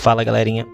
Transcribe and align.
Fala 0.00 0.22
galerinha, 0.22 0.64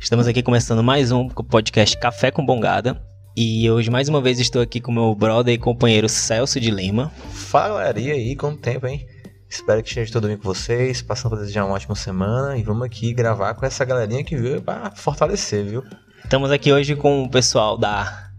estamos 0.00 0.26
aqui 0.26 0.42
começando 0.42 0.82
mais 0.82 1.12
um 1.12 1.28
podcast 1.28 1.96
Café 1.98 2.30
com 2.30 2.44
Bongada 2.44 3.00
e 3.36 3.70
hoje 3.70 3.90
mais 3.90 4.08
uma 4.08 4.22
vez 4.22 4.40
estou 4.40 4.62
aqui 4.62 4.80
com 4.80 4.90
meu 4.90 5.14
brother 5.14 5.54
e 5.54 5.58
companheiro 5.58 6.08
Celso 6.08 6.58
de 6.58 6.70
Lima. 6.70 7.12
Fala 7.30 7.74
galera, 7.74 8.00
e 8.00 8.10
aí, 8.10 8.34
quanto 8.34 8.58
tempo, 8.58 8.86
hein? 8.86 9.06
Espero 9.48 9.82
que 9.82 9.90
esteja 9.90 10.10
tudo 10.10 10.28
bem 10.28 10.38
com 10.38 10.44
vocês, 10.44 11.02
passando 11.02 11.32
para 11.32 11.40
desejar 11.40 11.66
uma 11.66 11.74
ótima 11.74 11.94
semana 11.94 12.56
e 12.56 12.62
vamos 12.62 12.84
aqui 12.84 13.12
gravar 13.12 13.52
com 13.52 13.66
essa 13.66 13.84
galerinha 13.84 14.24
que 14.24 14.34
veio 14.34 14.62
para 14.62 14.90
fortalecer, 14.92 15.64
viu? 15.66 15.84
Estamos 16.24 16.50
aqui 16.50 16.72
hoje 16.72 16.96
com 16.96 17.24
o 17.24 17.30
pessoal 17.30 17.76
da 17.76 18.30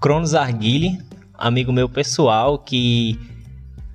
Cronos 0.00 0.34
Arguile, 0.34 0.98
amigo 1.34 1.72
meu 1.72 1.90
pessoal 1.90 2.58
que 2.58 3.20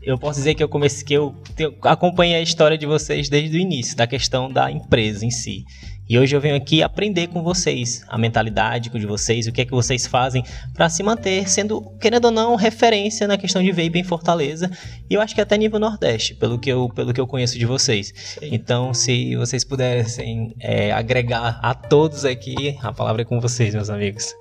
eu 0.08 0.18
posso 0.18 0.40
dizer 0.40 0.56
que 0.56 0.64
eu 0.64 0.70
comecei 0.70 1.06
que 1.06 1.14
eu 1.14 1.36
acompanhei 1.82 2.38
a 2.38 2.42
história 2.42 2.78
de 2.78 2.86
vocês 2.86 3.28
desde 3.28 3.58
o 3.58 3.60
início, 3.60 3.96
da 3.96 4.08
questão 4.08 4.50
da 4.50 4.72
empresa 4.72 5.26
em 5.26 5.32
si. 5.32 5.66
E 6.10 6.18
hoje 6.18 6.34
eu 6.34 6.40
venho 6.40 6.56
aqui 6.56 6.82
aprender 6.82 7.28
com 7.28 7.44
vocês 7.44 8.06
a 8.08 8.18
mentalidade 8.18 8.90
de 8.90 9.06
vocês, 9.06 9.46
o 9.46 9.52
que 9.52 9.60
é 9.60 9.66
que 9.66 9.72
vocês 9.72 10.08
fazem 10.08 10.42
para 10.74 10.88
se 10.88 11.04
manter 11.04 11.50
sendo, 11.50 11.82
querendo 12.00 12.26
ou 12.26 12.32
não, 12.32 12.56
referência 12.56 13.28
na 13.28 13.38
questão 13.38 13.62
de 13.62 13.70
vape 13.74 14.00
em 14.00 14.04
Fortaleza. 14.06 14.72
E 15.10 15.14
eu 15.16 15.20
acho 15.20 15.36
que 15.36 15.42
até 15.42 15.58
nível 15.58 15.78
Nordeste, 15.78 16.34
pelo 16.36 16.58
que 16.58 16.72
eu, 16.72 16.88
pelo 16.88 17.14
que 17.14 17.20
eu 17.20 17.28
conheço 17.28 17.60
de 17.60 17.66
vocês. 17.66 18.14
Sim. 18.16 18.48
Então, 18.54 18.94
se 18.94 19.36
vocês 19.36 19.66
pudessem 19.66 20.56
é, 20.62 20.94
agregar 20.94 21.60
a 21.62 21.76
todos 21.76 22.24
aqui, 22.24 22.78
a 22.82 22.94
palavra 22.94 23.24
é 23.24 23.26
com 23.26 23.42
vocês, 23.42 23.76
meus 23.76 23.90
amigos. 23.90 24.34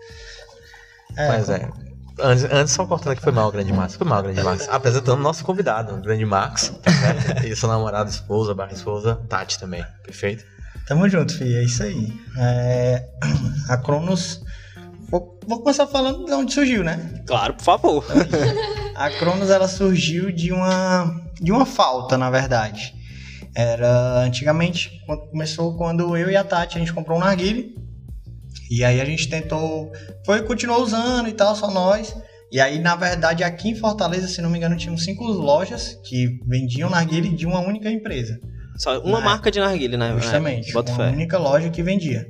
É, 1.16 1.26
Mas 1.26 1.50
é. 1.50 1.68
Antes, 2.18 2.44
antes 2.44 2.72
só 2.72 2.86
cortando 2.86 3.12
aqui, 3.12 3.22
foi 3.22 3.32
mal, 3.32 3.50
grande 3.52 3.72
Max. 3.72 3.94
Foi 3.94 4.06
mal, 4.06 4.22
grande 4.22 4.42
Max. 4.42 4.68
Apresentando 4.70 5.18
o 5.18 5.22
nosso 5.22 5.44
convidado, 5.44 5.94
o 5.94 6.00
grande 6.00 6.24
Max. 6.24 6.72
Tá 6.82 7.44
e 7.46 7.54
sua 7.54 7.68
namorada, 7.70 8.08
esposa, 8.08 8.54
barra 8.54 8.72
esposa, 8.72 9.20
Tati 9.28 9.58
também. 9.58 9.84
Perfeito? 10.02 10.44
Tamo 10.86 11.08
junto, 11.08 11.36
filho. 11.36 11.58
É 11.58 11.64
isso 11.64 11.82
aí. 11.82 12.12
É... 12.38 13.06
A 13.68 13.76
Cronos. 13.76 14.42
Vou, 15.10 15.38
vou, 15.46 15.60
começar 15.60 15.86
falando 15.86 16.24
de 16.24 16.32
onde 16.32 16.54
surgiu, 16.54 16.82
né? 16.82 17.22
Claro, 17.26 17.54
por 17.54 17.62
favor. 17.62 18.04
A 18.96 19.10
Cronos 19.10 19.50
ela 19.50 19.68
surgiu 19.68 20.32
de 20.32 20.52
uma 20.52 21.22
de 21.40 21.52
uma 21.52 21.66
falta, 21.66 22.16
na 22.16 22.30
verdade. 22.30 22.94
Era 23.54 24.20
antigamente 24.20 25.02
começou 25.30 25.76
quando 25.76 26.16
eu 26.16 26.30
e 26.30 26.36
a 26.36 26.44
Tati 26.44 26.76
a 26.76 26.80
gente 26.80 26.92
comprou 26.92 27.18
um 27.18 27.20
narguile 27.20 27.74
e 28.70 28.84
aí 28.84 29.00
a 29.00 29.04
gente 29.04 29.28
tentou, 29.28 29.92
foi 30.24 30.42
continuou 30.42 30.82
usando 30.82 31.28
e 31.28 31.32
tal, 31.32 31.54
só 31.54 31.70
nós. 31.70 32.14
E 32.50 32.60
aí, 32.60 32.78
na 32.78 32.94
verdade, 32.94 33.42
aqui 33.42 33.70
em 33.70 33.74
Fortaleza, 33.74 34.28
se 34.28 34.40
não 34.40 34.50
me 34.50 34.58
engano, 34.58 34.76
tinham 34.76 34.96
cinco 34.96 35.24
lojas 35.24 35.98
que 36.04 36.38
vendiam 36.46 36.88
narguile 36.88 37.28
de 37.30 37.46
uma 37.46 37.60
única 37.60 37.90
empresa. 37.90 38.38
Só 38.76 39.00
uma 39.00 39.18
na 39.18 39.24
marca 39.24 39.50
de 39.50 39.58
narguile, 39.58 39.96
né? 39.96 40.14
Justamente, 40.18 40.70
é, 40.70 40.78
uma 40.78 40.84
fé. 40.84 41.08
única 41.08 41.38
loja 41.38 41.70
que 41.70 41.82
vendia. 41.82 42.26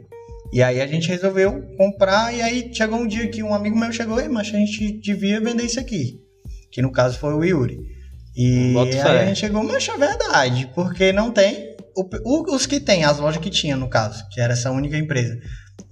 E 0.53 0.63
aí 0.63 0.81
a 0.81 0.87
gente 0.87 1.09
resolveu 1.09 1.61
comprar 1.77 2.33
e 2.33 2.41
aí 2.41 2.71
chegou 2.73 3.01
um 3.01 3.07
dia 3.07 3.29
que 3.29 3.43
um 3.43 3.53
amigo 3.53 3.77
meu 3.77 3.93
chegou 3.93 4.21
e 4.21 4.29
mas 4.29 4.49
a 4.49 4.53
gente 4.53 4.93
devia 5.01 5.41
vender 5.41 5.65
isso 5.65 5.81
aqui. 5.81 6.21
Que 6.71 6.81
no 6.81 6.93
caso 6.93 7.19
foi 7.19 7.35
o 7.35 7.45
Yuri. 7.45 7.79
E 8.35 8.77
aí 8.79 8.93
fé. 8.93 9.23
a 9.23 9.27
gente 9.27 9.41
chegou, 9.41 9.65
mas 9.65 9.89
é 9.89 9.97
verdade, 9.97 10.71
porque 10.75 11.13
não 11.13 11.31
tem. 11.31 11.75
O, 11.97 12.55
os 12.55 12.67
que 12.67 12.79
tem, 12.79 13.05
as 13.05 13.19
lojas 13.19 13.43
que 13.43 13.51
tinha, 13.51 13.77
no 13.77 13.89
caso, 13.89 14.23
que 14.31 14.41
era 14.41 14.53
essa 14.53 14.71
única 14.71 14.97
empresa 14.97 15.39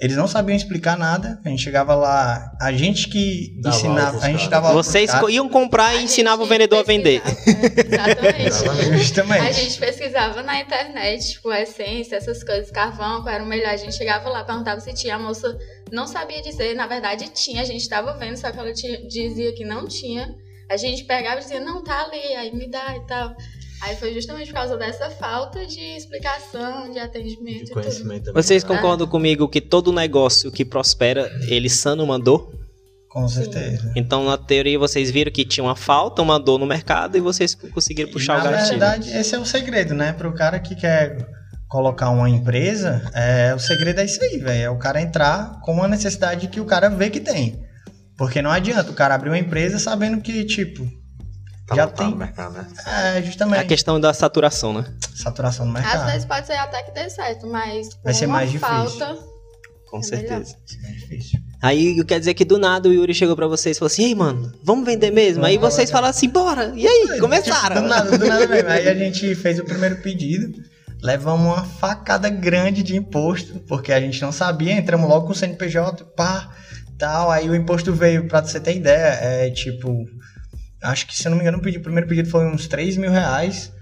eles 0.00 0.17
não 0.17 0.27
sabiam 0.27 0.56
explicar 0.56 0.97
nada. 0.97 1.41
A 1.45 1.49
gente 1.49 1.62
chegava 1.62 1.95
lá, 1.95 2.53
a 2.61 2.72
gente 2.72 3.09
que 3.09 3.59
dava 3.62 3.77
ensinava, 3.77 4.19
a 4.19 4.31
gente 4.31 4.49
dava 4.49 4.72
Vocês 4.72 5.11
iam 5.31 5.49
comprar 5.49 5.95
e 5.95 6.05
ensinavam 6.05 6.45
o 6.45 6.49
vendedor 6.49 6.81
a 6.81 6.83
vender. 6.83 7.22
Exatamente. 7.27 8.99
Justamente. 8.99 9.49
A 9.49 9.53
gente 9.53 9.78
pesquisava 9.78 10.43
na 10.43 10.61
internet, 10.61 11.33
tipo, 11.33 11.53
essência, 11.53 12.17
essas 12.17 12.43
coisas, 12.43 12.71
carvão, 12.71 13.22
qual 13.22 13.34
era 13.34 13.45
o 13.45 13.47
melhor. 13.47 13.71
A 13.71 13.77
gente 13.77 13.95
chegava 13.95 14.28
lá, 14.28 14.45
perguntava 14.45 14.81
se 14.81 14.93
tinha, 14.93 15.17
a 15.17 15.19
moça 15.19 15.56
não 15.93 16.06
sabia 16.06 16.43
dizer, 16.43 16.75
na 16.75 16.87
verdade 16.87 17.31
tinha, 17.33 17.62
a 17.62 17.65
gente 17.65 17.83
estava 17.83 18.12
vendo, 18.15 18.37
só 18.37 18.51
que 18.51 18.59
ela 18.59 18.72
dizia 18.72 19.55
que 19.55 19.65
não 19.65 19.87
tinha. 19.87 20.34
A 20.71 20.77
gente 20.77 21.05
pegava 21.05 21.37
e 21.37 21.43
dizia, 21.43 21.61
não, 21.61 21.84
tá 21.84 22.05
ali, 22.05 22.34
aí 22.34 22.55
me 22.55 22.69
dá 22.69 22.97
e 22.97 23.06
tal. 23.06 23.34
Aí 23.84 23.97
foi 23.97 24.15
justamente 24.15 24.47
por 24.47 24.55
causa 24.55 24.78
dessa 24.78 25.11
falta 25.11 25.67
de 25.67 25.78
explicação, 25.78 26.91
de 26.91 26.99
atendimento. 26.99 27.67
De 27.67 27.72
conhecimento 27.72 28.25
também. 28.25 28.43
Vocês 28.43 28.65
concordam 28.65 29.06
é. 29.06 29.11
comigo 29.11 29.47
que 29.47 29.61
todo 29.61 29.93
negócio 29.93 30.50
que 30.50 30.65
prospera, 30.65 31.31
ele 31.47 31.69
sano 31.69 32.06
mandou? 32.06 32.50
Com 33.11 33.28
certeza. 33.28 33.93
Então, 33.95 34.25
na 34.25 34.39
teoria, 34.39 34.78
vocês 34.78 35.11
viram 35.11 35.31
que 35.31 35.45
tinha 35.45 35.62
uma 35.62 35.77
falta, 35.77 36.22
uma 36.22 36.41
dor 36.41 36.59
no 36.59 36.65
mercado 36.65 37.19
e 37.19 37.21
vocês 37.21 37.55
conseguiram 37.55 38.11
puxar 38.11 38.39
e, 38.39 38.41
o 38.41 38.45
gatilho. 38.45 38.62
Na 38.62 38.69
verdade, 38.69 39.11
esse 39.19 39.34
é 39.34 39.39
o 39.39 39.45
segredo, 39.45 39.93
né? 39.93 40.15
Para 40.15 40.28
o 40.31 40.34
cara 40.34 40.59
que 40.59 40.75
quer 40.75 41.19
colocar 41.69 42.09
uma 42.09 42.28
empresa, 42.31 43.03
é, 43.12 43.55
o 43.55 43.59
segredo 43.59 44.01
é 44.01 44.06
isso 44.06 44.22
aí, 44.25 44.39
velho. 44.39 44.62
É 44.65 44.71
o 44.71 44.78
cara 44.78 45.03
entrar 45.03 45.61
com 45.61 45.75
uma 45.75 45.87
necessidade 45.87 46.49
que 46.49 46.59
o 46.59 46.65
cara 46.65 46.89
vê 46.89 47.11
que 47.11 47.21
tem. 47.21 47.62
Porque 48.16 48.41
não 48.41 48.51
adianta 48.51 48.91
o 48.91 48.95
cara 48.95 49.15
abrir 49.15 49.28
uma 49.28 49.39
empresa 49.39 49.78
sabendo 49.78 50.22
que, 50.22 50.43
tipo, 50.45 50.89
Tá 51.66 51.75
já 51.76 51.86
tem. 51.86 52.10
no 52.10 52.16
mercado, 52.16 52.52
né? 52.52 52.66
É, 52.86 53.22
justamente. 53.22 53.60
A 53.60 53.64
questão 53.64 53.98
da 53.98 54.12
saturação, 54.12 54.75
né? 54.75 54.84
Saturação 55.14 55.64
no 55.64 55.72
mercado. 55.72 56.02
Às 56.02 56.12
vezes 56.12 56.26
pode 56.26 56.47
ser 56.47 56.54
até 56.54 56.82
que 56.82 56.91
dê 56.92 57.08
certo, 57.08 57.47
mas 57.47 57.88
vai 58.02 58.12
ser 58.12 58.26
mais 58.26 58.50
difícil. 58.50 58.75
Falta, 58.75 59.19
Com 59.91 59.98
é 60.00 60.03
certeza. 60.03 60.34
Vai 60.34 60.66
ser 60.66 60.82
mais 60.82 61.00
difícil. 61.00 61.41
Aí 61.62 62.04
quer 62.04 62.19
dizer 62.19 62.34
que 62.34 62.44
do 62.44 62.58
nada 62.58 62.91
o 62.91 62.92
Yuri 62.92 63.14
chegou 63.14 63.34
pra 63.34 63.47
vocês 63.47 63.76
e 63.76 63.78
falou 63.78 63.86
assim: 63.91 64.04
Ei, 64.04 64.14
mano, 64.14 64.53
vamos 64.62 64.84
vender 64.84 65.10
mesmo? 65.10 65.41
Vamos 65.41 65.48
aí 65.48 65.56
vocês 65.56 65.91
falaram 65.91 66.10
assim: 66.10 66.28
bora. 66.28 66.74
E 66.76 66.86
aí, 66.86 67.19
começaram. 67.19 67.80
Do 67.80 67.88
nada, 67.88 68.19
do 68.19 68.26
nada 68.26 68.47
mesmo. 68.47 68.69
Aí 68.69 68.86
a 68.86 68.92
gente 68.94 69.34
fez 69.34 69.58
o 69.58 69.64
primeiro 69.64 69.97
pedido. 70.03 70.53
Levamos 71.03 71.47
uma 71.47 71.64
facada 71.64 72.28
grande 72.28 72.82
de 72.82 72.97
imposto, 72.97 73.58
porque 73.60 73.92
a 73.92 74.00
gente 74.00 74.20
não 74.20 74.32
sabia, 74.32 74.72
entramos 74.72 75.08
logo 75.08 75.26
com 75.26 75.32
o 75.32 75.34
CNPJ, 75.34 76.04
pá, 76.16 76.50
tal. 76.98 77.30
Aí 77.30 77.48
o 77.48 77.54
imposto 77.54 77.92
veio, 77.92 78.28
pra 78.28 78.42
você 78.42 78.60
ter 78.60 78.76
ideia, 78.76 79.19
é 79.20 79.50
tipo 79.50 80.06
acho 80.84 81.06
que 81.06 81.17
se 81.17 81.27
eu 81.27 81.31
não 81.31 81.39
me 81.39 81.43
engano, 81.43 81.59
o 81.59 81.61
primeiro 81.61 82.06
pedido 82.06 82.28
foi 82.28 82.47
uns 82.47 82.69
3 82.69 82.97
mil 82.97 83.11
reais. 83.11 83.72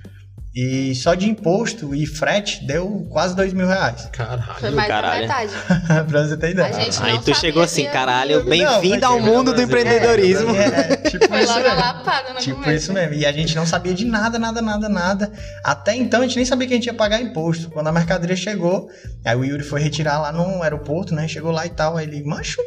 E 0.54 0.94
só 0.94 1.14
de 1.14 1.30
imposto 1.30 1.94
e 1.94 2.04
frete 2.04 2.66
deu 2.66 3.08
quase 3.10 3.34
2 3.34 3.54
mil 3.54 3.66
reais. 3.66 4.06
Caralho, 4.12 4.60
Foi 4.60 4.70
mais 4.70 4.86
caralho. 4.86 5.26
da 5.26 5.34
metade. 5.40 5.52
pra 6.10 6.26
você 6.26 6.36
ter 6.36 6.50
ideia. 6.50 6.76
Aí 7.00 7.18
tu 7.20 7.34
chegou 7.34 7.62
assim, 7.62 7.86
caralho, 7.86 8.44
bem-vindo 8.44 9.06
ao 9.06 9.18
mundo 9.18 9.54
do 9.54 9.62
empreendedorismo. 9.62 10.54
É, 10.54 10.66
é, 10.66 10.96
tipo 11.08 11.24
Foi 11.26 11.42
isso 11.42 11.54
mesmo. 11.54 11.74
Lapada 11.74 12.34
no 12.34 12.38
tipo 12.38 12.60
começo. 12.60 12.84
isso 12.84 12.92
mesmo. 12.92 13.14
E 13.14 13.24
a 13.24 13.32
gente 13.32 13.56
não 13.56 13.64
sabia 13.64 13.94
de 13.94 14.04
nada, 14.04 14.38
nada, 14.38 14.60
nada, 14.60 14.90
nada. 14.90 15.32
Até 15.64 15.96
então 15.96 16.20
a 16.20 16.24
gente 16.24 16.36
nem 16.36 16.44
sabia 16.44 16.68
que 16.68 16.74
a 16.74 16.76
gente 16.76 16.86
ia 16.86 16.94
pagar 16.94 17.18
imposto. 17.22 17.70
Quando 17.70 17.86
a 17.86 17.92
mercadoria 17.92 18.36
chegou, 18.36 18.90
aí 19.24 19.34
o 19.34 19.46
Yuri 19.46 19.64
foi 19.64 19.80
retirar 19.80 20.20
lá 20.20 20.32
no 20.32 20.62
aeroporto, 20.62 21.14
né? 21.14 21.26
Chegou 21.28 21.50
lá 21.50 21.64
e 21.64 21.70
tal. 21.70 21.96
Aí 21.96 22.06
ele, 22.06 22.22
macho, 22.24 22.60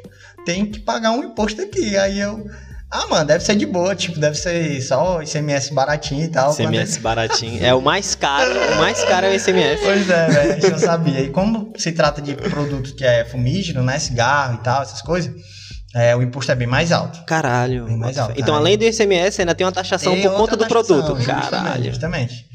tem 0.43 0.65
que 0.65 0.79
pagar 0.79 1.11
um 1.11 1.23
imposto 1.23 1.61
aqui. 1.61 1.95
Aí 1.95 2.19
eu. 2.19 2.49
Ah, 2.91 3.07
mano, 3.07 3.25
deve 3.25 3.43
ser 3.43 3.55
de 3.55 3.65
boa, 3.65 3.95
tipo, 3.95 4.19
deve 4.19 4.37
ser 4.37 4.81
só 4.81 5.17
o 5.17 5.21
ICMS 5.23 5.73
baratinho 5.73 6.23
e 6.23 6.27
tal. 6.27 6.53
ICMS 6.53 6.99
baratinho. 6.99 7.65
É 7.65 7.73
o 7.73 7.81
mais 7.81 8.15
caro, 8.15 8.51
o 8.73 8.75
mais 8.77 9.03
caro 9.03 9.25
é 9.25 9.31
o 9.31 9.35
ICMS. 9.35 9.83
Pois 9.83 10.09
é, 10.09 10.27
velho, 10.27 10.71
não 10.71 10.79
sabia. 10.79 11.21
E 11.21 11.29
como 11.29 11.73
se 11.77 11.91
trata 11.91 12.21
de 12.21 12.35
produto 12.35 12.95
que 12.95 13.03
é 13.03 13.25
fumígeno, 13.25 13.83
né, 13.83 13.99
cigarro 13.99 14.55
e 14.55 14.63
tal, 14.63 14.81
essas 14.83 15.01
coisas, 15.01 15.33
é, 15.93 16.15
o 16.15 16.21
imposto 16.21 16.51
é 16.51 16.55
bem 16.55 16.67
mais 16.67 16.91
alto. 16.91 17.23
Caralho. 17.25 17.85
Bem 17.85 17.97
mais 17.97 18.17
alto. 18.17 18.33
Então, 18.37 18.53
além 18.55 18.77
do 18.77 18.85
ICMS, 18.85 19.41
ainda 19.41 19.55
tem 19.55 19.65
uma 19.65 19.73
taxação 19.73 20.19
por 20.21 20.33
conta 20.35 20.55
do 20.55 20.67
produto. 20.67 21.15
Caralho. 21.25 21.85
Justamente. 21.85 22.45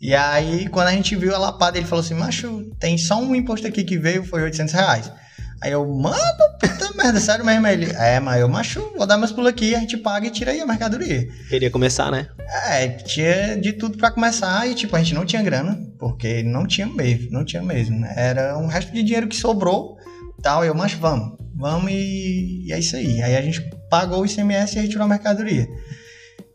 E 0.00 0.14
aí, 0.14 0.68
quando 0.68 0.88
a 0.88 0.92
gente 0.92 1.16
viu 1.16 1.34
a 1.34 1.38
lapada, 1.38 1.78
ele 1.78 1.86
falou 1.86 2.04
assim, 2.04 2.14
macho, 2.14 2.70
tem 2.78 2.98
só 2.98 3.18
um 3.18 3.34
imposto 3.34 3.66
aqui 3.66 3.82
que 3.82 3.96
veio, 3.96 4.24
foi 4.24 4.42
800 4.42 4.74
reais. 4.74 5.12
Aí 5.60 5.72
eu, 5.72 5.86
mano, 5.86 6.16
puta 6.60 6.92
merda, 6.94 7.18
sério 7.18 7.44
mesmo? 7.44 7.66
Ele, 7.66 7.86
é, 7.92 8.20
mas 8.20 8.40
eu, 8.40 8.48
macho, 8.48 8.92
vou 8.96 9.06
dar 9.06 9.16
meus 9.16 9.32
pulos 9.32 9.48
aqui, 9.50 9.74
a 9.74 9.80
gente 9.80 9.96
paga 9.96 10.26
e 10.26 10.30
tira 10.30 10.50
aí 10.50 10.60
a 10.60 10.66
mercadoria. 10.66 11.26
Queria 11.48 11.70
começar, 11.70 12.10
né? 12.10 12.28
É, 12.68 12.88
tinha 12.88 13.56
de 13.56 13.72
tudo 13.72 13.96
para 13.96 14.10
começar 14.10 14.68
e, 14.68 14.74
tipo, 14.74 14.94
a 14.94 14.98
gente 14.98 15.14
não 15.14 15.24
tinha 15.24 15.42
grana, 15.42 15.80
porque 15.98 16.42
não 16.42 16.66
tinha 16.66 16.86
mesmo, 16.86 17.30
não 17.30 17.44
tinha 17.44 17.62
mesmo, 17.62 17.98
né? 17.98 18.12
Era 18.16 18.58
um 18.58 18.66
resto 18.66 18.92
de 18.92 19.02
dinheiro 19.02 19.28
que 19.28 19.36
sobrou, 19.36 19.96
tal, 20.42 20.64
eu, 20.64 20.74
macho, 20.74 20.98
vamos, 20.98 21.38
vamos 21.54 21.90
e, 21.90 22.66
e 22.66 22.72
é 22.72 22.78
isso 22.78 22.94
aí. 22.94 23.22
Aí 23.22 23.34
a 23.34 23.42
gente 23.42 23.62
pagou 23.88 24.20
o 24.20 24.26
ICMS 24.26 24.76
e 24.76 24.82
retirou 24.82 25.04
a 25.04 25.08
mercadoria. 25.08 25.66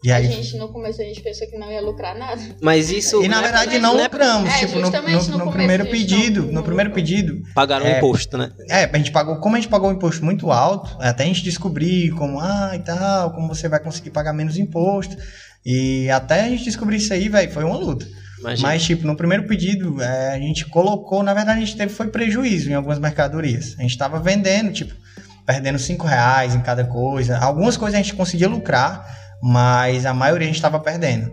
E 0.03 0.11
aí... 0.11 0.25
A 0.25 0.31
gente 0.31 0.57
no 0.57 0.69
começo 0.69 0.99
a 0.99 1.05
gente 1.05 1.21
pensou 1.21 1.47
que 1.47 1.57
não 1.57 1.71
ia 1.71 1.81
lucrar 1.81 2.17
nada. 2.17 2.41
Mas 2.59 2.89
isso. 2.89 3.23
E 3.23 3.27
na 3.27 3.39
verdade 3.39 3.77
não 3.77 3.95
lucramos. 3.95 4.49
É, 4.49 4.59
tipo, 4.59 4.79
no, 4.79 4.89
no, 4.89 5.45
no 5.45 5.51
primeiro 5.51 5.85
pedido, 5.85 6.51
no 6.51 6.63
primeiro 6.63 6.91
pedido. 6.91 7.43
Pagaram 7.53 7.85
é, 7.85 7.97
imposto, 7.97 8.37
né? 8.37 8.51
É, 8.67 8.85
a 8.85 8.97
gente 8.97 9.11
pagou, 9.11 9.37
como 9.37 9.55
a 9.55 9.59
gente 9.59 9.69
pagou 9.69 9.89
um 9.89 9.93
imposto 9.93 10.25
muito 10.25 10.51
alto, 10.51 10.97
até 10.99 11.23
a 11.23 11.27
gente 11.27 11.43
descobrir 11.43 12.11
como, 12.11 12.39
ah, 12.39 12.71
e 12.75 12.79
tal, 12.79 13.31
como 13.31 13.47
você 13.47 13.69
vai 13.69 13.79
conseguir 13.79 14.09
pagar 14.09 14.33
menos 14.33 14.57
imposto. 14.57 15.15
E 15.63 16.09
até 16.09 16.41
a 16.41 16.49
gente 16.49 16.63
descobrir 16.63 16.97
isso 16.97 17.13
aí, 17.13 17.29
velho, 17.29 17.51
foi 17.51 17.63
uma 17.63 17.77
luta. 17.77 18.07
Imagina. 18.39 18.69
Mas, 18.69 18.83
tipo, 18.83 19.05
no 19.05 19.15
primeiro 19.15 19.43
pedido, 19.43 20.01
é, 20.01 20.31
a 20.33 20.39
gente 20.39 20.65
colocou, 20.65 21.21
na 21.21 21.33
verdade, 21.33 21.59
a 21.61 21.65
gente 21.65 21.77
teve 21.77 21.93
foi 21.93 22.07
prejuízo 22.07 22.71
em 22.71 22.73
algumas 22.73 22.97
mercadorias. 22.97 23.75
A 23.77 23.83
gente 23.83 23.95
tava 23.95 24.19
vendendo, 24.19 24.71
tipo, 24.71 24.95
perdendo 25.45 25.77
5 25.77 26.07
reais 26.07 26.55
em 26.55 26.61
cada 26.61 26.83
coisa. 26.85 27.37
Algumas 27.37 27.77
coisas 27.77 27.99
a 27.99 28.01
gente 28.01 28.15
conseguia 28.15 28.49
lucrar 28.49 29.20
mas 29.41 30.05
a 30.05 30.13
maioria 30.13 30.45
a 30.45 30.47
gente 30.47 30.57
estava 30.57 30.79
perdendo. 30.79 31.31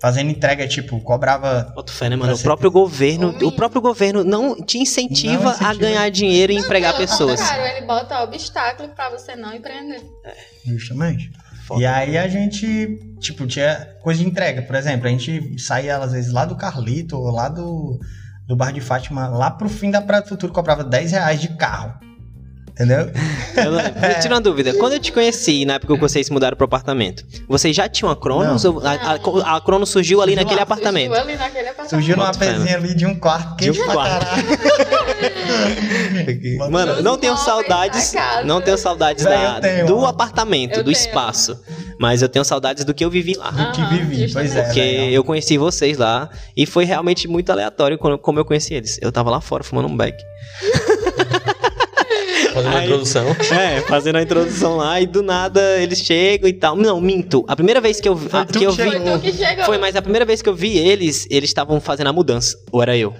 fazendo 0.00 0.30
entrega, 0.30 0.66
tipo, 0.68 1.00
cobrava. 1.00 1.72
Outro 1.76 1.94
fé, 1.94 2.08
né, 2.08 2.16
mano? 2.16 2.34
O 2.34 2.38
próprio 2.38 2.70
governo, 2.70 3.36
o 3.42 3.52
próprio 3.52 3.80
governo 3.80 4.22
não 4.22 4.54
te 4.54 4.78
incentiva, 4.78 5.42
não 5.42 5.50
incentiva. 5.50 5.70
a 5.70 5.74
ganhar 5.74 6.08
dinheiro 6.10 6.52
e 6.52 6.56
empregar 6.56 6.92
não, 6.92 7.00
pessoas. 7.00 7.40
Claro, 7.40 7.62
ele 7.62 7.86
bota 7.86 8.22
obstáculo 8.22 8.88
para 8.90 9.10
você 9.10 9.34
não 9.34 9.52
empreender. 9.52 10.00
É. 10.24 10.34
Justamente. 10.66 11.30
Foda. 11.66 11.82
E 11.82 11.86
aí 11.86 12.16
a 12.16 12.26
gente, 12.28 12.98
tipo, 13.20 13.46
tinha 13.46 13.94
coisa 14.00 14.22
de 14.22 14.26
entrega, 14.26 14.62
por 14.62 14.74
exemplo, 14.74 15.06
a 15.06 15.10
gente 15.10 15.58
saía 15.58 15.98
às 15.98 16.12
vezes 16.12 16.32
lá 16.32 16.46
do 16.46 16.56
Carlito, 16.56 17.18
ou 17.18 17.30
lá 17.30 17.48
do, 17.48 17.98
do 18.46 18.56
Bar 18.56 18.72
de 18.72 18.80
Fátima, 18.80 19.28
lá 19.28 19.50
pro 19.50 19.68
fim 19.68 19.90
da 19.90 20.00
Praia 20.00 20.22
do 20.22 20.28
Futuro, 20.28 20.52
comprava 20.52 20.82
10 20.82 21.12
reais 21.12 21.40
de 21.40 21.48
carro. 21.56 22.07
Entendeu? 22.78 23.10
Eu, 23.56 23.76
é. 23.80 24.14
tiro 24.20 24.34
uma 24.34 24.40
dúvida. 24.40 24.72
Quando 24.74 24.92
eu 24.92 25.00
te 25.00 25.10
conheci, 25.10 25.64
na 25.64 25.74
época 25.74 25.94
que 25.94 26.00
vocês 26.00 26.30
mudaram 26.30 26.56
pro 26.56 26.64
apartamento, 26.64 27.26
vocês 27.48 27.74
já 27.74 27.88
tinham 27.88 28.08
a 28.08 28.14
Cronos? 28.14 28.64
Ou 28.64 28.80
a, 28.86 28.92
a, 28.92 29.56
a, 29.56 29.60
Cronos 29.60 29.88
surgiu, 29.88 30.18
surgiu 30.18 30.22
ali 30.22 30.36
naquele 30.36 30.58
lá. 30.58 30.62
apartamento? 30.62 31.12
Surgiu 31.12 31.24
ali 31.24 31.36
naquele 31.36 31.68
apartamento. 31.70 31.90
Surgiu 31.90 32.16
numa 32.16 32.30
pezinha 32.32 32.76
ali 32.76 32.94
de 32.94 33.04
um 33.04 33.18
quarto. 33.18 33.56
De 33.56 33.72
um 33.72 33.84
quarto. 33.84 34.26
Mano, 36.70 37.02
não 37.02 37.18
tenho 37.18 37.36
saudades. 37.36 38.14
Não 38.44 38.60
tenho 38.60 38.78
saudades 38.78 39.24
da, 39.24 39.60
tenho, 39.60 39.86
do 39.86 40.06
apartamento, 40.06 40.78
eu 40.78 40.84
do 40.84 40.92
tenho. 40.92 41.02
espaço. 41.02 41.60
Mas 41.98 42.22
eu 42.22 42.28
tenho 42.28 42.44
saudades 42.44 42.84
do 42.84 42.94
que 42.94 43.04
eu 43.04 43.10
vivi 43.10 43.34
lá. 43.34 43.50
Do 43.50 43.72
que 43.72 43.82
vivi, 43.86 44.32
pois 44.32 44.54
é. 44.54 44.62
Porque 44.62 44.80
eu 44.80 45.24
conheci 45.24 45.58
vocês 45.58 45.98
lá 45.98 46.30
e 46.56 46.64
foi 46.64 46.84
realmente 46.84 47.26
muito 47.26 47.50
aleatório 47.50 47.98
como 47.98 48.38
eu 48.38 48.44
conheci 48.44 48.74
eles. 48.74 49.00
Eu 49.02 49.10
tava 49.10 49.30
lá 49.30 49.40
fora 49.40 49.64
fumando 49.64 49.88
um 49.88 49.96
beck. 49.96 50.16
Fazendo 52.58 52.76
aí, 52.76 52.82
a 52.82 52.84
introdução. 52.84 53.36
É, 53.58 53.80
fazendo 53.82 54.16
a 54.16 54.22
introdução 54.22 54.76
lá 54.76 55.00
e 55.00 55.06
do 55.06 55.22
nada 55.22 55.60
eles 55.78 56.00
chegam 56.00 56.48
e 56.48 56.52
tal. 56.52 56.76
Não, 56.76 57.00
minto. 57.00 57.44
A 57.48 57.54
primeira 57.54 57.80
vez 57.80 58.00
que 58.00 58.08
eu, 58.08 58.18
a, 58.32 58.44
que 58.44 58.64
eu 58.64 58.72
vi. 58.72 58.90
Foi, 58.90 59.64
foi, 59.64 59.78
mas 59.78 59.96
a 59.96 60.02
primeira 60.02 60.24
vez 60.24 60.42
que 60.42 60.48
eu 60.48 60.54
vi 60.54 60.76
eles, 60.76 61.26
eles 61.30 61.50
estavam 61.50 61.80
fazendo 61.80 62.08
a 62.08 62.12
mudança. 62.12 62.56
Ou 62.72 62.82
era 62.82 62.96
eu? 62.96 63.14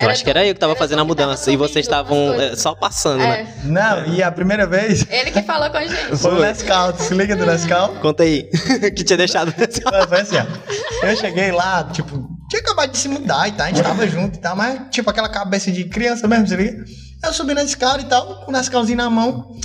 Eu 0.00 0.04
era 0.04 0.12
acho 0.12 0.22
que 0.22 0.30
era 0.30 0.46
eu 0.46 0.54
que 0.54 0.60
tava 0.60 0.76
fazendo 0.76 1.00
a 1.00 1.04
mudança 1.04 1.50
e 1.50 1.56
vocês 1.56 1.86
estavam 1.86 2.34
é, 2.34 2.54
só 2.54 2.74
passando, 2.74 3.22
é. 3.22 3.42
né? 3.42 3.54
Não, 3.64 4.14
e 4.14 4.22
a 4.22 4.30
primeira 4.30 4.66
vez. 4.66 5.04
Ele 5.10 5.30
que 5.30 5.42
falou 5.42 5.70
com 5.70 5.76
a 5.78 5.86
gente. 5.86 6.16
Foi 6.16 6.34
o 6.34 6.40
Nescau, 6.40 6.92
tu 6.92 7.02
se 7.02 7.14
liga 7.14 7.34
do 7.34 7.46
Nescau? 7.46 7.94
Conta 8.00 8.22
aí. 8.22 8.44
que 8.94 9.02
tinha 9.02 9.16
deixado 9.16 9.48
o 9.48 9.60
Nescau. 9.60 10.08
Foi 10.08 10.20
assim, 10.20 10.36
ó. 10.36 11.06
Eu 11.06 11.16
cheguei 11.16 11.50
lá, 11.50 11.84
tipo, 11.84 12.28
tinha 12.48 12.60
acabado 12.60 12.92
de 12.92 12.98
se 12.98 13.08
mudar 13.08 13.48
e 13.48 13.52
tal, 13.52 13.66
a 13.66 13.68
gente 13.70 13.82
tava 13.82 14.06
junto 14.06 14.36
e 14.38 14.40
tal, 14.40 14.54
mas 14.54 14.80
tipo 14.90 15.08
aquela 15.10 15.28
cabeça 15.28 15.72
de 15.72 15.84
criança 15.84 16.28
mesmo, 16.28 16.46
se 16.46 16.56
liga? 16.56 16.84
Eu 17.22 17.32
subi 17.32 17.54
na 17.54 17.62
escada 17.62 18.00
e 18.00 18.04
tal, 18.04 18.44
com 18.44 18.50
o 18.50 18.54
Nescauzinho 18.54 18.98
na 18.98 19.10
mão. 19.10 19.56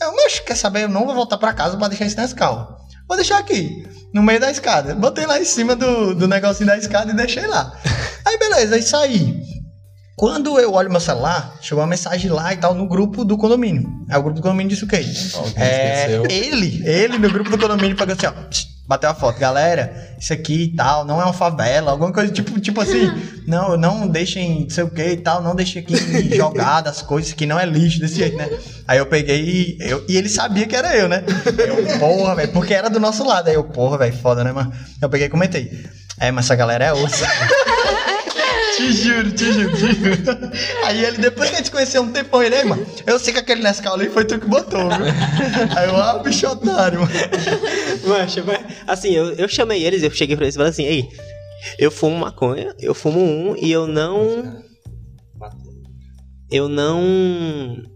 Eu, 0.00 0.14
mas 0.14 0.40
quer 0.40 0.56
saber? 0.56 0.84
Eu 0.84 0.88
não 0.88 1.04
vou 1.04 1.14
voltar 1.14 1.38
pra 1.38 1.52
casa 1.52 1.76
pra 1.76 1.88
deixar 1.88 2.06
esse 2.06 2.16
Nescau. 2.16 2.78
Vou 3.06 3.16
deixar 3.16 3.38
aqui, 3.38 3.86
no 4.12 4.22
meio 4.22 4.40
da 4.40 4.50
escada. 4.50 4.94
Botei 4.94 5.26
lá 5.26 5.38
em 5.38 5.44
cima 5.44 5.76
do, 5.76 6.14
do 6.14 6.26
negocinho 6.26 6.66
da 6.66 6.78
escada 6.78 7.12
e 7.12 7.14
deixei 7.14 7.46
lá. 7.46 7.78
Aí 8.24 8.38
beleza, 8.38 8.76
aí 8.76 8.82
saí. 8.82 9.51
Quando 10.14 10.58
eu 10.60 10.74
olho 10.74 10.90
meu 10.90 11.00
celular, 11.00 11.56
chegou 11.60 11.82
uma 11.82 11.88
mensagem 11.88 12.30
lá 12.30 12.52
e 12.52 12.56
tal 12.56 12.74
no 12.74 12.86
grupo 12.86 13.24
do 13.24 13.36
condomínio. 13.36 13.90
Aí 14.08 14.18
o 14.18 14.22
grupo 14.22 14.36
do 14.38 14.42
condomínio 14.42 14.70
disse 14.70 14.84
o 14.84 14.88
quê? 14.88 15.04
é, 15.56 16.20
ele, 16.30 16.82
ele 16.86 17.18
no 17.18 17.30
grupo 17.30 17.50
do 17.50 17.58
condomínio 17.58 17.96
falou 17.96 18.14
assim, 18.14 18.26
ó, 18.26 18.32
bateu 18.86 19.08
a 19.08 19.14
foto, 19.14 19.38
galera, 19.38 20.14
isso 20.18 20.32
aqui 20.32 20.64
e 20.64 20.76
tal, 20.76 21.04
não 21.04 21.20
é 21.20 21.24
uma 21.24 21.32
favela, 21.32 21.92
alguma 21.92 22.12
coisa 22.12 22.30
tipo, 22.30 22.60
tipo 22.60 22.80
assim, 22.80 23.10
não, 23.46 23.76
não 23.76 24.06
deixem, 24.06 24.68
sei 24.68 24.84
o 24.84 24.90
que 24.90 25.02
e 25.02 25.16
tal, 25.16 25.42
não 25.42 25.54
deixem 25.54 25.80
aqui 25.80 25.96
jogadas 26.36 26.98
as 26.98 27.02
coisas 27.02 27.32
que 27.32 27.46
não 27.46 27.58
é 27.58 27.64
lixo 27.64 27.98
desse 27.98 28.16
jeito, 28.16 28.36
né? 28.36 28.50
Aí 28.86 28.98
eu 28.98 29.06
peguei 29.06 29.40
e, 29.40 29.78
eu, 29.80 30.04
e 30.08 30.16
ele 30.16 30.28
sabia 30.28 30.66
que 30.66 30.76
era 30.76 30.94
eu, 30.94 31.08
né? 31.08 31.24
Eu, 31.46 31.98
porra, 31.98 32.34
velho, 32.34 32.52
porque 32.52 32.74
era 32.74 32.90
do 32.90 33.00
nosso 33.00 33.24
lado. 33.26 33.48
Aí 33.48 33.54
eu, 33.54 33.64
porra, 33.64 33.96
velho, 33.96 34.16
foda, 34.16 34.44
né, 34.44 34.52
mano? 34.52 34.72
Eu 35.00 35.08
peguei 35.08 35.28
e 35.28 35.30
comentei. 35.30 35.86
É, 36.20 36.30
mas 36.30 36.44
essa 36.44 36.54
galera 36.54 36.84
é 36.84 36.92
osso. 36.92 37.24
Te 38.76 38.92
juro, 38.92 39.30
te 39.32 39.52
juro, 39.52 39.70
te 39.70 39.94
juro. 39.94 40.52
Aí 40.84 41.04
ele, 41.04 41.18
depois 41.18 41.50
que 41.50 41.56
a 41.56 41.58
gente 41.58 41.70
conheceu 41.70 42.02
um 42.02 42.12
tempão, 42.12 42.42
ele, 42.42 42.54
aí, 42.54 42.64
mano, 42.64 42.86
eu 43.06 43.18
sei 43.18 43.32
que 43.32 43.38
aquele 43.38 43.62
Nescau 43.62 43.94
ali 43.94 44.08
foi 44.08 44.24
tu 44.24 44.38
que 44.38 44.46
botou, 44.46 44.88
viu? 44.90 45.06
Aí 45.76 45.88
eu, 45.88 45.96
ah, 45.96 46.18
bicho 46.18 46.48
otário, 46.48 47.00
mano. 47.00 47.12
Mancha, 48.06 48.42
mas, 48.44 48.60
assim, 48.86 49.10
eu, 49.14 49.32
eu 49.32 49.48
chamei 49.48 49.84
eles, 49.84 50.02
eu 50.02 50.10
cheguei 50.10 50.36
pra 50.36 50.44
eles 50.44 50.54
e 50.54 50.58
falei 50.58 50.70
assim, 50.70 50.84
ei, 50.84 51.08
eu 51.78 51.90
fumo 51.90 52.16
maconha, 52.16 52.74
eu 52.78 52.94
fumo 52.94 53.20
um 53.20 53.56
e 53.56 53.70
eu 53.70 53.86
não. 53.86 54.62
Eu 56.50 56.68
não 56.68 57.91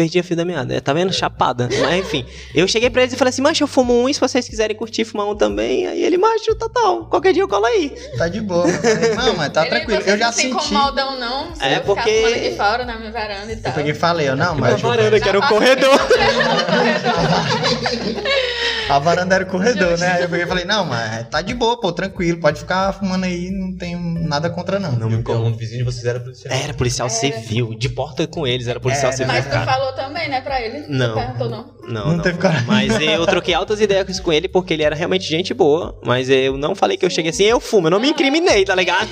perdi 0.00 0.18
a 0.18 0.24
fio 0.24 0.34
da 0.34 0.46
meada. 0.46 0.74
É, 0.74 0.80
tá 0.80 0.94
vendo? 0.94 1.12
Chapada. 1.12 1.68
Mas 1.78 2.00
enfim, 2.00 2.24
eu 2.54 2.66
cheguei 2.66 2.88
pra 2.88 3.02
eles 3.02 3.12
e 3.12 3.18
falei 3.18 3.28
assim, 3.28 3.42
macho, 3.42 3.62
eu 3.62 3.68
fumo 3.68 3.92
um, 3.92 4.08
e 4.08 4.14
se 4.14 4.20
vocês 4.20 4.48
quiserem 4.48 4.74
curtir, 4.74 5.04
fumar 5.04 5.28
um 5.28 5.34
também. 5.34 5.86
Aí 5.86 6.02
ele, 6.02 6.16
macho, 6.16 6.54
total. 6.54 7.04
Qualquer 7.04 7.34
dia 7.34 7.42
eu 7.42 7.48
colo 7.48 7.66
aí. 7.66 7.90
Tá 8.16 8.26
de 8.26 8.40
boa. 8.40 8.66
Não, 8.66 9.36
mas 9.36 9.52
tá 9.52 9.66
ele, 9.66 9.70
tranquilo. 9.70 10.02
Eu 10.06 10.16
já 10.16 10.26
não 10.26 10.32
senti. 10.32 10.54
Não 10.54 10.60
se 10.60 10.68
incomodam, 10.68 11.18
não. 11.18 11.54
Se 11.54 11.62
é 11.62 11.76
eu 11.76 11.82
porque. 11.82 12.10
Ficar 12.10 12.28
aqui 12.28 12.54
fora 12.56 12.86
na 12.86 12.98
minha 12.98 13.12
varanda 13.12 13.52
e 13.52 13.56
tal. 13.56 13.72
Eu 13.72 13.76
peguei 13.76 13.92
e 13.92 13.94
falei, 13.94 14.30
eu 14.30 14.36
não, 14.36 14.54
mas. 14.54 14.72
A 14.72 14.88
varanda, 14.88 15.20
que 15.20 15.28
era 15.28 15.38
o 15.38 15.46
corredor. 15.46 16.00
a 18.88 18.98
varanda 18.98 19.34
era 19.34 19.44
o 19.44 19.46
corredor, 19.46 19.98
né? 19.98 20.12
Aí 20.12 20.22
eu 20.22 20.30
peguei 20.30 20.46
e 20.46 20.48
falei, 20.48 20.64
não, 20.64 20.86
mas 20.86 21.28
tá 21.28 21.42
de 21.42 21.52
boa, 21.52 21.78
pô, 21.78 21.92
tranquilo. 21.92 22.40
Pode 22.40 22.60
ficar 22.60 22.94
fumando 22.94 23.24
aí, 23.24 23.50
não 23.50 23.76
tenho 23.76 24.00
nada 24.00 24.48
contra, 24.48 24.80
não. 24.80 24.92
Não 24.92 25.10
me 25.10 25.16
incomodo. 25.16 25.54
vizinho 25.56 25.78
de 25.78 25.84
vocês 25.84 26.06
era 26.06 26.20
policial. 26.20 26.54
Era 26.54 26.72
policial 26.72 27.08
era. 27.08 27.14
civil. 27.14 27.74
De 27.74 27.88
porta 27.88 28.26
com 28.26 28.46
eles, 28.46 28.66
era 28.66 28.80
policial 28.80 29.12
era. 29.12 29.16
civil. 29.16 29.32
Mas 29.32 29.44
tu 29.44 29.64
falou 29.64 29.89
também, 29.94 30.28
né, 30.28 30.40
pra 30.40 30.60
ele? 30.60 30.86
Não. 30.88 31.14
Perguntou, 31.14 31.48
não? 31.48 31.74
Não, 31.82 32.06
não, 32.06 32.16
não. 32.16 32.22
teve 32.22 32.38
coragem. 32.38 32.66
Mas 32.66 33.00
eu 33.00 33.26
troquei 33.26 33.54
altas 33.54 33.80
ideias 33.80 34.20
com 34.20 34.32
ele 34.32 34.48
porque 34.48 34.74
ele 34.74 34.82
era 34.82 34.94
realmente 34.94 35.24
gente 35.24 35.52
boa. 35.52 35.98
Mas 36.04 36.28
eu 36.28 36.56
não 36.56 36.74
falei 36.74 36.96
que 36.96 37.04
eu 37.04 37.10
cheguei 37.10 37.30
assim, 37.30 37.44
eu 37.44 37.60
fumo, 37.60 37.86
eu 37.86 37.90
não 37.90 38.00
me 38.00 38.10
incriminei, 38.10 38.64
tá 38.64 38.74
ligado? 38.74 39.08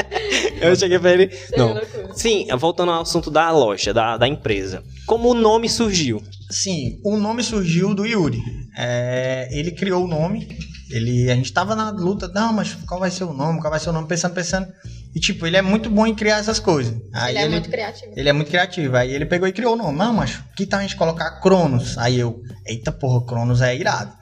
eu 0.60 0.74
cheguei 0.76 0.98
pra 0.98 1.12
ele. 1.12 1.30
Não. 1.56 1.80
Sim, 2.14 2.46
voltando 2.58 2.92
ao 2.92 3.02
assunto 3.02 3.30
da 3.30 3.50
loja, 3.50 3.92
da, 3.92 4.16
da 4.16 4.28
empresa. 4.28 4.82
Como 5.06 5.30
o 5.30 5.34
nome 5.34 5.68
surgiu? 5.68 6.22
Sim, 6.50 7.00
o 7.04 7.16
nome 7.16 7.42
surgiu 7.42 7.94
do 7.94 8.06
Yuri. 8.06 8.40
É, 8.76 9.48
ele 9.50 9.70
criou 9.72 10.04
o 10.04 10.08
nome. 10.08 10.48
Ele, 10.96 11.30
a 11.30 11.34
gente 11.34 11.52
tava 11.52 11.74
na 11.74 11.90
luta, 11.90 12.28
não, 12.28 12.52
mas 12.52 12.74
qual 12.86 13.00
vai 13.00 13.10
ser 13.10 13.24
o 13.24 13.32
nome? 13.32 13.60
Qual 13.60 13.70
vai 13.70 13.80
ser 13.80 13.90
o 13.90 13.92
nome? 13.92 14.06
Pensando, 14.06 14.34
pensando. 14.34 14.68
E, 15.14 15.20
tipo, 15.20 15.46
ele 15.46 15.56
é 15.56 15.62
muito 15.62 15.90
bom 15.90 16.06
em 16.06 16.14
criar 16.14 16.38
essas 16.38 16.58
coisas. 16.58 16.96
Aí 17.12 17.36
ele 17.36 17.44
é 17.44 17.48
muito 17.48 17.68
criativo. 17.68 18.12
Ele 18.16 18.28
é 18.28 18.32
muito 18.32 18.48
criativo. 18.48 18.96
Aí 18.96 19.12
ele 19.12 19.26
pegou 19.26 19.46
e 19.46 19.52
criou 19.52 19.74
o 19.74 19.76
nome. 19.76 19.98
Não, 19.98 20.12
mas 20.12 20.40
que 20.56 20.66
tal 20.66 20.80
a 20.80 20.82
gente 20.82 20.96
colocar 20.96 21.40
Cronos? 21.40 21.96
Aí 21.98 22.18
eu, 22.18 22.42
eita 22.66 22.90
porra, 22.90 23.24
Cronos 23.26 23.60
é 23.60 23.76
irado. 23.76 24.12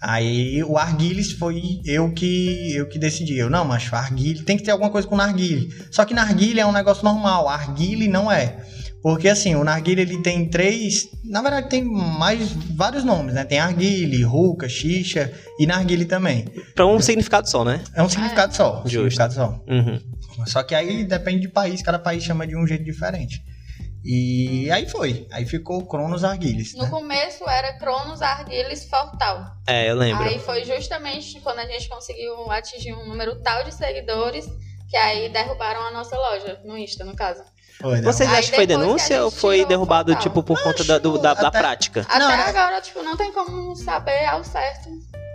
Aí 0.00 0.62
o 0.64 0.76
Arguiles 0.76 1.32
foi 1.32 1.80
eu 1.86 2.12
que 2.12 2.74
eu 2.74 2.86
que 2.86 2.98
decidi. 2.98 3.38
Eu, 3.38 3.48
não, 3.48 3.64
mas 3.64 3.90
Arguile 3.90 4.42
tem 4.42 4.56
que 4.56 4.62
ter 4.62 4.70
alguma 4.70 4.90
coisa 4.90 5.08
com 5.08 5.16
Narguile. 5.16 5.72
Só 5.90 6.04
que 6.04 6.12
Narguile 6.12 6.60
é 6.60 6.66
um 6.66 6.72
negócio 6.72 7.02
normal, 7.02 7.48
Arguile 7.48 8.06
não 8.06 8.30
é. 8.30 8.62
Porque 9.04 9.28
assim, 9.28 9.54
o 9.54 9.62
Narguile 9.62 10.00
ele 10.00 10.22
tem 10.22 10.48
três. 10.48 11.10
Na 11.22 11.42
verdade, 11.42 11.68
tem 11.68 11.84
mais 11.84 12.52
vários 12.74 13.04
nomes, 13.04 13.34
né? 13.34 13.44
Tem 13.44 13.58
Arguile, 13.58 14.22
Ruka, 14.22 14.66
Xixa 14.66 15.30
e 15.58 15.66
Narguile 15.66 16.06
também. 16.06 16.46
Para 16.74 16.86
um 16.86 16.98
significado 16.98 17.46
só, 17.46 17.66
né? 17.66 17.84
É 17.94 18.02
um 18.02 18.08
significado 18.08 18.56
só. 18.56 18.76
Justo. 18.76 18.88
significado 18.88 19.34
só. 19.34 19.62
Uhum. 19.68 20.00
Só 20.46 20.62
que 20.62 20.74
aí 20.74 21.04
depende 21.04 21.42
de 21.42 21.48
país, 21.48 21.82
cada 21.82 21.98
país 21.98 22.24
chama 22.24 22.46
de 22.46 22.56
um 22.56 22.66
jeito 22.66 22.82
diferente. 22.82 23.44
E 24.02 24.70
aí 24.70 24.88
foi. 24.88 25.28
Aí 25.30 25.44
ficou 25.44 25.84
Cronos 25.86 26.24
Arguiles. 26.24 26.72
No 26.72 26.84
né? 26.84 26.88
começo 26.88 27.46
era 27.46 27.74
Cronos 27.74 28.22
Arguiles 28.22 28.86
Fortal. 28.86 29.44
É, 29.68 29.90
eu 29.90 29.96
lembro. 29.96 30.24
Aí 30.24 30.38
foi 30.38 30.64
justamente 30.64 31.38
quando 31.42 31.58
a 31.58 31.66
gente 31.66 31.90
conseguiu 31.90 32.50
atingir 32.50 32.94
um 32.94 33.06
número 33.06 33.38
tal 33.42 33.64
de 33.64 33.74
seguidores 33.74 34.46
que 34.88 34.96
aí 34.96 35.28
derrubaram 35.28 35.82
a 35.88 35.90
nossa 35.90 36.16
loja, 36.16 36.58
no 36.64 36.78
Insta, 36.78 37.04
no 37.04 37.14
caso. 37.14 37.42
Foi, 37.80 38.00
Vocês 38.00 38.30
acham 38.30 38.50
que 38.50 38.56
foi 38.56 38.66
denúncia 38.66 39.24
ou 39.24 39.30
foi 39.30 39.64
derrubado, 39.64 40.14
tipo, 40.16 40.42
por 40.42 40.62
conta 40.62 40.84
da, 40.84 40.98
do, 40.98 41.18
da, 41.18 41.32
até, 41.32 41.42
da 41.42 41.50
prática? 41.50 42.06
Até 42.08 42.18
não, 42.18 42.30
agora, 42.30 42.80
tipo, 42.80 43.02
não 43.02 43.16
tem 43.16 43.32
como 43.32 43.74
saber 43.74 44.24
ao 44.26 44.44
certo. 44.44 44.90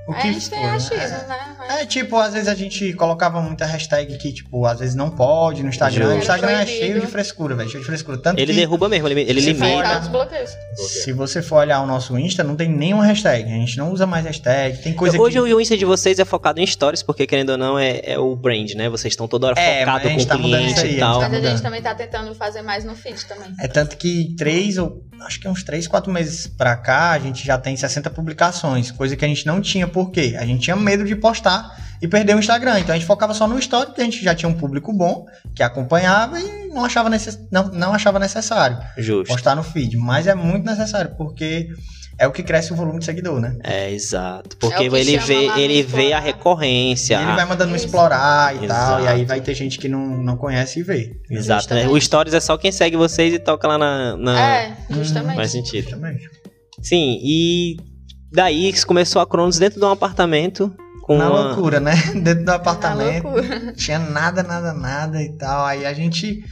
O 0.09 0.13
que 0.13 0.27
a 0.27 0.31
gente 0.31 0.49
tem 0.49 0.65
achismo, 0.65 0.95
é. 0.97 1.27
né? 1.27 1.55
É, 1.69 1.85
tipo, 1.85 2.17
às 2.17 2.33
vezes 2.33 2.47
a 2.47 2.55
gente 2.55 2.93
colocava 2.93 3.39
muita 3.41 3.63
hashtag 3.63 4.17
que, 4.17 4.33
tipo, 4.33 4.65
às 4.65 4.79
vezes 4.79 4.95
não 4.95 5.11
pode 5.11 5.61
no 5.61 5.69
Instagram. 5.69 6.15
O 6.15 6.17
Instagram 6.17 6.49
é 6.49 6.65
cheio 6.65 6.99
de 6.99 7.05
frescura, 7.05 7.55
velho. 7.55 7.69
Cheio 7.69 7.83
de 7.83 7.85
frescura. 7.85 8.17
Tanto 8.17 8.39
ele 8.39 8.51
que, 8.51 8.59
derruba 8.59 8.89
mesmo, 8.89 9.07
ele, 9.07 9.21
ele 9.21 9.39
limita. 9.39 9.67
Olhar, 9.67 10.27
se 10.75 11.13
você 11.13 11.43
for 11.43 11.57
olhar 11.57 11.79
o 11.81 11.85
nosso 11.85 12.17
Insta, 12.17 12.43
não 12.43 12.55
tem 12.55 12.67
nenhuma 12.67 13.05
hashtag. 13.05 13.43
A 13.43 13.55
gente 13.55 13.77
não 13.77 13.93
usa 13.93 14.07
mais 14.07 14.25
hashtag. 14.25 14.79
Tem 14.79 14.93
coisa 14.93 15.19
Hoje 15.21 15.35
que... 15.39 15.53
o 15.53 15.61
Insta 15.61 15.77
de 15.77 15.85
vocês 15.85 16.17
é 16.17 16.25
focado 16.25 16.59
em 16.59 16.65
stories, 16.65 17.03
porque 17.03 17.27
querendo 17.27 17.51
ou 17.51 17.57
não, 17.57 17.77
é, 17.77 18.01
é 18.03 18.17
o 18.17 18.35
brand, 18.35 18.71
né? 18.73 18.89
Vocês 18.89 19.13
estão 19.13 19.27
toda 19.27 19.45
hora 19.45 19.59
é, 19.59 19.81
focados 19.81 20.11
com 20.11 20.21
o 20.21 20.25
tá 20.25 20.37
cliente 20.37 20.79
aí, 20.79 20.95
e 20.95 20.99
tal. 20.99 21.21
Mas 21.21 21.33
a 21.33 21.49
gente 21.51 21.61
também 21.61 21.81
tá 21.83 21.93
tentando 21.93 22.33
fazer 22.33 22.63
mais 22.63 22.83
no 22.83 22.95
feed 22.95 23.23
também. 23.27 23.53
É 23.59 23.67
tanto 23.67 23.95
que 23.95 24.33
três 24.35 24.79
ou 24.79 25.03
acho 25.23 25.39
que 25.39 25.47
uns 25.47 25.63
3, 25.63 25.87
4 25.87 26.11
meses 26.11 26.47
pra 26.47 26.75
cá, 26.75 27.11
a 27.11 27.19
gente 27.19 27.45
já 27.45 27.57
tem 27.57 27.75
60 27.75 28.09
publicações, 28.09 28.91
coisa 28.91 29.15
que 29.15 29.25
a 29.25 29.27
gente 29.27 29.45
não 29.45 29.61
tinha, 29.61 29.87
por 29.87 30.11
quê? 30.11 30.35
A 30.39 30.45
gente 30.45 30.61
tinha 30.61 30.75
medo 30.75 31.03
de 31.03 31.15
postar 31.15 31.77
e 32.01 32.07
perder 32.07 32.35
o 32.35 32.39
Instagram. 32.39 32.79
Então 32.79 32.93
a 32.95 32.97
gente 32.97 33.07
focava 33.07 33.33
só 33.33 33.47
no 33.47 33.59
story, 33.59 33.87
porque 33.87 34.01
a 34.01 34.05
gente 34.05 34.23
já 34.23 34.33
tinha 34.33 34.49
um 34.49 34.53
público 34.53 34.93
bom 34.93 35.25
que 35.53 35.61
acompanhava 35.61 36.39
e 36.39 36.67
não 36.69 36.85
achava, 36.85 37.09
necess... 37.09 37.39
não, 37.51 37.67
não 37.67 37.93
achava 37.93 38.19
necessário 38.19 38.77
Justo. 38.97 39.33
postar 39.33 39.55
no 39.55 39.63
feed. 39.63 39.97
Mas 39.97 40.27
é 40.27 40.35
muito 40.35 40.65
necessário, 40.65 41.11
porque 41.17 41.69
é 42.19 42.27
o 42.27 42.31
que 42.33 42.43
cresce 42.43 42.73
o 42.73 42.75
volume 42.75 42.99
de 42.99 43.05
seguidor, 43.05 43.39
né? 43.39 43.55
É, 43.63 43.89
exato. 43.91 44.57
Porque 44.57 44.83
é 44.83 44.85
ele 44.85 45.17
vê, 45.17 45.47
ele 45.57 45.81
vê 45.81 46.11
a 46.11 46.19
recorrência. 46.19 47.17
E 47.17 47.23
ele 47.23 47.31
vai 47.31 47.45
mandando 47.45 47.73
Isso. 47.73 47.85
explorar 47.85 48.53
e 48.53 48.65
exato. 48.65 48.91
tal. 48.91 49.01
E 49.01 49.07
aí 49.07 49.25
vai 49.25 49.39
ter 49.39 49.55
gente 49.55 49.79
que 49.79 49.87
não, 49.87 50.05
não 50.21 50.35
conhece 50.35 50.81
e 50.81 50.83
vê. 50.83 51.15
Exato. 51.31 51.73
Né? 51.73 51.87
O 51.87 51.99
Stories 51.99 52.33
é 52.33 52.41
só 52.41 52.57
quem 52.57 52.73
segue 52.73 52.97
vocês 52.97 53.33
e 53.33 53.39
toca 53.39 53.65
lá 53.69 53.77
na. 53.77 54.17
na... 54.17 54.37
É, 54.37 54.77
justamente. 54.89 55.37
Faz 55.37 55.51
sentido. 55.51 55.83
Justamente. 55.83 56.29
Sim, 56.81 57.19
e 57.23 57.77
daí 58.33 58.73
começou 58.83 59.21
a 59.21 59.27
Cronos 59.27 59.57
dentro 59.57 59.79
de 59.79 59.85
um 59.85 59.91
apartamento. 59.91 60.75
Com 61.03 61.17
na 61.17 61.29
uma... 61.29 61.39
loucura, 61.39 61.79
né? 61.79 61.93
Dentro 62.21 62.43
do 62.43 62.51
apartamento. 62.51 63.23
Na 63.23 63.29
loucura. 63.31 63.73
Tinha 63.73 63.97
nada, 63.97 64.43
nada, 64.43 64.73
nada 64.73 65.23
e 65.23 65.37
tal. 65.37 65.65
Aí 65.65 65.85
a 65.85 65.93
gente 65.93 66.43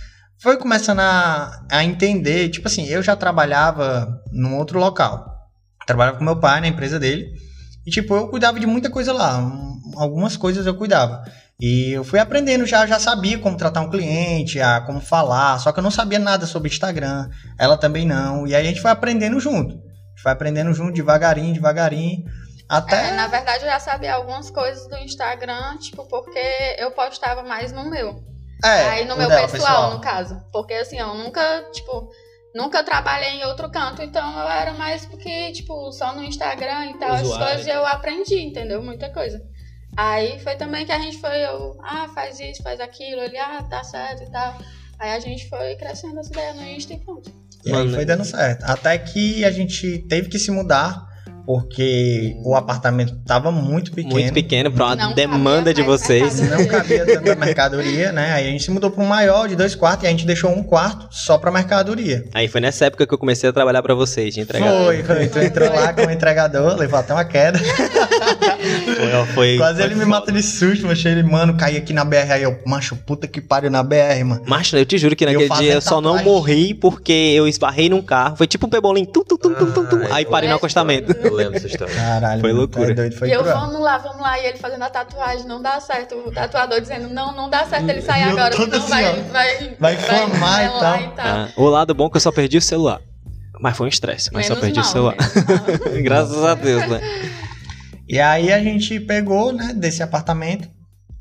foi 0.41 0.57
começando 0.57 1.01
a, 1.01 1.61
a 1.69 1.83
entender. 1.83 2.49
Tipo 2.49 2.67
assim, 2.67 2.87
eu 2.87 3.03
já 3.03 3.15
trabalhava 3.15 4.07
num 4.31 4.57
outro 4.57 4.79
local 4.79 5.36
trabalhava 5.87 6.17
com 6.17 6.23
meu 6.23 6.39
pai 6.39 6.61
na 6.61 6.67
empresa 6.67 6.99
dele. 6.99 7.33
E, 7.85 7.89
tipo, 7.89 8.13
eu 8.13 8.27
cuidava 8.27 8.59
de 8.59 8.67
muita 8.67 8.89
coisa 8.89 9.13
lá. 9.13 9.41
Algumas 9.95 10.35
coisas 10.37 10.67
eu 10.67 10.75
cuidava. 10.75 11.23
E 11.59 11.91
eu 11.93 12.03
fui 12.03 12.19
aprendendo 12.19 12.65
já, 12.67 12.85
já 12.85 12.99
sabia 12.99 13.39
como 13.39 13.57
tratar 13.57 13.81
um 13.81 13.89
cliente, 13.89 14.61
a 14.61 14.81
como 14.81 15.01
falar, 15.01 15.57
só 15.57 15.71
que 15.71 15.79
eu 15.79 15.83
não 15.83 15.89
sabia 15.89 16.19
nada 16.19 16.45
sobre 16.45 16.69
Instagram, 16.69 17.29
ela 17.57 17.75
também 17.75 18.05
não. 18.05 18.45
E 18.45 18.53
aí 18.53 18.63
a 18.63 18.69
gente 18.69 18.81
foi 18.81 18.91
aprendendo 18.91 19.39
junto. 19.39 19.73
A 19.73 20.09
gente 20.09 20.21
foi 20.21 20.31
aprendendo 20.31 20.71
junto, 20.71 20.93
devagarinho, 20.93 21.53
devagarinho. 21.53 22.25
Até. 22.69 23.07
É, 23.07 23.15
na 23.15 23.27
verdade, 23.27 23.63
eu 23.63 23.69
já 23.71 23.79
sabia 23.79 24.13
algumas 24.13 24.51
coisas 24.51 24.87
do 24.87 24.97
Instagram, 24.97 25.77
tipo, 25.77 26.05
porque 26.07 26.75
eu 26.77 26.91
postava 26.91 27.41
mais 27.41 27.71
no 27.71 27.89
meu. 27.89 28.21
É, 28.63 28.89
aí 28.89 29.05
no 29.05 29.15
meu 29.15 29.27
pessoal, 29.27 29.49
pessoal, 29.49 29.93
no 29.93 30.01
caso. 30.01 30.39
Porque 30.51 30.73
assim, 30.73 30.99
eu 30.99 31.15
nunca, 31.15 31.41
tipo, 31.71 32.09
Nunca 32.57 32.83
trabalhei 32.83 33.33
em 33.33 33.45
outro 33.45 33.69
canto, 33.69 34.01
então 34.01 34.39
eu 34.39 34.49
era 34.49 34.73
mais 34.73 35.05
porque, 35.05 35.51
tipo, 35.51 35.91
só 35.91 36.15
no 36.15 36.23
Instagram 36.23 36.87
e 36.87 36.97
tal, 36.97 37.11
as 37.11 37.21
coisas 37.21 37.67
eu 37.67 37.85
aprendi, 37.85 38.39
entendeu? 38.39 38.81
Muita 38.81 39.11
coisa. 39.11 39.39
Aí 39.95 40.39
foi 40.39 40.55
também 40.55 40.83
que 40.83 40.91
a 40.91 40.97
gente 40.97 41.19
foi, 41.19 41.45
eu, 41.45 41.77
ah, 41.83 42.09
faz 42.15 42.39
isso, 42.39 42.63
faz 42.63 42.79
aquilo, 42.79 43.21
ele, 43.21 43.37
ah, 43.37 43.61
tá 43.61 43.83
certo 43.83 44.23
e 44.23 44.31
tal. 44.31 44.57
Aí 44.97 45.11
a 45.11 45.19
gente 45.19 45.47
foi 45.47 45.75
crescendo 45.75 46.19
essa 46.19 46.31
ideia 46.31 46.55
no 46.55 46.63
Insta 46.63 46.95
e 46.95 46.97
pronto. 46.97 47.31
E 47.63 47.71
aí 47.71 47.93
foi 47.93 48.05
dando 48.05 48.25
certo. 48.25 48.63
Até 48.63 48.97
que 48.97 49.45
a 49.45 49.51
gente 49.51 49.99
teve 50.09 50.27
que 50.27 50.39
se 50.39 50.49
mudar 50.49 51.05
porque 51.47 52.35
o 52.43 52.55
apartamento 52.55 53.15
estava 53.21 53.49
muito 53.53 53.93
pequeno. 53.93 54.15
Muito 54.15 54.33
pequeno 54.33 54.69
para 54.69 54.85
uma 54.95 55.13
demanda 55.13 55.73
de 55.73 55.81
vocês. 55.81 56.41
Não 56.41 56.67
cabia 56.67 57.05
tanta 57.05 57.35
mercadoria, 57.39 58.11
né? 58.11 58.33
Aí 58.33 58.49
a 58.49 58.51
gente 58.51 58.65
se 58.65 58.69
mudou 58.69 58.91
para 58.91 59.01
um 59.01 59.07
maior 59.07 59.47
de 59.47 59.55
dois 59.55 59.73
quartos 59.73 60.03
e 60.03 60.07
a 60.07 60.09
gente 60.09 60.25
deixou 60.25 60.51
um 60.51 60.61
quarto 60.61 61.07
só 61.09 61.37
para 61.37 61.49
mercadoria. 61.49 62.25
Aí 62.33 62.49
foi 62.49 62.59
nessa 62.59 62.87
época 62.87 63.07
que 63.07 63.13
eu 63.13 63.17
comecei 63.17 63.49
a 63.49 63.53
trabalhar 63.53 63.81
para 63.81 63.95
vocês, 63.95 64.33
de 64.33 64.41
entregador. 64.41 64.87
Foi, 64.87 65.03
foi. 65.03 65.27
Tu 65.29 65.39
entrou 65.39 65.69
lá 65.69 65.93
como 65.93 66.11
entregador, 66.11 66.75
levou 66.75 66.99
até 66.99 67.13
uma 67.13 67.23
queda. 67.23 67.57
Foi, 67.59 69.33
foi 69.33 69.57
Quase 69.57 69.77
foi 69.77 69.85
ele 69.85 69.95
me 69.95 70.05
matou 70.05 70.33
de 70.33 70.43
susto, 70.43 70.85
achei 70.89 71.13
ele, 71.13 71.23
mano, 71.23 71.55
caí 71.55 71.77
aqui 71.77 71.93
na 71.93 72.03
BR. 72.03 72.29
Aí 72.29 72.43
eu, 72.43 72.59
macho, 72.65 72.97
puta 72.97 73.25
que 73.25 73.39
pariu 73.39 73.71
na 73.71 73.83
BR, 73.83 74.21
mano. 74.25 74.41
Macho, 74.45 74.75
eu 74.75 74.85
te 74.85 74.97
juro 74.97 75.15
que 75.15 75.25
naquele 75.25 75.49
dia 75.49 75.75
eu 75.75 75.81
só 75.81 76.01
não 76.01 76.21
morri 76.21 76.73
porque 76.73 77.13
eu 77.13 77.47
esbarrei 77.47 77.87
num 77.87 78.01
carro. 78.01 78.35
Foi 78.35 78.47
tipo 78.47 78.67
um 78.67 78.69
pebolim, 78.69 79.05
tum, 79.05 79.23
tum, 79.23 79.37
tum, 79.37 79.53
tum, 79.53 79.71
tum, 79.71 79.85
tum. 79.85 79.99
Aí 80.11 80.25
parei 80.25 80.49
no 80.49 80.55
acostamento. 80.55 81.15
Lembro 81.37 81.53
dessa 81.53 81.67
história. 81.67 81.93
Caralho, 81.93 82.41
foi 82.41 82.51
loucura. 82.53 82.93
Doido, 82.93 83.15
foi 83.15 83.29
e 83.29 83.31
eu, 83.31 83.43
vamos 83.43 83.79
lá, 83.79 83.97
vamos 83.97 84.21
lá. 84.21 84.39
E 84.39 84.45
ele 84.45 84.57
fazendo 84.57 84.83
a 84.83 84.89
tatuagem, 84.89 85.47
não 85.47 85.61
dá 85.61 85.79
certo. 85.79 86.15
O 86.15 86.31
tatuador 86.31 86.81
dizendo, 86.81 87.09
não, 87.09 87.35
não 87.35 87.49
dá 87.49 87.65
certo 87.65 87.89
ele 87.89 88.01
sair 88.01 88.23
agora, 88.23 88.55
senão 88.55 88.77
assim, 88.77 88.89
vai, 88.89 89.23
vai, 89.23 89.75
vai, 89.79 89.93
inflamar 89.95 90.65
e 90.65 90.79
tal. 90.79 91.01
E 91.01 91.07
tal. 91.09 91.25
Ah, 91.25 91.49
o 91.55 91.69
lado 91.69 91.93
bom 91.93 92.07
é 92.07 92.09
que 92.09 92.17
eu 92.17 92.21
só 92.21 92.31
perdi 92.31 92.57
o 92.57 92.61
celular. 92.61 93.01
Mas 93.59 93.75
foi 93.75 93.87
um 93.87 93.89
estresse, 93.89 94.29
mas 94.31 94.47
menos 94.47 94.57
só 94.59 94.61
perdi 94.61 94.79
mal, 94.79 94.87
o 94.87 94.91
celular. 94.91 95.15
Graças 96.03 96.43
a 96.43 96.53
Deus, 96.53 96.87
né? 96.87 97.01
E 98.07 98.19
aí 98.19 98.53
a 98.53 98.59
gente 98.59 98.99
pegou, 98.99 99.51
né, 99.51 99.73
desse 99.75 100.01
apartamento. 100.03 100.69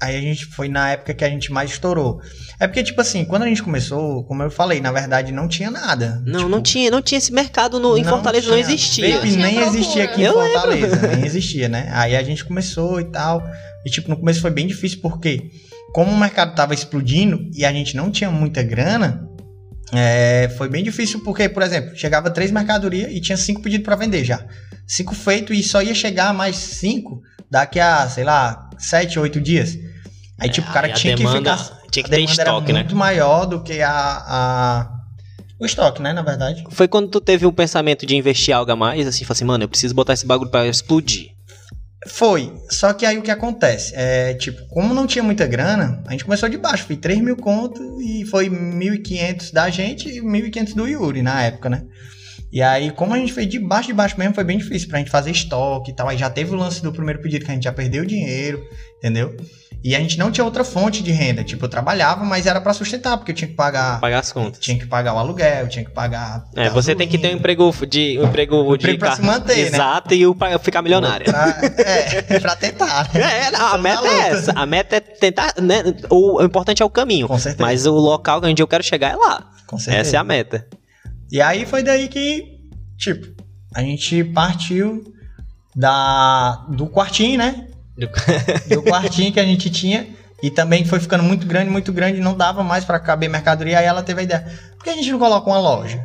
Aí 0.00 0.14
a 0.16 0.20
gente 0.20 0.44
foi 0.44 0.68
na 0.68 0.90
época 0.90 1.14
que 1.14 1.24
a 1.24 1.28
gente 1.28 1.50
mais 1.50 1.70
estourou. 1.70 2.20
É 2.60 2.66
porque, 2.66 2.82
tipo 2.82 3.00
assim, 3.00 3.24
quando 3.24 3.44
a 3.44 3.46
gente 3.46 3.62
começou, 3.62 4.24
como 4.24 4.42
eu 4.42 4.50
falei, 4.50 4.78
na 4.80 4.92
verdade 4.92 5.32
não 5.32 5.48
tinha 5.48 5.70
nada. 5.70 6.22
Não, 6.26 6.40
tipo, 6.40 6.50
não 6.50 6.62
tinha, 6.62 6.90
não 6.90 7.00
tinha 7.00 7.18
esse 7.18 7.32
mercado 7.32 7.80
no, 7.80 7.96
em 7.96 8.04
Fortaleza, 8.04 8.44
tinha, 8.44 8.52
não 8.52 8.60
existia. 8.60 9.14
Vape 9.16 9.36
nem 9.36 9.58
existia 9.58 10.04
aqui 10.04 10.22
eu 10.22 10.32
em 10.32 10.52
Fortaleza, 10.52 10.96
lembro. 10.96 11.16
nem 11.16 11.24
existia, 11.24 11.68
né? 11.68 11.88
Aí 11.92 12.14
a 12.14 12.22
gente 12.22 12.44
começou 12.44 13.00
e 13.00 13.04
tal. 13.04 13.42
E 13.86 13.90
tipo, 13.90 14.10
no 14.10 14.18
começo 14.18 14.40
foi 14.40 14.50
bem 14.50 14.66
difícil 14.66 14.98
porque 15.00 15.50
como 15.94 16.12
o 16.12 16.18
mercado 16.18 16.54
tava 16.54 16.74
explodindo 16.74 17.50
e 17.54 17.64
a 17.64 17.72
gente 17.72 17.96
não 17.96 18.10
tinha 18.10 18.30
muita 18.30 18.62
grana, 18.62 19.26
é, 19.94 20.52
foi 20.58 20.68
bem 20.68 20.84
difícil 20.84 21.22
porque, 21.24 21.48
por 21.48 21.62
exemplo, 21.62 21.96
chegava 21.96 22.30
três 22.30 22.50
mercadorias 22.50 23.10
e 23.10 23.20
tinha 23.20 23.36
cinco 23.36 23.62
pedidos 23.62 23.84
para 23.84 23.96
vender 23.96 24.24
já. 24.24 24.44
Cinco 24.86 25.14
feito 25.14 25.54
e 25.54 25.62
só 25.62 25.80
ia 25.80 25.94
chegar 25.94 26.34
mais 26.34 26.56
cinco 26.56 27.22
daqui 27.50 27.80
a, 27.80 28.08
sei 28.08 28.24
lá, 28.24 28.70
sete, 28.78 29.18
oito 29.18 29.40
dias. 29.40 29.78
Aí, 30.38 30.50
tipo, 30.50 30.68
o 30.68 30.72
cara 30.72 30.92
tinha 30.92 31.16
demanda, 31.16 31.56
que 31.56 31.62
ficar. 31.62 31.80
Tinha 31.90 32.04
que 32.04 32.10
ter 32.10 32.20
estoque, 32.20 32.72
né? 32.72 32.80
muito 32.80 32.96
maior 32.96 33.46
do 33.46 33.62
que 33.62 33.80
a, 33.80 33.90
a. 33.90 34.92
O 35.58 35.64
estoque, 35.64 36.02
né, 36.02 36.12
na 36.12 36.22
verdade. 36.22 36.64
Foi 36.70 36.86
quando 36.86 37.08
tu 37.08 37.20
teve 37.20 37.46
o 37.46 37.52
pensamento 37.52 38.04
de 38.04 38.14
investir 38.14 38.54
algo 38.54 38.70
a 38.70 38.76
mais, 38.76 39.06
assim, 39.06 39.24
falou 39.24 39.32
assim, 39.32 39.44
mano, 39.46 39.64
eu 39.64 39.68
preciso 39.68 39.94
botar 39.94 40.12
esse 40.12 40.26
bagulho 40.26 40.50
pra 40.50 40.66
explodir. 40.66 41.30
Foi. 42.06 42.52
Só 42.70 42.92
que 42.92 43.06
aí 43.06 43.18
o 43.18 43.22
que 43.22 43.30
acontece? 43.30 43.92
É, 43.96 44.34
tipo, 44.34 44.66
como 44.68 44.92
não 44.92 45.06
tinha 45.06 45.22
muita 45.22 45.46
grana, 45.46 46.02
a 46.06 46.12
gente 46.12 46.24
começou 46.24 46.48
de 46.48 46.58
baixo. 46.58 46.84
Foi 46.84 46.96
3 46.96 47.20
mil 47.20 47.36
conto 47.36 47.80
e 48.00 48.24
foi 48.26 48.48
1.500 48.48 49.52
da 49.52 49.70
gente 49.70 50.08
e 50.08 50.20
1.500 50.20 50.74
do 50.74 50.86
Yuri 50.86 51.22
na 51.22 51.42
época, 51.42 51.70
né? 51.70 51.82
E 52.56 52.62
aí, 52.62 52.90
como 52.90 53.12
a 53.12 53.18
gente 53.18 53.34
fez 53.34 53.46
de 53.46 53.58
baixo 53.58 53.88
de 53.88 53.92
baixo 53.92 54.18
mesmo, 54.18 54.34
foi 54.34 54.42
bem 54.42 54.56
difícil 54.56 54.88
pra 54.88 54.98
gente 54.98 55.10
fazer 55.10 55.30
estoque 55.30 55.90
e 55.90 55.94
tal. 55.94 56.08
Aí 56.08 56.16
já 56.16 56.30
teve 56.30 56.54
o 56.54 56.56
lance 56.56 56.82
do 56.82 56.90
primeiro 56.90 57.20
pedido 57.20 57.44
que 57.44 57.50
a 57.50 57.54
gente 57.54 57.64
já 57.64 57.72
perdeu 57.72 58.02
dinheiro, 58.02 58.64
entendeu? 58.96 59.36
E 59.84 59.94
a 59.94 59.98
gente 59.98 60.18
não 60.18 60.30
tinha 60.32 60.42
outra 60.42 60.64
fonte 60.64 61.02
de 61.02 61.12
renda. 61.12 61.44
Tipo, 61.44 61.66
eu 61.66 61.68
trabalhava, 61.68 62.25
mas 62.25 62.46
era 62.46 62.58
para 62.58 62.72
sustentar, 62.72 63.18
porque 63.18 63.32
eu 63.32 63.36
tinha 63.36 63.48
que 63.48 63.54
pagar. 63.54 64.00
Pagar 64.00 64.20
as 64.20 64.32
contas. 64.32 64.58
Tinha 64.58 64.78
que 64.78 64.86
pagar 64.86 65.12
o 65.12 65.18
aluguel, 65.18 65.68
tinha 65.68 65.84
que 65.84 65.90
pagar. 65.90 66.46
É, 66.56 66.70
você 66.70 66.94
tem 66.94 67.06
que 67.06 67.18
ter 67.18 67.28
um 67.28 67.36
emprego 67.36 67.70
de. 67.86 68.18
Um 68.20 68.25
emprego, 68.25 68.72
um 68.72 68.75
de 68.75 68.96
pra 68.96 69.16
se 69.16 69.20
manter, 69.20 69.58
Exato, 69.58 69.72
né? 69.72 69.76
Exato, 69.76 70.14
e 70.14 70.26
o 70.26 70.34
pra 70.34 70.58
ficar 70.58 70.80
milionário. 70.80 71.26
Pra, 71.26 71.60
é, 71.76 72.22
pra 72.40 72.56
tentar. 72.56 73.10
Né? 73.12 73.20
É, 73.20 73.54
a 73.54 73.76
meta 73.76 74.08
é 74.08 74.28
essa. 74.30 74.52
A 74.52 74.64
meta 74.64 74.96
é 74.96 75.00
tentar. 75.00 75.52
Né? 75.60 75.94
O, 76.08 76.40
o 76.40 76.42
importante 76.42 76.82
é 76.82 76.86
o 76.86 76.88
caminho. 76.88 77.28
Com 77.28 77.38
certeza. 77.38 77.62
Mas 77.62 77.84
o 77.84 77.92
local 77.92 78.40
onde 78.42 78.62
eu 78.62 78.66
quero 78.66 78.82
chegar 78.82 79.12
é 79.12 79.16
lá. 79.16 79.46
Com 79.66 79.78
certeza. 79.78 80.00
Essa 80.00 80.16
é 80.16 80.18
a 80.18 80.25
meta. 80.25 80.66
E 81.30 81.40
aí 81.40 81.66
foi 81.66 81.83
daí 81.83 82.09
que 82.09 82.56
Tipo, 82.97 83.42
a 83.75 83.83
gente 83.83 84.25
partiu 84.25 85.04
da 85.75 86.64
do 86.68 86.87
quartinho, 86.87 87.38
né? 87.38 87.68
do 88.68 88.83
quartinho 88.83 89.33
que 89.33 89.40
a 89.40 89.45
gente 89.45 89.71
tinha. 89.71 90.09
E 90.42 90.50
também 90.50 90.85
foi 90.85 91.00
ficando 91.00 91.25
muito 91.25 91.47
grande, 91.47 91.71
muito 91.71 91.92
grande, 91.92 92.21
não 92.21 92.37
dava 92.37 92.62
mais 92.62 92.85
para 92.85 93.00
caber 93.00 93.28
mercadoria. 93.28 93.78
Aí 93.78 93.87
ela 93.87 94.02
teve 94.02 94.21
a 94.21 94.25
ideia: 94.25 94.52
por 94.76 94.85
que 94.85 94.90
a 94.90 94.95
gente 94.95 95.11
não 95.11 95.18
coloca 95.18 95.49
uma 95.49 95.59
loja? 95.59 96.04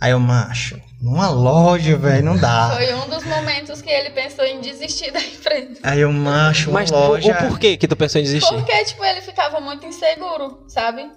Aí 0.00 0.12
eu, 0.12 0.20
macho, 0.20 0.80
numa 1.00 1.28
loja, 1.28 1.96
velho, 1.96 2.24
não 2.24 2.36
dá. 2.36 2.72
Foi 2.74 2.94
um 2.94 3.08
dos 3.08 3.22
momentos 3.24 3.82
que 3.82 3.90
ele 3.90 4.10
pensou 4.10 4.46
em 4.46 4.60
desistir 4.60 5.10
da 5.10 5.20
empresa. 5.20 5.78
Aí 5.82 6.00
eu, 6.00 6.10
macho, 6.10 6.70
uma 6.70 6.80
Mas 6.80 6.90
loja. 6.90 7.36
Mas 7.38 7.48
por 7.48 7.58
que 7.58 7.76
que 7.76 7.86
tu 7.86 7.96
pensou 7.96 8.18
em 8.18 8.24
desistir? 8.24 8.54
Porque, 8.54 8.84
tipo, 8.84 9.04
ele 9.04 9.20
ficava 9.20 9.60
muito 9.60 9.84
inseguro, 9.86 10.64
sabe? 10.68 11.10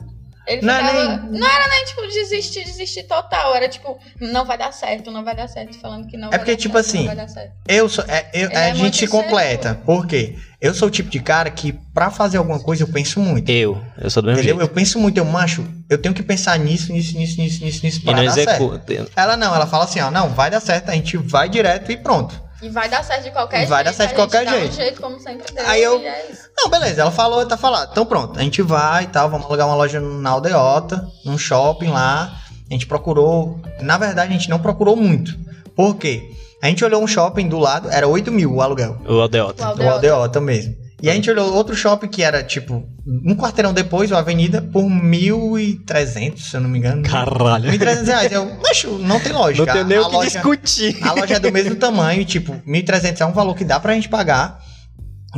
Ele 0.45 0.61
não, 0.61 0.75
ficava... 0.75 1.17
nem... 1.17 1.39
não 1.39 1.47
era 1.47 1.67
nem, 1.69 1.85
tipo, 1.85 2.01
desistir, 2.07 2.65
desistir 2.65 3.03
total. 3.03 3.55
Era 3.55 3.69
tipo, 3.69 3.97
não 4.19 4.45
vai 4.45 4.57
dar 4.57 4.73
certo, 4.73 5.09
não 5.09 5.23
vai 5.23 5.35
dar 5.35 5.47
certo. 5.47 5.79
Falando 5.79 6.07
que 6.07 6.17
não 6.17 6.29
é 6.29 6.37
porque, 6.37 6.55
tipo 6.57 6.81
certo, 6.83 7.19
assim, 7.19 7.49
eu 7.67 7.87
sou. 7.87 8.03
É, 8.07 8.29
eu, 8.33 8.49
a 8.49 8.61
é 8.61 8.75
gente 8.75 8.97
se 8.97 9.07
completa. 9.07 9.79
Por 9.85 10.05
quê? 10.05 10.35
Eu 10.59 10.73
sou 10.73 10.87
o 10.87 10.91
tipo 10.91 11.09
de 11.09 11.19
cara 11.19 11.49
que, 11.49 11.73
pra 11.93 12.09
fazer 12.09 12.37
alguma 12.37 12.59
coisa, 12.59 12.83
eu 12.83 12.87
penso 12.87 13.19
muito. 13.19 13.49
Eu, 13.49 13.81
eu 13.97 14.09
sou 14.09 14.21
do 14.21 14.27
mesmo 14.27 14.39
Entendeu? 14.39 14.57
Jeito. 14.57 14.69
Eu 14.69 14.73
penso 14.73 14.99
muito, 14.99 15.17
eu 15.17 15.25
macho, 15.25 15.65
eu 15.89 15.97
tenho 15.97 16.15
que 16.15 16.23
pensar 16.23 16.57
nisso, 16.57 16.91
nisso, 16.91 17.17
nisso, 17.17 17.39
nisso, 17.39 17.63
nisso, 17.63 17.85
nisso, 17.85 18.01
pra 18.01 18.13
e 18.13 18.15
não 18.15 18.25
dar 18.25 18.41
executa. 18.41 18.93
certo. 18.93 19.11
Ela 19.15 19.35
não, 19.35 19.53
ela 19.53 19.67
fala 19.67 19.83
assim, 19.83 19.99
ó, 19.99 20.09
não, 20.09 20.29
vai 20.29 20.49
dar 20.49 20.59
certo, 20.61 20.89
a 20.89 20.93
gente 20.93 21.17
vai 21.17 21.49
direto 21.49 21.91
e 21.91 21.97
pronto. 21.97 22.42
E 22.63 22.69
vai 22.69 22.87
dar 22.87 23.03
certo 23.03 23.23
de 23.23 23.31
qualquer 23.31 23.57
jeito. 23.57 23.69
Vai 23.69 23.83
dar 23.83 23.93
certo 23.93 24.09
de 24.11 24.15
qualquer 24.15 24.47
jeito. 24.47 24.71
Um 24.71 24.75
jeito 24.75 25.01
como 25.01 25.19
sempre 25.19 25.53
deu, 25.53 25.67
Aí 25.67 25.83
eu. 25.83 25.99
É 25.99 26.31
não, 26.57 26.69
beleza, 26.69 27.01
ela 27.01 27.11
falou, 27.11 27.45
tá 27.45 27.57
falado. 27.57 27.89
Então 27.91 28.05
pronto, 28.05 28.39
a 28.39 28.41
gente 28.41 28.61
vai 28.61 29.03
e 29.03 29.07
tal, 29.07 29.29
vamos 29.29 29.45
alugar 29.47 29.67
uma 29.67 29.75
loja 29.75 29.99
na 29.99 30.29
Aldeota, 30.29 31.05
num 31.25 31.37
shopping 31.37 31.89
lá. 31.89 32.33
A 32.69 32.73
gente 32.73 32.87
procurou. 32.87 33.59
Na 33.81 33.97
verdade, 33.97 34.29
a 34.33 34.37
gente 34.37 34.49
não 34.49 34.59
procurou 34.59 34.95
muito. 34.95 35.37
Por 35.75 35.97
quê? 35.97 36.31
A 36.61 36.67
gente 36.67 36.85
olhou 36.85 37.03
um 37.03 37.07
shopping 37.07 37.49
do 37.49 37.59
lado, 37.59 37.89
era 37.91 38.07
8 38.07 38.31
mil 38.31 38.53
o 38.53 38.61
aluguel. 38.61 38.97
O 39.05 39.19
Aldeota. 39.19 39.61
O 39.61 39.67
Aldeota, 39.67 39.89
o 39.89 39.93
Aldeota 39.93 40.39
mesmo. 40.39 40.82
E 41.03 41.09
a 41.09 41.13
gente 41.13 41.29
olhou 41.29 41.53
outro 41.53 41.75
shopping 41.75 42.07
que 42.07 42.23
era, 42.23 42.41
tipo, 42.41 42.81
um 43.05 43.35
quarteirão 43.35 43.73
depois, 43.73 44.09
uma 44.09 44.21
avenida, 44.21 44.61
por 44.61 44.83
1.300, 44.83 46.37
se 46.37 46.55
eu 46.55 46.61
não 46.61 46.69
me 46.69 46.79
engano. 46.79 47.03
Caralho. 47.03 47.69
1.300 47.69 48.05
reais. 48.05 48.31
Eu, 48.31 48.45
macho, 48.61 48.87
não 48.99 49.19
tem 49.19 49.33
lógica. 49.33 49.65
Não 49.65 49.73
tem 49.73 49.83
nem 49.83 49.99
o 49.99 50.05
que 50.09 50.15
loja, 50.15 50.29
discutir. 50.29 50.97
A 51.03 51.11
loja 51.11 51.33
é 51.35 51.39
do 51.41 51.51
mesmo 51.51 51.75
tamanho, 51.75 52.23
tipo, 52.23 52.53
1.300 52.65 53.19
é 53.19 53.25
um 53.25 53.33
valor 53.33 53.53
que 53.53 53.65
dá 53.65 53.81
pra 53.81 53.93
gente 53.93 54.07
pagar. 54.07 54.63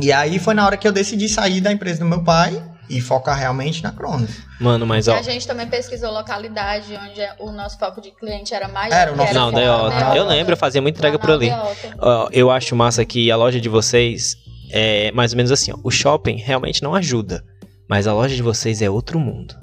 E 0.00 0.12
aí 0.12 0.38
foi 0.38 0.54
na 0.54 0.64
hora 0.64 0.76
que 0.76 0.86
eu 0.86 0.92
decidi 0.92 1.28
sair 1.28 1.60
da 1.60 1.72
empresa 1.72 1.98
do 1.98 2.04
meu 2.04 2.22
pai 2.22 2.62
e 2.88 3.00
focar 3.00 3.36
realmente 3.36 3.82
na 3.82 3.90
Cronos. 3.90 4.30
Mano, 4.60 4.86
mas 4.86 5.08
ó. 5.08 5.16
E 5.16 5.18
a 5.18 5.22
gente 5.22 5.48
também 5.48 5.66
pesquisou 5.66 6.12
localidade 6.12 6.96
onde 6.96 7.20
é 7.20 7.34
o 7.40 7.50
nosso 7.50 7.76
foco 7.76 8.00
de 8.00 8.12
cliente 8.12 8.54
era 8.54 8.68
maior. 8.68 8.94
Era 8.94 9.12
o 9.12 9.16
nosso 9.16 9.34
Não, 9.34 9.50
Deota. 9.50 10.14
Eu 10.14 10.28
lembro, 10.28 10.52
eu 10.52 10.56
fazia 10.56 10.80
muita 10.80 10.98
entrega 11.00 11.18
por 11.18 11.32
ali. 11.32 11.50
Ó, 11.98 12.28
eu 12.30 12.52
acho 12.52 12.76
massa 12.76 13.04
que 13.04 13.32
a 13.32 13.36
loja 13.36 13.60
de 13.60 13.68
vocês 13.68 14.45
é 14.70 15.10
mais 15.12 15.32
ou 15.32 15.36
menos 15.36 15.52
assim, 15.52 15.72
ó. 15.72 15.78
O 15.82 15.90
shopping 15.90 16.36
realmente 16.36 16.82
não 16.82 16.94
ajuda, 16.94 17.44
mas 17.88 18.06
a 18.06 18.12
loja 18.12 18.34
de 18.34 18.42
vocês 18.42 18.82
é 18.82 18.90
outro 18.90 19.18
mundo. 19.18 19.54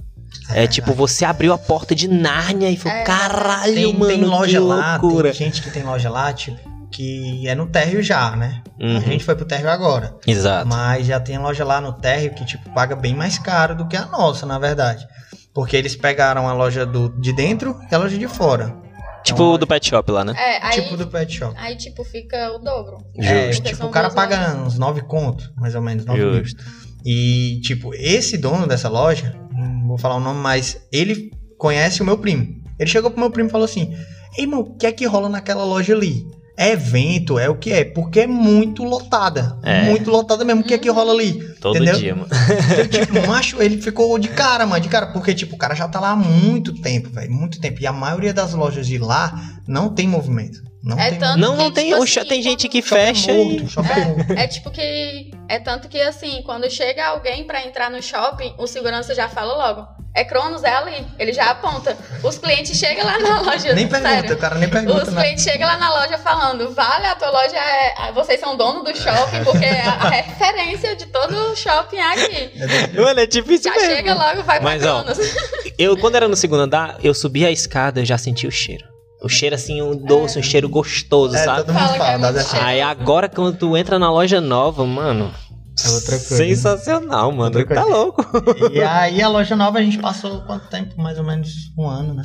É, 0.49 0.63
é 0.63 0.67
tipo, 0.67 0.93
você 0.93 1.25
abriu 1.25 1.53
a 1.53 1.57
porta 1.57 1.95
de 1.95 2.07
Nárnia 2.07 2.69
e 2.69 2.77
falou, 2.77 2.97
é. 2.97 3.03
caralho, 3.03 3.73
tem, 3.73 3.93
mano, 3.93 4.07
tem 4.07 4.23
loja 4.23 4.59
lá, 4.59 4.97
loucura. 4.97 5.29
tem 5.31 5.45
gente 5.45 5.61
que 5.61 5.71
tem 5.71 5.83
loja 5.83 6.09
lá, 6.09 6.33
tipo, 6.33 6.59
que 6.91 7.47
é 7.47 7.55
no 7.55 7.67
térreo 7.67 8.01
já, 8.01 8.35
né? 8.35 8.61
Uhum. 8.79 8.97
A 8.97 8.99
gente 8.99 9.23
foi 9.23 9.35
pro 9.35 9.45
térreo 9.45 9.69
agora. 9.69 10.15
Exato. 10.27 10.67
Mas 10.67 11.07
já 11.07 11.19
tem 11.19 11.37
loja 11.37 11.63
lá 11.63 11.79
no 11.81 11.93
térreo 11.93 12.33
que, 12.33 12.45
tipo, 12.45 12.69
paga 12.71 12.95
bem 12.95 13.15
mais 13.15 13.37
caro 13.37 13.75
do 13.75 13.87
que 13.87 13.95
a 13.95 14.05
nossa, 14.05 14.45
na 14.45 14.59
verdade. 14.59 15.07
Porque 15.53 15.75
eles 15.77 15.95
pegaram 15.95 16.47
a 16.47 16.53
loja 16.53 16.85
do, 16.85 17.09
de 17.19 17.33
dentro 17.33 17.79
e 17.91 17.95
a 17.95 17.97
loja 17.97 18.17
de 18.17 18.27
fora. 18.27 18.82
Tipo 19.23 19.43
então, 19.43 19.57
do 19.57 19.67
pet 19.67 19.89
shop 19.89 20.11
lá, 20.11 20.25
né? 20.25 20.33
É, 20.37 20.65
aí, 20.65 20.81
tipo 20.81 20.97
do 20.97 21.07
pet 21.07 21.33
shop. 21.33 21.55
Aí, 21.57 21.77
tipo, 21.77 22.03
fica 22.03 22.51
o 22.51 22.59
dobro. 22.59 22.97
É, 23.17 23.51
tipo, 23.51 23.85
o 23.85 23.89
cara 23.89 24.09
paga 24.09 24.55
uns 24.55 24.77
9 24.77 25.01
contos, 25.01 25.51
mais 25.55 25.75
ou 25.75 25.81
menos, 25.81 26.05
9 26.05 26.19
Justo. 26.19 26.61
Mil. 26.61 26.93
E, 27.05 27.59
tipo, 27.61 27.93
esse 27.93 28.37
dono 28.37 28.67
dessa 28.67 28.89
loja, 28.89 29.35
não 29.51 29.87
vou 29.87 29.97
falar 29.97 30.15
o 30.15 30.19
nome, 30.19 30.39
mas 30.39 30.85
ele 30.91 31.31
conhece 31.57 32.01
o 32.01 32.05
meu 32.05 32.17
primo. 32.17 32.61
Ele 32.77 32.89
chegou 32.89 33.09
pro 33.09 33.19
meu 33.19 33.31
primo 33.31 33.49
e 33.49 33.51
falou 33.51 33.65
assim: 33.65 33.95
Ei, 34.37 34.43
irmão, 34.43 34.61
o 34.61 34.75
que 34.75 34.85
é 34.85 34.91
que 34.91 35.05
rola 35.05 35.29
naquela 35.29 35.63
loja 35.63 35.93
ali? 35.93 36.25
É 36.55 36.71
evento, 36.71 37.39
é 37.39 37.49
o 37.49 37.55
que 37.55 37.71
é, 37.71 37.83
porque 37.83 38.21
é 38.21 38.27
muito 38.27 38.83
lotada. 38.83 39.57
É. 39.63 39.85
Muito 39.85 40.11
lotada 40.11 40.45
mesmo. 40.45 40.61
O 40.61 40.63
que 40.63 40.73
é 40.73 40.77
que 40.77 40.89
rola 40.89 41.11
ali? 41.11 41.33
Todo 41.59 41.77
entendeu? 41.77 41.97
dia, 41.97 42.15
mano. 42.15 42.29
Então, 42.83 43.05
tipo, 43.05 43.27
macho, 43.27 43.61
ele 43.61 43.81
ficou 43.81 44.17
de 44.19 44.27
cara, 44.27 44.65
mano, 44.65 44.81
de 44.81 44.89
cara, 44.89 45.07
porque, 45.07 45.33
tipo, 45.33 45.55
o 45.55 45.57
cara 45.57 45.73
já 45.73 45.87
tá 45.87 45.99
lá 45.99 46.11
há 46.11 46.15
muito 46.15 46.73
tempo, 46.73 47.09
velho, 47.09 47.31
muito 47.31 47.59
tempo. 47.59 47.81
E 47.81 47.87
a 47.87 47.91
maioria 47.91 48.33
das 48.33 48.53
lojas 48.53 48.85
de 48.85 48.97
lá 48.99 49.59
não 49.67 49.89
tem 49.89 50.07
movimento. 50.07 50.61
Não 50.83 50.99
é 50.99 51.11
tem 51.11 51.19
tanto 51.19 51.39
Não, 51.39 51.55
não 51.55 51.71
tem. 51.71 51.91
Tipo 51.91 52.03
assim, 52.03 52.25
tem 52.25 52.41
gente 52.41 52.67
que 52.67 52.81
fecha 52.81 53.31
morto, 53.31 53.63
e... 53.63 54.37
É, 54.37 54.43
é, 54.43 54.47
tipo 54.47 54.69
que. 54.69 55.31
É 55.47 55.57
tanto 55.57 55.87
que 55.87 56.01
assim, 56.01 56.41
quando 56.45 56.69
chega 56.69 57.05
alguém 57.07 57.45
para 57.45 57.65
entrar 57.65 57.89
no 57.89 58.01
shopping, 58.01 58.53
o 58.57 58.67
segurança 58.67 59.15
já 59.15 59.29
fala 59.29 59.53
logo. 59.53 59.87
É 60.15 60.23
Cronos, 60.25 60.63
é 60.63 60.75
ali. 60.75 61.07
Ele 61.17 61.31
já 61.31 61.49
aponta. 61.51 61.97
Os 62.21 62.37
clientes 62.37 62.77
chegam 62.77 63.05
lá 63.05 63.17
na 63.17 63.41
loja. 63.41 63.73
nem 63.73 63.87
pergunta, 63.87 64.13
sério. 64.13 64.35
o 64.35 64.37
cara 64.37 64.55
nem 64.55 64.69
pergunta. 64.69 65.03
Os 65.03 65.13
né? 65.13 65.21
clientes 65.21 65.43
chegam 65.43 65.67
lá 65.67 65.77
na 65.77 65.89
loja 65.89 66.17
falando: 66.17 66.69
Vale, 66.73 67.05
a 67.07 67.15
tua 67.15 67.31
loja 67.31 67.57
é. 67.57 68.11
Vocês 68.11 68.39
são 68.41 68.57
dono 68.57 68.83
do 68.83 68.95
shopping, 68.95 69.41
porque 69.45 69.65
é 69.65 69.81
a 69.81 70.09
referência 70.09 70.97
de 70.97 71.05
todo 71.05 71.33
o 71.33 71.55
shopping 71.55 71.99
aqui. 71.99 72.51
Mano, 72.99 73.21
é 73.21 73.25
difícil 73.25 73.71
já 73.71 73.79
mesmo. 73.79 73.95
chega 73.95 74.13
logo, 74.13 74.43
vai 74.43 74.59
Mas, 74.59 74.81
pra 74.83 74.91
Cronos. 74.91 75.17
Ó, 75.17 75.69
eu, 75.79 75.97
quando 75.97 76.15
era 76.15 76.27
no 76.27 76.35
segundo 76.35 76.63
andar, 76.63 76.97
eu 77.01 77.13
subia 77.13 77.47
a 77.47 77.51
escada, 77.51 78.01
eu 78.01 78.05
já 78.05 78.17
sentia 78.17 78.49
o 78.49 78.51
cheiro. 78.51 78.92
O 79.23 79.29
cheiro 79.29 79.55
assim, 79.55 79.81
um 79.81 79.95
doce, 79.95 80.37
é. 80.37 80.41
um 80.41 80.43
cheiro 80.43 80.67
gostoso, 80.67 81.33
é, 81.35 81.43
sabe? 81.43 81.63
Todo 81.63 81.73
mundo 81.73 81.95
fala, 81.95 82.39
é 82.39 82.61
Aí 82.61 82.81
agora 82.81 83.29
quando 83.29 83.57
tu 83.57 83.77
entra 83.77 83.97
na 83.97 84.11
loja 84.11 84.41
nova, 84.41 84.85
mano. 84.85 85.33
É 85.81 85.89
outra 85.89 86.11
coisa. 86.11 86.37
Sensacional, 86.37 87.31
né? 87.31 87.37
mano. 87.37 87.57
Outra 87.57 87.75
tá 87.75 87.85
louco. 87.85 88.25
E 88.71 88.81
aí 88.81 89.21
a 89.21 89.27
loja 89.29 89.55
nova 89.55 89.79
a 89.79 89.81
gente 89.81 89.97
passou 89.97 90.41
quanto 90.41 90.67
tempo? 90.69 91.01
Mais 91.01 91.17
ou 91.17 91.23
menos 91.23 91.49
um 91.77 91.87
ano, 91.87 92.13
né? 92.13 92.23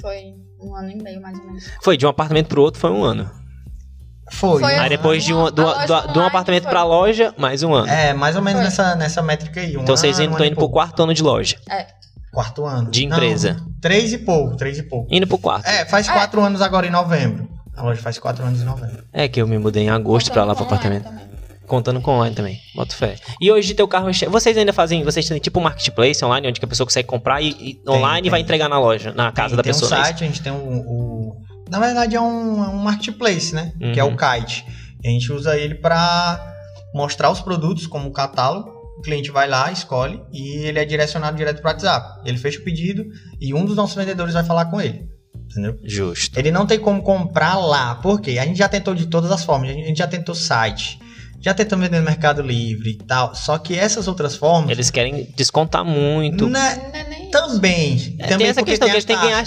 Foi 0.00 0.34
um 0.60 0.74
ano 0.74 0.90
e 0.90 0.96
meio, 0.96 1.20
mais 1.20 1.38
ou 1.38 1.44
menos. 1.44 1.70
Foi, 1.82 1.96
de 1.96 2.06
um 2.06 2.08
apartamento 2.08 2.48
pro 2.48 2.62
outro 2.62 2.80
foi 2.80 2.90
um 2.90 3.04
ano. 3.04 3.30
Foi. 4.32 4.60
foi 4.60 4.74
aí 4.74 4.88
depois 4.88 5.22
de 5.22 5.34
um, 5.34 5.44
do, 5.44 5.52
do, 5.52 6.12
de 6.12 6.18
um 6.18 6.22
apartamento 6.22 6.62
foi. 6.62 6.72
pra 6.72 6.82
loja, 6.84 7.34
mais 7.36 7.62
um 7.62 7.74
ano. 7.74 7.88
É, 7.88 8.14
mais 8.14 8.34
ou 8.34 8.42
menos 8.42 8.62
nessa, 8.62 8.94
nessa 8.94 9.22
métrica 9.22 9.60
aí. 9.60 9.76
Um 9.76 9.82
então 9.82 9.94
vocês 9.94 10.18
estão 10.18 10.34
indo, 10.34 10.44
indo 10.44 10.56
pro 10.56 10.70
quarto 10.70 11.02
ano 11.02 11.12
de 11.12 11.22
loja. 11.22 11.58
É. 11.68 11.86
Quarto 12.34 12.66
ano. 12.66 12.90
De 12.90 13.04
empresa. 13.04 13.54
Não, 13.54 13.72
três 13.80 14.12
e 14.12 14.18
pouco, 14.18 14.56
três 14.56 14.78
e 14.78 14.82
pouco. 14.82 15.06
Indo 15.14 15.26
pro 15.26 15.38
quarto. 15.38 15.66
É, 15.66 15.84
faz 15.84 16.08
é. 16.08 16.12
quatro 16.12 16.42
anos 16.42 16.60
agora 16.60 16.86
em 16.86 16.90
novembro. 16.90 17.48
A 17.76 17.82
loja 17.82 18.02
faz 18.02 18.18
quatro 18.18 18.44
anos 18.44 18.60
em 18.60 18.64
novembro. 18.64 19.04
É 19.12 19.28
que 19.28 19.40
eu 19.40 19.46
me 19.46 19.56
mudei 19.56 19.84
em 19.84 19.90
agosto 19.90 20.28
Contando 20.28 20.34
pra 20.34 20.44
lá 20.44 20.54
pro 20.54 20.64
apartamento. 20.64 21.04
Também. 21.04 21.24
Contando 21.66 22.00
com 22.00 22.10
online 22.10 22.34
também. 22.34 22.58
Boto 22.74 22.94
fé. 22.94 23.16
E 23.40 23.50
hoje 23.50 23.72
teu 23.72 23.86
carro. 23.86 24.08
Vocês 24.30 24.56
ainda 24.56 24.72
fazem. 24.72 25.02
Vocês 25.04 25.26
têm 25.28 25.38
tipo 25.38 25.60
um 25.60 25.62
marketplace 25.62 26.24
online, 26.24 26.48
onde 26.48 26.60
a 26.62 26.66
pessoa 26.66 26.86
consegue 26.86 27.06
comprar 27.06 27.40
e, 27.40 27.50
e 27.50 27.74
tem, 27.74 27.94
online 27.94 28.22
tem. 28.22 28.26
e 28.26 28.30
vai 28.30 28.40
entregar 28.40 28.68
na 28.68 28.78
loja, 28.78 29.12
na 29.12 29.30
casa 29.32 29.50
tem, 29.50 29.56
da 29.56 29.62
pessoa. 29.62 29.90
Tem 29.90 30.00
um 30.00 30.04
site, 30.04 30.24
a 30.24 30.26
gente 30.26 30.42
tem 30.42 30.52
o. 30.52 30.56
Um, 30.56 30.76
um, 30.76 31.42
na 31.70 31.78
verdade 31.78 32.16
é 32.16 32.20
um, 32.20 32.64
é 32.64 32.68
um 32.68 32.78
marketplace, 32.78 33.54
né? 33.54 33.72
Uhum. 33.80 33.92
Que 33.92 34.00
é 34.00 34.04
o 34.04 34.08
uhum. 34.08 34.16
Kite. 34.16 34.66
A 35.04 35.08
gente 35.08 35.32
usa 35.32 35.56
ele 35.56 35.76
para 35.76 36.54
mostrar 36.94 37.30
os 37.30 37.40
produtos 37.40 37.86
como 37.86 38.10
catálogo 38.12 38.73
o 38.98 39.02
cliente 39.02 39.30
vai 39.30 39.48
lá, 39.48 39.70
escolhe 39.70 40.20
e 40.32 40.66
ele 40.66 40.78
é 40.78 40.84
direcionado 40.84 41.36
direto 41.36 41.60
para 41.60 41.70
o 41.70 41.72
WhatsApp. 41.72 42.20
Ele 42.24 42.38
fecha 42.38 42.58
o 42.58 42.64
pedido 42.64 43.04
e 43.40 43.52
um 43.52 43.64
dos 43.64 43.76
nossos 43.76 43.96
vendedores 43.96 44.34
vai 44.34 44.44
falar 44.44 44.66
com 44.66 44.80
ele. 44.80 45.08
Entendeu? 45.50 45.78
Justo. 45.84 46.38
Ele 46.38 46.50
não 46.50 46.66
tem 46.66 46.78
como 46.78 47.02
comprar 47.02 47.56
lá. 47.56 47.96
Por 47.96 48.20
quê? 48.20 48.38
A 48.38 48.44
gente 48.44 48.58
já 48.58 48.68
tentou 48.68 48.94
de 48.94 49.06
todas 49.06 49.30
as 49.30 49.44
formas. 49.44 49.70
A 49.70 49.72
gente 49.72 49.98
já 49.98 50.06
tentou 50.06 50.34
site. 50.34 50.98
Já 51.40 51.52
tentou 51.52 51.78
vender 51.78 51.98
no 51.98 52.04
Mercado 52.04 52.40
Livre 52.40 52.90
e 52.90 52.96
tal. 52.96 53.34
Só 53.34 53.58
que 53.58 53.78
essas 53.78 54.08
outras 54.08 54.34
formas. 54.34 54.70
Eles 54.70 54.90
querem 54.90 55.28
descontar 55.36 55.84
muito. 55.84 56.48
Na, 56.48 56.74
também. 57.30 58.16
É, 58.18 58.28
também 58.28 58.38
tem 58.38 58.46
essa 58.48 58.62
questão 58.62 58.88
que 58.88 58.94
eles 58.94 59.04
têm 59.04 59.16
que 59.16 59.22
ganhar 59.22 59.44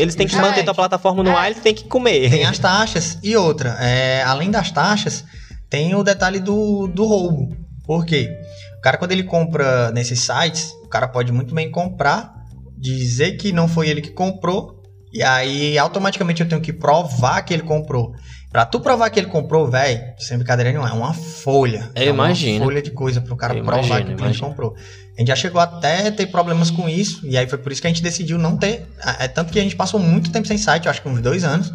Eles 0.00 0.14
têm 0.14 0.26
que 0.26 0.36
é, 0.36 0.40
manter 0.40 0.68
a 0.68 0.74
plataforma 0.74 1.22
no 1.22 1.30
é, 1.30 1.34
ar, 1.34 1.50
eles 1.50 1.62
têm 1.62 1.74
que 1.74 1.84
comer. 1.84 2.30
Tem 2.30 2.44
as 2.44 2.58
taxas. 2.58 3.18
E 3.22 3.36
outra, 3.36 3.76
é, 3.80 4.22
além 4.22 4.50
das 4.50 4.70
taxas, 4.70 5.24
tem 5.68 5.94
o 5.94 6.02
detalhe 6.02 6.38
do, 6.40 6.86
do 6.86 7.04
roubo. 7.04 7.56
Por 7.84 8.06
quê? 8.06 8.30
O 8.78 8.80
cara, 8.80 8.96
quando 8.96 9.12
ele 9.12 9.24
compra 9.24 9.90
nesses 9.90 10.20
sites, 10.20 10.72
o 10.84 10.88
cara 10.88 11.08
pode 11.08 11.32
muito 11.32 11.54
bem 11.54 11.70
comprar, 11.70 12.32
dizer 12.76 13.32
que 13.32 13.52
não 13.52 13.66
foi 13.66 13.88
ele 13.88 14.00
que 14.00 14.10
comprou, 14.10 14.82
e 15.12 15.22
aí 15.22 15.76
automaticamente 15.76 16.42
eu 16.42 16.48
tenho 16.48 16.60
que 16.60 16.72
provar 16.72 17.42
que 17.42 17.52
ele 17.52 17.62
comprou. 17.62 18.14
Pra 18.50 18.64
tu 18.64 18.80
provar 18.80 19.10
que 19.10 19.20
ele 19.20 19.26
comprou, 19.26 19.66
velho, 19.70 20.00
sem 20.18 20.38
brincadeira 20.38 20.70
nenhuma, 20.70 20.88
é 20.88 20.92
uma 20.92 21.12
folha. 21.12 21.90
Eu 21.94 22.02
é 22.02 22.06
imagino. 22.06 22.58
Uma 22.58 22.64
folha 22.66 22.82
de 22.82 22.90
coisa 22.92 23.20
pro 23.20 23.36
cara 23.36 23.54
eu 23.54 23.64
provar 23.64 23.84
imagino, 23.84 24.06
que 24.06 24.14
o 24.14 24.16
cliente 24.16 24.38
comprou. 24.38 24.74
A 25.16 25.20
gente 25.20 25.28
já 25.28 25.36
chegou 25.36 25.60
até 25.60 26.06
a 26.06 26.12
ter 26.12 26.26
problemas 26.28 26.70
com 26.70 26.88
isso, 26.88 27.26
e 27.26 27.36
aí 27.36 27.46
foi 27.46 27.58
por 27.58 27.72
isso 27.72 27.80
que 27.80 27.86
a 27.88 27.90
gente 27.90 28.02
decidiu 28.02 28.38
não 28.38 28.56
ter. 28.56 28.86
É 29.18 29.28
tanto 29.28 29.52
que 29.52 29.58
a 29.58 29.62
gente 29.62 29.76
passou 29.76 29.98
muito 29.98 30.30
tempo 30.30 30.46
sem 30.46 30.56
site, 30.56 30.88
acho 30.88 31.02
que 31.02 31.08
uns 31.08 31.20
dois 31.20 31.42
anos, 31.44 31.72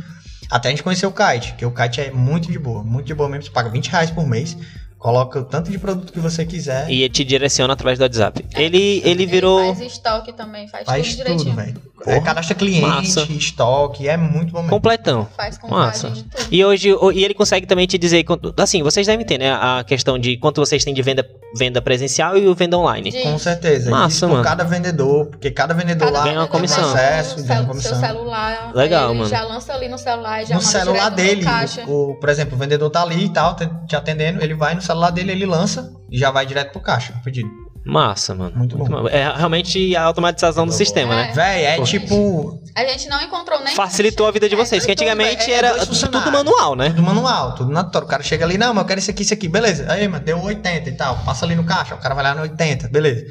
até 0.49 0.69
a 0.69 0.71
gente 0.71 0.83
conhecer 0.83 1.05
o 1.05 1.11
Kite, 1.11 1.53
que 1.55 1.65
o 1.65 1.71
Kite 1.71 2.01
é 2.01 2.11
muito 2.11 2.51
de 2.51 2.57
boa, 2.57 2.83
muito 2.83 3.05
de 3.05 3.13
boa 3.13 3.29
mesmo. 3.29 3.43
Você 3.45 3.51
paga 3.51 3.69
20 3.69 3.87
reais 3.87 4.09
por 4.09 4.25
mês. 4.25 4.57
Coloca 5.03 5.37
o 5.37 5.43
tanto 5.43 5.69
de 5.69 5.77
produto 5.77 6.13
que 6.13 6.19
você 6.21 6.45
quiser. 6.45 6.89
E 6.89 7.09
te 7.09 7.25
direciona 7.25 7.73
através 7.73 7.99
do 7.99 8.03
WhatsApp. 8.03 8.45
Ele, 8.55 9.01
ele 9.03 9.25
virou. 9.25 9.59
Ele 9.61 9.75
faz 9.75 9.91
estoque 9.91 10.31
também, 10.31 10.65
faz, 10.69 10.85
faz 10.85 11.09
tudo 11.09 11.17
direitinho. 11.17 11.55
velho. 11.57 11.93
É, 12.05 12.19
cadastra 12.21 12.55
cliente, 12.55 12.81
Massa. 12.81 13.21
estoque, 13.29 14.07
é 14.07 14.15
muito 14.15 14.51
bom. 14.53 14.65
Completão. 14.67 15.27
Faz 15.35 15.59
Massa. 15.69 16.09
de 16.09 16.23
tudo. 16.23 16.47
E 16.51 16.63
hoje, 16.63 16.89
e 17.13 17.23
ele 17.23 17.33
consegue 17.33 17.65
também 17.65 17.85
te 17.85 17.97
dizer, 17.97 18.25
assim, 18.57 18.81
vocês 18.81 19.05
devem 19.07 19.25
ter, 19.25 19.37
né, 19.37 19.51
a 19.53 19.83
questão 19.85 20.17
de 20.17 20.37
quanto 20.37 20.59
vocês 20.59 20.83
têm 20.83 20.93
de 20.93 21.01
venda, 21.01 21.25
venda 21.57 21.81
presencial 21.81 22.37
e 22.37 22.45
o 22.47 22.55
venda 22.55 22.77
online. 22.77 23.11
Com 23.23 23.37
certeza. 23.37 23.89
Massa, 23.89 24.15
Isso 24.15 24.27
mano. 24.27 24.41
por 24.41 24.49
cada 24.49 24.63
vendedor, 24.63 25.27
porque 25.27 25.51
cada 25.51 25.73
vendedor 25.73 26.07
cada 26.07 26.19
lá 26.19 26.23
ganha 26.25 26.39
uma 26.39 26.47
comissão. 26.47 26.83
Acesso, 26.83 27.43
ganha 27.43 27.61
uma 27.61 27.69
comissão. 27.69 27.97
Seu 27.97 28.07
celular. 28.07 28.71
Legal, 28.73 29.13
mano. 29.13 29.29
Já 29.29 29.43
lança 29.43 29.73
ali 29.73 29.87
no 29.87 29.97
celular, 29.97 30.45
já 30.45 30.55
No 30.55 30.61
celular 30.61 31.09
dele, 31.09 31.45
o, 31.87 32.11
o, 32.11 32.15
por 32.15 32.29
exemplo, 32.29 32.55
o 32.55 32.59
vendedor 32.59 32.89
tá 32.89 33.01
ali 33.01 33.25
e 33.25 33.29
tal, 33.29 33.55
te 33.87 33.95
atendendo, 33.95 34.43
ele 34.43 34.53
vai 34.53 34.75
no 34.75 34.81
celular 34.81 34.92
dele, 35.11 35.31
ele 35.31 35.45
lança 35.45 35.91
e 36.09 36.17
já 36.17 36.31
vai 36.31 36.45
direto 36.45 36.71
pro 36.71 36.81
caixa, 36.81 37.13
pedido. 37.23 37.49
Massa, 37.85 38.33
mano. 38.33 38.55
Muito, 38.55 38.77
Muito 38.77 38.89
bom. 38.89 39.07
É 39.09 39.35
realmente 39.35 39.93
a 39.95 40.03
automatização 40.03 40.65
do 40.65 40.71
sistema, 40.71 41.15
né? 41.15 41.23
é. 41.23 41.27
né? 41.27 41.33
Véi, 41.33 41.65
é 41.65 41.75
Pô. 41.75 41.83
tipo. 41.83 42.59
A 42.75 42.85
gente 42.85 43.09
não 43.09 43.21
encontrou 43.21 43.61
nem. 43.61 43.75
Facilitou 43.75 44.25
a 44.25 44.31
vida 44.31 44.47
de 44.47 44.55
vocês, 44.55 44.83
é, 44.83 44.85
que 44.85 44.91
antigamente 44.93 45.51
é, 45.51 45.55
era 45.55 45.85
tudo 45.85 46.31
manual, 46.31 46.75
né? 46.75 46.89
Tudo 46.89 47.03
manual, 47.03 47.55
tudo 47.55 47.71
na 47.71 47.81
O 47.81 48.05
cara 48.05 48.23
chega 48.23 48.45
ali, 48.45 48.57
não, 48.57 48.73
mas 48.73 48.83
eu 48.83 48.87
quero 48.87 48.99
isso 48.99 49.11
aqui, 49.11 49.23
isso 49.23 49.33
aqui, 49.33 49.49
beleza. 49.49 49.91
Aí, 49.91 50.07
mano, 50.07 50.23
deu 50.23 50.41
80 50.41 50.89
e 50.89 50.93
tal. 50.93 51.17
Passa 51.25 51.45
ali 51.45 51.55
no 51.55 51.65
caixa, 51.65 51.93
o 51.93 51.97
cara 51.97 52.15
vai 52.15 52.23
lá 52.23 52.33
no 52.33 52.41
80, 52.43 52.87
beleza. 52.87 53.25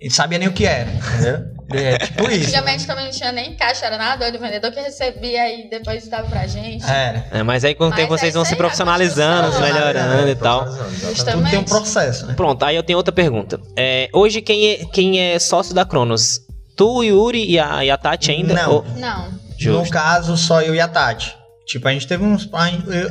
Ele 0.00 0.10
sabia 0.10 0.38
nem 0.38 0.48
o 0.48 0.52
que 0.52 0.64
era, 0.64 0.90
entendeu? 0.90 1.59
É 1.72 1.98
tipo 1.98 2.30
isso. 2.30 2.44
Antigamente 2.44 2.86
também 2.86 3.04
não 3.04 3.12
tinha 3.12 3.32
nem 3.32 3.54
caixa, 3.54 3.86
era 3.86 3.96
nada 3.96 4.16
doido, 4.16 4.36
o 4.36 4.40
vendedor 4.40 4.72
que 4.72 4.80
recebia 4.80 5.52
e 5.52 5.68
depois 5.68 6.08
dava 6.08 6.28
pra 6.28 6.46
gente. 6.46 6.84
É. 6.84 7.24
é 7.32 7.42
mas 7.42 7.64
aí 7.64 7.74
com 7.74 7.88
o 7.88 7.92
tempo 7.92 8.08
vocês 8.08 8.34
vão 8.34 8.44
se 8.44 8.56
profissionalizando, 8.56 9.52
se 9.52 9.60
melhorando 9.60 10.28
é, 10.28 10.30
e 10.30 10.34
tal. 10.34 10.64
Tudo 10.66 11.50
tem 11.50 11.58
um 11.58 11.64
processo, 11.64 12.26
né? 12.26 12.34
Pronto, 12.34 12.64
aí 12.64 12.76
eu 12.76 12.82
tenho 12.82 12.96
outra 12.96 13.12
pergunta. 13.12 13.60
É, 13.76 14.08
hoje 14.12 14.40
quem 14.40 14.72
é, 14.72 14.84
quem 14.86 15.20
é 15.20 15.38
sócio 15.38 15.74
da 15.74 15.84
Cronos? 15.84 16.40
Tu, 16.76 17.04
Yuri 17.04 17.50
e 17.50 17.58
a, 17.58 17.84
e 17.84 17.90
a 17.90 17.96
Tati 17.98 18.30
ainda? 18.30 18.54
Não. 18.54 18.72
Ou... 18.72 18.84
Não. 18.96 19.28
Justo. 19.58 19.84
No 19.84 19.90
caso, 19.90 20.36
só 20.36 20.62
eu 20.62 20.74
e 20.74 20.80
a 20.80 20.88
Tati. 20.88 21.36
Tipo, 21.66 21.86
a 21.86 21.92
gente 21.92 22.06
teve 22.06 22.24
uns. 22.24 22.48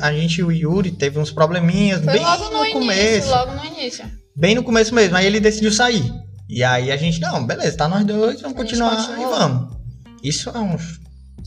A 0.01 0.11
gente 0.11 0.39
e 0.39 0.43
o 0.43 0.51
Yuri 0.51 0.91
teve 0.91 1.17
uns 1.17 1.31
probleminhas 1.31 2.03
Foi 2.03 2.13
bem 2.13 2.21
logo 2.21 2.43
no, 2.45 2.51
no 2.51 2.65
início, 2.65 2.79
começo. 2.79 3.29
Logo 3.29 3.51
no 3.53 3.65
início. 3.65 4.05
Bem 4.35 4.55
no 4.55 4.63
começo 4.63 4.93
mesmo. 4.93 5.15
Aí 5.15 5.25
ele 5.25 5.39
decidiu 5.39 5.71
sair. 5.71 6.03
E 6.49 6.63
aí 6.63 6.91
a 6.91 6.97
gente, 6.97 7.21
não, 7.21 7.45
beleza, 7.45 7.77
tá 7.77 7.87
nós 7.87 8.03
dois, 8.03 8.41
vamos 8.41 8.57
continuar 8.57 8.97
e 9.19 9.23
vamos. 9.23 9.77
Isso 10.23 10.49
há 10.49 10.59
uns 10.59 10.99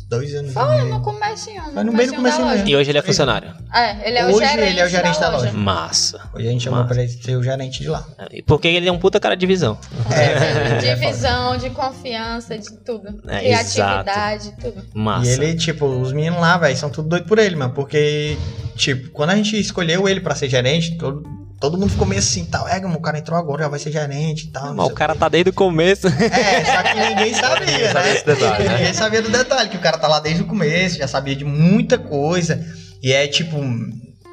dois 0.09 0.35
anos. 0.35 0.53
Foi 0.53 0.85
no 0.85 1.01
comecinho. 1.01 1.63
Foi 1.75 1.83
no 1.83 1.93
meio 1.93 2.11
do 2.11 2.17
comecinho 2.17 2.47
mesmo. 2.47 2.69
E 2.69 2.77
hoje 2.77 2.91
ele 2.91 2.99
é 2.99 3.03
funcionário? 3.03 3.53
É, 3.75 4.09
ele 4.09 4.19
é 4.19 4.27
Hoje 4.27 4.37
o 4.37 4.39
gerente, 4.39 4.71
ele 4.71 4.81
é 4.81 4.85
o 4.85 4.89
gerente 4.89 5.19
da 5.19 5.31
loja. 5.31 5.53
Massa. 5.53 6.21
Hoje 6.33 6.47
a 6.47 6.51
gente 6.51 6.63
chamou 6.63 6.85
pra 6.85 7.03
ele 7.03 7.09
ser 7.09 7.37
o 7.37 7.43
gerente 7.43 7.81
de 7.81 7.89
lá. 7.89 8.07
Porque 8.47 8.69
ele 8.69 8.89
é 8.89 8.93
um 8.93 8.99
puta 8.99 9.19
cara 9.19 9.35
de 9.37 9.45
visão. 9.45 9.77
É, 10.11 10.79
De 10.79 10.95
visão, 11.05 11.57
de 11.57 11.71
confiança, 11.71 12.57
de 12.57 12.73
tudo. 12.79 13.23
É, 13.27 13.41
Criatividade, 13.41 14.55
tudo. 14.61 14.85
Massa. 14.95 15.31
E 15.31 15.33
ele, 15.33 15.55
tipo, 15.57 15.85
os 15.85 16.13
meninos 16.13 16.41
lá, 16.41 16.57
velho, 16.59 16.77
são 16.77 16.91
tudo 16.91 17.09
doido 17.09 17.27
por 17.27 17.39
ele, 17.39 17.57
mano. 17.57 17.73
Porque, 17.75 18.37
tipo, 18.77 19.11
quando 19.11 19.31
a 19.31 19.37
gente 19.37 19.59
escolheu 19.59 20.09
ele 20.09 20.21
pra 20.21 20.35
ser 20.35 20.49
gerente, 20.49 20.97
todo, 20.97 21.23
todo 21.63 21.79
mundo 21.79 21.91
ficou 21.91 22.07
meio 22.07 22.19
assim, 22.19 22.45
tal. 22.45 22.67
É, 22.69 22.77
o 22.85 23.01
cara 23.01 23.19
entrou 23.19 23.39
agora, 23.39 23.63
já 23.63 23.69
vai 23.69 23.79
ser 23.79 23.93
gerente 23.93 24.47
e 24.49 24.51
tal. 24.51 24.67
não 24.67 24.75
Mas 24.75 24.87
o 24.89 24.95
cara 24.95 25.15
tá 25.15 25.29
desde 25.29 25.51
o 25.51 25.53
começo. 25.55 26.09
É, 26.09 26.65
só 26.65 26.83
que 26.83 26.95
ninguém 26.95 27.33
sabia, 27.39 27.67
Ninguém 27.67 27.83
né? 27.85 27.93
sabia 27.93 28.13
esse 28.13 28.27
detalhe, 28.27 28.65
né? 28.69 28.77
Ninguém 28.79 28.95
sabia 28.95 29.23
do 29.23 29.31
detalhe, 29.31 29.69
que 29.71 29.77
o 29.77 29.81
cara 29.81 29.97
tá 29.97 30.09
lá 30.09 30.19
desde 30.19 30.43
o 30.43 30.47
começo, 30.47 30.99
já 30.99 31.07
sabia 31.07 31.37
de 31.37 31.45
muita 31.45 31.97
coisa. 31.97 32.61
E 33.01 33.13
é 33.13 33.29
tipo, 33.29 33.59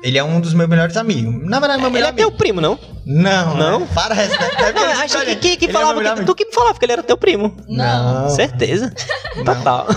ele 0.04 0.18
é 0.18 0.24
um 0.24 0.42
dos 0.42 0.54
meus 0.56 0.68
melhores 0.68 0.98
amigos. 0.98 1.48
Na 1.48 1.60
verdade, 1.60 1.80
meu 1.82 1.88
Ele 1.90 1.94
melhor 1.94 2.10
é 2.10 2.14
teu 2.14 2.28
amigo. 2.30 2.38
primo, 2.38 2.60
não? 2.60 2.80
Não, 3.06 3.56
Não? 3.56 3.80
né? 3.82 3.88
Parece, 3.94 4.32
né? 4.40 4.50
Deve 4.58 4.80
Não, 4.80 4.86
achei 4.88 5.26
que, 5.26 5.36
que, 5.36 5.58
que 5.58 5.66
Ele 5.66 5.72
é 5.72 5.74
falava 5.74 5.98
melhor 6.00 6.14
que, 6.16 6.20
amigo. 6.22 6.34
tu 6.34 6.36
que 6.36 6.52
falava 6.52 6.80
que 6.80 6.86
ele 6.86 6.92
era 6.94 7.04
teu 7.04 7.18
primo. 7.18 7.56
Não. 7.68 8.30
Certeza. 8.30 8.92
Não. 9.36 9.46
Total. 9.46 9.88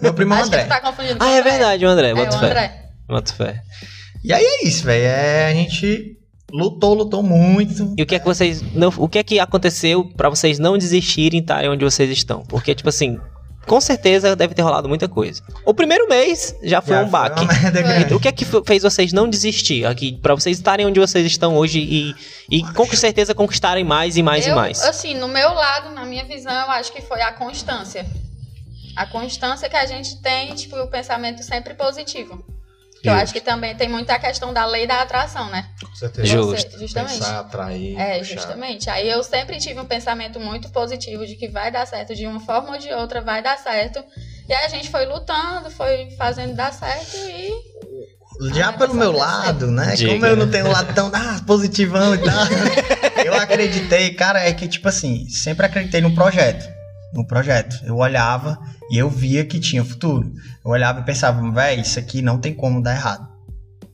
Meu 0.00 0.14
primo 0.14 0.34
é 0.34 0.36
o 0.36 0.40
Acho 0.40 0.50
que 0.50 0.56
André. 0.56 0.64
tu 0.64 0.80
tá 0.80 0.94
Ah, 1.20 1.26
o 1.26 1.30
é 1.30 1.42
verdade, 1.42 1.84
o 1.84 1.88
André. 1.88 2.10
É, 2.10 2.14
Bota 2.14 2.36
o 2.36 2.40
fé. 2.40 2.46
André. 2.46 2.72
Bota 3.08 3.32
fé. 3.32 3.60
E 4.24 4.32
aí 4.32 4.44
é 4.44 4.66
isso, 4.66 4.84
velho. 4.84 5.04
É, 5.04 5.46
a 5.50 5.54
gente 5.54 6.15
lutou, 6.52 6.94
lutou 6.94 7.22
muito. 7.22 7.94
E 7.96 8.02
o 8.02 8.06
que 8.06 8.14
é 8.14 8.18
que 8.18 8.24
vocês 8.24 8.62
não, 8.74 8.92
o 8.96 9.08
que 9.08 9.18
é 9.18 9.22
que 9.22 9.38
aconteceu 9.38 10.04
pra 10.16 10.28
vocês 10.28 10.58
não 10.58 10.78
desistirem 10.78 11.40
e 11.40 11.42
estarem 11.42 11.70
onde 11.70 11.84
vocês 11.84 12.10
estão? 12.10 12.42
Porque 12.42 12.74
tipo 12.74 12.88
assim, 12.88 13.18
com 13.66 13.80
certeza 13.80 14.36
deve 14.36 14.54
ter 14.54 14.62
rolado 14.62 14.88
muita 14.88 15.08
coisa. 15.08 15.42
O 15.64 15.74
primeiro 15.74 16.08
mês 16.08 16.54
já 16.62 16.80
foi 16.80 16.96
Já 16.96 17.02
um 17.02 17.08
baque. 17.08 17.44
grande. 17.44 18.14
O 18.14 18.20
que 18.20 18.28
é 18.28 18.32
que 18.32 18.44
fez 18.64 18.82
vocês 18.82 19.12
não 19.12 19.28
desistir 19.28 19.84
aqui 19.84 20.18
para 20.22 20.34
vocês 20.34 20.56
estarem 20.56 20.86
onde 20.86 21.00
vocês 21.00 21.26
estão 21.26 21.56
hoje 21.56 21.80
e, 21.80 22.14
e 22.48 22.62
com 22.72 22.86
certeza 22.86 23.34
conquistarem 23.34 23.84
mais 23.84 24.16
e 24.16 24.22
mais 24.22 24.46
eu, 24.46 24.52
e 24.52 24.56
mais? 24.56 24.82
Assim, 24.82 25.14
no 25.14 25.26
meu 25.28 25.52
lado, 25.52 25.90
na 25.90 26.04
minha 26.04 26.24
visão, 26.24 26.52
eu 26.52 26.70
acho 26.70 26.92
que 26.92 27.02
foi 27.02 27.20
a 27.22 27.32
constância. 27.32 28.06
A 28.94 29.04
constância 29.04 29.68
que 29.68 29.76
a 29.76 29.84
gente 29.84 30.22
tem, 30.22 30.54
tipo, 30.54 30.76
o 30.76 30.88
pensamento 30.88 31.42
sempre 31.42 31.74
positivo. 31.74 32.42
Que 33.06 33.10
eu 33.10 33.14
acho 33.22 33.32
que 33.32 33.40
também 33.40 33.74
tem 33.74 33.88
muita 33.88 34.18
questão 34.18 34.52
da 34.52 34.66
lei 34.66 34.86
da 34.86 35.00
atração, 35.02 35.48
né? 35.50 35.66
Com 35.80 35.94
certeza. 35.94 36.26
Justo. 36.26 36.70
Você- 36.72 36.78
justamente. 36.78 37.14
Pensar, 37.18 37.40
atrair. 37.40 37.98
É, 37.98 38.18
puxar. 38.18 38.34
justamente. 38.34 38.90
Aí 38.90 39.08
eu 39.08 39.22
sempre 39.22 39.58
tive 39.58 39.80
um 39.80 39.84
pensamento 39.84 40.40
muito 40.40 40.68
positivo 40.70 41.26
de 41.26 41.36
que 41.36 41.48
vai 41.48 41.70
dar 41.70 41.86
certo, 41.86 42.14
de 42.14 42.26
uma 42.26 42.40
forma 42.40 42.72
ou 42.72 42.78
de 42.78 42.92
outra 42.92 43.20
vai 43.20 43.42
dar 43.42 43.58
certo. 43.58 44.04
E 44.48 44.52
aí 44.52 44.64
a 44.64 44.68
gente 44.68 44.90
foi 44.90 45.06
lutando, 45.06 45.70
foi 45.70 46.10
fazendo 46.18 46.54
dar 46.54 46.72
certo 46.72 47.16
e. 47.16 47.76
Já 48.52 48.68
Ah, 48.68 48.72
pelo 48.74 48.92
meu 48.92 49.12
lado, 49.12 49.68
né? 49.70 49.94
Diga. 49.94 50.12
Como 50.12 50.26
eu 50.26 50.36
não 50.36 50.50
tenho 50.50 50.66
um 50.66 50.72
lado 50.72 50.92
tão 50.94 51.10
ah, 51.14 51.40
positivão 51.46 52.14
e 52.14 52.18
tal. 52.18 52.44
eu 53.24 53.34
acreditei, 53.34 54.12
cara, 54.14 54.40
é 54.46 54.52
que 54.52 54.68
tipo 54.68 54.88
assim, 54.88 55.26
sempre 55.30 55.64
acreditei 55.64 56.00
no 56.02 56.14
projeto. 56.14 56.75
No 57.16 57.26
projeto. 57.26 57.76
Eu 57.84 57.96
olhava 57.96 58.58
e 58.90 58.98
eu 58.98 59.08
via 59.08 59.44
que 59.44 59.58
tinha 59.58 59.84
futuro. 59.84 60.30
Eu 60.64 60.70
olhava 60.70 61.00
e 61.00 61.04
pensava, 61.04 61.50
véi, 61.50 61.80
isso 61.80 61.98
aqui 61.98 62.22
não 62.22 62.38
tem 62.38 62.54
como 62.54 62.82
dar 62.82 62.94
errado. 62.94 63.26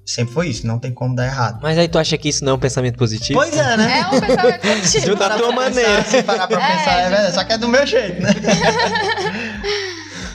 Sempre 0.04 0.34
foi 0.34 0.48
isso, 0.48 0.66
não 0.66 0.80
tem 0.80 0.92
como 0.92 1.14
dar 1.14 1.26
errado. 1.26 1.60
Mas 1.62 1.78
aí 1.78 1.86
tu 1.86 1.96
acha 1.96 2.18
que 2.18 2.28
isso 2.28 2.44
não 2.44 2.52
é 2.52 2.54
um 2.56 2.58
pensamento 2.58 2.98
positivo? 2.98 3.38
Pois 3.38 3.56
é, 3.56 3.76
né? 3.76 4.00
É 4.00 4.06
um 4.16 4.20
pensamento 4.20 4.60
positivo. 4.66 5.06
Junto 5.06 5.18
da 5.20 5.28
tua 5.36 5.48
Pensar, 5.48 5.54
maneira. 5.54 6.04
Se 6.04 6.22
parar 6.24 6.48
pra 6.48 6.60
É, 6.60 6.76
pensar, 6.76 6.92
é, 6.98 7.08
verdade, 7.10 7.34
só 7.34 7.44
que 7.44 7.52
é 7.52 7.58
do 7.58 7.68
meu 7.68 7.86
jeito, 7.86 8.20
né? 8.20 8.30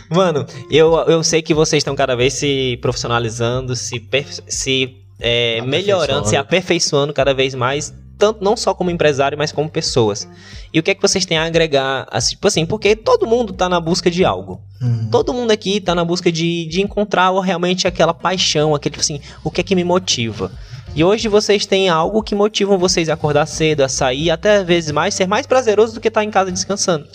Mano, 0.09 0.45
eu, 0.71 0.93
eu 1.07 1.21
sei 1.21 1.41
que 1.41 1.53
vocês 1.53 1.81
estão 1.81 1.95
cada 1.95 2.15
vez 2.15 2.33
se 2.33 2.77
profissionalizando, 2.81 3.75
se, 3.75 4.01
se 4.47 4.95
é, 5.19 5.61
melhorando, 5.61 6.27
se 6.29 6.37
aperfeiçoando 6.37 7.13
cada 7.13 7.33
vez 7.33 7.53
mais, 7.53 7.93
tanto 8.17 8.43
não 8.43 8.57
só 8.57 8.73
como 8.73 8.89
empresário, 8.89 9.37
mas 9.37 9.51
como 9.51 9.69
pessoas. 9.69 10.27
E 10.73 10.79
o 10.79 10.83
que 10.83 10.91
é 10.91 10.95
que 10.95 11.01
vocês 11.01 11.25
têm 11.25 11.37
a 11.37 11.43
agregar? 11.45 12.07
Assim, 12.11 12.31
tipo 12.31 12.47
assim, 12.47 12.65
porque 12.65 12.95
todo 12.95 13.27
mundo 13.27 13.53
tá 13.53 13.69
na 13.69 13.79
busca 13.79 14.09
de 14.09 14.25
algo. 14.25 14.61
Hum. 14.81 15.09
Todo 15.11 15.33
mundo 15.33 15.51
aqui 15.51 15.79
tá 15.79 15.93
na 15.95 16.03
busca 16.03 16.31
de, 16.31 16.65
de 16.67 16.81
encontrar 16.81 17.31
realmente 17.41 17.87
aquela 17.87 18.13
paixão, 18.13 18.75
aquele 18.75 18.93
tipo 18.93 19.01
assim, 19.01 19.21
o 19.43 19.51
que 19.51 19.61
é 19.61 19.63
que 19.63 19.75
me 19.75 19.83
motiva. 19.83 20.51
E 20.95 21.03
hoje 21.03 21.27
vocês 21.27 21.65
têm 21.65 21.89
algo 21.89 22.23
que 22.23 22.33
motivam 22.33 22.77
vocês 22.77 23.07
a 23.09 23.13
acordar 23.13 23.45
cedo, 23.45 23.81
a 23.81 23.89
sair, 23.89 24.31
até 24.31 24.57
às 24.57 24.65
vezes 24.65 24.91
mais, 24.91 25.13
ser 25.13 25.27
mais 25.27 25.45
prazeroso 25.45 25.93
do 25.93 25.99
que 26.01 26.07
estar 26.07 26.23
em 26.23 26.31
casa 26.31 26.51
descansando. 26.51 27.07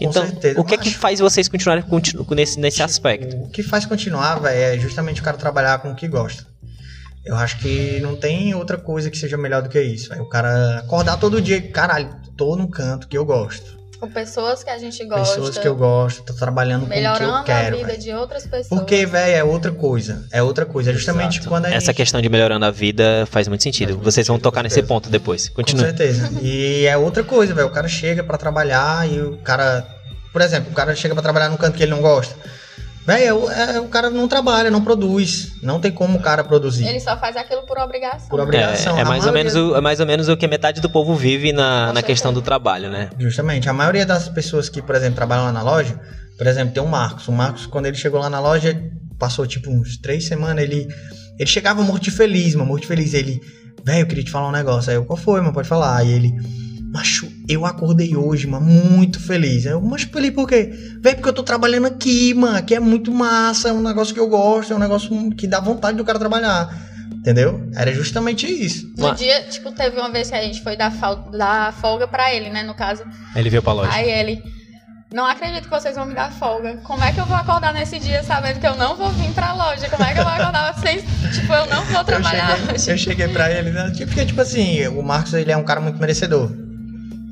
Então, 0.00 0.26
certeza, 0.26 0.60
o 0.60 0.64
que 0.64 0.74
é 0.74 0.78
que 0.78 0.90
faz 0.92 1.20
vocês 1.20 1.46
continuarem 1.48 1.84
continu- 1.84 2.26
nesse, 2.30 2.58
nesse 2.58 2.82
aspecto? 2.82 3.36
O 3.36 3.48
que 3.48 3.62
faz 3.62 3.86
continuar, 3.86 4.40
velho, 4.40 4.76
é 4.76 4.78
justamente 4.78 5.20
o 5.20 5.24
cara 5.24 5.36
trabalhar 5.36 5.78
com 5.78 5.92
o 5.92 5.94
que 5.94 6.08
gosta. 6.08 6.44
Eu 7.24 7.36
acho 7.36 7.58
que 7.58 8.00
não 8.00 8.16
tem 8.16 8.54
outra 8.54 8.76
coisa 8.76 9.10
que 9.10 9.16
seja 9.16 9.36
melhor 9.36 9.62
do 9.62 9.68
que 9.68 9.80
isso. 9.80 10.12
O 10.14 10.28
cara 10.28 10.78
acordar 10.78 11.16
todo 11.18 11.40
dia, 11.40 11.60
caralho, 11.70 12.08
tô 12.36 12.56
no 12.56 12.68
canto 12.68 13.06
que 13.06 13.16
eu 13.16 13.24
gosto. 13.24 13.80
Com 14.00 14.10
pessoas 14.10 14.64
que 14.64 14.70
a 14.70 14.76
gente 14.78 15.04
gosta. 15.04 15.36
Pessoas 15.36 15.58
que 15.58 15.68
eu 15.68 15.76
gosto, 15.76 16.24
tô 16.24 16.34
trabalhando 16.34 16.80
com 16.80 16.86
o 16.86 16.90
que 16.90 16.94
eu 16.94 17.02
melhorando 17.02 17.44
quero. 17.44 17.76
a 17.76 17.78
vida 17.78 17.86
véio. 17.92 18.00
de 18.00 18.12
outras 18.12 18.42
pessoas. 18.44 18.66
Porque, 18.66 19.06
velho, 19.06 19.36
é 19.36 19.44
outra 19.44 19.70
coisa. 19.70 20.26
É 20.32 20.42
outra 20.42 20.66
coisa. 20.66 20.90
É 20.90 20.92
justamente 20.94 21.36
Exato. 21.36 21.48
quando 21.48 21.66
a 21.66 21.68
Essa 21.68 21.86
gente... 21.86 21.94
questão 21.98 22.20
de 22.20 22.28
melhorando 22.28 22.64
a 22.64 22.70
vida 22.72 23.24
faz 23.30 23.46
muito 23.46 23.62
sentido. 23.62 23.90
Faz 23.90 23.96
muito 23.98 24.10
Vocês 24.12 24.26
vão 24.26 24.34
sentido, 24.34 24.42
tocar 24.42 24.58
com 24.58 24.64
nesse 24.64 24.74
certeza. 24.74 24.88
ponto 24.92 25.08
depois. 25.08 25.48
Com 25.50 25.54
Continua. 25.54 25.84
certeza. 25.84 26.32
E 26.42 26.84
é 26.84 26.96
outra 26.96 27.22
coisa, 27.22 27.54
velho. 27.54 27.68
O 27.68 27.70
cara 27.70 27.86
chega 27.86 28.24
pra 28.24 28.36
trabalhar 28.36 29.08
e 29.08 29.20
o 29.20 29.36
cara... 29.38 29.86
Por 30.32 30.42
exemplo, 30.42 30.72
o 30.72 30.74
cara 30.74 30.96
chega 30.96 31.14
pra 31.14 31.22
trabalhar 31.22 31.48
num 31.50 31.56
canto 31.56 31.76
que 31.76 31.84
ele 31.84 31.92
não 31.92 32.00
gosta. 32.02 32.34
Velho, 33.04 33.50
é, 33.50 33.76
é- 33.76 33.80
o 33.80 33.88
cara 33.88 34.10
não 34.10 34.28
trabalha, 34.28 34.70
não 34.70 34.82
produz. 34.82 35.52
Não 35.62 35.80
tem 35.80 35.90
como 35.90 36.18
o 36.18 36.22
cara 36.22 36.44
produzir. 36.44 36.86
Ele 36.86 37.00
só 37.00 37.16
faz 37.16 37.36
aquilo 37.36 37.62
por 37.62 37.78
obrigação. 37.78 38.28
Por 38.28 38.40
obrigação. 38.40 38.96
É, 38.96 39.00
é 39.00 39.04
mais 39.04 39.26
ou 39.26 39.32
menos 39.32 39.54
o, 39.56 39.74
é 39.74 39.80
mais 39.80 39.98
ou 39.98 40.06
menos 40.06 40.28
o 40.28 40.36
que 40.36 40.46
metade 40.46 40.80
do 40.80 40.88
povo 40.88 41.14
vive 41.16 41.52
na, 41.52 41.88
Com 41.88 41.92
na 41.94 42.02
questão 42.02 42.32
do 42.32 42.40
trabalho, 42.40 42.90
né? 42.90 43.10
Justamente. 43.18 43.68
A 43.68 43.72
maioria 43.72 44.06
das 44.06 44.28
pessoas 44.28 44.68
que, 44.68 44.80
por 44.80 44.94
exemplo, 44.94 45.16
trabalham 45.16 45.44
lá 45.44 45.52
na 45.52 45.62
loja, 45.62 46.00
por 46.38 46.46
exemplo, 46.46 46.72
tem 46.74 46.82
o 46.82 46.86
Marcos. 46.86 47.26
O 47.26 47.32
Marcos, 47.32 47.66
quando 47.66 47.86
ele 47.86 47.96
chegou 47.96 48.20
lá 48.20 48.30
na 48.30 48.38
loja, 48.40 48.80
passou 49.18 49.46
tipo 49.46 49.70
uns 49.70 49.96
três 49.96 50.26
semanas, 50.26 50.62
ele, 50.62 50.86
ele 51.38 51.50
chegava 51.50 51.82
morto 51.82 52.04
de 52.04 52.10
feliz, 52.12 52.54
mano, 52.54 52.68
morto 52.68 52.82
de 52.82 52.88
feliz. 52.88 53.14
Ele, 53.14 53.40
velho, 53.84 54.00
eu 54.00 54.06
queria 54.06 54.24
te 54.24 54.30
falar 54.30 54.48
um 54.48 54.52
negócio. 54.52 54.90
Aí 54.90 54.96
eu, 54.96 55.04
qual 55.04 55.16
foi, 55.16 55.40
mano? 55.40 55.52
Pode 55.52 55.66
falar. 55.68 55.96
Aí 55.96 56.10
ele, 56.10 56.32
macho, 56.92 57.28
eu 57.52 57.64
acordei 57.66 58.16
hoje, 58.16 58.46
mano, 58.46 58.66
muito 58.66 59.20
feliz. 59.20 59.64
Eu, 59.66 59.80
macho, 59.80 60.08
feliz 60.10 60.30
por 60.30 60.48
quê? 60.48 60.70
Velho, 61.00 61.16
porque 61.16 61.28
eu 61.28 61.32
tô 61.32 61.42
trabalhando 61.42 61.86
aqui, 61.86 62.32
mano. 62.34 62.56
Aqui 62.56 62.74
é 62.74 62.80
muito 62.80 63.12
massa, 63.12 63.68
é 63.68 63.72
um 63.72 63.82
negócio 63.82 64.12
que 64.14 64.20
eu 64.20 64.28
gosto, 64.28 64.72
é 64.72 64.76
um 64.76 64.80
negócio 64.80 65.30
que 65.32 65.46
dá 65.46 65.60
vontade 65.60 65.96
do 65.96 66.04
cara 66.04 66.18
trabalhar. 66.18 66.68
Entendeu? 67.14 67.70
Era 67.76 67.92
justamente 67.92 68.46
isso. 68.46 68.86
No 68.96 69.08
Mas- 69.08 69.18
dia, 69.18 69.42
tipo, 69.44 69.70
teve 69.72 69.96
uma 69.96 70.10
vez 70.10 70.28
que 70.28 70.34
a 70.34 70.42
gente 70.42 70.60
foi 70.62 70.76
dar, 70.76 70.90
fal- 70.90 71.30
dar 71.30 71.72
folga 71.74 72.08
pra 72.08 72.34
ele, 72.34 72.50
né, 72.50 72.62
no 72.64 72.74
caso. 72.74 73.04
Ele 73.36 73.48
veio 73.48 73.62
pra 73.62 73.72
loja. 73.72 73.92
Aí 73.92 74.10
ele, 74.10 74.42
não 75.14 75.24
acredito 75.24 75.64
que 75.64 75.70
vocês 75.70 75.94
vão 75.94 76.04
me 76.06 76.14
dar 76.14 76.32
folga. 76.32 76.78
Como 76.82 77.04
é 77.04 77.12
que 77.12 77.20
eu 77.20 77.26
vou 77.26 77.36
acordar 77.36 77.72
nesse 77.72 78.00
dia 78.00 78.24
sabendo 78.24 78.58
que 78.58 78.66
eu 78.66 78.74
não 78.76 78.96
vou 78.96 79.08
vir 79.10 79.30
pra 79.34 79.52
loja? 79.52 79.88
Como 79.88 80.02
é 80.02 80.12
que 80.14 80.18
eu 80.18 80.24
vou 80.24 80.32
acordar 80.32 80.74
vocês? 80.74 81.04
Tipo, 81.32 81.52
eu 81.52 81.66
não 81.66 81.84
vou 81.84 81.98
Eu 82.00 82.04
trabalhar 82.04 82.56
cheguei, 82.56 82.74
hoje. 82.74 82.90
eu 82.90 82.98
cheguei 82.98 83.28
pra 83.28 83.52
ele, 83.52 83.70
né? 83.70 83.90
Tipo, 83.92 84.06
Porque, 84.06 84.26
tipo 84.26 84.40
assim, 84.40 84.84
o 84.88 85.02
Marcos, 85.02 85.32
ele 85.34 85.52
é 85.52 85.56
um 85.56 85.64
cara 85.64 85.80
muito 85.80 86.00
merecedor. 86.00 86.50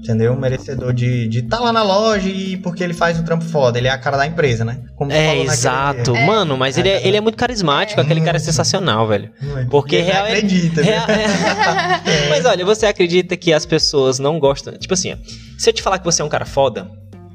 Entendeu? 0.02 0.34
Merecedor 0.34 0.92
de 0.94 1.26
estar 1.28 1.28
de 1.28 1.42
tá 1.42 1.60
lá 1.60 1.72
na 1.72 1.82
loja 1.82 2.26
e 2.28 2.56
porque 2.56 2.82
ele 2.82 2.94
faz 2.94 3.18
um 3.20 3.22
trampo 3.22 3.44
foda. 3.44 3.78
Ele 3.78 3.86
é 3.86 3.90
a 3.90 3.98
cara 3.98 4.16
da 4.16 4.26
empresa, 4.26 4.64
né? 4.64 4.80
Como 4.96 5.12
É, 5.12 5.26
naquele 5.28 5.50
exato. 5.50 6.12
dia. 6.14 6.24
Mano, 6.26 6.56
mas 6.56 6.78
ele 6.78 6.88
é, 6.88 7.06
ele 7.06 7.16
é 7.18 7.20
muito 7.20 7.36
carismático, 7.36 8.00
aquele 8.00 8.22
cara 8.22 8.38
é 8.38 8.40
sensacional, 8.40 9.06
velho. 9.06 9.30
Não 9.42 9.58
é? 9.58 9.64
Porque 9.66 9.96
Ele 9.96 10.10
real- 10.10 10.24
acredita, 10.24 10.82
Real- 10.82 11.06
né? 11.06 11.24
Mas 12.30 12.44
olha, 12.46 12.64
você 12.64 12.86
acredita 12.86 13.36
que 13.36 13.52
as 13.52 13.66
pessoas 13.66 14.18
não 14.18 14.38
gostam. 14.40 14.72
Tipo 14.78 14.94
assim, 14.94 15.12
ó, 15.12 15.16
se 15.58 15.68
eu 15.68 15.72
te 15.74 15.82
falar 15.82 15.98
que 15.98 16.04
você 16.04 16.22
é 16.22 16.24
um 16.24 16.28
cara 16.28 16.46
foda, 16.46 16.90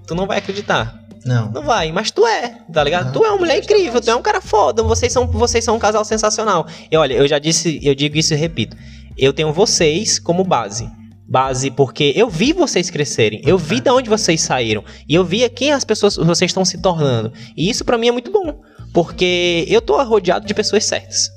tu 0.08 0.16
não 0.16 0.26
vai 0.26 0.40
acreditar. 0.40 1.00
Não. 1.24 1.52
Não 1.52 1.64
vai, 1.64 1.92
mas 1.92 2.12
tu 2.12 2.26
é, 2.26 2.50
tá 2.72 2.84
ligado? 2.84 3.06
Aham. 3.06 3.12
Tu 3.14 3.26
é 3.26 3.30
uma 3.30 3.38
mulher 3.38 3.58
incrível, 3.58 4.00
tu 4.02 4.10
é 4.10 4.16
um 4.16 4.22
cara 4.22 4.40
foda, 4.42 4.84
vocês 4.84 5.12
são, 5.12 5.26
vocês 5.28 5.64
são 5.64 5.76
um 5.76 5.80
casal 5.80 6.06
sensacional. 6.06 6.68
E 6.92 6.96
olha, 6.98 7.14
eu 7.14 7.28
já 7.28 7.40
disse, 7.40 7.80
eu 7.84 7.96
digo 7.96 8.16
isso 8.18 8.34
e 8.34 8.38
repito. 8.38 8.76
Eu 9.18 9.34
tenho 9.34 9.52
vocês 9.54 10.20
como 10.20 10.44
base. 10.44 10.88
Base 11.28 11.72
porque 11.72 12.14
eu 12.16 12.30
vi 12.30 12.54
vocês 12.54 12.90
crescerem, 12.90 13.42
eu 13.46 13.58
vi 13.58 13.80
de 13.80 13.90
onde 13.90 14.10
vocês 14.10 14.42
saíram 14.42 14.84
e 15.10 15.16
eu 15.16 15.26
vi 15.26 15.48
quem 15.50 15.72
as 15.72 15.84
pessoas 15.84 16.16
vocês 16.16 16.52
estão 16.52 16.64
se 16.64 16.78
tornando. 16.78 17.34
E 17.58 17.70
isso 17.70 17.84
pra 17.84 17.98
mim 17.98 18.08
é 18.08 18.12
muito 18.12 18.32
bom, 18.32 18.62
porque 18.94 19.66
eu 19.68 19.82
tô 19.82 20.02
rodeado 20.04 20.46
de 20.46 20.54
pessoas 20.54 20.86
certas. 20.86 21.32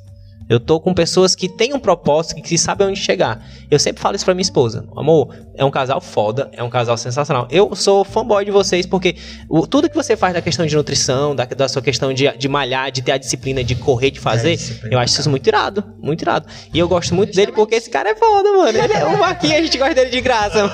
Eu 0.49 0.59
tô 0.59 0.81
com 0.81 0.95
pessoas 0.95 1.35
que 1.35 1.49
têm 1.49 1.75
um 1.75 1.79
propósito, 1.79 2.41
que 2.41 2.57
sabem 2.57 2.89
onde 2.89 2.99
chegar. 2.99 3.45
Eu 3.71 3.79
sempre 3.79 4.01
falo 4.01 4.17
isso 4.17 4.25
pra 4.25 4.33
minha 4.33 4.43
esposa. 4.43 4.87
Amor, 4.97 5.35
é 5.55 5.65
um 5.65 5.71
casal 5.71 6.01
foda, 6.01 6.49
é 6.53 6.63
um 6.63 6.71
casal 6.71 6.97
sensacional. 6.97 7.47
Eu 7.51 7.75
sou 7.75 8.03
fanboy 8.03 8.45
de 8.45 8.51
vocês 8.51 8.87
porque 8.87 9.17
o, 9.49 9.67
tudo 9.67 9.91
que 9.91 9.95
você 9.95 10.17
faz 10.17 10.33
da 10.33 10.41
questão 10.41 10.65
de 10.65 10.75
nutrição, 10.75 11.37
da, 11.37 11.45
da 11.45 11.69
sua 11.69 11.83
questão 11.83 12.15
de, 12.15 12.31
de 12.37 12.49
malhar, 12.49 12.91
de 12.91 13.03
ter 13.03 13.13
a 13.13 13.19
disciplina 13.19 13.63
de 13.63 13.75
correr, 13.75 14.11
de 14.11 14.21
fazer, 14.21 14.55
é 14.55 14.95
eu 14.95 14.99
acho 14.99 15.21
isso 15.21 15.29
muito 15.29 15.47
irado, 15.47 15.85
muito 16.01 16.23
irado. 16.23 16.47
E 16.73 16.79
eu 16.79 16.89
gosto 16.89 17.15
muito 17.15 17.35
dele 17.35 17.53
porque 17.53 17.75
esse 17.75 17.91
cara 17.91 18.11
é 18.11 18.15
foda, 18.15 18.51
mano. 18.53 18.69
Ele 18.79 18.93
é 18.93 19.05
um 19.05 19.19
Marquinhos, 19.19 19.59
a 19.59 19.63
gente 19.63 19.77
gosta 19.77 19.95
dele 19.95 20.11
de 20.11 20.21
graça. 20.21 20.65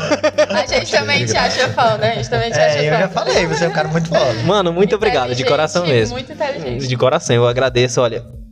A 0.51 0.67
gente 0.67 0.91
também 0.91 1.27
te 1.27 1.37
acha 1.37 1.69
foda, 1.71 2.07
a 2.07 2.15
gente 2.15 2.31
também 2.31 2.51
te 2.53 2.59
é, 2.59 2.65
acha 2.65 2.77
foda. 2.77 2.85
Eu 2.85 2.99
já 2.99 3.09
falei, 3.09 3.47
você 3.47 3.65
é 3.65 3.69
um 3.69 3.73
cara 3.73 3.89
muito 3.89 4.09
foda. 4.09 4.35
Mano, 4.45 4.73
muito 4.73 4.95
obrigado, 4.95 5.35
de 5.35 5.45
coração 5.45 5.87
mesmo. 5.87 6.15
Muito 6.15 6.33
inteligente. 6.33 6.87
De 6.87 6.97
coração, 6.97 7.35
eu 7.35 7.47
agradeço, 7.47 8.01
olha 8.01 8.44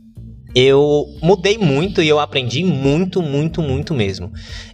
eu 0.55 1.07
mudei 1.21 1.57
muito 1.57 2.01
e 2.01 2.07
eu 2.07 2.19
aprendi 2.19 2.63
muito, 2.63 3.21
muito, 3.21 3.61
muito 3.61 3.93
mesmo. 3.93 4.31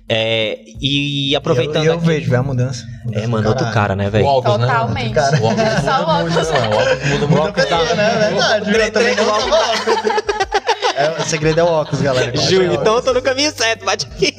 É, 0.07 0.59
e 0.81 1.35
aproveitando. 1.35 1.85
Eu, 1.85 1.93
eu 1.93 1.97
aqui, 1.99 2.07
vejo, 2.07 2.35
a 2.35 2.41
mudança. 2.41 2.85
mudança 3.05 3.23
é, 3.23 3.27
mano, 3.27 3.49
outro 3.49 3.71
cara, 3.71 3.95
né, 3.95 4.09
velho? 4.09 4.25
Totalmente. 4.25 5.13
Né? 5.13 5.21
O 5.21 5.45
óculos 5.45 5.55
muda 5.55 5.81
Só 5.81 6.03
o 6.03 6.09
óculos. 6.09 6.35
Muito, 6.35 6.51
né? 6.51 6.67
O 6.67 6.73
óculos 6.73 7.09
muda 7.09 7.27
muito. 7.27 7.43
Muda 7.43 7.65
tá, 7.65 7.95
né? 7.95 8.13
É 8.13 8.29
verdade. 8.29 8.71
Eu 8.71 8.91
também 8.91 9.15
não 9.15 10.38
é, 10.99 11.21
o 11.21 11.23
segredo 11.23 11.59
é 11.59 11.63
o 11.63 11.67
óculos, 11.67 12.01
galera. 12.01 12.35
Júlio, 12.35 12.73
então 12.73 12.95
eu 12.95 13.01
tô 13.01 13.13
no 13.13 13.21
caminho 13.21 13.51
certo, 13.55 13.85
bate 13.85 14.05
aqui. 14.05 14.33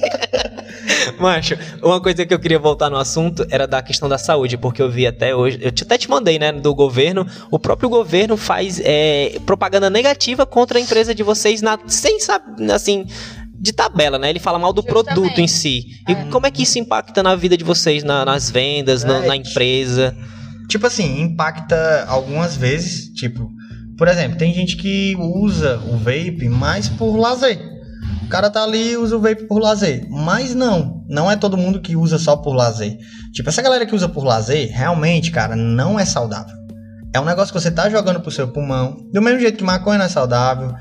Macho, 1.18 1.56
uma 1.82 2.00
coisa 2.00 2.26
que 2.26 2.34
eu 2.34 2.38
queria 2.38 2.58
voltar 2.58 2.90
no 2.90 2.96
assunto 2.96 3.46
era 3.50 3.66
da 3.66 3.82
questão 3.82 4.08
da 4.08 4.18
saúde, 4.18 4.58
porque 4.58 4.82
eu 4.82 4.90
vi 4.90 5.06
até 5.06 5.34
hoje, 5.34 5.58
eu 5.62 5.68
até 5.68 5.96
te 5.96 6.10
mandei, 6.10 6.38
né, 6.38 6.52
do 6.52 6.74
governo, 6.74 7.26
o 7.50 7.58
próprio 7.58 7.88
governo 7.88 8.36
faz 8.36 8.80
é, 8.84 9.38
propaganda 9.46 9.88
negativa 9.88 10.44
contra 10.44 10.78
a 10.78 10.80
empresa 10.80 11.14
de 11.14 11.22
vocês, 11.22 11.62
na, 11.62 11.78
sem 11.86 12.20
saber, 12.20 12.70
assim, 12.72 13.06
de 13.58 13.72
tabela, 13.72 14.18
né? 14.18 14.30
Ele 14.30 14.38
fala 14.38 14.58
mal 14.58 14.72
do 14.72 14.82
Justamente. 14.82 15.14
produto 15.14 15.38
em 15.40 15.48
si. 15.48 15.84
E 16.08 16.12
é. 16.12 16.24
como 16.30 16.46
é 16.46 16.50
que 16.50 16.62
isso 16.62 16.78
impacta 16.78 17.22
na 17.22 17.34
vida 17.34 17.56
de 17.56 17.64
vocês, 17.64 18.02
na, 18.02 18.24
nas 18.24 18.50
vendas, 18.50 19.04
é, 19.04 19.06
na, 19.06 19.20
na 19.20 19.36
empresa? 19.36 20.16
Tipo 20.68 20.86
assim, 20.86 21.22
impacta 21.22 22.06
algumas 22.08 22.56
vezes, 22.56 23.12
tipo, 23.14 23.50
por 24.00 24.08
exemplo, 24.08 24.38
tem 24.38 24.54
gente 24.54 24.78
que 24.78 25.14
usa 25.14 25.76
o 25.76 25.98
vape 25.98 26.48
mais 26.48 26.88
por 26.88 27.18
lazer. 27.18 27.60
O 28.24 28.28
cara 28.30 28.48
tá 28.48 28.64
ali 28.64 28.92
e 28.92 28.96
usa 28.96 29.14
o 29.14 29.20
vape 29.20 29.44
por 29.44 29.60
lazer. 29.60 30.06
Mas 30.08 30.54
não, 30.54 31.04
não 31.06 31.30
é 31.30 31.36
todo 31.36 31.54
mundo 31.54 31.82
que 31.82 31.94
usa 31.94 32.18
só 32.18 32.34
por 32.34 32.54
lazer. 32.54 32.96
Tipo, 33.34 33.50
essa 33.50 33.60
galera 33.60 33.84
que 33.84 33.94
usa 33.94 34.08
por 34.08 34.24
lazer, 34.24 34.70
realmente, 34.72 35.30
cara, 35.30 35.54
não 35.54 36.00
é 36.00 36.06
saudável. 36.06 36.56
É 37.12 37.20
um 37.20 37.26
negócio 37.26 37.52
que 37.52 37.60
você 37.60 37.70
tá 37.70 37.90
jogando 37.90 38.22
pro 38.22 38.30
seu 38.30 38.48
pulmão. 38.48 38.96
Do 39.12 39.20
mesmo 39.20 39.38
jeito 39.38 39.58
que 39.58 39.64
maconha 39.64 39.98
não 39.98 40.06
é 40.06 40.08
saudável, 40.08 40.72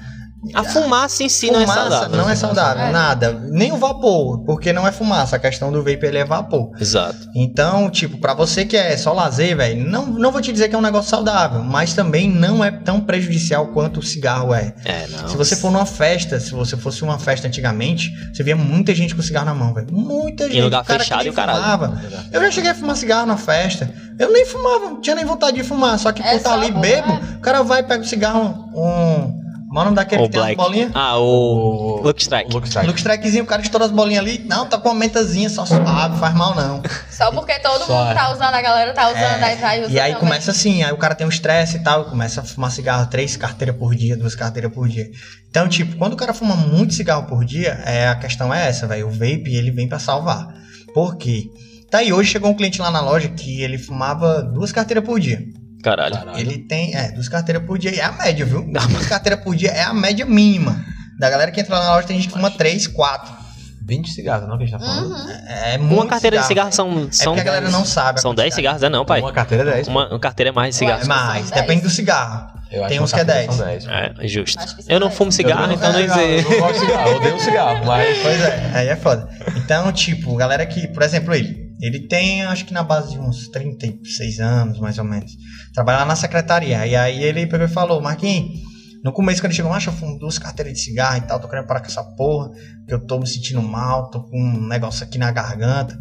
a 0.54 0.63
fumaça 0.63 1.23
em 1.23 1.30
si 1.30 1.47
fumaça 1.47 1.65
não 1.65 1.71
é 1.71 1.75
saudável. 1.75 2.17
Não 2.17 2.30
é 2.30 2.36
saudável, 2.36 2.84
é. 2.86 2.91
nada. 2.91 3.34
Nem 3.52 3.71
o 3.73 3.78
vapor, 3.78 4.39
porque 4.45 4.71
não 4.71 4.88
é 4.88 4.91
fumaça. 4.91 5.36
A 5.36 5.39
questão 5.39 5.71
do 5.71 5.80
vape 5.80 6.06
ele 6.06 6.17
é 6.17 6.25
vapor. 6.25 6.71
Exato. 6.80 7.30
Então, 7.36 7.89
tipo, 7.89 8.17
para 8.17 8.34
você 8.34 8.63
que 8.63 8.78
é 8.78 8.95
só 8.95 9.12
lazer, 9.12 9.58
velho, 9.58 9.84
não, 9.86 10.06
não 10.06 10.32
vou 10.32 10.41
te 10.41 10.54
dizer 10.54 10.69
que 10.69 10.75
é 10.75 10.78
um 10.78 10.82
negócio 10.82 11.10
saudável, 11.10 11.62
mas 11.62 11.93
também 11.93 12.30
não 12.30 12.63
é 12.63 12.71
tão 12.71 13.02
prejudicial 13.02 13.67
quanto 13.67 13.99
o 13.99 14.04
cigarro 14.04 14.54
é. 14.54 14.73
É, 14.86 15.08
não. 15.08 15.28
Se 15.28 15.36
você 15.36 15.56
for 15.56 15.71
numa 15.71 15.86
festa, 15.86 16.39
se 16.39 16.52
você 16.52 16.78
fosse 16.78 17.04
uma 17.04 17.19
festa 17.19 17.47
antigamente, 17.47 18.10
você 18.34 18.41
via 18.41 18.56
muita 18.56 18.95
gente 18.95 19.13
com 19.13 19.21
cigarro 19.21 19.45
na 19.45 19.54
mão, 19.54 19.73
velho. 19.73 19.88
Muita 19.91 20.45
gente. 20.45 20.58
Em 20.58 20.63
lugar 20.63 20.86
cara 20.86 20.99
fechado 20.99 21.25
e 21.25 21.30
o 21.30 21.34
caralho. 21.34 21.62
Fumava. 21.62 22.02
Eu 22.32 22.41
já 22.43 22.52
cheguei 22.52 22.71
a 22.71 22.75
fumar 22.75 22.95
cigarro 22.95 23.25
na 23.25 23.38
festa. 23.38 23.93
Eu 24.17 24.32
nem 24.32 24.45
fumava, 24.45 24.86
não 24.86 25.02
tinha 25.02 25.15
nem 25.15 25.25
vontade 25.25 25.58
de 25.58 25.63
fumar. 25.63 25.99
Só 25.99 26.12
que 26.12 26.21
é 26.21 26.32
por 26.32 26.38
estar 26.38 26.54
ali 26.54 26.71
bebo, 26.71 27.12
é. 27.12 27.36
o 27.38 27.39
cara 27.39 27.62
vai, 27.62 27.84
pega 27.84 28.04
o 28.04 28.08
cigarro, 28.08 28.69
um 28.73 29.38
qual 29.69 29.79
é 29.79 29.82
o 29.82 29.86
nome 29.86 29.95
daquele 29.95 30.23
o 30.23 30.29
que 30.29 30.32
Black. 30.32 30.55
tem 30.55 30.63
as 30.63 30.67
bolinhas? 30.67 30.91
Ah, 30.95 31.17
o, 31.17 31.99
o... 31.99 32.01
Look 32.01 32.19
Strike. 32.19 32.51
Look 32.51 32.65
Strike. 32.67 32.88
Look 32.88 32.97
Strikezinho, 32.97 33.43
o 33.43 33.47
cara 33.47 33.62
estoura 33.62 33.86
as 33.86 33.91
bolinhas 33.91 34.23
ali. 34.23 34.39
Não, 34.39 34.65
tá 34.65 34.79
com 34.79 34.89
uma 34.89 34.95
mentazinha 34.95 35.47
só 35.49 35.65
suave, 35.65 36.19
faz 36.19 36.34
mal 36.34 36.55
não. 36.55 36.82
Só 37.12 37.32
porque 37.32 37.60
todo 37.60 37.86
só 37.86 38.05
mundo 38.05 38.15
tá 38.15 38.32
usando, 38.32 38.53
a 38.55 38.62
galera 38.62 38.93
tá 38.93 39.08
usando, 39.10 39.19
é. 39.19 39.43
aí 39.43 39.55
vai 39.58 39.79
usando. 39.82 39.91
E 39.91 39.99
aí 39.99 40.15
começa 40.15 40.51
assim, 40.51 40.84
aí 40.84 40.91
o 40.91 40.97
cara 40.97 41.13
tem 41.13 41.27
um 41.27 41.29
estresse 41.29 41.77
e 41.77 41.79
tal, 41.84 42.05
começa 42.05 42.41
a 42.41 42.43
fumar 42.43 42.71
cigarro, 42.71 43.08
três 43.08 43.38
carteiras 43.38 43.75
por 43.75 43.93
dia, 43.93 44.17
duas 44.17 44.34
carteiras 44.36 44.73
por 44.73 44.88
dia. 44.88 45.10
Então, 45.49 45.67
tipo, 45.67 45.97
quando 45.97 46.13
o 46.13 46.17
cara 46.17 46.34
fuma 46.34 46.55
muito 46.55 46.93
cigarro 46.93 47.27
por 47.27 47.45
dia, 47.45 47.82
é, 47.86 48.08
a 48.08 48.15
questão 48.15 48.53
é 48.53 48.67
essa, 48.67 48.88
velho. 48.88 49.08
O 49.08 49.12
vape, 49.12 49.55
ele 49.55 49.69
vem 49.69 49.88
para 49.88 49.99
salvar. 49.99 50.47
Por 50.93 51.15
quê? 51.17 51.51
Tá 51.91 51.99
aí, 51.99 52.13
hoje 52.13 52.32
chegou 52.32 52.49
um 52.51 52.55
cliente 52.55 52.82
lá 52.82 52.89
na 52.91 53.01
loja 53.01 53.27
que 53.29 53.62
ele 53.62 53.77
fumava 53.77 54.41
duas 54.41 54.71
carteiras 54.71 55.03
por 55.03 55.19
dia. 55.19 55.43
Caralho. 55.84 56.38
Ele 56.38 56.60
tem, 56.60 56.96
é, 56.96 57.12
duas 57.12 57.30
carteiras 57.30 57.63
por 57.63 57.78
dia. 57.78 57.96
É 57.96 58.04
a 58.04 58.12
média, 58.12 58.46
viu? 58.46 58.62
Duas 58.62 59.08
carteiras 59.08 59.42
por 59.42 59.56
dia 59.56 59.72
é 59.72 59.84
a 59.84 59.94
média 59.94 60.26
mínima. 60.26 60.84
Da 61.18 61.30
galera 61.30 61.52
que 61.52 61.60
entra 61.60 61.78
lá 61.78 61.86
na 61.86 61.96
loja, 61.96 62.08
tem 62.08 62.18
gente 62.18 62.28
que 62.28 62.34
fuma 62.34 62.52
três, 62.52 62.88
quatro. 62.88 63.39
20 63.82 64.12
cigarros, 64.12 64.48
não 64.48 64.56
que 64.56 64.65
a 64.65 64.68
gente 64.68 64.80
tá 64.80 64.86
falando? 64.86 65.12
Uhum. 65.12 65.30
É, 65.48 65.76
é 65.76 65.78
Uma 65.80 66.06
carteira 66.06 66.44
cigarro. 66.44 66.70
de 66.70 66.76
cigarros 66.76 66.76
são. 66.76 67.12
são 67.12 67.36
é 67.36 67.42
a 67.42 67.44
galera 67.44 67.70
não 67.72 67.84
sabe. 67.84 68.22
São 68.22 68.36
10 68.36 68.54
cigarros, 68.54 68.84
é 68.84 68.89
não, 68.89 69.04
pai? 69.04 69.20
Uma 69.20 69.34
carteira 69.34 69.63
é 69.63 69.74
10. 69.74 69.88
Uma, 69.88 70.10
uma 70.10 70.20
carteira 70.20 70.50
é 70.50 70.54
mais 70.54 70.76
de 70.76 70.80
cigarros. 70.80 71.06
É 71.06 71.08
mais, 71.08 71.50
depende 71.50 71.82
do 71.82 71.89
cigarro. 71.89 72.60
Eu 72.72 72.86
tem 72.88 73.00
uns 73.00 73.12
que 73.12 73.20
é 73.20 73.26
10. 73.26 73.58
10 73.58 73.88
é, 73.88 74.28
justo. 74.28 74.63
Eu 74.88 75.00
não 75.00 75.10
fumo 75.10 75.32
cigarro, 75.32 75.74
então 75.74 75.92
não 75.92 76.02
dizer. 76.02 76.46
Eu 76.46 76.52
não 76.52 76.60
gosto 76.60 76.74
de 76.74 76.80
cigarro, 76.82 77.10
eu 77.10 77.15
odeio 77.18 77.39
cigarro, 77.39 77.86
mas. 77.86 78.18
Pois 78.20 78.39
é, 78.42 78.72
aí 78.76 78.88
é 78.89 78.96
foda. 78.96 79.28
Então, 79.56 79.92
tipo, 79.92 80.36
galera 80.36 80.65
que, 80.68 80.88
por 80.88 81.02
exemplo, 81.02 81.34
ele. 81.34 81.68
Ele 81.82 82.08
tem, 82.08 82.44
acho 82.44 82.65
que 82.65 82.74
na 82.74 82.84
base 82.84 83.12
de 83.12 83.20
uns 83.20 83.48
36 83.50 84.39
anos, 84.39 84.80
mais 84.80 84.98
ou 84.98 85.06
menos. 85.06 85.32
Trabalha 85.74 86.00
lá 86.00 86.06
na 86.06 86.15
secretaria. 86.15 86.86
E 86.86 86.96
aí 86.96 87.24
ele 87.24 87.48
pegou 87.48 87.65
e 87.65 87.70
falou, 87.70 88.02
Marquinhos, 88.02 88.60
no 89.04 89.13
começo, 89.13 89.42
quando 89.42 89.52
ele 89.52 89.56
chegou, 89.56 89.72
acho 89.72 89.89
eu 89.89 89.94
fumo 89.94 90.20
duas 90.20 90.38
carteiras 90.38 90.74
de 90.74 90.80
cigarro 90.80 91.18
e 91.18 91.22
tal, 91.22 91.39
tô 91.39 91.48
querendo 91.48 91.68
parar 91.68 91.80
com 91.80 91.88
essa 91.88 92.04
porra, 92.04 92.50
que 92.86 92.94
eu 92.94 93.00
tô 93.06 93.18
me 93.18 93.28
sentindo 93.28 93.62
mal, 93.62 94.10
tô 94.10 94.24
com 94.24 94.38
um 94.38 94.68
negócio 94.68 95.06
aqui 95.06 95.18
na 95.18 95.32
garganta. 95.32 95.98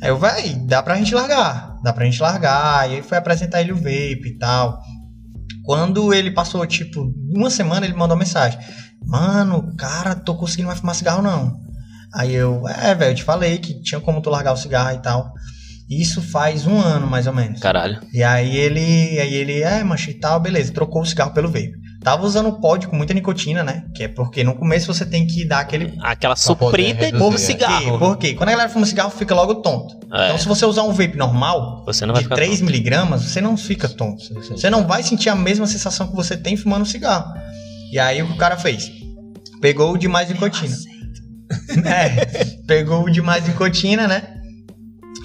Aí 0.00 0.10
eu, 0.10 0.18
vai, 0.18 0.54
dá 0.54 0.80
pra 0.80 0.96
gente 0.96 1.12
largar, 1.12 1.76
dá 1.82 1.92
pra 1.92 2.04
gente 2.04 2.22
largar. 2.22 2.88
E 2.88 2.96
aí 2.96 3.02
foi 3.02 3.18
apresentar 3.18 3.60
ele 3.60 3.72
o 3.72 3.76
vape 3.76 4.28
e 4.28 4.38
tal. 4.38 4.78
Quando 5.64 6.14
ele 6.14 6.30
passou, 6.30 6.64
tipo, 6.66 7.12
uma 7.34 7.50
semana, 7.50 7.84
ele 7.84 7.94
mandou 7.94 8.14
uma 8.16 8.22
mensagem. 8.22 8.60
Mano, 9.04 9.74
cara, 9.76 10.14
tô 10.14 10.36
conseguindo 10.36 10.68
mais 10.68 10.78
fumar 10.78 10.94
cigarro 10.94 11.22
não. 11.22 11.65
Aí 12.16 12.34
eu, 12.34 12.66
é, 12.66 12.94
velho, 12.94 13.10
eu 13.10 13.14
te 13.14 13.22
falei 13.22 13.58
que 13.58 13.80
tinha 13.82 14.00
como 14.00 14.22
tu 14.22 14.30
largar 14.30 14.52
o 14.52 14.56
cigarro 14.56 14.96
e 14.96 15.02
tal. 15.02 15.32
Isso 15.88 16.20
faz 16.20 16.66
um 16.66 16.78
ano, 16.80 17.06
mais 17.06 17.26
ou 17.26 17.32
menos. 17.32 17.60
Caralho. 17.60 18.00
E 18.12 18.22
aí 18.22 18.56
ele, 18.56 19.20
aí 19.20 19.34
ele, 19.34 19.62
é, 19.62 19.84
mancha 19.84 20.10
e 20.10 20.14
tal, 20.14 20.40
beleza, 20.40 20.72
trocou 20.72 21.02
o 21.02 21.06
cigarro 21.06 21.32
pelo 21.32 21.48
vape. 21.48 21.74
Tava 22.02 22.24
usando 22.24 22.48
o 22.48 22.60
pod 22.60 22.86
com 22.86 22.96
muita 22.96 23.12
nicotina, 23.12 23.62
né? 23.62 23.84
Que 23.94 24.04
é 24.04 24.08
porque 24.08 24.42
no 24.42 24.54
começo 24.54 24.92
você 24.92 25.04
tem 25.04 25.26
que 25.26 25.44
dar 25.44 25.60
aquele. 25.60 25.94
Aquela 26.00 26.36
suprida 26.36 27.10
por 27.18 27.38
cigarro. 27.38 27.98
Por 27.98 28.16
quê? 28.16 28.34
Quando 28.34 28.48
a 28.48 28.52
galera 28.52 28.68
fuma 28.68 28.86
cigarro, 28.86 29.10
fica 29.10 29.34
logo 29.34 29.56
tonto. 29.56 29.96
É. 30.12 30.26
Então, 30.26 30.38
se 30.38 30.46
você 30.46 30.64
usar 30.64 30.82
um 30.82 30.92
vape 30.92 31.16
normal, 31.16 31.84
você 31.84 32.06
não 32.06 32.14
vai 32.14 32.22
de 32.22 32.28
3 32.28 32.60
miligramas, 32.62 33.22
você 33.22 33.40
não 33.40 33.56
fica 33.56 33.88
tonto. 33.88 34.22
Você 34.34 34.70
não 34.70 34.86
vai 34.86 35.02
sentir 35.02 35.28
a 35.28 35.34
mesma 35.34 35.66
sensação 35.66 36.06
que 36.06 36.14
você 36.14 36.36
tem 36.36 36.56
fumando 36.56 36.86
cigarro. 36.86 37.34
E 37.92 37.98
aí 37.98 38.22
o 38.22 38.26
que 38.26 38.32
o 38.32 38.36
cara 38.36 38.56
fez? 38.56 38.90
Pegou 39.60 39.92
o 39.92 39.98
de 39.98 40.08
mais 40.08 40.28
nicotina. 40.28 40.76
é, 41.84 42.44
pegou 42.66 43.04
o 43.04 43.10
de 43.10 43.22
mais 43.22 43.46
nicotina, 43.46 44.06
né? 44.06 44.22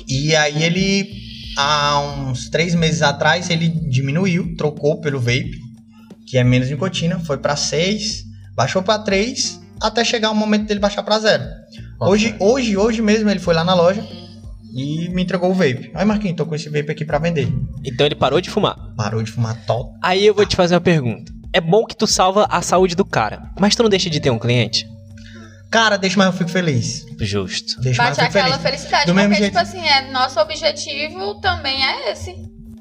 E 0.08 0.36
aí 0.36 0.64
ele, 0.64 1.10
há 1.58 2.00
uns 2.00 2.50
três 2.50 2.76
meses 2.76 3.02
atrás, 3.02 3.50
ele 3.50 3.70
diminuiu, 3.70 4.56
trocou 4.56 5.00
pelo 5.00 5.20
vape, 5.20 5.58
que 6.28 6.38
é 6.38 6.44
menos 6.44 6.70
nicotina, 6.70 7.20
foi 7.20 7.38
para 7.38 7.56
6, 7.56 8.24
baixou 8.56 8.84
para 8.84 9.04
3, 9.04 9.60
até 9.82 10.04
chegar 10.04 10.32
o 10.32 10.36
momento 10.36 10.68
dele 10.68 10.80
baixar 10.80 11.04
para 11.04 11.20
zero. 11.20 11.44
Hoje, 12.00 12.36
hoje, 12.40 12.78
hoje 12.78 13.02
mesmo 13.02 13.30
ele 13.30 13.40
foi 13.40 13.54
lá 13.54 13.64
na 13.64 13.74
loja 13.74 14.06
e 14.74 15.10
me 15.10 15.24
entregou 15.24 15.52
o 15.52 15.54
vape. 15.54 15.92
Aí, 15.94 16.06
Marquinhos, 16.06 16.38
tô 16.38 16.46
com 16.46 16.56
esse 16.56 16.70
vape 16.70 16.92
aqui 16.92 17.04
para 17.04 17.20
vender. 17.20 17.52
Então 17.84 18.06
ele 18.06 18.16
parou 18.16 18.40
de 18.40 18.50
fumar? 18.50 18.76
Parou 18.96 19.22
de 19.22 19.32
fumar 19.32 19.56
top. 19.66 19.92
Aí 20.02 20.26
eu 20.26 20.34
vou 20.34 20.46
te 20.46 20.56
fazer 20.56 20.76
uma 20.76 20.82
pergunta. 20.82 21.32
É 21.54 21.60
bom 21.60 21.86
que 21.86 21.96
tu 21.96 22.08
salva 22.08 22.48
a 22.50 22.62
saúde 22.62 22.96
do 22.96 23.04
cara, 23.04 23.52
mas 23.60 23.76
tu 23.76 23.84
não 23.84 23.90
deixa 23.90 24.10
de 24.10 24.20
ter 24.20 24.30
um 24.30 24.40
cliente? 24.40 24.88
Cara, 25.72 25.98
deixa 25.98 26.18
mais 26.18 26.32
eu 26.32 26.38
fico 26.38 26.50
feliz. 26.50 27.06
Justo. 27.20 27.80
Deixa 27.80 28.04
Bate 28.04 28.18
mais 28.18 28.18
eu 28.18 28.26
fico 28.26 28.38
aquela 28.38 28.60
feliz. 28.60 28.82
felicidade. 28.82 29.06
Do 29.06 29.14
porque, 29.14 29.28
mesmo 29.28 29.46
tipo 29.46 29.58
jeito... 29.58 29.58
assim, 29.58 29.88
é, 29.88 30.12
nosso 30.12 30.40
objetivo 30.40 31.36
também 31.40 31.82
é 31.86 32.12
esse. 32.12 32.36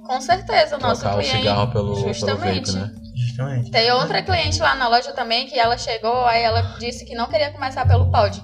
Com 0.04 0.20
certeza, 0.20 0.76
o 0.76 0.80
nosso 0.80 1.08
cliente. 1.08 1.36
o 1.36 1.38
cigarro 1.38 1.70
pelo, 1.70 1.94
Justamente. 2.08 2.72
Pelo 2.72 2.84
vape, 2.84 2.94
né? 2.94 3.00
Justamente. 3.14 3.70
Tem 3.70 3.92
outra 3.92 4.22
cliente 4.22 4.60
lá 4.60 4.74
na 4.74 4.88
loja 4.88 5.12
também 5.12 5.46
que 5.46 5.56
ela 5.56 5.78
chegou, 5.78 6.24
aí 6.26 6.42
ela 6.42 6.62
disse 6.80 7.04
que 7.04 7.14
não 7.14 7.28
queria 7.28 7.52
começar 7.52 7.86
pelo 7.86 8.10
pod. 8.10 8.42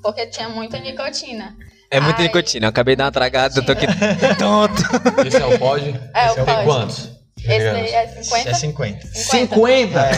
Porque 0.00 0.26
tinha 0.26 0.48
muita 0.48 0.78
nicotina. 0.78 1.56
É 1.90 1.98
muita 1.98 2.20
Ai, 2.20 2.28
nicotina. 2.28 2.66
Eu 2.66 2.68
acabei 2.68 2.94
de 2.94 2.98
dar 2.98 3.06
uma 3.06 3.10
tragada, 3.10 3.58
eu 3.58 3.66
tô 3.66 3.72
aqui 3.72 3.86
tonto. 4.38 4.80
Esse 5.26 5.38
é 5.38 5.46
o 5.46 5.58
pod? 5.58 6.00
É, 6.14 6.26
Esse 6.26 6.40
o 6.40 6.44
pod. 6.44 6.56
Tem 6.56 6.64
quantos? 6.64 7.10
Esse 7.38 7.72
daí 7.72 7.88
é 7.88 8.06
50? 8.06 8.50
É 8.50 8.54
50. 8.54 9.06
50? 9.08 9.14
50? 9.14 10.00
É. 10.00 10.12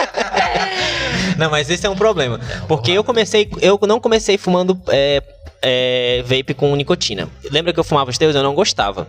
Não, 1.37 1.51
mas 1.51 1.69
esse 1.71 1.87
é 1.87 1.91
um 1.91 1.97
problema. 1.97 2.41
Porque 2.67 2.91
eu 2.93 3.05
comecei, 3.05 3.51
eu 3.61 3.79
não 3.87 4.01
comecei 4.01 4.39
fumando 4.39 4.81
é, 4.89 5.23
é, 5.63 6.23
vape 6.25 6.55
com 6.55 6.75
nicotina. 6.77 7.29
Lembra 7.51 7.73
que 7.73 7.81
eu 7.81 7.85
fumava 7.85 8.11
os 8.11 8.19
teus? 8.19 8.35
Eu 8.35 8.43
não 8.43 8.55
gostava. 8.55 9.09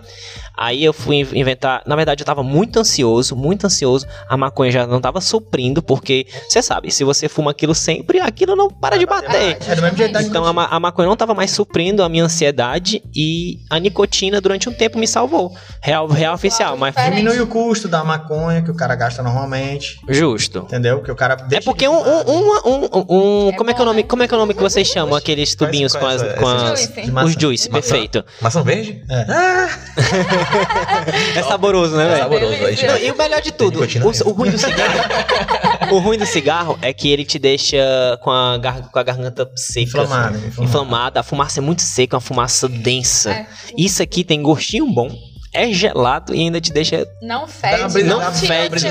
Aí 0.58 0.84
eu 0.84 0.92
fui 0.92 1.18
inventar. 1.34 1.84
Na 1.86 1.96
verdade, 1.96 2.24
eu 2.24 2.26
tava 2.26 2.42
muito 2.42 2.80
ansioso, 2.80 3.36
muito 3.36 3.68
ansioso. 3.68 4.08
A 4.28 4.36
maconha 4.36 4.72
já 4.72 4.88
não 4.88 5.00
tava 5.00 5.22
suprindo, 5.22 5.84
porque 5.84 6.26
você 6.50 6.64
sabe, 6.64 6.92
se 6.92 7.04
você 7.04 7.30
fuma 7.30 7.52
aquilo 7.52 7.76
sempre, 7.76 8.20
aquilo 8.20 8.56
não 8.56 8.68
para 8.68 8.98
de 8.98 9.06
bater. 9.06 9.58
É, 9.68 9.76
do 9.76 9.82
mesmo 9.84 9.98
jeito 9.98 10.18
então 10.20 10.46
a, 10.46 10.66
a 10.66 10.80
maconha 10.80 11.08
não 11.08 11.16
tava 11.16 11.36
mais 11.36 11.52
suprindo 11.52 12.02
a 12.02 12.10
minha 12.10 12.24
ansiedade 12.24 13.04
e 13.16 13.60
a 13.70 13.80
nicotina 13.80 14.42
durante 14.42 14.68
um 14.68 14.74
tempo 14.74 14.98
me 14.98 15.08
salvou. 15.08 15.56
Real, 15.82 16.08
real 16.08 16.34
oficial. 16.34 16.76
Mas... 16.76 16.96
Diminui 16.96 17.40
o 17.40 17.48
custo 17.48 17.88
da 17.88 18.04
maconha 18.04 18.64
que 18.64 18.72
o 18.72 18.76
cara 18.76 18.96
gasta 18.96 19.22
normalmente. 19.22 20.00
Justo. 20.10 20.60
Entendeu? 20.60 21.04
Que 21.04 21.12
o 21.12 21.16
cara 21.16 21.38
É 21.52 21.62
porque 21.62 21.88
um, 21.88 21.94
um, 21.94 22.52
um, 22.66 23.48
um, 23.48 23.52
como 23.54 23.70
é 23.70 23.74
que 23.74 23.80
é 23.80 23.84
o 23.84 23.86
nome? 23.86 24.04
Como 24.04 24.24
é 24.24 24.28
que 24.28 24.34
é 24.34 24.38
o 24.38 24.40
nome 24.40 24.56
que 24.56 24.62
vocês 24.62 24.88
chamam 24.88 25.16
aqueles 25.16 25.54
tubinhos 25.54 25.96
com 25.96 26.06
as, 26.06 26.22
com 26.38 26.48
as 26.48 26.90
os 27.26 27.34
juice, 27.34 27.70
perfeito. 27.70 28.24
Maçã 28.42 28.64
verde? 28.64 29.04
É. 29.10 29.26
Ah. 29.30 29.70
é 31.36 31.44
saboroso, 31.44 31.96
né, 31.96 32.06
velho? 32.06 32.16
É 32.16 32.20
saboroso. 32.20 33.04
e 33.04 33.12
o 33.12 33.18
melhor 33.18 33.42
de 33.42 33.52
tudo, 33.52 33.82
o, 33.82 34.30
o, 34.30 34.32
ruim 34.34 34.52
do 34.52 34.58
cigarro. 34.58 35.00
o 35.92 36.00
ruim 36.00 36.18
do 36.18 36.26
cigarro 36.26 36.80
é 36.82 36.94
que 36.94 37.10
ele 37.10 37.26
te 37.26 37.40
deixa 37.40 37.78
com 38.22 38.32
a, 38.32 38.58
gar, 38.58 38.90
com 38.90 39.00
a 39.00 39.04
garganta 39.04 39.50
seca. 39.56 39.88
Inflamada, 39.88 40.38
assim. 40.38 40.64
inflamada. 40.64 41.20
A 41.20 41.24
fumaça 41.24 41.60
é 41.60 41.62
muito 41.62 41.82
seca, 41.82 42.16
uma 42.16 42.22
fumaça 42.22 42.68
densa. 42.68 43.32
É. 43.32 43.48
Isso 43.78 44.02
aqui 44.02 44.24
tem 44.24 44.42
gostinho 44.42 44.88
bom 44.88 45.10
é 45.58 45.72
gelado 45.72 46.36
e 46.36 46.40
ainda 46.40 46.62
te 46.62 46.72
deixa. 46.72 47.08
Não 47.22 47.48
fede. 47.48 48.04
Não 48.04 48.32
fede. 48.32 48.86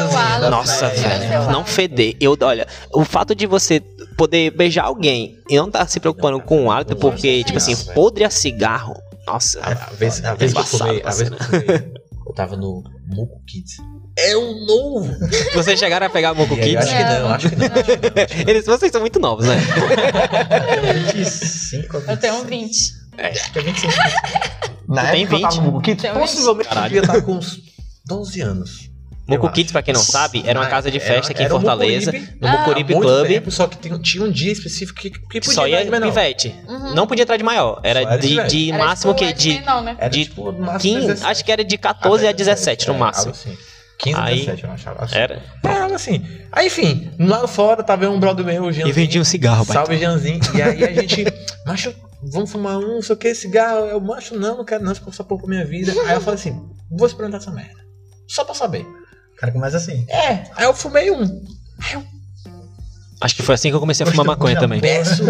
Nossa, 0.50 0.88
velho. 0.88 1.50
Não 1.50 1.64
feder. 1.64 2.16
Eu, 2.20 2.36
olha, 2.40 2.66
o 2.92 3.04
fato 3.04 3.34
de 3.34 3.46
você 3.46 3.80
poder 4.16 4.50
beijar 4.50 4.84
alguém 4.86 5.38
e 5.48 5.56
não 5.56 5.66
estar 5.66 5.80
tá 5.80 5.86
se 5.86 6.00
preocupando 6.00 6.40
com 6.40 6.64
o 6.64 6.70
hálito, 6.70 6.96
porque, 6.96 7.44
tipo 7.44 7.58
assim, 7.58 7.76
podre 7.92 8.24
a 8.24 8.30
cigarro. 8.30 8.94
Nossa. 9.26 9.60
A, 9.60 9.72
a 9.72 9.90
vez, 9.90 10.24
a 10.24 10.34
vez 10.34 10.52
que 10.52 10.58
eu 10.58 10.64
fumei, 10.64 11.02
a 11.04 11.10
vez 11.10 11.28
que 11.28 11.34
eu 11.34 11.44
fumei, 11.44 11.92
eu 12.26 12.34
tava 12.34 12.56
no 12.56 12.82
Moco 13.06 13.40
Kids. 13.46 13.76
É 14.18 14.34
o 14.34 14.66
novo! 14.66 15.14
Vocês 15.52 15.78
chegaram 15.78 16.06
a 16.06 16.10
pegar 16.10 16.32
Moco 16.32 16.56
Kids? 16.56 16.76
Acho 16.76 16.96
que 16.96 17.04
não, 17.04 17.28
acho 17.28 17.50
que 17.50 17.56
não. 17.56 17.66
Eles, 18.48 18.64
vocês 18.64 18.90
são 18.90 19.00
muito 19.00 19.18
novos, 19.18 19.46
né? 19.46 19.56
25 21.12 21.96
Eu 22.08 22.16
tenho 22.16 22.44
20. 22.44 22.92
É. 23.18 23.28
Acho 23.28 23.52
que 23.52 23.58
é 23.58 23.62
25. 23.62 23.92
Na 24.88 25.02
tu 25.02 25.06
época 25.06 25.12
tem 25.12 25.26
20? 25.26 25.32
eu 25.32 25.40
tava 25.40 25.56
no 25.56 25.62
Moco 25.62 25.80
Kids, 25.82 26.10
possivelmente 26.12 26.74
eu 26.74 26.82
devia 26.82 27.00
estar 27.00 27.22
com 27.22 27.32
uns 27.32 27.60
12 28.06 28.40
anos. 28.40 28.85
Moco 29.28 29.50
Kids, 29.50 29.72
pra 29.72 29.82
quem 29.82 29.92
não 29.92 30.00
sabe, 30.00 30.42
era 30.46 30.58
uma 30.58 30.68
casa 30.68 30.90
de 30.90 31.00
festa 31.00 31.32
aqui 31.32 31.42
em 31.42 31.48
Fortaleza, 31.48 32.12
no 32.40 32.48
Mucuripe 32.48 32.94
ah, 32.94 33.00
Club. 33.00 33.26
Tempo, 33.26 33.50
só 33.50 33.66
que 33.66 33.76
tinha 33.98 34.24
um 34.24 34.30
dia 34.30 34.52
específico 34.52 35.00
que, 35.00 35.10
que 35.10 35.40
podia 35.40 35.52
Só 35.52 35.66
ia 35.66 35.84
de 35.84 35.90
pivete. 35.90 36.54
Uhum. 36.68 36.94
Não 36.94 37.06
podia 37.06 37.22
entrar 37.22 37.36
de 37.36 37.42
maior. 37.42 37.80
Era, 37.82 38.00
era 38.02 38.16
de, 38.16 38.46
de 38.46 38.70
era 38.70 38.84
máximo 38.84 39.14
tipo, 39.14 39.28
que 39.28 39.34
de, 39.34 39.60
não, 39.62 39.82
né? 39.82 39.96
de 40.08 40.26
tipo, 40.26 40.54
15, 40.78 41.24
acho 41.24 41.44
que 41.44 41.50
era 41.50 41.64
de 41.64 41.76
14 41.76 42.26
a 42.26 42.32
17 42.32 42.88
no 42.88 42.94
é, 42.94 42.98
máximo. 42.98 43.32
Assim. 43.32 43.56
15 43.98 44.20
aí, 44.20 44.36
17, 44.36 44.64
eu 44.64 44.70
achava. 44.70 45.04
Assim. 45.04 45.16
Era? 45.16 45.42
Era 45.64 45.94
assim. 45.94 46.24
Aí, 46.52 46.66
enfim, 46.66 47.10
lá 47.18 47.48
fora 47.48 47.82
tava 47.82 48.08
um 48.08 48.20
brother 48.20 48.44
meu, 48.44 48.64
o 48.64 48.72
Jeanzinho. 48.72 48.88
E 48.88 48.92
vendia 48.92 49.20
um 49.20 49.24
cigarro, 49.24 49.64
Salve, 49.64 49.96
Jeanzinho. 49.96 50.38
E 50.54 50.62
aí 50.62 50.84
a 50.84 50.92
gente, 50.92 51.24
macho, 51.66 51.94
vamos 52.22 52.52
fumar 52.52 52.76
um, 52.76 52.96
não 52.96 53.02
sei 53.02 53.14
o 53.14 53.18
que, 53.18 53.34
cigarro. 53.34 53.86
Eu, 53.86 54.00
macho, 54.00 54.38
não, 54.38 54.58
não 54.58 54.64
quero 54.64 54.84
não, 54.84 54.92
essa 54.92 55.24
porra 55.24 55.40
pra 55.40 55.50
minha 55.50 55.64
vida. 55.64 55.92
Aí 56.06 56.14
eu 56.14 56.20
falei 56.20 56.38
assim, 56.38 56.60
vou 56.90 57.06
experimentar 57.06 57.40
essa 57.40 57.50
merda. 57.50 57.86
Só 58.28 58.44
pra 58.44 58.54
saber. 58.54 58.86
O 59.36 59.38
cara 59.38 59.52
começa 59.52 59.76
assim. 59.76 60.06
É, 60.08 60.44
aí 60.56 60.64
eu 60.64 60.72
fumei 60.72 61.10
um. 61.10 61.22
Aí 61.22 61.92
eu. 61.92 62.02
Acho 63.20 63.36
que 63.36 63.42
foi 63.42 63.54
assim 63.54 63.68
que 63.68 63.76
eu 63.76 63.80
comecei 63.80 64.06
a 64.06 64.10
fumar 64.10 64.26
maconha 64.26 64.58
também. 64.58 64.80
Peço, 64.80 65.24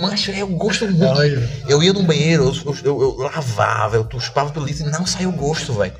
macho, 0.00 0.32
é, 0.32 0.42
eu 0.42 0.48
gosto 0.48 0.88
muito. 0.88 1.20
Eu 1.68 1.82
ia 1.82 1.92
no 1.92 2.02
banheiro, 2.02 2.52
eu, 2.64 2.76
eu, 2.84 3.02
eu 3.02 3.16
lavava, 3.18 3.96
eu 3.96 4.20
chupava 4.20 4.50
pelo 4.50 4.66
litro 4.66 4.86
e 4.86 4.90
não 4.90 5.06
saiu 5.06 5.30
o 5.30 5.32
gosto, 5.32 5.72
velho. 5.74 5.92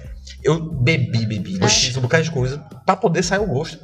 Eu 0.42 0.60
bebi, 0.60 1.24
bebi, 1.24 1.58
é. 1.60 1.68
fiz 1.68 1.96
um 1.96 2.00
bocado 2.00 2.24
de 2.24 2.30
coisa 2.30 2.58
pra 2.84 2.96
poder 2.96 3.22
sair 3.22 3.40
o 3.40 3.46
gosto. 3.46 3.78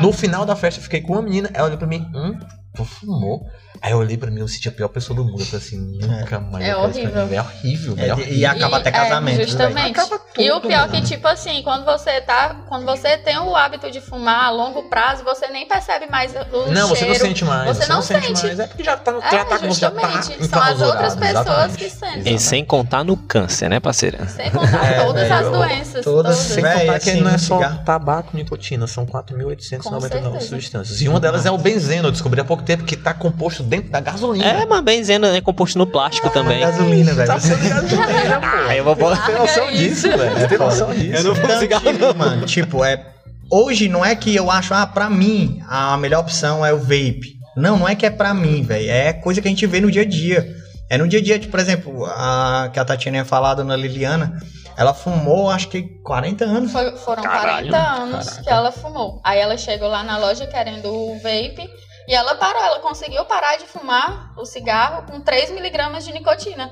No 0.00 0.12
final 0.12 0.44
da 0.44 0.54
festa, 0.54 0.78
eu 0.78 0.84
fiquei 0.84 1.00
com 1.00 1.14
uma 1.14 1.22
menina, 1.22 1.50
ela 1.54 1.66
olhou 1.66 1.78
pra 1.78 1.86
mim, 1.86 2.06
hum, 2.14 2.38
tu 2.74 2.84
fumou? 2.84 3.46
Aí 3.82 3.90
eu 3.90 3.98
olhei 3.98 4.16
pra 4.16 4.30
mim, 4.30 4.38
eu 4.38 4.46
senti 4.46 4.68
a 4.68 4.72
pior 4.72 4.86
pessoa 4.86 5.16
do 5.16 5.24
mundo. 5.24 5.40
Eu 5.40 5.46
falei 5.46 5.66
assim, 5.66 5.76
nunca 5.76 6.36
é. 6.36 6.38
mais. 6.38 6.64
É 6.64 6.76
horrível. 6.76 7.22
É 7.32 7.40
horrível, 7.40 7.94
é, 7.98 8.06
é 8.06 8.12
horrível. 8.14 8.34
E 8.34 8.46
acaba 8.46 8.76
até 8.76 8.92
casamento. 8.92 9.40
É, 9.40 9.44
justamente. 9.44 9.90
Acaba 9.90 10.18
tudo, 10.20 10.40
e 10.40 10.52
o 10.52 10.60
pior 10.60 10.88
mano. 10.88 10.92
que, 10.92 11.02
tipo 11.02 11.26
assim, 11.26 11.60
quando 11.64 11.84
você 11.84 12.20
tá. 12.20 12.62
Quando 12.68 12.84
você 12.86 13.18
tem 13.18 13.36
o 13.38 13.56
hábito 13.56 13.90
de 13.90 14.00
fumar 14.00 14.44
a 14.44 14.50
longo 14.50 14.84
prazo, 14.84 15.24
você 15.24 15.48
nem 15.48 15.66
percebe 15.66 16.06
mais 16.06 16.32
o 16.32 16.70
Não, 16.70 16.94
cheiro. 16.94 16.96
você 16.96 17.06
não 17.06 17.14
sente 17.16 17.44
mais. 17.44 17.76
Você, 17.76 17.82
você 17.82 17.88
não, 17.88 17.96
não, 17.96 18.02
sente. 18.02 18.44
mais. 18.44 18.60
É 18.60 18.66
porque 18.68 18.84
já 18.84 18.96
tá, 18.96 19.14
é, 19.20 19.30
já 19.32 19.44
tá 19.44 19.58
com 19.58 19.70
já 19.72 19.90
tá 19.90 20.22
São 20.22 20.62
as 20.62 20.80
outras 20.80 21.16
pessoas 21.16 21.46
exatamente. 21.46 21.76
que 21.76 21.90
sentem. 21.90 22.34
E 22.36 22.38
sem 22.38 22.64
contar 22.64 23.02
no 23.02 23.16
câncer, 23.16 23.68
né, 23.68 23.80
parceira? 23.80 24.28
Sem 24.28 24.48
contar 24.52 24.86
é, 24.86 25.04
todas 25.04 25.28
as 25.28 25.50
doenças. 25.50 26.04
Todas. 26.04 26.36
Sem 26.36 26.62
contar 26.62 27.00
que 27.00 27.14
não 27.14 27.30
é 27.30 27.38
só 27.38 27.58
tabaco 27.84 28.36
nicotina, 28.36 28.86
são 28.86 29.04
4.899 29.04 30.40
substâncias. 30.42 31.02
E 31.02 31.08
uma 31.08 31.18
delas 31.18 31.44
é 31.44 31.50
o 31.50 31.58
benzeno. 31.58 32.06
Eu 32.06 32.12
descobri 32.12 32.40
há 32.40 32.44
pouco 32.44 32.62
tempo 32.62 32.84
que 32.84 32.96
tá 32.96 33.12
composto 33.12 33.71
dentro 33.72 33.90
da 33.90 34.00
gasolina. 34.00 34.44
É, 34.44 34.66
mas 34.66 34.84
benzeno 34.84 35.26
é 35.26 35.40
composto 35.40 35.78
no 35.78 35.86
plástico 35.86 36.28
ah, 36.28 36.30
também. 36.30 36.60
Gasolina, 36.60 37.14
velho. 37.14 37.26
Tá 37.26 37.40
sendo 37.40 37.66
gasolina, 37.66 38.40
pô. 38.40 38.46
Ah, 38.68 38.76
eu 38.76 38.84
vou 38.84 38.96
ter 38.96 39.38
noção 39.38 39.72
disso, 39.72 40.08
velho. 40.08 40.48
Tem 40.48 40.58
noção 40.58 40.92
disso. 40.92 41.16
Eu 41.16 41.24
não 41.24 41.34
vou 41.34 41.58
cigarro, 41.58 41.92
não. 41.92 42.14
Mano, 42.14 42.44
tipo, 42.44 42.84
é. 42.84 43.06
Hoje 43.50 43.88
não 43.88 44.04
é 44.04 44.14
que 44.14 44.34
eu 44.34 44.50
acho, 44.50 44.74
ah, 44.74 44.86
pra 44.86 45.08
mim, 45.08 45.62
a 45.68 45.96
melhor 45.96 46.20
opção 46.20 46.64
é 46.64 46.72
o 46.72 46.78
vape. 46.78 47.36
Não, 47.56 47.78
não 47.78 47.88
é 47.88 47.94
que 47.94 48.04
é 48.04 48.10
pra 48.10 48.34
mim, 48.34 48.62
velho. 48.62 48.90
É 48.90 49.12
coisa 49.12 49.40
que 49.40 49.48
a 49.48 49.50
gente 49.50 49.66
vê 49.66 49.80
no 49.80 49.90
dia 49.90 50.02
a 50.02 50.06
dia. 50.06 50.54
É 50.90 50.98
no 50.98 51.08
dia 51.08 51.20
a 51.20 51.22
dia, 51.22 51.38
tipo, 51.38 51.50
por 51.50 51.60
exemplo, 51.60 52.04
a 52.06 52.68
que 52.72 52.78
a 52.78 52.84
Tatiana 52.84 53.16
tinha 53.16 53.24
falado 53.24 53.64
na 53.64 53.76
Liliana, 53.76 54.38
ela 54.76 54.92
fumou 54.92 55.50
acho 55.50 55.68
que 55.68 55.82
40 56.02 56.44
anos. 56.44 56.72
Foi, 56.72 56.94
foram 56.96 57.22
Caralho, 57.22 57.70
40 57.70 57.76
anos 57.78 58.26
caraca. 58.26 58.42
que 58.42 58.50
ela 58.50 58.72
fumou. 58.72 59.20
Aí 59.24 59.38
ela 59.38 59.56
chegou 59.56 59.88
lá 59.88 60.02
na 60.02 60.18
loja 60.18 60.46
querendo 60.46 60.92
o 60.92 61.18
vape. 61.20 61.68
E 62.08 62.14
ela 62.14 62.34
parou, 62.34 62.62
ela 62.62 62.80
conseguiu 62.80 63.24
parar 63.24 63.56
de 63.56 63.64
fumar 63.66 64.32
o 64.36 64.44
cigarro 64.44 65.04
com 65.10 65.20
3 65.20 65.50
miligramas 65.50 66.04
de 66.04 66.12
nicotina. 66.12 66.70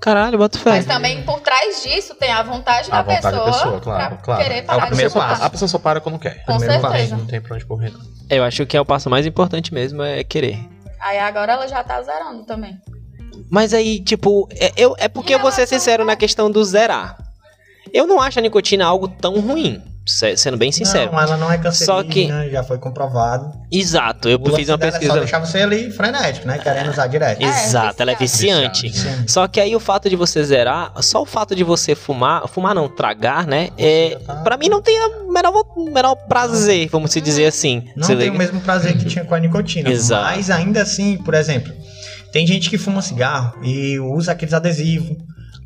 Caralho, 0.00 0.38
bota 0.38 0.58
fé. 0.58 0.70
Mas 0.70 0.86
também 0.86 1.22
por 1.24 1.40
trás 1.40 1.82
disso 1.82 2.14
tem 2.14 2.32
a 2.32 2.42
vontade, 2.42 2.90
a 2.90 3.02
da, 3.02 3.02
vontade 3.02 3.22
pessoa 3.22 3.44
da 3.44 3.52
pessoa, 3.52 3.80
claro, 3.80 4.18
claro. 4.22 4.42
querer 4.42 4.62
parar 4.62 4.80
é 4.80 4.84
o 4.84 4.86
primeiro 4.88 5.12
passo. 5.12 5.42
A 5.42 5.50
pessoa 5.50 5.68
só 5.68 5.78
para 5.78 6.00
quando 6.00 6.18
quer. 6.18 6.42
Com 6.46 6.56
primeiro 6.56 6.80
certeza. 6.80 7.10
Passo, 7.10 7.16
não 7.16 7.26
tem 7.26 7.40
pra 7.40 7.56
onde 7.56 7.66
correr. 7.66 7.90
Não. 7.90 8.00
Eu 8.30 8.42
acho 8.42 8.64
que 8.64 8.76
é 8.76 8.80
o 8.80 8.84
passo 8.84 9.10
mais 9.10 9.26
importante 9.26 9.74
mesmo, 9.74 10.02
é 10.02 10.24
querer. 10.24 10.58
Aí 10.98 11.18
agora 11.18 11.52
ela 11.52 11.68
já 11.68 11.84
tá 11.84 12.00
zerando 12.00 12.44
também. 12.44 12.80
Mas 13.50 13.74
aí, 13.74 14.00
tipo, 14.00 14.48
é, 14.52 14.72
eu, 14.76 14.94
é 14.98 15.08
porque 15.08 15.34
eu 15.34 15.38
vou 15.38 15.52
ser 15.52 15.66
sincero 15.66 16.04
na 16.04 16.16
questão 16.16 16.50
do 16.50 16.64
zerar. 16.64 17.18
Eu 17.92 18.06
não 18.06 18.20
acho 18.20 18.38
a 18.38 18.42
nicotina 18.42 18.86
algo 18.86 19.08
tão 19.08 19.38
ruim 19.40 19.82
sendo 20.06 20.56
bem 20.56 20.72
sincero. 20.72 21.12
Não, 21.12 21.20
ela 21.20 21.36
não 21.36 21.52
é 21.52 21.58
cancerígena, 21.58 22.02
Só 22.02 22.02
que... 22.02 22.50
já 22.50 22.62
foi 22.62 22.78
comprovado. 22.78 23.52
Exato, 23.70 24.28
eu 24.28 24.38
fiz 24.56 24.68
uma 24.68 24.78
pesquisa. 24.78 25.12
É 25.12 25.14
só 25.14 25.20
deixar 25.20 25.38
você 25.38 25.58
ali 25.58 25.90
frenético, 25.90 26.46
né? 26.46 26.58
Querendo 26.58 26.90
usar 26.90 27.06
direto. 27.06 27.42
É, 27.42 27.44
Exato, 27.44 28.00
é 28.00 28.02
ela 28.02 28.12
é 28.12 28.16
viciante. 28.16 28.88
viciante. 28.88 29.30
Só 29.30 29.46
que 29.46 29.60
aí 29.60 29.74
o 29.76 29.80
fato 29.80 30.08
de 30.08 30.16
você 30.16 30.42
zerar, 30.42 30.92
só 31.02 31.22
o 31.22 31.26
fato 31.26 31.54
de 31.54 31.62
você 31.62 31.94
fumar, 31.94 32.48
fumar 32.48 32.74
não, 32.74 32.88
tragar, 32.88 33.46
né? 33.46 33.70
é, 33.78 34.16
tá... 34.26 34.36
Pra 34.36 34.56
mim 34.56 34.68
não 34.68 34.82
tem 34.82 34.98
o 35.00 35.32
menor, 35.32 35.64
menor 35.76 36.16
prazer, 36.16 36.88
vamos 36.88 37.12
se 37.12 37.20
dizer 37.20 37.46
assim. 37.46 37.84
Não 37.96 38.06
tem 38.06 38.16
liga? 38.16 38.34
o 38.34 38.38
mesmo 38.38 38.60
prazer 38.60 38.96
que 38.96 39.04
tinha 39.04 39.24
com 39.24 39.34
a 39.34 39.38
nicotina. 39.38 39.90
Exato. 39.90 40.24
Mas 40.24 40.50
ainda 40.50 40.82
assim, 40.82 41.18
por 41.18 41.34
exemplo, 41.34 41.72
tem 42.32 42.46
gente 42.46 42.70
que 42.70 42.78
fuma 42.78 43.02
cigarro 43.02 43.62
e 43.62 43.98
usa 43.98 44.32
aqueles 44.32 44.54
adesivos, 44.54 45.16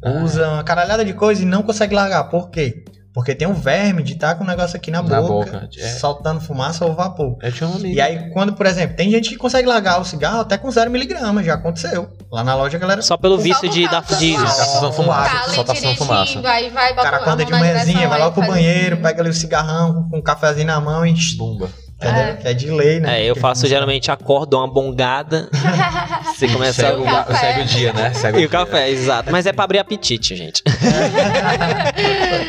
ah. 0.05 0.23
usa 0.23 0.49
uma 0.49 0.65
caralhada 0.65 1.05
de 1.05 1.13
coisa 1.13 1.43
e 1.43 1.47
não 1.47 1.63
consegue 1.63 1.95
largar. 1.95 2.25
Por 2.25 2.51
quê? 2.51 2.85
Porque 3.15 3.33
tem 3.33 3.47
um 3.47 3.55
verme 3.55 4.03
de 4.03 4.15
estar 4.15 4.31
tá 4.31 4.35
com 4.35 4.43
o 4.43 4.45
um 4.45 4.51
negócio 4.51 4.77
aqui 4.77 4.91
na, 4.91 5.01
na 5.01 5.23
boca, 5.23 5.53
boca 5.53 5.69
é. 5.79 5.89
soltando 5.91 6.41
fumaça 6.41 6.85
ou 6.85 6.95
vapor. 6.95 7.37
É 7.41 7.51
tinha 7.53 7.71
um 7.71 7.77
amigo. 7.77 7.95
E 7.95 8.01
aí, 8.01 8.29
quando, 8.31 8.55
por 8.55 8.67
exemplo, 8.67 8.97
tem 8.97 9.09
gente 9.09 9.29
que 9.29 9.37
consegue 9.37 9.69
largar 9.69 10.01
o 10.01 10.05
cigarro 10.05 10.41
até 10.41 10.59
com 10.59 10.69
0 10.69 10.91
miligramas, 10.91 11.47
já 11.47 11.55
aconteceu. 11.55 12.11
Lá 12.29 12.43
na 12.43 12.57
loja 12.57 12.77
a 12.77 12.81
galera. 12.81 13.01
Só 13.03 13.17
pelo 13.17 13.39
vício 13.39 13.69
de 13.69 13.89
dar 13.89 14.03
de. 14.03 14.35
Só 14.37 14.93
fumaça. 14.93 15.53
Só 15.53 15.63
tá 15.63 15.77
fumaça. 15.77 16.41
Aí 16.45 16.71
vai, 16.71 16.93
o 16.93 16.97
cara, 16.97 17.41
é 17.41 17.45
de 17.45 17.53
manhãzinha, 17.53 18.09
vai 18.09 18.19
lá 18.19 18.33
pro 18.33 18.45
banheiro, 18.45 18.97
pega 18.97 19.23
ali 19.23 19.31
o 19.31 19.35
cigarrão 19.35 20.09
com 20.11 20.19
um 20.19 20.23
cafezinho 20.23 20.67
na 20.67 20.81
mão 20.81 21.07
e. 21.07 21.15
Bumba. 21.37 21.71
É. 22.09 22.37
Que 22.37 22.49
é 22.49 22.55
de 22.55 22.71
lei, 22.71 23.01
né? 23.01 23.21
É, 23.23 23.25
eu 23.25 23.37
faço 23.37 23.67
geralmente 23.67 24.11
acordo 24.11 24.57
uma 24.57 24.67
bongada. 24.67 25.49
você 26.35 26.49
começa 26.49 26.83
segue, 26.83 27.07
a... 27.07 27.27
o, 27.29 27.37
segue 27.37 27.61
o 27.61 27.65
dia, 27.65 27.93
né? 27.93 28.13
Segue 28.15 28.41
e 28.41 28.47
o, 28.47 28.49
café, 28.49 28.91
exato. 28.91 29.31
Mas 29.31 29.47
é 29.47 29.53
pra 29.53 29.65
abrir 29.65 29.79
apetite, 29.79 30.37
gente. 30.37 30.63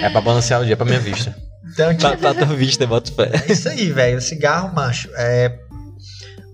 é 0.01 0.09
pra 0.09 0.21
balancear 0.21 0.61
o 0.61 0.65
dia 0.65 0.77
pra 0.77 0.85
minha 0.85 0.99
vista. 0.99 1.35
Então, 1.71 1.89
tipo... 1.95 2.17
pra, 2.17 2.33
pra 2.33 2.33
tua 2.33 2.55
vista, 2.55 2.85
bota 2.87 3.11
fé. 3.11 3.31
É 3.47 3.51
isso 3.51 3.67
aí, 3.67 3.91
velho. 3.91 4.17
O 4.17 4.21
cigarro, 4.21 4.73
macho, 4.73 5.09
é. 5.15 5.59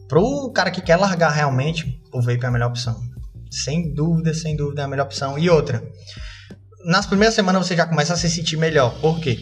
Pro 0.07 0.51
cara 0.53 0.71
que 0.71 0.81
quer 0.81 0.97
largar 0.97 1.29
realmente, 1.29 2.01
o 2.13 2.21
vape 2.21 2.43
é 2.43 2.47
a 2.47 2.51
melhor 2.51 2.69
opção. 2.69 2.99
Sem 3.49 3.93
dúvida, 3.93 4.33
sem 4.33 4.55
dúvida 4.55 4.81
é 4.81 4.85
a 4.85 4.87
melhor 4.87 5.03
opção. 5.05 5.37
E 5.37 5.49
outra, 5.49 5.83
nas 6.85 7.05
primeiras 7.05 7.35
semanas 7.35 7.65
você 7.65 7.75
já 7.75 7.85
começa 7.85 8.13
a 8.13 8.17
se 8.17 8.29
sentir 8.29 8.57
melhor. 8.57 8.93
Por 8.99 9.19
quê? 9.19 9.37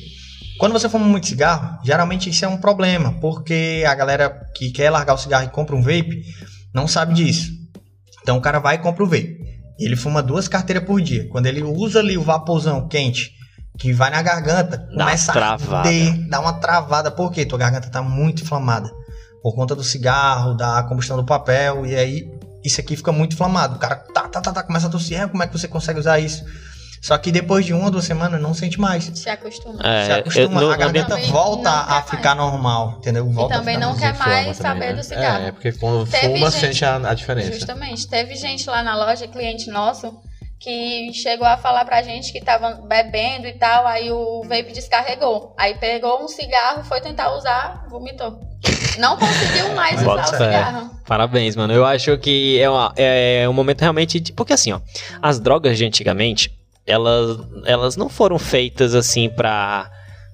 Quando 0.60 0.74
você 0.74 0.90
fuma 0.90 1.06
muito 1.06 1.26
cigarro, 1.28 1.80
geralmente 1.84 2.30
isso 2.30 2.44
é 2.44 2.48
um 2.48 2.58
problema, 2.58 3.14
porque 3.22 3.84
a 3.88 3.96
galera 3.96 4.30
que 4.54 4.72
quer 4.72 4.90
largar 4.90 5.14
o 5.14 5.18
cigarro 5.18 5.46
e 5.46 5.50
compra 5.50 5.74
um 5.76 5.82
vape 5.82 6.22
não 6.74 6.86
sabe 6.88 7.14
disso. 7.14 7.50
Então 8.22 8.38
o 8.38 8.42
cara 8.42 8.60
vai 8.60 8.76
e 8.76 8.80
compra 8.80 9.04
o 9.04 9.08
vape. 9.08 9.38
Ele 9.80 9.96
fuma 9.96 10.22
duas 10.22 10.50
carteiras 10.50 10.84
por 10.84 11.02
dia. 11.02 11.28
Quando 11.30 11.46
ele 11.46 11.64
usa 11.64 12.00
ali 12.00 12.18
o 12.18 12.22
vaporzão 12.22 12.88
quente, 12.90 13.32
que 13.78 13.94
vai 13.94 14.12
na 14.12 14.22
garganta, 14.22 14.78
Dá 14.78 15.06
começa 15.06 15.32
uma 15.32 15.54
a 15.54 15.58
travada. 15.58 15.88
arder, 15.88 16.28
dá 16.30 16.40
uma 16.42 16.54
travada. 16.54 17.10
Por 17.10 17.32
quê? 17.32 17.46
Tua 17.46 17.58
garganta 17.58 17.90
tá 17.90 18.02
muito 18.02 18.44
inflamada. 18.44 18.92
Por 19.42 19.56
conta 19.56 19.74
do 19.74 19.84
cigarro, 19.84 20.54
da 20.56 20.84
combustão 20.84 21.16
do 21.16 21.24
papel, 21.24 21.86
e 21.86 21.96
aí 21.96 22.30
isso 22.66 22.82
aqui 22.82 22.98
fica 22.98 23.14
muito 23.14 23.34
inflamado. 23.36 23.78
O 23.78 23.80
cara 23.80 23.96
tá, 23.96 24.28
tá, 24.28 24.42
tá, 24.42 24.52
tá 24.52 24.64
começa 24.64 24.88
a 24.88 24.90
tossir. 24.90 25.18
É, 25.18 25.26
como 25.26 25.42
é 25.42 25.48
que 25.48 25.58
você 25.58 25.70
consegue 25.70 26.00
usar 26.02 26.20
isso? 26.20 26.44
Só 27.02 27.18
que 27.18 27.32
depois 27.32 27.66
de 27.66 27.74
uma 27.74 27.86
ou 27.86 27.92
duas 27.92 28.06
semanas 28.06 28.42
não 28.42 28.54
sente 28.54 28.80
mais. 28.80 29.06
Se 29.14 29.30
acostuma. 29.30 29.80
É, 29.84 30.06
Se 30.06 30.12
acostuma, 30.12 30.62
eu- 30.62 30.68
no- 30.68 30.74
a 30.74 30.78
garganta 30.78 31.16
volta 31.28 31.70
a 31.70 32.02
ficar 32.04 32.36
normal, 32.36 32.96
entendeu? 33.00 33.26
E 33.30 33.34
Volta 33.34 33.56
a 33.56 33.58
também 33.60 33.78
não 33.78 33.96
quer 33.98 34.14
mais 34.18 34.58
saber 34.58 34.70
também, 34.74 34.90
né? 34.90 34.96
do 34.96 35.04
cigarro. 35.04 35.46
É, 35.48 35.52
porque 35.52 35.72
quando 35.74 36.06
Teve 36.10 36.28
fuma, 36.28 36.52
gente- 36.52 36.60
sente 36.60 36.86
a, 36.86 36.96
a 36.98 37.14
diferença. 37.14 37.54
Justamente. 37.54 38.08
Teve 38.08 38.36
gente 38.36 38.70
lá 38.70 38.84
na 38.84 38.96
loja, 38.98 39.28
cliente 39.28 39.70
nosso, 39.70 40.14
que 40.60 41.14
chegou 41.14 41.48
a 41.48 41.56
falar 41.56 41.86
pra 41.86 42.02
gente 42.02 42.34
que 42.34 42.42
tava 42.42 42.82
bebendo 42.86 43.48
e 43.48 43.54
tal, 43.54 43.88
aí 43.88 44.12
o 44.12 44.42
vape 44.44 44.74
descarregou. 44.74 45.56
Aí 45.58 45.76
pegou 45.76 46.22
um 46.22 46.28
cigarro, 46.28 46.84
foi 46.84 47.00
tentar 47.00 47.34
usar, 47.34 47.86
vomitou. 47.90 48.40
Não 48.98 49.16
conseguiu 49.18 49.74
mais 49.74 50.04
Bota 50.04 50.24
usar 50.24 50.36
o 50.36 50.38
fé. 50.38 50.46
cigarro. 50.52 50.90
Parabéns, 51.08 51.56
mano. 51.56 51.72
Eu 51.74 51.86
acho 51.86 52.18
que 52.18 52.60
é, 52.60 52.70
uma- 52.70 52.94
é 52.98 53.48
um 53.48 53.54
momento 53.54 53.82
realmente. 53.82 54.20
de- 54.20 54.34
Porque 54.34 54.52
assim, 54.52 54.74
ó, 54.74 54.82
as 55.22 55.40
drogas 55.40 55.78
de 55.78 55.86
antigamente, 55.86 56.52
elas, 56.90 57.38
elas 57.66 57.96
não 57.96 58.10
foram 58.10 58.40
feitas 58.40 58.96
assim 58.96 59.30
pra, 59.30 59.90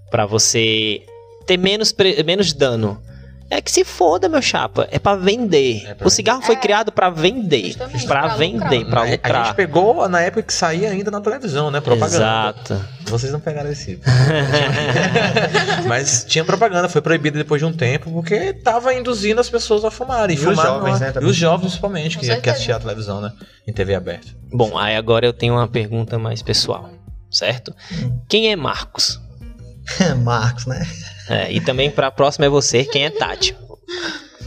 pra 0.10 0.26
você 0.26 1.02
ter 1.46 1.58
menos, 1.58 1.94
menos 2.26 2.54
dano. 2.54 3.02
É 3.48 3.62
que 3.62 3.72
se 3.72 3.84
foda, 3.86 4.28
meu 4.28 4.42
chapa. 4.42 4.88
É 4.92 4.98
pra 4.98 5.16
vender. 5.16 5.86
É 5.86 5.94
pra 5.94 6.08
o 6.08 6.10
cigarro 6.10 6.42
foi 6.42 6.56
É. 6.56 6.58
criado 6.58 6.92
pra 6.92 7.12
vender. 7.12 7.76
Pra 8.08 8.36
vender, 8.36 8.80
lucrar. 8.80 8.90
pra 8.90 9.00
A- 9.02 9.04
A 9.04 9.08
gente 9.08 9.18
lucrar. 9.22 9.56
pegou 9.56 10.10
na 10.10 10.20
época 10.22 10.42
que 10.42 10.54
saía 10.54 10.90
ainda 10.90 11.12
na 11.12 11.22
televisão, 11.22 11.70
né? 11.70 11.80
Propaganda. 11.80 12.16
Exato. 12.18 12.86
Vocês 13.06 13.32
não 13.32 13.40
pegaram 13.40 13.72
esse. 13.72 14.00
Mas 15.88 16.26
tinha 16.28 16.44
propaganda, 16.44 16.90
foi 16.90 17.02
proibida 17.02 17.38
depois 17.38 17.60
de 17.62 17.66
um 17.66 17.74
tempo, 17.74 18.12
porque 18.12 18.54
tava 18.54 18.94
induzindo 18.94 19.40
as 19.40 19.50
pessoas 19.50 19.86
a 19.86 19.92
fumarem. 19.92 20.36
E 20.36 20.40
os 20.40 20.44
fumar 20.46 20.66
jovens, 20.66 21.00
não- 21.00 21.08
né, 21.08 21.14
E 21.22 21.26
os 21.26 21.36
jovens, 21.36 21.68
principalmente, 21.68 22.18
que, 22.18 22.36
que 22.38 22.50
assistiam 22.50 22.78
a 22.78 22.80
televisão, 22.80 23.22
né? 23.22 23.32
Em 23.68 23.72
TV 23.74 23.96
aberta. 23.96 24.28
Bom, 24.52 24.78
aí 24.78 24.96
agora 24.96 25.26
eu 25.26 25.34
tenho 25.34 25.54
uma 25.54 25.68
pergunta 25.68 26.18
mais 26.18 26.42
pessoal, 26.42 26.90
certo? 27.30 27.74
Hum. 27.92 28.20
Quem 28.28 28.52
é 28.52 28.56
Marcos? 28.56 29.22
Marcos, 30.24 30.66
né? 30.66 30.86
É, 31.30 31.52
e 31.52 31.60
também 31.62 31.90
pra 31.90 32.12
próxima 32.12 32.46
é 32.46 32.50
você, 32.50 32.84
quem 32.84 33.06
é 33.06 33.10
Tati? 33.10 33.56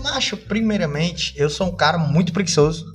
Macho, 0.03 0.37
primeiramente, 0.37 1.35
eu 1.37 1.51
sou 1.51 1.66
um 1.68 1.76
cara 1.76 1.99
muito 1.99 2.33
preguiçoso. 2.33 2.93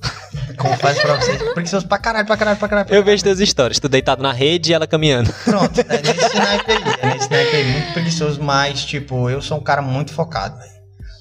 Confesso 0.56 1.00
pra 1.02 1.16
vocês. 1.16 1.42
Preguiçoso 1.52 1.86
pra 1.86 1.98
caralho, 1.98 2.26
pra 2.26 2.36
caralho, 2.36 2.58
pra 2.58 2.68
caralho. 2.68 2.88
pra 2.88 2.96
Eu 2.96 3.04
vejo 3.04 3.22
teus 3.22 3.38
stories, 3.38 3.78
tu 3.78 3.88
deitado 3.88 4.22
na 4.22 4.32
rede 4.32 4.70
e 4.70 4.74
ela 4.74 4.86
caminhando. 4.86 5.32
Pronto, 5.44 5.80
é 5.80 6.02
nesse 6.02 6.34
naipe 6.36 6.72
aí. 6.72 6.82
É 7.02 7.14
nesse 7.14 7.30
naipe 7.30 7.56
aí. 7.56 7.64
Muito 7.72 7.92
preguiçoso, 7.92 8.42
mas, 8.42 8.84
tipo, 8.84 9.28
eu 9.28 9.42
sou 9.42 9.58
um 9.58 9.62
cara 9.62 9.82
muito 9.82 10.12
focado, 10.12 10.58
velho. 10.58 10.72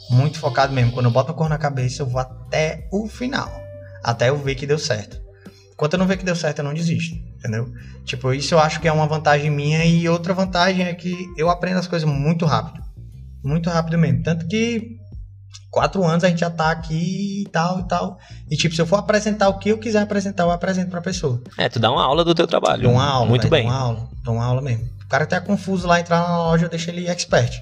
Muito 0.10 0.40
focado 0.40 0.74
mesmo. 0.74 0.92
Quando 0.92 1.08
eu 1.08 1.12
boto 1.12 1.32
a 1.32 1.36
cor 1.36 1.50
na 1.50 1.58
cabeça, 1.58 2.02
eu 2.02 2.08
vou 2.08 2.22
até 2.22 2.88
o 2.92 3.08
final. 3.08 3.52
Até 4.04 4.30
eu 4.30 4.38
ver 4.38 4.56
que 4.56 4.66
deu 4.66 4.78
certo. 4.78 5.22
Enquanto 5.74 5.94
eu 5.94 6.00
não 6.00 6.08
ver 6.08 6.18
que 6.18 6.26
deu 6.26 6.36
certo, 6.36 6.60
eu 6.60 6.66
não 6.66 6.74
desisto. 6.74 7.16
Entendeu? 7.44 7.74
Tipo, 8.06 8.34
isso 8.34 8.54
eu 8.54 8.60
acho 8.60 8.80
que 8.80 8.88
é 8.88 8.92
uma 8.92 9.06
vantagem 9.06 9.52
minha. 9.52 9.84
E 9.84 10.08
outra 10.08 10.34
vantagem 10.34 10.86
é 10.86 10.94
que 10.94 11.14
eu 11.38 11.50
aprendo 11.50 11.78
as 11.78 11.88
coisas 11.88 12.08
muito 12.08 12.46
rápido. 12.46 12.82
Muito 13.44 13.70
rápido 13.70 13.98
mesmo. 13.98 14.24
Tanto 14.24 14.48
que 14.48 14.98
quatro 15.70 16.02
anos 16.06 16.24
a 16.24 16.30
gente 16.30 16.40
já 16.40 16.50
tá 16.50 16.72
aqui 16.72 17.42
e 17.42 17.50
tal 17.50 17.82
e 17.82 17.84
tal. 17.84 18.18
E 18.50 18.56
tipo, 18.56 18.74
se 18.74 18.82
eu 18.82 18.86
for 18.86 18.96
apresentar 18.96 19.50
o 19.50 19.60
que 19.60 19.68
eu 19.68 19.78
quiser 19.78 20.02
apresentar, 20.02 20.44
eu 20.44 20.52
apresento 20.52 20.90
pra 20.90 21.02
pessoa. 21.02 21.44
É, 21.58 21.68
tu 21.68 21.80
dá 21.80 21.92
uma 21.92 22.02
aula 22.02 22.24
do 22.24 22.34
teu 22.34 22.48
trabalho. 22.48 22.84
Dou 22.84 22.94
uma 22.94 23.06
aula. 23.06 23.28
Muito 23.28 23.50
velho, 23.50 23.52
bem. 23.52 23.64
Dou 23.64 23.72
uma 23.74 23.82
aula. 23.82 24.10
Dou 24.24 24.36
uma 24.36 24.46
aula 24.46 24.62
mesmo. 24.62 24.86
O 25.04 25.08
cara 25.10 25.26
tá 25.26 25.42
confuso 25.42 25.86
lá, 25.86 26.00
entrar 26.00 26.22
na 26.22 26.38
loja, 26.38 26.66
eu 26.66 26.70
deixo 26.70 26.90
ele 26.90 27.10
expert. 27.10 27.62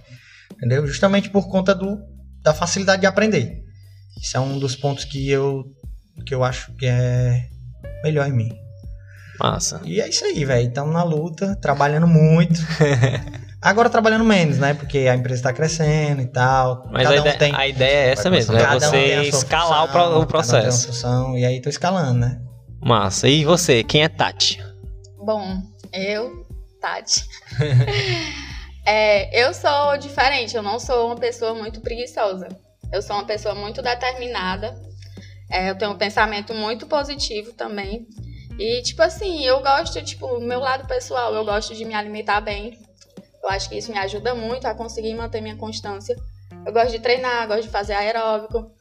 Entendeu? 0.54 0.86
Justamente 0.86 1.28
por 1.32 1.50
conta 1.50 1.74
do, 1.74 1.98
da 2.44 2.54
facilidade 2.54 3.02
de 3.02 3.08
aprender. 3.08 3.64
Isso 4.22 4.38
é 4.38 4.40
um 4.40 4.60
dos 4.60 4.76
pontos 4.76 5.06
que 5.06 5.28
eu, 5.28 5.66
que 6.24 6.36
eu 6.36 6.44
acho 6.44 6.72
que 6.74 6.86
é 6.86 7.48
melhor 8.04 8.28
em 8.28 8.34
mim. 8.34 8.61
Massa. 9.40 9.82
E 9.84 10.00
é 10.02 10.08
isso 10.08 10.24
aí, 10.26 10.46
velho. 10.46 10.68
Estamos 10.68 10.94
na 10.94 11.04
luta, 11.04 11.56
trabalhando 11.62 12.08
muito. 12.08 12.60
Agora 13.62 13.90
trabalhando 13.90 14.24
menos, 14.24 14.58
né? 14.58 14.74
Porque 14.74 15.00
a 15.00 15.16
empresa 15.16 15.44
tá 15.44 15.54
crescendo 15.54 16.22
e 16.22 16.28
tal. 16.28 16.88
Mas 16.92 17.04
Cada 17.04 17.16
a, 17.16 17.18
um 17.18 17.22
ideia, 17.22 17.38
tem, 17.38 17.56
a 17.56 17.68
ideia 17.68 18.08
é 18.08 18.12
essa 18.12 18.30
mesmo, 18.30 18.56
é 18.56 18.64
um 18.64 18.80
tem 18.80 18.80
você 18.80 19.32
sua 19.32 19.40
escalar 19.40 19.84
o, 19.84 19.88
função, 19.88 20.02
o 20.02 20.04
cada 20.04 20.20
um 20.20 20.26
processo. 20.26 20.88
função, 20.88 21.38
e 21.38 21.46
aí 21.46 21.62
tô 21.62 21.70
escalando, 21.70 22.20
né? 22.20 22.42
Massa. 22.82 23.28
E 23.28 23.46
você, 23.46 23.84
quem 23.84 24.04
é 24.04 24.10
Tati? 24.10 24.60
Bom, 25.24 25.62
eu, 25.94 26.46
Tati. 26.82 27.24
É, 28.86 29.44
eu 29.44 29.54
sou 29.54 29.96
diferente, 29.98 30.56
eu 30.56 30.64
não 30.64 30.80
sou 30.80 31.08
uma 31.08 31.16
pessoa 31.16 31.54
muito 31.54 31.82
preguiçosa. 31.82 32.48
Eu 32.92 33.02
sou 33.02 33.16
uma 33.16 33.26
pessoa 33.26 33.54
muito 33.54 33.82
determinada. 33.82 34.76
É, 35.50 35.70
eu 35.70 35.78
tenho 35.78 35.92
um 35.92 35.98
pensamento 35.98 36.54
muito 36.54 36.88
positivo 36.88 37.54
também. 37.54 38.08
E, 38.62 38.80
tipo 38.84 39.02
assim, 39.02 39.44
eu 39.44 39.60
gosto, 39.60 40.00
tipo, 40.04 40.40
meu 40.40 40.60
lado 40.60 40.88
pessoal, 40.88 41.34
eu 41.34 41.44
gosto 41.44 41.74
de 41.74 41.84
me 41.84 41.96
alimentar 41.96 42.40
bem. 42.42 42.78
Eu 43.42 43.50
acho 43.50 43.68
que 43.68 43.76
isso 43.76 43.92
me 43.92 43.98
ajuda 43.98 44.36
muito 44.36 44.68
a 44.68 44.76
conseguir 44.76 45.16
manter 45.16 45.42
minha 45.42 45.56
constância. 45.56 46.16
Eu 46.64 46.72
gosto 46.72 46.92
de 46.92 47.00
treinar, 47.00 47.48
gosto 47.48 47.64
de 47.64 47.70
fazer 47.70 47.94
aeróbico. 47.94 48.72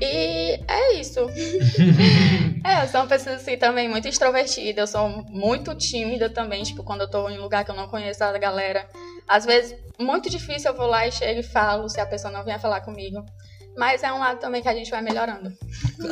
E 0.00 0.60
é 0.66 0.94
isso. 0.94 1.20
é, 2.66 2.82
eu 2.82 2.88
sou 2.88 3.00
uma 3.00 3.06
pessoa 3.06 3.36
assim 3.36 3.56
também 3.56 3.88
muito 3.88 4.08
extrovertida. 4.08 4.80
Eu 4.80 4.88
sou 4.88 5.08
muito 5.28 5.72
tímida 5.76 6.28
também, 6.28 6.64
tipo, 6.64 6.82
quando 6.82 7.02
eu 7.02 7.08
tô 7.08 7.30
em 7.30 7.38
um 7.38 7.42
lugar 7.42 7.64
que 7.64 7.70
eu 7.70 7.76
não 7.76 7.86
conheço 7.86 8.24
a 8.24 8.36
galera. 8.36 8.88
Às 9.28 9.44
vezes, 9.44 9.78
muito 10.00 10.28
difícil 10.28 10.72
eu 10.72 10.76
vou 10.76 10.88
lá 10.88 11.06
e 11.06 11.12
chego 11.12 11.38
e 11.38 11.44
falo 11.44 11.88
se 11.88 12.00
a 12.00 12.06
pessoa 12.06 12.32
não 12.32 12.42
vier 12.42 12.60
falar 12.60 12.80
comigo. 12.80 13.24
Mas 13.78 14.02
é 14.02 14.12
um 14.12 14.18
lado 14.18 14.40
também 14.40 14.60
que 14.60 14.68
a 14.68 14.74
gente 14.74 14.90
vai 14.90 15.00
melhorando. 15.00 15.52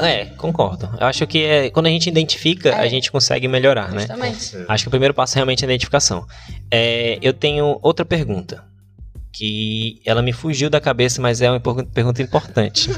É, 0.01 0.27
concordo. 0.37 0.89
Eu 1.01 1.07
acho 1.07 1.27
que 1.27 1.43
é, 1.45 1.69
quando 1.71 1.87
a 1.87 1.91
gente 1.91 2.09
identifica, 2.09 2.69
É. 2.69 2.75
a 2.81 2.87
gente 2.89 3.11
consegue 3.11 3.49
melhorar, 3.49 3.91
né? 3.91 4.01
Justamente. 4.01 4.57
Acho 4.69 4.85
que 4.85 4.89
o 4.89 4.91
primeiro 4.91 5.13
passo 5.13 5.35
é 5.35 5.37
realmente 5.39 5.65
a 5.65 5.69
identificação. 5.69 6.25
É, 6.71 7.19
eu 7.21 7.33
tenho 7.33 7.79
outra 7.83 8.05
pergunta. 8.05 8.63
Que 9.33 10.01
ela 10.07 10.23
me 10.23 10.33
fugiu 10.33 10.71
da 10.71 10.81
cabeça, 10.81 11.21
mas 11.21 11.43
é 11.43 11.51
uma 11.51 11.61
pergu- 11.61 11.85
pergunta 11.87 12.23
importante. 12.23 12.89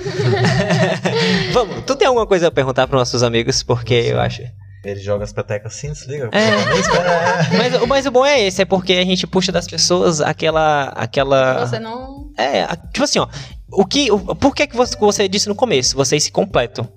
Vamos, 1.52 1.82
tu 1.84 1.96
tem 1.96 2.06
alguma 2.06 2.26
coisa 2.26 2.48
a 2.48 2.50
perguntar 2.50 2.86
para 2.86 2.96
nossos 2.98 3.22
amigos? 3.22 3.62
Porque 3.62 3.94
eu 3.94 4.20
acho. 4.20 4.42
Ele 4.84 5.00
joga 5.00 5.24
as 5.24 5.32
petecas 5.32 5.74
assim, 5.74 5.90
desliga. 5.92 6.30
É. 6.32 7.56
Mas, 7.56 7.86
mas 7.88 8.06
o 8.06 8.10
bom 8.12 8.24
é 8.24 8.40
esse, 8.46 8.62
é 8.62 8.64
porque 8.64 8.92
a 8.92 9.04
gente 9.04 9.26
puxa 9.26 9.50
das 9.50 9.66
pessoas 9.66 10.20
aquela. 10.20 10.84
aquela 10.90 11.66
Você 11.66 11.78
não. 11.80 12.17
É, 12.38 12.66
tipo 12.92 13.04
assim, 13.04 13.18
ó. 13.18 13.26
O 13.70 13.84
que, 13.84 14.10
o, 14.10 14.18
por 14.18 14.54
que, 14.54 14.66
que 14.66 14.76
você, 14.76 14.96
você 14.96 15.28
disse 15.28 15.48
no 15.48 15.54
começo? 15.54 15.94
Vocês 15.96 16.22
se 16.24 16.32
completam. 16.32 16.88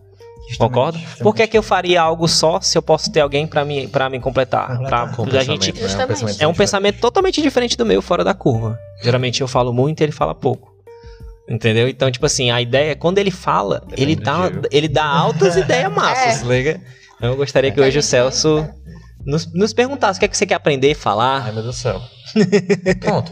Justamente. 0.49 1.17
Por 1.21 1.33
que, 1.33 1.47
que 1.47 1.57
eu 1.57 1.63
faria 1.63 2.01
algo 2.01 2.27
só 2.27 2.59
se 2.59 2.77
eu 2.77 2.81
posso 2.81 3.11
ter 3.11 3.21
alguém 3.21 3.47
pra 3.47 3.63
me, 3.63 3.87
pra 3.87 4.09
me 4.09 4.19
completar? 4.19 4.67
Completar. 4.77 5.15
Pra, 5.15 5.39
a 5.39 5.43
gente, 5.43 5.71
né? 5.73 5.79
É 6.39 6.47
um 6.47 6.53
pensamento 6.53 6.99
totalmente 6.99 7.41
diferente 7.41 7.77
do 7.77 7.85
meu, 7.85 8.01
fora 8.01 8.23
da 8.23 8.33
curva. 8.33 8.77
Geralmente 9.01 9.41
eu 9.41 9.47
falo 9.47 9.73
muito 9.73 10.01
e 10.01 10.03
ele 10.03 10.11
fala 10.11 10.35
pouco. 10.35 10.71
Entendeu? 11.49 11.87
Então, 11.87 12.09
tipo 12.11 12.25
assim, 12.25 12.51
a 12.51 12.61
ideia, 12.61 12.95
quando 12.95 13.17
ele 13.17 13.31
fala, 13.31 13.79
Depende 13.81 14.01
ele 14.01 14.15
dá, 14.15 14.51
ele 14.71 14.87
dá 14.87 15.05
altas 15.05 15.55
ideias 15.57 15.91
massas, 15.91 16.43
É. 16.43 16.45
liga? 16.45 16.81
Então, 17.17 17.29
eu 17.29 17.35
gostaria 17.37 17.71
que 17.71 17.79
É. 17.79 17.83
hoje 17.85 17.99
o 17.99 18.03
Celso 18.03 18.67
nos, 19.25 19.51
nos 19.53 19.73
perguntasse 19.73 20.17
o 20.17 20.19
que 20.19 20.25
é 20.25 20.27
que 20.27 20.37
você 20.37 20.45
quer 20.45 20.55
aprender, 20.55 20.95
falar. 20.95 21.43
Ai, 21.45 21.51
meu 21.51 21.63
Deus 21.63 21.75
do 21.75 21.79
céu. 21.81 22.01
Pronto. 22.99 23.31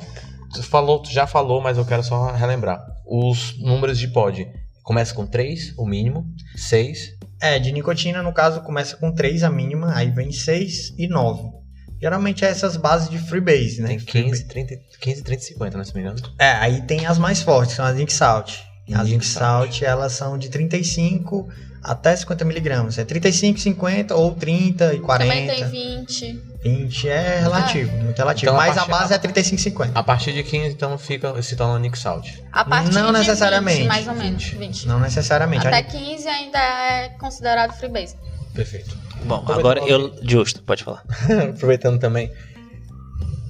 Tu, 0.54 0.64
falou, 0.64 1.02
tu 1.02 1.12
já 1.12 1.28
falou, 1.28 1.62
mas 1.62 1.78
eu 1.78 1.86
quero 1.86 2.04
só 2.04 2.32
relembrar. 2.32 2.84
Os 3.06 3.58
números 3.60 3.98
de 3.98 4.08
pod. 4.08 4.48
Começa 4.84 5.14
com 5.14 5.26
3, 5.26 5.74
o 5.78 5.86
mínimo, 5.86 6.26
6. 6.56 7.18
É, 7.42 7.60
de 7.60 7.72
nicotina, 7.72 8.24
no 8.24 8.34
caso, 8.34 8.62
começa 8.62 8.98
com 8.98 9.14
3 9.14 9.44
a 9.44 9.50
mínima, 9.50 9.94
aí 9.96 10.10
vem 10.10 10.32
6 10.32 10.96
e 10.98 11.08
9. 11.08 11.60
Geralmente 12.02 12.46
é 12.46 12.48
essas 12.48 12.78
bases 12.78 13.10
de 13.10 13.20
freebase, 13.20 13.82
né? 13.82 13.90
Tem 13.90 14.00
15, 14.00 14.48
30, 14.48 14.76
15, 15.00 15.24
30 15.24 15.42
e 15.42 15.46
50, 15.46 15.78
não 15.78 15.84
se 15.84 15.94
me 15.94 16.02
engano. 16.02 16.18
É, 16.40 16.52
aí 16.52 16.82
tem 16.84 17.06
as 17.06 17.18
mais 17.18 17.42
fortes, 17.42 17.72
que 17.72 17.78
são 17.78 17.86
as 17.86 17.98
Zinc 17.98 18.12
Salt. 18.14 18.58
As 18.94 19.08
Zinc 19.08 19.26
Salt, 19.26 19.82
elas 19.84 20.14
são 20.14 20.38
de 20.38 20.50
35 20.50 21.48
até 21.84 22.16
50 22.16 22.46
miligramas. 22.46 22.98
É 22.98 23.06
35, 23.06 23.60
50 23.60 24.16
ou 24.16 24.34
30 24.34 24.94
e 24.94 25.00
40. 25.00 25.32
Também 25.32 25.48
tem 25.48 25.70
20. 25.70 26.44
20 26.62 27.08
é 27.08 27.40
relativo, 27.40 27.92
muito 27.98 28.18
relativo. 28.18 28.52
Então, 28.52 28.56
a 28.56 28.66
Mas 28.66 28.78
a 28.78 28.86
partir- 28.86 28.92
base 28.92 29.14
é 29.14 29.18
35, 29.18 29.62
50. 29.62 30.00
A 30.00 30.04
partir 30.04 30.34
de 30.34 30.44
15, 30.44 30.68
então, 30.74 30.98
fica, 30.98 31.42
se 31.42 31.56
torna 31.56 31.80
Nick 31.80 31.98
Salt. 31.98 32.28
A 32.52 32.66
partir 32.66 32.94
Não 32.94 33.14
de 33.14 33.20
necessariamente. 33.20 33.80
20, 33.80 33.88
mais 33.88 34.08
ou 34.08 34.16
menos. 34.16 34.44
20. 34.44 34.88
Não 34.88 35.00
necessariamente. 35.00 35.66
Até 35.66 35.78
Aí- 35.78 35.84
15 35.84 36.28
ainda 36.28 36.60
é 36.60 37.10
considerado 37.20 37.74
freebase. 37.74 38.16
Perfeito. 38.54 38.98
Bom, 39.24 39.44
agora 39.48 39.82
pra 39.82 39.90
eu. 39.90 40.14
Justo, 40.22 40.62
pode 40.64 40.84
falar. 40.84 41.04
Aproveitando 41.56 42.00
também. 42.00 42.32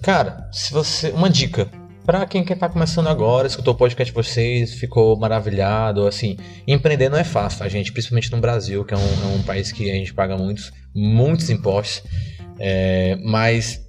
Cara, 0.02 0.48
se 0.52 0.72
você. 0.72 1.10
Uma 1.12 1.30
dica. 1.30 1.70
Para 2.06 2.26
quem 2.26 2.42
está 2.42 2.68
começando 2.68 3.06
agora, 3.08 3.46
escutou 3.46 3.76
o 3.76 3.78
podcast 3.78 4.12
de 4.12 4.16
vocês, 4.16 4.74
ficou 4.74 5.16
maravilhado, 5.16 6.08
assim, 6.08 6.38
empreender 6.66 7.08
não 7.08 7.20
é 7.20 7.24
fácil, 7.24 7.62
a 7.62 7.66
tá, 7.66 7.70
gente, 7.70 7.92
principalmente 7.92 8.32
no 8.32 8.40
Brasil, 8.40 8.84
que 8.84 8.96
é 8.96 8.98
um, 8.98 9.02
é 9.02 9.36
um, 9.36 9.44
país 9.44 9.72
que 9.72 9.92
a 9.92 9.94
gente 9.94 10.12
paga 10.12 10.36
muitos, 10.36 10.72
muitos 10.96 11.52
impostos, 11.52 12.02
é, 12.60 13.18
mas 13.24 13.82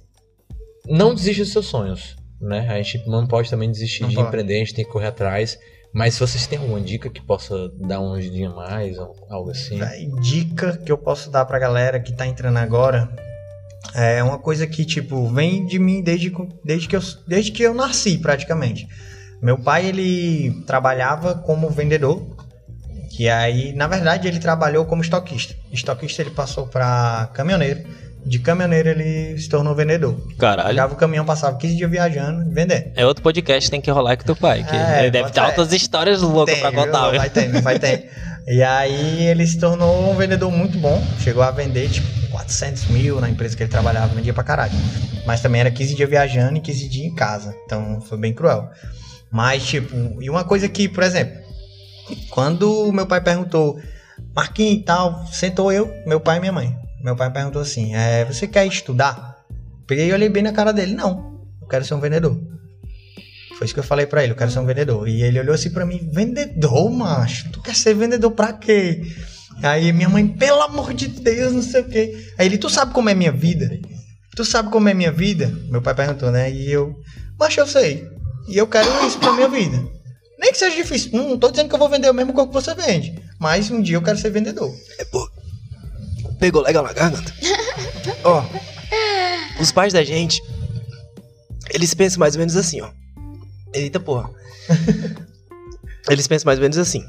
não 0.85 1.13
desista 1.13 1.43
dos 1.43 1.51
seus 1.51 1.65
sonhos, 1.67 2.15
né? 2.39 2.67
A 2.69 2.81
gente 2.81 3.07
não 3.07 3.27
pode 3.27 3.49
também 3.49 3.71
desistir 3.71 4.03
não 4.03 4.09
de 4.09 4.15
pode. 4.15 4.27
empreender, 4.27 4.55
a 4.55 4.59
gente 4.59 4.73
tem 4.73 4.85
que 4.85 4.91
correr 4.91 5.07
atrás. 5.07 5.59
Mas 5.93 6.13
se 6.13 6.21
vocês 6.21 6.47
têm 6.47 6.57
alguma 6.57 6.79
dica 6.79 7.09
que 7.09 7.21
possa 7.21 7.69
dar 7.75 7.99
uma 7.99 8.15
ajudinha 8.15 8.49
mais, 8.49 8.97
algo 8.97 9.51
assim? 9.51 9.77
Dica 10.21 10.77
que 10.77 10.89
eu 10.89 10.97
posso 10.97 11.29
dar 11.29 11.43
pra 11.43 11.59
galera 11.59 11.99
que 11.99 12.13
tá 12.13 12.25
entrando 12.25 12.57
agora 12.57 13.13
é 13.93 14.23
uma 14.23 14.39
coisa 14.39 14.65
que, 14.65 14.85
tipo, 14.85 15.27
vem 15.27 15.65
de 15.65 15.77
mim 15.77 16.01
desde, 16.01 16.33
desde, 16.63 16.87
que, 16.87 16.95
eu, 16.95 17.01
desde 17.27 17.51
que 17.51 17.63
eu 17.63 17.73
nasci, 17.73 18.17
praticamente. 18.17 18.87
Meu 19.41 19.57
pai, 19.57 19.87
ele 19.87 20.63
trabalhava 20.65 21.35
como 21.35 21.69
vendedor, 21.69 22.25
que 23.09 23.27
aí, 23.27 23.73
na 23.73 23.87
verdade, 23.87 24.27
ele 24.27 24.39
trabalhou 24.39 24.85
como 24.85 25.01
estoquista. 25.01 25.55
Estoquista 25.71 26.21
ele 26.21 26.29
passou 26.29 26.67
para 26.67 27.29
caminhoneiro 27.33 27.83
de 28.25 28.39
caminhoneiro 28.39 28.89
ele 28.89 29.37
se 29.37 29.49
tornou 29.49 29.75
vendedor. 29.75 30.15
Caralho. 30.37 30.69
Pegava 30.69 30.93
o 30.93 30.97
caminhão, 30.97 31.25
passava 31.25 31.57
15 31.57 31.75
dias 31.75 31.89
viajando, 31.89 32.49
vendendo. 32.51 32.91
É 32.95 33.05
outro 33.05 33.23
podcast 33.23 33.67
que 33.67 33.71
tem 33.71 33.81
que 33.81 33.91
rolar 33.91 34.17
com 34.17 34.23
teu 34.23 34.35
pai. 34.35 34.63
Que 34.63 34.75
é, 34.75 35.01
ele 35.01 35.11
deve 35.11 35.31
ter 35.31 35.39
altas 35.39 35.71
histórias 35.73 36.21
loucas 36.21 36.57
pra 36.59 36.71
contar. 36.71 37.09
Viu? 37.09 37.19
Vai 37.19 37.29
ter, 37.29 37.49
vai 37.61 37.79
ter. 37.79 38.09
e 38.47 38.61
aí 38.63 39.23
ele 39.23 39.45
se 39.45 39.59
tornou 39.59 40.11
um 40.11 40.15
vendedor 40.15 40.51
muito 40.51 40.77
bom. 40.77 41.01
Chegou 41.19 41.43
a 41.43 41.51
vender 41.51 41.89
tipo 41.89 42.07
400 42.31 42.85
mil 42.87 43.19
na 43.19 43.29
empresa 43.29 43.55
que 43.55 43.63
ele 43.63 43.71
trabalhava, 43.71 44.13
vendia 44.13 44.33
pra 44.33 44.43
caralho. 44.43 44.73
Mas 45.25 45.41
também 45.41 45.61
era 45.61 45.71
15 45.71 45.95
dias 45.95 46.09
viajando 46.09 46.57
e 46.57 46.61
15 46.61 46.89
dias 46.89 47.05
em 47.05 47.15
casa. 47.15 47.55
Então 47.65 48.01
foi 48.01 48.17
bem 48.17 48.33
cruel. 48.33 48.69
Mas 49.31 49.65
tipo, 49.65 50.21
e 50.21 50.29
uma 50.29 50.43
coisa 50.43 50.67
que, 50.67 50.89
por 50.89 51.03
exemplo, 51.03 51.39
quando 52.29 52.91
meu 52.91 53.07
pai 53.07 53.21
perguntou, 53.21 53.79
Marquinhos 54.35 54.79
e 54.79 54.83
tal, 54.83 55.25
sentou 55.27 55.71
eu, 55.71 55.91
meu 56.05 56.19
pai 56.19 56.37
e 56.37 56.39
minha 56.39 56.51
mãe. 56.51 56.75
Meu 57.03 57.15
pai 57.15 57.31
perguntou 57.31 57.61
assim: 57.61 57.95
é, 57.95 58.25
Você 58.25 58.47
quer 58.47 58.65
estudar? 58.65 59.37
Peguei 59.87 60.09
e 60.09 60.13
olhei 60.13 60.29
bem 60.29 60.43
na 60.43 60.51
cara 60.51 60.71
dele: 60.71 60.93
Não, 60.93 61.41
eu 61.61 61.67
quero 61.67 61.83
ser 61.83 61.93
um 61.93 61.99
vendedor. 61.99 62.39
Foi 63.57 63.65
isso 63.65 63.73
que 63.73 63.79
eu 63.79 63.83
falei 63.83 64.05
para 64.05 64.23
ele: 64.23 64.33
Eu 64.33 64.37
quero 64.37 64.51
ser 64.51 64.59
um 64.59 64.65
vendedor. 64.65 65.07
E 65.07 65.23
ele 65.23 65.39
olhou 65.39 65.55
assim 65.55 65.69
para 65.69 65.85
mim: 65.85 66.09
Vendedor, 66.11 66.91
macho? 66.91 67.49
Tu 67.51 67.61
quer 67.61 67.75
ser 67.75 67.93
vendedor 67.93 68.31
pra 68.31 68.53
quê? 68.53 69.01
Aí 69.63 69.91
minha 69.91 70.09
mãe, 70.09 70.27
pelo 70.27 70.61
amor 70.61 70.93
de 70.93 71.07
Deus, 71.07 71.53
não 71.53 71.61
sei 71.61 71.81
o 71.81 71.89
quê. 71.89 72.27
Aí 72.37 72.47
ele: 72.47 72.57
Tu 72.57 72.69
sabe 72.69 72.93
como 72.93 73.09
é 73.09 73.13
minha 73.13 73.31
vida? 73.31 73.69
Tu 74.35 74.45
sabe 74.45 74.69
como 74.69 74.87
é 74.87 74.93
minha 74.93 75.11
vida? 75.11 75.53
Meu 75.69 75.81
pai 75.81 75.95
perguntou, 75.95 76.31
né? 76.31 76.51
E 76.51 76.71
eu: 76.71 76.95
Mas 77.39 77.57
eu 77.57 77.67
sei. 77.67 78.07
E 78.47 78.57
eu 78.57 78.67
quero 78.67 78.87
isso 79.05 79.19
pra 79.19 79.33
minha 79.33 79.47
vida. 79.47 79.77
Nem 80.39 80.51
que 80.51 80.57
seja 80.57 80.75
difícil. 80.75 81.11
Não 81.13 81.37
tô 81.37 81.51
dizendo 81.51 81.69
que 81.69 81.75
eu 81.75 81.79
vou 81.79 81.87
vender 81.89 82.09
o 82.09 82.13
mesmo 82.13 82.33
que 82.33 82.53
você 82.53 82.73
vende. 82.73 83.21
Mas 83.39 83.69
um 83.69 83.79
dia 83.79 83.95
eu 83.95 84.01
quero 84.01 84.17
ser 84.17 84.31
vendedor. 84.31 84.73
É, 84.97 85.05
pô, 85.05 85.29
Pegou 86.41 86.63
legal 86.63 86.83
na 86.83 86.91
garganta. 86.91 87.31
ó, 88.25 88.43
os 89.59 89.71
pais 89.71 89.93
da 89.93 90.03
gente, 90.03 90.41
eles 91.69 91.93
pensam 91.93 92.19
mais 92.19 92.33
ou 92.33 92.39
menos 92.39 92.55
assim, 92.55 92.81
ó. 92.81 92.89
Eita 93.71 93.99
porra. 93.99 94.29
eles 96.09 96.27
pensam 96.27 96.47
mais 96.47 96.57
ou 96.57 96.63
menos 96.63 96.79
assim. 96.79 97.05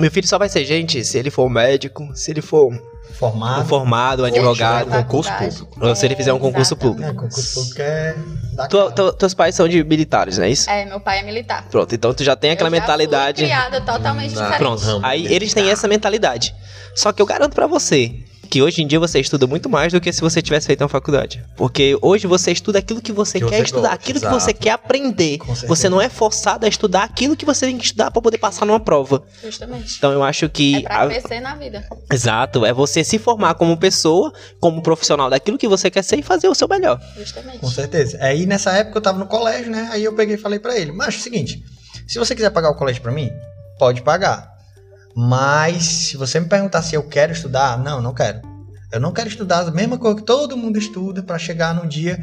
Meu 0.00 0.10
filho 0.10 0.26
só 0.26 0.36
vai 0.36 0.48
ser 0.48 0.64
gente 0.64 1.04
se 1.04 1.16
ele 1.16 1.30
for 1.30 1.48
médico, 1.48 2.10
se 2.16 2.32
ele 2.32 2.42
for 2.42 2.72
formado, 3.12 3.62
um 3.62 3.64
formado, 3.64 4.22
um 4.22 4.26
advogado, 4.26 4.90
concurso 4.90 5.32
público. 5.32 5.78
Ou 5.80 5.94
se 5.94 6.04
ele 6.04 6.16
fizer 6.16 6.32
um 6.32 6.38
concurso 6.40 6.74
público. 6.74 7.08
É, 7.08 7.14
concurso 7.14 7.54
público 7.54 7.80
é. 7.80 8.16
Tu, 8.68 8.92
tu, 8.92 9.12
teus 9.12 9.32
pais 9.32 9.54
são 9.54 9.68
de 9.68 9.84
militares, 9.84 10.38
não 10.38 10.44
é 10.44 10.50
isso? 10.50 10.68
É, 10.68 10.84
meu 10.84 10.98
pai 10.98 11.20
é 11.20 11.22
militar. 11.22 11.68
Pronto, 11.70 11.94
então 11.94 12.12
tu 12.12 12.24
já 12.24 12.34
tem 12.34 12.50
aquela 12.50 12.68
eu 12.68 12.74
já 12.74 12.80
mentalidade. 12.80 13.42
Fui 13.42 13.46
criada 13.46 13.80
totalmente 13.80 14.32
hum, 14.32 14.34
diferente. 14.34 14.58
Pronto, 14.58 15.00
aí 15.04 15.32
eles 15.32 15.54
têm 15.54 15.70
essa 15.70 15.86
mentalidade. 15.86 16.52
Só 16.94 17.12
que 17.12 17.20
eu 17.20 17.26
garanto 17.26 17.54
para 17.54 17.66
você 17.66 18.24
que 18.54 18.62
hoje 18.62 18.82
em 18.82 18.86
dia 18.86 19.00
você 19.00 19.18
estuda 19.18 19.48
muito 19.48 19.68
mais 19.68 19.92
do 19.92 20.00
que 20.00 20.12
se 20.12 20.20
você 20.20 20.40
tivesse 20.40 20.68
feito 20.68 20.80
uma 20.80 20.88
faculdade. 20.88 21.44
Porque 21.56 21.98
hoje 22.00 22.26
você 22.28 22.52
estuda 22.52 22.78
aquilo 22.78 23.02
que 23.02 23.10
você 23.10 23.40
que 23.40 23.46
quer 23.46 23.56
você 23.56 23.62
estudar, 23.64 23.88
gosta, 23.88 23.94
aquilo 23.94 24.18
exato. 24.18 24.36
que 24.36 24.42
você 24.42 24.52
quer 24.52 24.70
aprender. 24.70 25.38
Você 25.66 25.88
não 25.88 26.00
é 26.00 26.08
forçado 26.08 26.64
a 26.64 26.68
estudar 26.68 27.02
aquilo 27.02 27.36
que 27.36 27.44
você 27.44 27.66
tem 27.66 27.76
que 27.76 27.84
estudar 27.84 28.12
para 28.12 28.22
poder 28.22 28.38
passar 28.38 28.64
numa 28.64 28.78
prova. 28.78 29.24
Justamente. 29.42 29.96
Então 29.98 30.12
eu 30.12 30.22
acho 30.22 30.48
que. 30.48 30.76
É 30.76 30.80
pra 30.82 31.06
crescer 31.08 31.40
na 31.40 31.56
vida. 31.56 31.84
Exato. 32.12 32.64
É 32.64 32.72
você 32.72 33.02
se 33.02 33.18
formar 33.18 33.54
como 33.54 33.76
pessoa, 33.76 34.32
como 34.60 34.80
profissional 34.82 35.28
daquilo 35.28 35.58
que 35.58 35.66
você 35.66 35.90
quer 35.90 36.04
ser 36.04 36.20
e 36.20 36.22
fazer 36.22 36.46
o 36.46 36.54
seu 36.54 36.68
melhor. 36.68 37.00
Justamente. 37.16 37.58
Com 37.58 37.68
certeza. 37.68 38.18
Aí 38.20 38.46
nessa 38.46 38.70
época 38.70 38.98
eu 38.98 39.02
tava 39.02 39.18
no 39.18 39.26
colégio, 39.26 39.72
né? 39.72 39.88
Aí 39.90 40.04
eu 40.04 40.14
peguei 40.14 40.36
e 40.36 40.38
falei 40.38 40.60
para 40.60 40.78
ele: 40.78 40.92
Mas 40.92 41.14
é 41.14 41.18
o 41.18 41.20
seguinte, 41.20 41.60
se 42.06 42.20
você 42.20 42.36
quiser 42.36 42.50
pagar 42.50 42.70
o 42.70 42.76
colégio 42.76 43.02
para 43.02 43.10
mim, 43.10 43.30
pode 43.80 44.00
pagar. 44.02 44.53
Mas 45.14 45.84
se 45.84 46.16
você 46.16 46.40
me 46.40 46.48
perguntar 46.48 46.82
se 46.82 46.94
eu 46.94 47.02
quero 47.02 47.32
estudar, 47.32 47.78
não, 47.78 48.00
não 48.00 48.12
quero. 48.12 48.40
Eu 48.90 49.00
não 49.00 49.12
quero 49.12 49.28
estudar 49.28 49.60
a 49.60 49.70
mesma 49.70 49.98
coisa 49.98 50.16
que 50.16 50.22
todo 50.22 50.56
mundo 50.56 50.78
estuda 50.78 51.22
para 51.22 51.38
chegar 51.38 51.74
num 51.74 51.86
dia 51.86 52.18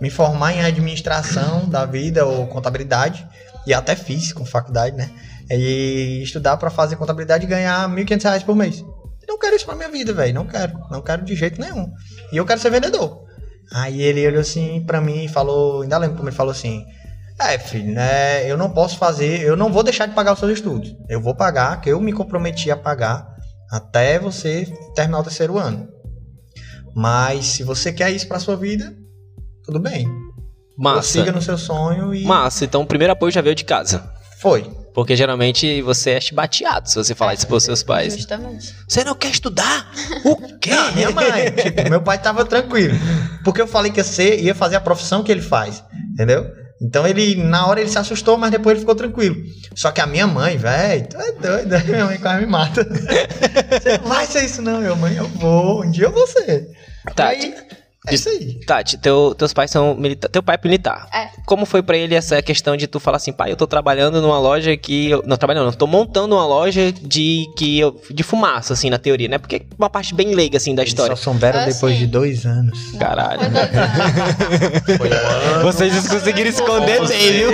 me 0.00 0.10
formar 0.10 0.52
em 0.52 0.64
administração 0.64 1.68
da 1.68 1.84
vida 1.84 2.24
ou 2.24 2.46
contabilidade 2.46 3.26
e 3.66 3.72
até 3.72 3.94
fiz 3.94 4.32
com 4.32 4.44
faculdade, 4.44 4.96
né? 4.96 5.10
E 5.50 6.20
estudar 6.22 6.56
para 6.56 6.70
fazer 6.70 6.96
contabilidade 6.96 7.44
e 7.44 7.48
ganhar 7.48 7.88
1.500 7.88 8.22
reais 8.22 8.42
por 8.42 8.56
mês. 8.56 8.80
Eu 8.80 9.28
não 9.28 9.38
quero 9.38 9.54
isso 9.54 9.64
pra 9.64 9.76
minha 9.76 9.88
vida, 9.88 10.12
velho. 10.12 10.34
Não 10.34 10.46
quero. 10.46 10.78
Não 10.90 11.02
quero 11.02 11.24
de 11.24 11.34
jeito 11.36 11.60
nenhum. 11.60 11.92
E 12.32 12.36
eu 12.36 12.44
quero 12.44 12.60
ser 12.60 12.70
vendedor. 12.70 13.24
Aí 13.72 14.02
ele 14.02 14.26
olhou 14.26 14.40
assim 14.40 14.84
para 14.84 15.00
mim 15.00 15.24
e 15.24 15.28
falou, 15.28 15.82
ainda 15.82 15.98
lembro 15.98 16.16
como 16.16 16.28
ele 16.28 16.36
falou 16.36 16.50
assim: 16.50 16.84
é, 17.42 17.58
filho, 17.58 17.92
né? 17.92 18.50
Eu 18.50 18.56
não 18.56 18.70
posso 18.70 18.98
fazer, 18.98 19.40
eu 19.42 19.56
não 19.56 19.72
vou 19.72 19.82
deixar 19.82 20.06
de 20.06 20.14
pagar 20.14 20.32
os 20.32 20.38
seus 20.38 20.52
estudos. 20.52 20.94
Eu 21.08 21.20
vou 21.20 21.34
pagar, 21.34 21.80
que 21.80 21.90
eu 21.90 22.00
me 22.00 22.12
comprometi 22.12 22.70
a 22.70 22.76
pagar 22.76 23.26
até 23.70 24.18
você 24.18 24.66
terminar 24.94 25.20
o 25.20 25.24
terceiro 25.24 25.58
ano. 25.58 25.88
Mas 26.94 27.46
se 27.46 27.62
você 27.62 27.92
quer 27.92 28.10
isso 28.10 28.28
para 28.28 28.38
sua 28.38 28.56
vida, 28.56 28.94
tudo 29.64 29.78
bem. 29.80 30.06
Massa. 30.76 31.20
Siga 31.20 31.32
no 31.32 31.40
seu 31.40 31.56
sonho 31.56 32.14
e. 32.14 32.24
Massa, 32.24 32.64
então 32.64 32.82
o 32.82 32.86
primeiro 32.86 33.12
apoio 33.12 33.32
já 33.32 33.40
veio 33.40 33.54
de 33.54 33.64
casa. 33.64 34.12
Foi. 34.40 34.70
Porque 34.92 35.16
geralmente 35.16 35.80
você 35.80 36.10
é 36.10 36.20
chibateado 36.20 36.90
se 36.90 36.96
você 36.96 37.14
falar 37.14 37.32
é, 37.32 37.34
isso 37.34 37.46
pros 37.46 37.62
seus 37.62 37.82
pais. 37.82 38.14
Justamente. 38.14 38.74
Você 38.86 39.02
não 39.04 39.14
quer 39.14 39.30
estudar? 39.30 39.90
O 40.24 40.36
quê? 40.58 40.70
Não, 40.70 40.92
minha 40.92 41.10
mãe. 41.10 41.50
tipo, 41.52 41.88
meu 41.88 42.02
pai 42.02 42.20
tava 42.20 42.44
tranquilo. 42.44 42.94
Porque 43.42 43.62
eu 43.62 43.66
falei 43.66 43.90
que 43.90 44.00
ia, 44.00 44.04
ser, 44.04 44.40
ia 44.40 44.54
fazer 44.54 44.76
a 44.76 44.80
profissão 44.80 45.22
que 45.22 45.32
ele 45.32 45.40
faz. 45.40 45.82
Entendeu? 46.12 46.61
Então 46.82 47.06
ele, 47.06 47.36
na 47.36 47.64
hora 47.66 47.80
ele 47.80 47.88
se 47.88 47.98
assustou, 47.98 48.36
mas 48.36 48.50
depois 48.50 48.72
ele 48.72 48.80
ficou 48.80 48.96
tranquilo. 48.96 49.36
Só 49.72 49.92
que 49.92 50.00
a 50.00 50.06
minha 50.06 50.26
mãe, 50.26 50.56
velho, 50.56 51.06
tu 51.06 51.16
é 51.16 51.32
doida, 51.32 51.78
minha 51.86 52.06
mãe 52.06 52.18
quase 52.18 52.40
me 52.40 52.46
mata. 52.50 52.82
Você 53.80 53.98
não 53.98 54.08
vai 54.08 54.26
ser 54.26 54.44
isso 54.44 54.60
não, 54.60 54.80
minha 54.80 54.94
mãe, 54.96 55.16
eu 55.16 55.28
vou, 55.28 55.84
um 55.84 55.90
dia 55.90 56.06
eu 56.06 56.12
vou 56.12 56.26
ser. 56.26 56.68
Tá. 57.14 57.28
Aí, 57.28 57.54
é 58.08 58.14
isso 58.14 58.28
aí. 58.28 58.58
Tati, 58.66 58.98
teu, 58.98 59.32
teus 59.32 59.52
pais 59.52 59.70
são 59.70 59.94
militar. 59.94 60.28
Teu 60.28 60.42
pai 60.42 60.56
é 60.60 60.66
militar. 60.66 61.08
É. 61.14 61.28
Como 61.46 61.64
foi 61.64 61.84
para 61.84 61.96
ele 61.96 62.16
essa 62.16 62.42
questão 62.42 62.76
de 62.76 62.88
tu 62.88 62.98
falar 62.98 63.18
assim, 63.18 63.32
pai, 63.32 63.52
eu 63.52 63.56
tô 63.56 63.64
trabalhando 63.64 64.20
numa 64.20 64.40
loja 64.40 64.76
que. 64.76 65.10
Eu, 65.10 65.22
não, 65.24 65.36
trabalhando, 65.36 65.66
não, 65.66 65.72
tô 65.72 65.86
montando 65.86 66.34
uma 66.34 66.44
loja 66.44 66.90
de 66.90 67.46
que 67.56 67.78
eu, 67.78 68.00
de 68.10 68.24
fumaça, 68.24 68.72
assim, 68.72 68.90
na 68.90 68.98
teoria, 68.98 69.28
né? 69.28 69.38
Porque 69.38 69.56
é 69.56 69.62
uma 69.78 69.88
parte 69.88 70.16
bem 70.16 70.34
leiga, 70.34 70.56
assim, 70.56 70.74
da 70.74 70.82
história. 70.82 71.12
Eles 71.12 71.20
só 71.20 71.30
souberam 71.30 71.60
ah, 71.60 71.64
depois 71.64 71.96
de 71.96 72.08
dois 72.08 72.44
anos. 72.44 72.92
Não, 72.92 72.98
Caralho. 72.98 73.40
Foi 74.98 75.08
um 75.08 75.54
ano. 75.54 75.62
Vocês 75.62 76.08
conseguiram 76.08 76.50
esconder 76.50 77.06
bem, 77.06 77.32
viu? 77.32 77.50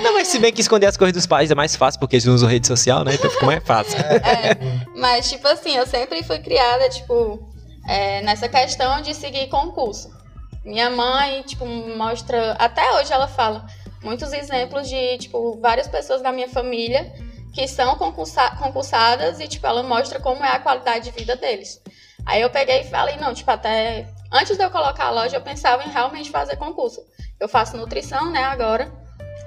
não, 0.00 0.14
mas 0.14 0.28
se 0.28 0.38
bem 0.38 0.52
que 0.52 0.60
esconder 0.60 0.86
as 0.86 0.96
coisas 0.96 1.12
dos 1.12 1.26
pais 1.26 1.50
é 1.50 1.56
mais 1.56 1.74
fácil, 1.74 1.98
porque 1.98 2.14
eles 2.14 2.26
usam 2.26 2.48
rede 2.48 2.68
social, 2.68 3.02
né? 3.02 3.14
Então 3.14 3.28
fica 3.28 3.46
mais 3.46 3.64
fácil. 3.64 3.98
É, 3.98 4.56
mas, 4.94 5.28
tipo 5.28 5.48
assim, 5.48 5.76
eu 5.76 5.86
sempre 5.88 6.22
fui 6.22 6.38
criada, 6.38 6.88
tipo 6.88 7.50
é, 7.90 8.22
nessa 8.22 8.48
questão 8.48 9.00
de 9.00 9.12
seguir 9.12 9.48
concurso. 9.48 10.16
Minha 10.64 10.88
mãe, 10.88 11.42
tipo, 11.42 11.66
mostra, 11.66 12.52
até 12.52 12.88
hoje 12.92 13.12
ela 13.12 13.26
fala, 13.26 13.66
muitos 14.00 14.32
exemplos 14.32 14.88
de, 14.88 15.18
tipo, 15.18 15.58
várias 15.60 15.88
pessoas 15.88 16.22
da 16.22 16.30
minha 16.30 16.48
família 16.48 17.12
que 17.52 17.66
são 17.66 17.96
concursa 17.96 18.48
concursadas 18.62 19.40
e, 19.40 19.48
tipo, 19.48 19.66
ela 19.66 19.82
mostra 19.82 20.20
como 20.20 20.44
é 20.44 20.50
a 20.50 20.60
qualidade 20.60 21.06
de 21.06 21.10
vida 21.10 21.34
deles. 21.34 21.82
Aí 22.24 22.40
eu 22.40 22.48
peguei 22.48 22.82
e 22.82 22.84
falei, 22.84 23.16
não, 23.16 23.34
tipo, 23.34 23.50
até 23.50 24.06
antes 24.30 24.56
de 24.56 24.62
eu 24.62 24.70
colocar 24.70 25.06
a 25.06 25.10
loja, 25.10 25.36
eu 25.36 25.42
pensava 25.42 25.82
em 25.82 25.90
realmente 25.90 26.30
fazer 26.30 26.56
concurso. 26.56 27.02
Eu 27.40 27.48
faço 27.48 27.76
nutrição, 27.76 28.30
né, 28.30 28.44
agora. 28.44 28.88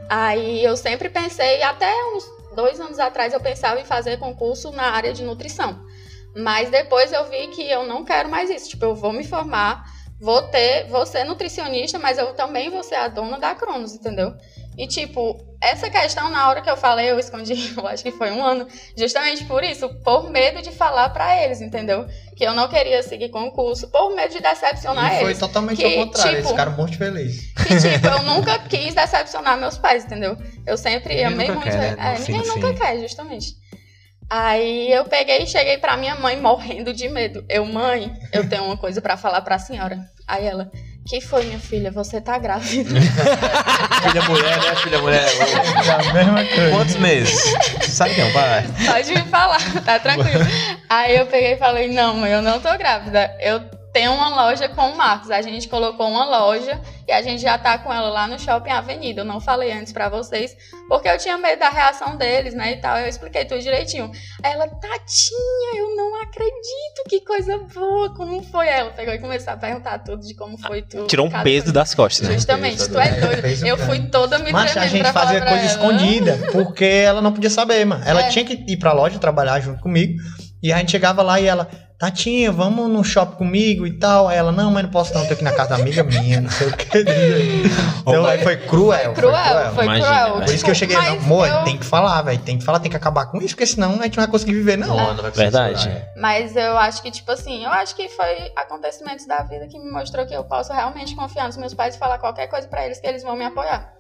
Aí 0.10 0.62
eu 0.62 0.76
sempre 0.76 1.08
pensei, 1.08 1.64
até 1.64 1.90
uns 2.14 2.26
dois 2.58 2.78
anos 2.78 3.00
atrás, 3.00 3.32
eu 3.32 3.40
pensava 3.40 3.80
em 3.80 3.86
fazer 3.86 4.18
concurso 4.18 4.70
na 4.72 4.92
área 4.92 5.14
de 5.14 5.24
nutrição. 5.24 5.93
Mas 6.36 6.70
depois 6.70 7.12
eu 7.12 7.26
vi 7.30 7.48
que 7.48 7.70
eu 7.70 7.86
não 7.86 8.04
quero 8.04 8.30
mais 8.30 8.50
isso. 8.50 8.70
Tipo, 8.70 8.86
eu 8.86 8.96
vou 8.96 9.14
me 9.14 9.24
formar, 9.24 9.86
vou 10.20 10.42
ter, 10.44 10.88
vou 10.88 11.06
ser 11.06 11.24
nutricionista, 11.24 12.00
mas 12.00 12.18
eu 12.18 12.34
também 12.34 12.70
vou 12.70 12.84
ser 12.84 12.96
a 12.96 13.08
dona 13.08 13.40
da 13.40 13.54
Cronos, 13.54 13.94
entendeu? 13.94 14.34
E, 14.78 14.88
tipo, 14.88 15.40
essa 15.62 15.90
questão, 15.90 16.30
na 16.30 16.50
hora 16.50 16.62
que 16.62 16.70
eu 16.70 16.76
falei, 16.76 17.10
eu 17.12 17.20
escondi, 17.20 17.54
eu 17.78 17.88
acho 17.88 18.04
que 18.04 18.12
foi 18.12 18.32
um 18.32 18.44
ano, 18.44 18.68
justamente 18.98 19.46
por 19.46 19.64
isso, 19.64 19.88
por 20.04 20.30
medo 20.30 20.62
de 20.62 20.72
falar 20.72 21.10
para 21.10 21.44
eles, 21.44 21.62
entendeu? 21.62 22.06
Que 22.36 22.44
eu 22.44 22.54
não 22.54 22.68
queria 22.68 23.04
seguir 23.04 23.30
concurso, 23.30 23.88
por 23.90 24.16
medo 24.16 24.34
de 24.34 24.40
decepcionar 24.40 25.06
e 25.06 25.20
foi 25.20 25.26
eles. 25.26 25.40
Foi 25.40 25.48
totalmente 25.48 25.78
que, 25.78 25.86
ao 25.86 26.06
contrário, 26.06 26.32
tipo, 26.32 26.40
eles 26.40 26.50
ficaram 26.50 26.72
muito 26.72 26.98
felizes. 26.98 27.54
Que, 27.54 27.78
tipo, 27.78 28.08
eu 28.08 28.24
nunca 28.24 28.60
quis 28.60 28.96
decepcionar 28.96 29.58
meus 29.58 29.78
pais, 29.78 30.06
entendeu? 30.06 30.36
Eu 30.66 30.78
sempre 30.78 31.10
ninguém 31.10 31.26
amei 31.26 31.52
muito. 31.52 31.64
Quer, 31.64 31.96
né? 31.96 32.16
é, 32.16 32.20
ninguém 32.20 32.48
nunca 32.48 32.74
quer, 32.74 33.00
justamente. 33.00 33.56
Aí 34.36 34.92
eu 34.92 35.06
peguei 35.06 35.44
e 35.44 35.48
cheguei 35.48 35.78
pra 35.78 35.96
minha 35.96 36.16
mãe 36.16 36.36
morrendo 36.42 36.92
de 36.92 37.08
medo. 37.08 37.46
Eu, 37.48 37.68
mãe, 37.68 38.12
eu 38.32 38.50
tenho 38.50 38.64
uma 38.64 38.76
coisa 38.76 39.00
para 39.00 39.16
falar 39.16 39.42
pra 39.42 39.60
senhora. 39.60 40.00
Aí 40.28 40.44
ela, 40.48 40.72
que 41.08 41.22
foi, 41.22 41.46
minha 41.46 41.60
filha? 41.60 41.92
Você 41.92 42.20
tá 42.20 42.40
grávida. 42.40 43.00
filha 44.02 44.24
mulher, 44.24 44.58
né? 44.60 44.76
Filha 44.78 44.98
mulher. 44.98 45.24
É 45.24 45.92
a 45.92 46.14
mesma 46.14 46.46
coisa. 46.46 46.70
Quantos 46.72 46.96
meses? 46.96 47.54
Sabe 47.90 48.20
não, 48.20 48.32
vai. 48.32 48.66
Pode 48.88 49.14
me 49.14 49.22
falar, 49.30 49.84
tá 49.86 50.00
tranquilo. 50.00 50.44
Aí 50.90 51.16
eu 51.16 51.28
peguei 51.28 51.54
e 51.54 51.58
falei, 51.58 51.94
não, 51.94 52.16
mãe, 52.16 52.32
eu 52.32 52.42
não 52.42 52.60
tô 52.60 52.76
grávida. 52.76 53.38
Eu 53.40 53.62
tem 53.94 54.08
uma 54.08 54.30
loja 54.30 54.68
com 54.68 54.90
o 54.90 54.98
Marcos. 54.98 55.30
A 55.30 55.42
gente 55.42 55.70
colocou 55.70 56.10
uma 56.10 56.26
loja 56.26 56.82
e 57.08 57.12
a 57.12 57.22
gente 57.22 57.42
já 57.42 57.58
tá 57.58 57.78
com 57.78 57.94
ela 57.94 58.10
lá 58.10 58.28
no 58.28 58.40
Shopping 58.40 58.72
Avenida. 58.72 59.22
Eu 59.22 59.26
não 59.26 59.40
falei 59.40 59.72
antes 59.72 59.94
para 59.94 60.10
vocês, 60.10 60.58
porque 60.90 61.08
eu 61.08 61.18
tinha 61.20 61.38
medo 61.38 61.60
da 61.60 61.70
reação 61.70 62.18
deles, 62.18 62.56
né, 62.56 62.74
e 62.74 62.78
tal. 62.78 62.98
Eu 62.98 63.08
expliquei 63.08 63.46
tudo 63.46 63.62
direitinho. 63.62 64.12
Aí 64.42 64.52
ela, 64.52 64.68
Tatinha, 64.68 65.76
eu 65.76 65.96
não 65.96 66.22
acredito, 66.22 67.04
que 67.08 67.22
coisa 67.22 67.60
boa, 67.60 68.14
como 68.16 68.42
foi? 68.42 68.68
Ela 68.68 68.90
pegou 68.90 69.14
e 69.14 69.20
começou 69.20 69.54
a 69.54 69.58
perguntar 69.58 70.00
tudo 70.00 70.26
de 70.26 70.34
como 70.34 70.58
foi 70.58 70.82
tudo. 70.82 71.06
Tirou 71.06 71.28
um 71.28 71.30
peso 71.30 71.66
coisa. 71.66 71.74
das 71.74 71.94
costas, 71.94 72.28
né? 72.28 72.34
Justamente, 72.34 72.90
tu 72.90 72.98
é 72.98 73.12
doido. 73.12 73.68
Eu 73.68 73.78
fui 73.78 74.00
toda 74.08 74.40
me 74.40 74.52
Mas 74.52 74.76
a 74.76 74.88
gente 74.88 75.12
fazia 75.12 75.42
coisa 75.42 75.56
ela. 75.58 75.66
escondida, 75.66 76.40
porque 76.52 76.86
ela 76.86 77.22
não 77.22 77.32
podia 77.32 77.50
saber, 77.50 77.86
mano. 77.86 78.04
Ela 78.06 78.24
é. 78.24 78.30
tinha 78.30 78.44
que 78.44 78.54
ir 78.68 78.78
pra 78.78 78.92
loja 78.92 79.20
trabalhar 79.20 79.60
junto 79.60 79.82
comigo. 79.82 80.20
E 80.64 80.72
a 80.72 80.78
gente 80.78 80.92
chegava 80.92 81.22
lá 81.22 81.42
e 81.42 81.46
ela, 81.46 81.70
Tatinha, 82.00 82.50
vamos 82.50 82.90
no 82.90 83.04
shopping 83.04 83.36
comigo 83.36 83.86
e 83.86 84.00
tal. 84.00 84.30
Aí 84.30 84.38
ela, 84.38 84.50
não, 84.50 84.72
mas 84.72 84.84
não 84.84 84.90
posso 84.90 85.14
não, 85.14 85.28
tô 85.28 85.34
aqui 85.34 85.44
na 85.44 85.52
casa 85.52 85.72
da 85.72 85.76
amiga 85.76 86.04
minha, 86.04 86.40
não 86.40 86.50
sei 86.50 86.68
o 86.68 86.78
que. 86.78 86.88
Então 88.00 88.26
aí 88.26 88.42
foi 88.42 88.58
cruel. 88.58 89.14
Foi 89.14 89.24
cruel, 89.24 89.74
foi 89.74 89.86
cruel. 89.86 90.04
cruel. 90.04 90.46
Por 90.46 90.54
isso 90.54 90.64
que 90.64 90.72
eu 90.72 90.76
cheguei, 90.76 90.96
não, 90.96 91.18
amor, 91.18 91.48
eu... 91.48 91.64
tem 91.64 91.78
que 91.78 91.86
falar, 91.86 92.22
velho, 92.22 92.40
tem 92.40 92.58
que 92.58 92.64
falar, 92.66 92.80
tem 92.80 92.90
que 92.90 92.98
acabar 92.98 93.26
com 93.28 93.40
isso, 93.40 93.56
porque 93.56 93.66
senão 93.66 93.92
a 94.00 94.04
gente 94.04 94.18
não 94.18 94.24
vai 94.24 94.32
conseguir 94.32 94.54
viver, 94.54 94.78
não. 94.78 94.88
não, 94.88 95.14
não 95.14 95.32
Verdade. 95.32 95.90
Mas 96.18 96.56
eu 96.56 96.78
acho 96.78 97.02
que, 97.02 97.12
tipo 97.12 97.32
assim, 97.32 97.64
eu 97.64 97.70
acho 97.70 97.96
que 97.96 98.08
foi 98.10 98.52
acontecimentos 98.56 99.26
da 99.26 99.44
vida 99.44 99.68
que 99.68 99.80
me 99.80 99.92
mostrou 99.92 100.26
que 100.26 100.34
eu 100.34 100.44
posso 100.44 100.72
realmente 100.72 101.16
confiar 101.16 101.48
nos 101.48 101.58
meus 101.58 101.74
pais 101.74 101.96
e 101.96 102.00
falar 102.00 102.20
qualquer 102.20 102.48
coisa 102.48 102.68
pra 102.68 102.86
eles 102.86 103.00
que 103.00 103.08
eles 103.08 103.24
vão 103.24 103.36
me 103.36 103.46
apoiar. 103.46 103.94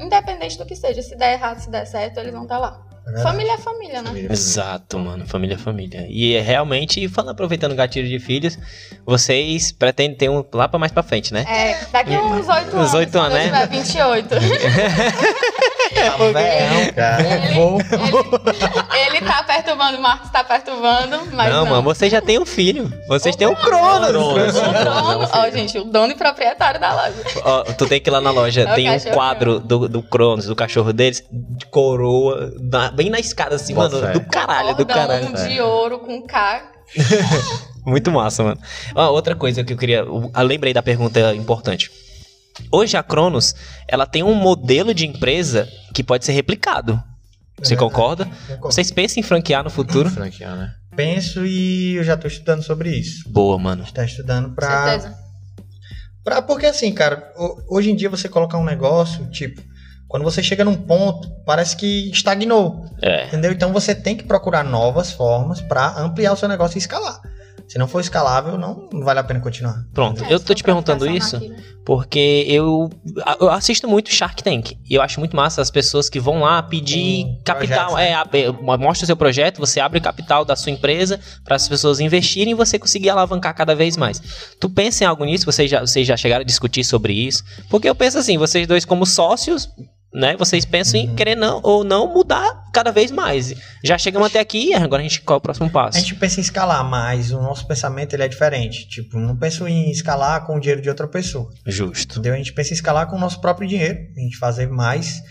Independente 0.00 0.58
do 0.58 0.66
que 0.66 0.76
seja, 0.76 1.02
se 1.02 1.16
der 1.16 1.34
errado, 1.34 1.58
se 1.58 1.70
der 1.70 1.86
certo, 1.86 2.18
eles 2.18 2.32
vão 2.32 2.42
estar 2.42 2.56
tá 2.56 2.60
lá. 2.60 2.91
É 3.06 3.22
família 3.22 3.52
é 3.52 3.58
família, 3.58 4.02
né? 4.02 4.08
Família 4.08 4.32
Exato, 4.32 4.98
mano. 4.98 5.26
Família 5.26 5.54
é 5.54 5.58
família. 5.58 6.06
E 6.08 6.34
é 6.34 6.40
realmente, 6.40 7.08
falando, 7.08 7.32
aproveitando 7.32 7.72
o 7.72 7.74
gatilho 7.74 8.08
de 8.08 8.18
filhos, 8.18 8.58
vocês 9.04 9.72
pretendem 9.72 10.16
ter 10.16 10.30
um 10.30 10.44
lá 10.54 10.68
pra 10.68 10.78
mais 10.78 10.92
pra 10.92 11.02
frente, 11.02 11.34
né? 11.34 11.44
É, 11.48 11.84
daqui 11.90 12.16
uns 12.16 12.48
oito 12.48 12.50
anos. 12.50 12.74
Uns 12.74 12.94
oito 12.94 13.18
anos, 13.18 13.34
né? 13.34 13.66
28. 13.66 14.28
Tá 15.94 16.16
velho, 16.16 16.94
cara. 16.94 17.22
Ele, 17.22 17.58
ele, 17.58 19.16
ele 19.16 19.20
tá 19.26 19.42
perturbando, 19.42 19.98
o 19.98 20.02
Marcos 20.02 20.30
tá 20.30 20.44
perturbando, 20.44 21.28
mas 21.32 21.52
não. 21.52 21.64
Não, 21.64 21.70
mano, 21.70 21.82
vocês 21.82 22.10
já 22.10 22.20
têm 22.20 22.38
um 22.38 22.46
filho. 22.46 22.92
Vocês 23.08 23.34
o 23.34 23.38
têm 23.38 23.46
o 23.46 23.56
Cronos. 23.56 24.08
O 24.08 24.72
Cronos. 24.72 25.30
Ó, 25.32 25.50
gente, 25.50 25.78
o 25.78 25.84
dono 25.84 26.12
e 26.12 26.16
proprietário 26.16 26.80
da 26.80 26.94
loja. 26.94 27.22
Ó, 27.44 27.62
tu 27.64 27.86
tem 27.86 28.00
que 28.00 28.08
ir 28.08 28.12
lá 28.12 28.20
na 28.20 28.30
loja, 28.30 28.62
é 28.62 28.74
tem 28.74 28.90
um 28.90 28.98
quadro 29.12 29.60
do, 29.60 29.88
do 29.88 30.02
Cronos, 30.02 30.46
do 30.46 30.56
cachorro 30.56 30.92
deles, 30.92 31.24
de 31.30 31.66
coroa, 31.66 32.52
na, 32.60 32.90
bem 32.90 33.10
na 33.10 33.18
escada 33.18 33.56
assim, 33.56 33.74
Nossa, 33.74 33.96
mano, 33.96 34.08
é. 34.08 34.12
do 34.12 34.20
caralho, 34.20 34.74
do 34.74 34.86
caralho. 34.86 35.32
de 35.34 35.60
ouro 35.60 35.98
com 35.98 36.22
K. 36.22 36.62
Muito 37.84 38.10
massa, 38.10 38.42
mano. 38.44 38.60
Ó, 38.94 39.10
outra 39.10 39.34
coisa 39.34 39.64
que 39.64 39.72
eu 39.72 39.76
queria. 39.76 39.98
Eu 39.98 40.30
lembrei 40.36 40.72
da 40.72 40.82
pergunta 40.82 41.34
importante. 41.34 41.90
Hoje 42.70 42.96
a 42.96 43.02
Cronos, 43.02 43.54
ela 43.88 44.06
tem 44.06 44.22
um 44.22 44.34
modelo 44.34 44.94
de 44.94 45.06
empresa 45.06 45.68
que 45.94 46.02
pode 46.02 46.24
ser 46.24 46.32
replicado. 46.32 47.02
Você 47.58 47.74
é 47.74 47.76
concorda? 47.76 48.28
Vocês 48.60 48.90
pensam 48.90 49.20
em 49.20 49.22
franquear 49.22 49.62
no 49.62 49.70
futuro? 49.70 50.10
franquear, 50.10 50.56
né? 50.56 50.74
Penso 50.96 51.46
e 51.46 51.94
eu 51.94 52.04
já 52.04 52.16
tô 52.16 52.26
estudando 52.26 52.62
sobre 52.62 52.90
isso. 52.90 53.28
Boa, 53.28 53.58
mano. 53.58 53.82
Está 53.84 54.04
estudando 54.04 54.54
pra. 54.54 54.84
Certeza. 54.84 55.18
Pra, 56.24 56.42
porque 56.42 56.66
assim, 56.66 56.92
cara, 56.92 57.32
hoje 57.68 57.90
em 57.90 57.96
dia 57.96 58.08
você 58.08 58.28
colocar 58.28 58.58
um 58.58 58.64
negócio, 58.64 59.28
tipo, 59.30 59.60
quando 60.06 60.22
você 60.22 60.42
chega 60.42 60.64
num 60.64 60.76
ponto, 60.76 61.28
parece 61.44 61.76
que 61.76 62.10
estagnou. 62.10 62.84
É. 63.00 63.26
Entendeu? 63.26 63.50
Então 63.52 63.72
você 63.72 63.94
tem 63.94 64.16
que 64.16 64.24
procurar 64.24 64.62
novas 64.62 65.10
formas 65.10 65.60
para 65.60 65.98
ampliar 65.98 66.32
o 66.32 66.36
seu 66.36 66.48
negócio 66.48 66.76
e 66.76 66.78
escalar. 66.78 67.20
Se 67.72 67.78
não 67.78 67.88
for 67.88 68.00
escalável, 68.00 68.58
não, 68.58 68.86
não 68.92 69.02
vale 69.02 69.20
a 69.20 69.24
pena 69.24 69.40
continuar. 69.40 69.82
Pronto, 69.94 70.22
é, 70.22 70.34
eu 70.34 70.38
tô 70.38 70.52
te 70.52 70.62
perguntando 70.62 71.08
isso 71.08 71.40
porque 71.86 72.44
eu, 72.46 72.90
eu 73.40 73.48
assisto 73.48 73.88
muito 73.88 74.12
Shark 74.12 74.44
Tank 74.44 74.72
e 74.84 74.94
eu 74.94 75.00
acho 75.00 75.18
muito 75.18 75.34
massa 75.34 75.62
as 75.62 75.70
pessoas 75.70 76.10
que 76.10 76.20
vão 76.20 76.40
lá 76.40 76.62
pedir 76.62 77.24
um 77.24 77.40
capital. 77.42 77.92
Projeto, 77.92 78.34
né? 78.34 78.40
É, 78.42 78.76
mostra 78.76 79.04
o 79.04 79.06
seu 79.06 79.16
projeto, 79.16 79.58
você 79.58 79.80
abre 79.80 80.00
capital 80.00 80.44
da 80.44 80.54
sua 80.54 80.70
empresa 80.70 81.18
para 81.42 81.56
as 81.56 81.66
pessoas 81.66 81.98
investirem 81.98 82.52
e 82.52 82.54
você 82.54 82.78
conseguir 82.78 83.08
alavancar 83.08 83.54
cada 83.54 83.74
vez 83.74 83.96
mais. 83.96 84.20
Tu 84.60 84.68
pensa 84.68 85.04
em 85.04 85.06
algo 85.06 85.24
nisso? 85.24 85.46
Vocês 85.46 85.70
já, 85.70 85.80
vocês 85.80 86.06
já 86.06 86.14
chegaram 86.14 86.42
a 86.42 86.46
discutir 86.46 86.84
sobre 86.84 87.14
isso? 87.14 87.42
Porque 87.70 87.88
eu 87.88 87.94
penso 87.94 88.18
assim, 88.18 88.36
vocês 88.36 88.66
dois 88.66 88.84
como 88.84 89.06
sócios, 89.06 89.66
né? 90.12 90.36
Vocês 90.36 90.64
pensam 90.64 91.00
em 91.00 91.14
querer 91.14 91.34
não 91.34 91.60
ou 91.62 91.82
não 91.84 92.12
mudar 92.12 92.64
cada 92.72 92.90
vez 92.90 93.10
mais. 93.10 93.54
Já 93.82 93.96
chegamos 93.96 94.28
até 94.28 94.40
aqui, 94.40 94.74
agora 94.74 95.00
a 95.00 95.02
gente 95.02 95.20
qual 95.22 95.36
é 95.36 95.38
o 95.38 95.40
próximo 95.40 95.70
passo? 95.70 95.98
A 95.98 96.00
gente 96.00 96.14
pensa 96.14 96.40
em 96.40 96.42
escalar, 96.42 96.84
mas 96.84 97.32
o 97.32 97.40
nosso 97.40 97.66
pensamento 97.66 98.14
ele 98.14 98.22
é 98.22 98.28
diferente. 98.28 98.88
Tipo, 98.88 99.18
não 99.18 99.36
penso 99.36 99.66
em 99.66 99.90
escalar 99.90 100.44
com 100.46 100.56
o 100.56 100.60
dinheiro 100.60 100.82
de 100.82 100.88
outra 100.88 101.06
pessoa. 101.06 101.50
Justo. 101.66 102.14
Entendeu? 102.14 102.34
A 102.34 102.36
gente 102.36 102.52
pensa 102.52 102.70
em 102.70 102.74
escalar 102.74 103.06
com 103.08 103.16
o 103.16 103.20
nosso 103.20 103.40
próprio 103.40 103.68
dinheiro, 103.68 103.98
a 104.16 104.20
gente 104.20 104.36
fazer 104.36 104.68
mais 104.68 105.22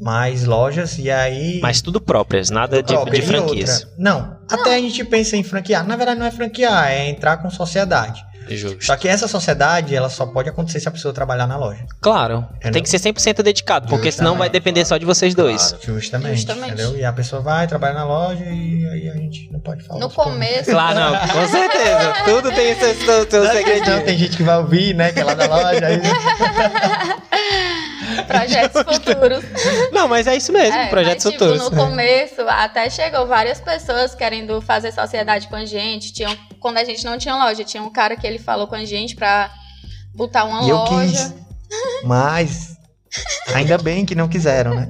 mais 0.00 0.44
lojas 0.44 0.96
e 0.96 1.10
aí 1.10 1.58
mas 1.60 1.82
tudo 1.82 2.00
próprias, 2.00 2.50
nada 2.50 2.80
de, 2.80 2.94
de 3.10 3.22
franquias. 3.22 3.84
Não, 3.98 4.20
não, 4.20 4.38
até 4.48 4.76
a 4.76 4.78
gente 4.78 5.02
pensa 5.04 5.36
em 5.36 5.42
franquear. 5.42 5.84
Na 5.84 5.96
verdade 5.96 6.20
não 6.20 6.26
é 6.26 6.30
franquear, 6.30 6.88
é 6.88 7.08
entrar 7.08 7.38
com 7.38 7.50
sociedade. 7.50 8.24
Justo. 8.56 8.84
Só 8.84 8.96
que 8.96 9.08
essa 9.08 9.28
sociedade, 9.28 9.94
ela 9.94 10.08
só 10.08 10.26
pode 10.26 10.48
acontecer 10.48 10.80
se 10.80 10.88
a 10.88 10.90
pessoa 10.90 11.12
trabalhar 11.12 11.46
na 11.46 11.56
loja. 11.56 11.84
Claro. 12.00 12.46
Entendeu? 12.56 12.72
Tem 12.72 12.82
que 12.82 12.90
ser 12.90 12.98
100% 12.98 13.42
dedicado, 13.42 13.88
porque 13.88 14.06
Justamente. 14.06 14.16
senão 14.16 14.36
vai 14.36 14.48
depender 14.48 14.84
só 14.84 14.96
de 14.96 15.04
vocês 15.04 15.34
dois. 15.34 15.72
Claro, 15.72 15.84
justamente, 15.84 16.36
justamente. 16.36 16.72
Entendeu? 16.72 16.96
E 16.96 17.04
a 17.04 17.12
pessoa 17.12 17.42
vai, 17.42 17.66
trabalha 17.66 17.94
na 17.94 18.04
loja 18.04 18.44
e 18.44 18.88
aí 18.88 19.10
a 19.10 19.14
gente 19.14 19.50
não 19.52 19.60
pode 19.60 19.82
falar. 19.84 20.00
No 20.00 20.10
começo. 20.10 20.70
Claro, 20.70 20.98
não, 20.98 21.18
com 21.28 21.48
certeza. 21.48 22.14
Tudo 22.24 22.52
tem 22.52 22.74
seu, 22.78 22.94
seu, 22.94 23.30
seu 23.30 23.46
segredinho. 23.50 24.04
Tem 24.04 24.18
gente 24.18 24.36
que 24.36 24.42
vai 24.42 24.58
ouvir, 24.58 24.94
né, 24.94 25.12
que 25.12 25.20
é 25.20 25.24
lá 25.24 25.34
da 25.34 25.46
loja. 25.46 25.86
Aí... 25.86 26.00
Projetos 28.26 28.82
futuros. 28.82 29.44
Não, 29.92 30.08
mas 30.08 30.26
é 30.26 30.36
isso 30.36 30.52
mesmo, 30.52 30.76
é, 30.76 30.88
projetos 30.88 31.24
mas, 31.24 31.32
tipo, 31.34 31.44
futuros. 31.44 31.70
No 31.70 31.76
começo, 31.76 32.42
até 32.48 32.88
chegou 32.90 33.26
várias 33.26 33.60
pessoas 33.60 34.14
querendo 34.14 34.60
fazer 34.60 34.92
sociedade 34.92 35.48
com 35.48 35.56
a 35.56 35.64
gente. 35.64 36.12
Tinham, 36.12 36.36
quando 36.60 36.78
a 36.78 36.84
gente 36.84 37.04
não 37.04 37.18
tinha 37.18 37.36
loja, 37.36 37.64
tinha 37.64 37.82
um 37.82 37.90
cara 37.90 38.16
que 38.16 38.26
ele 38.26 38.38
falou 38.38 38.66
com 38.66 38.74
a 38.74 38.84
gente 38.84 39.14
pra 39.14 39.50
botar 40.14 40.44
uma 40.44 40.62
e 40.68 40.72
loja. 40.72 40.92
Eu 40.92 41.08
quis, 41.08 41.34
mas 42.04 42.78
Ainda 43.54 43.78
bem 43.78 44.04
que 44.04 44.14
não 44.14 44.28
quiseram, 44.28 44.74
né? 44.74 44.88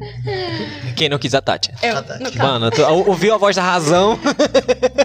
Quem 0.97 1.09
não 1.09 1.19
quis 1.19 1.35
a 1.35 1.41
Tati? 1.41 1.73
Eu, 1.83 1.95
Mano, 2.37 2.71
tu 2.71 2.83
ouviu 2.83 3.35
a 3.35 3.39
voz 3.39 3.55
da 3.55 3.62
razão? 3.62 4.19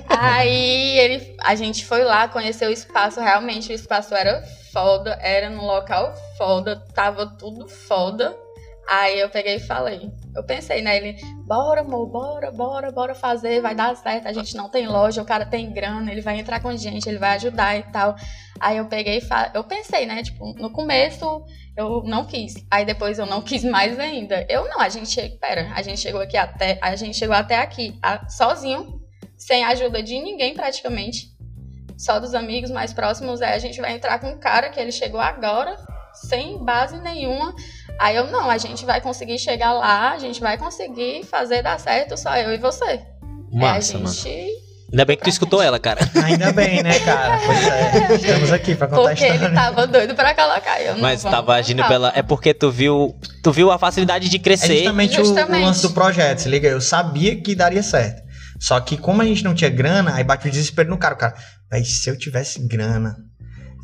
Aí 0.09 0.97
ele, 0.97 1.35
a 1.43 1.55
gente 1.55 1.85
foi 1.85 2.03
lá, 2.03 2.27
conhecer 2.27 2.67
o 2.67 2.71
espaço. 2.71 3.19
Realmente 3.19 3.71
o 3.71 3.75
espaço 3.75 4.15
era 4.15 4.43
foda, 4.73 5.17
era 5.21 5.49
num 5.49 5.65
local 5.65 6.13
foda, 6.37 6.83
tava 6.93 7.27
tudo 7.37 7.69
foda. 7.69 8.35
Aí 8.89 9.19
eu 9.19 9.29
peguei 9.29 9.55
e 9.55 9.59
falei. 9.59 10.11
Eu 10.35 10.43
pensei, 10.43 10.81
né? 10.81 10.97
Ele, 10.97 11.15
bora, 11.45 11.81
amor, 11.81 12.07
bora, 12.07 12.51
bora, 12.51 12.91
bora 12.91 13.15
fazer, 13.15 13.61
vai 13.61 13.73
dar 13.73 13.95
certo. 13.95 14.27
A 14.27 14.33
gente 14.33 14.57
não 14.57 14.67
tem 14.67 14.87
loja, 14.87 15.21
o 15.21 15.25
cara 15.25 15.45
tem 15.45 15.71
grana, 15.71 16.11
ele 16.11 16.19
vai 16.19 16.37
entrar 16.37 16.59
com 16.59 16.67
a 16.67 16.75
gente, 16.75 17.07
ele 17.07 17.17
vai 17.17 17.35
ajudar 17.35 17.77
e 17.77 17.83
tal. 17.83 18.15
Aí 18.59 18.77
eu 18.77 18.85
peguei 18.87 19.19
e 19.19 19.21
fa... 19.21 19.51
eu 19.53 19.63
pensei, 19.63 20.05
né? 20.05 20.21
Tipo, 20.21 20.53
no 20.55 20.69
começo 20.69 21.45
eu 21.77 22.03
não 22.03 22.25
quis. 22.25 22.55
Aí 22.69 22.83
depois 22.83 23.19
eu 23.19 23.25
não 23.25 23.41
quis 23.43 23.63
mais 23.63 23.97
ainda. 23.97 24.45
Eu 24.49 24.67
não, 24.67 24.81
a 24.81 24.89
gente, 24.89 25.29
pera, 25.39 25.71
a 25.73 25.81
gente 25.81 26.01
chegou 26.01 26.19
aqui 26.19 26.35
até, 26.35 26.77
a 26.81 26.93
gente 26.97 27.17
chegou 27.17 27.35
até 27.35 27.57
aqui 27.59 27.97
a, 28.01 28.27
sozinho, 28.27 29.01
sem 29.37 29.63
ajuda 29.63 30.03
de 30.03 30.19
ninguém 30.19 30.53
praticamente. 30.53 31.32
Só 31.97 32.19
dos 32.19 32.33
amigos 32.33 32.71
mais 32.71 32.93
próximos, 32.93 33.41
aí 33.41 33.53
a 33.53 33.59
gente 33.59 33.79
vai 33.79 33.93
entrar 33.93 34.19
com 34.19 34.27
um 34.31 34.37
cara 34.39 34.69
que 34.69 34.79
ele 34.79 34.91
chegou 34.91 35.19
agora, 35.19 35.75
sem 36.13 36.63
base 36.63 36.97
nenhuma. 36.99 37.53
Aí 37.99 38.15
eu, 38.15 38.27
não, 38.27 38.49
a 38.49 38.57
gente 38.57 38.85
vai 38.85 38.99
conseguir 39.01 39.37
chegar 39.39 39.73
lá, 39.73 40.11
a 40.11 40.17
gente 40.17 40.41
vai 40.41 40.57
conseguir 40.57 41.23
fazer 41.25 41.61
dar 41.61 41.79
certo, 41.79 42.17
só 42.17 42.35
eu 42.35 42.53
e 42.53 42.57
você. 42.57 43.01
Massa, 43.51 43.93
é, 43.97 44.01
a 44.01 44.05
gente 44.05 44.27
mano. 44.27 44.63
Ainda 44.91 45.05
bem 45.05 45.17
que 45.17 45.23
tu 45.23 45.29
escutou 45.29 45.59
ela, 45.61 45.79
cara. 45.79 46.01
Ainda 46.23 46.51
bem, 46.51 46.83
né, 46.83 46.99
cara? 46.99 47.39
Pois 47.43 47.67
é. 47.67 48.13
Estamos 48.15 48.51
aqui 48.51 48.75
pra 48.75 48.87
contar 48.87 49.01
porque 49.09 49.23
a 49.23 49.27
história. 49.27 49.45
ele 49.47 49.55
tava 49.55 49.87
doido 49.87 50.13
pra 50.13 50.35
colocar. 50.35 50.79
Eu 50.81 50.93
não 50.93 51.01
Mas 51.01 51.23
tava 51.23 51.55
agindo 51.55 51.83
pela. 51.87 52.11
É 52.15 52.21
porque 52.21 52.53
tu 52.53 52.69
viu. 52.69 53.15
Tu 53.41 53.51
viu 53.51 53.71
a 53.71 53.79
facilidade 53.79 54.29
de 54.29 54.35
É 54.35 54.39
crescer. 54.39 54.75
justamente, 54.77 55.17
o- 55.17 55.21
O, 55.21 55.25
Justamente. 55.25 55.63
lance 55.65 55.81
do 55.81 55.89
projeto, 55.91 56.39
se 56.39 56.49
liga? 56.49 56.67
Eu 56.67 56.79
sabia 56.79 57.35
que 57.41 57.55
daria 57.55 57.81
certo. 57.81 58.21
Só 58.59 58.79
que 58.79 58.95
como 58.95 59.23
a 59.23 59.25
gente 59.25 59.43
não 59.43 59.55
tinha 59.55 59.69
grana, 59.69 60.13
aí 60.13 60.23
bate 60.23 60.47
o 60.47 60.51
desespero 60.51 60.89
no 60.91 60.97
cara. 60.99 61.15
O 61.15 61.17
cara, 61.17 61.35
véi, 61.73 61.83
se 61.85 62.09
eu 62.09 62.17
tivesse 62.17 62.59
grana, 62.67 63.15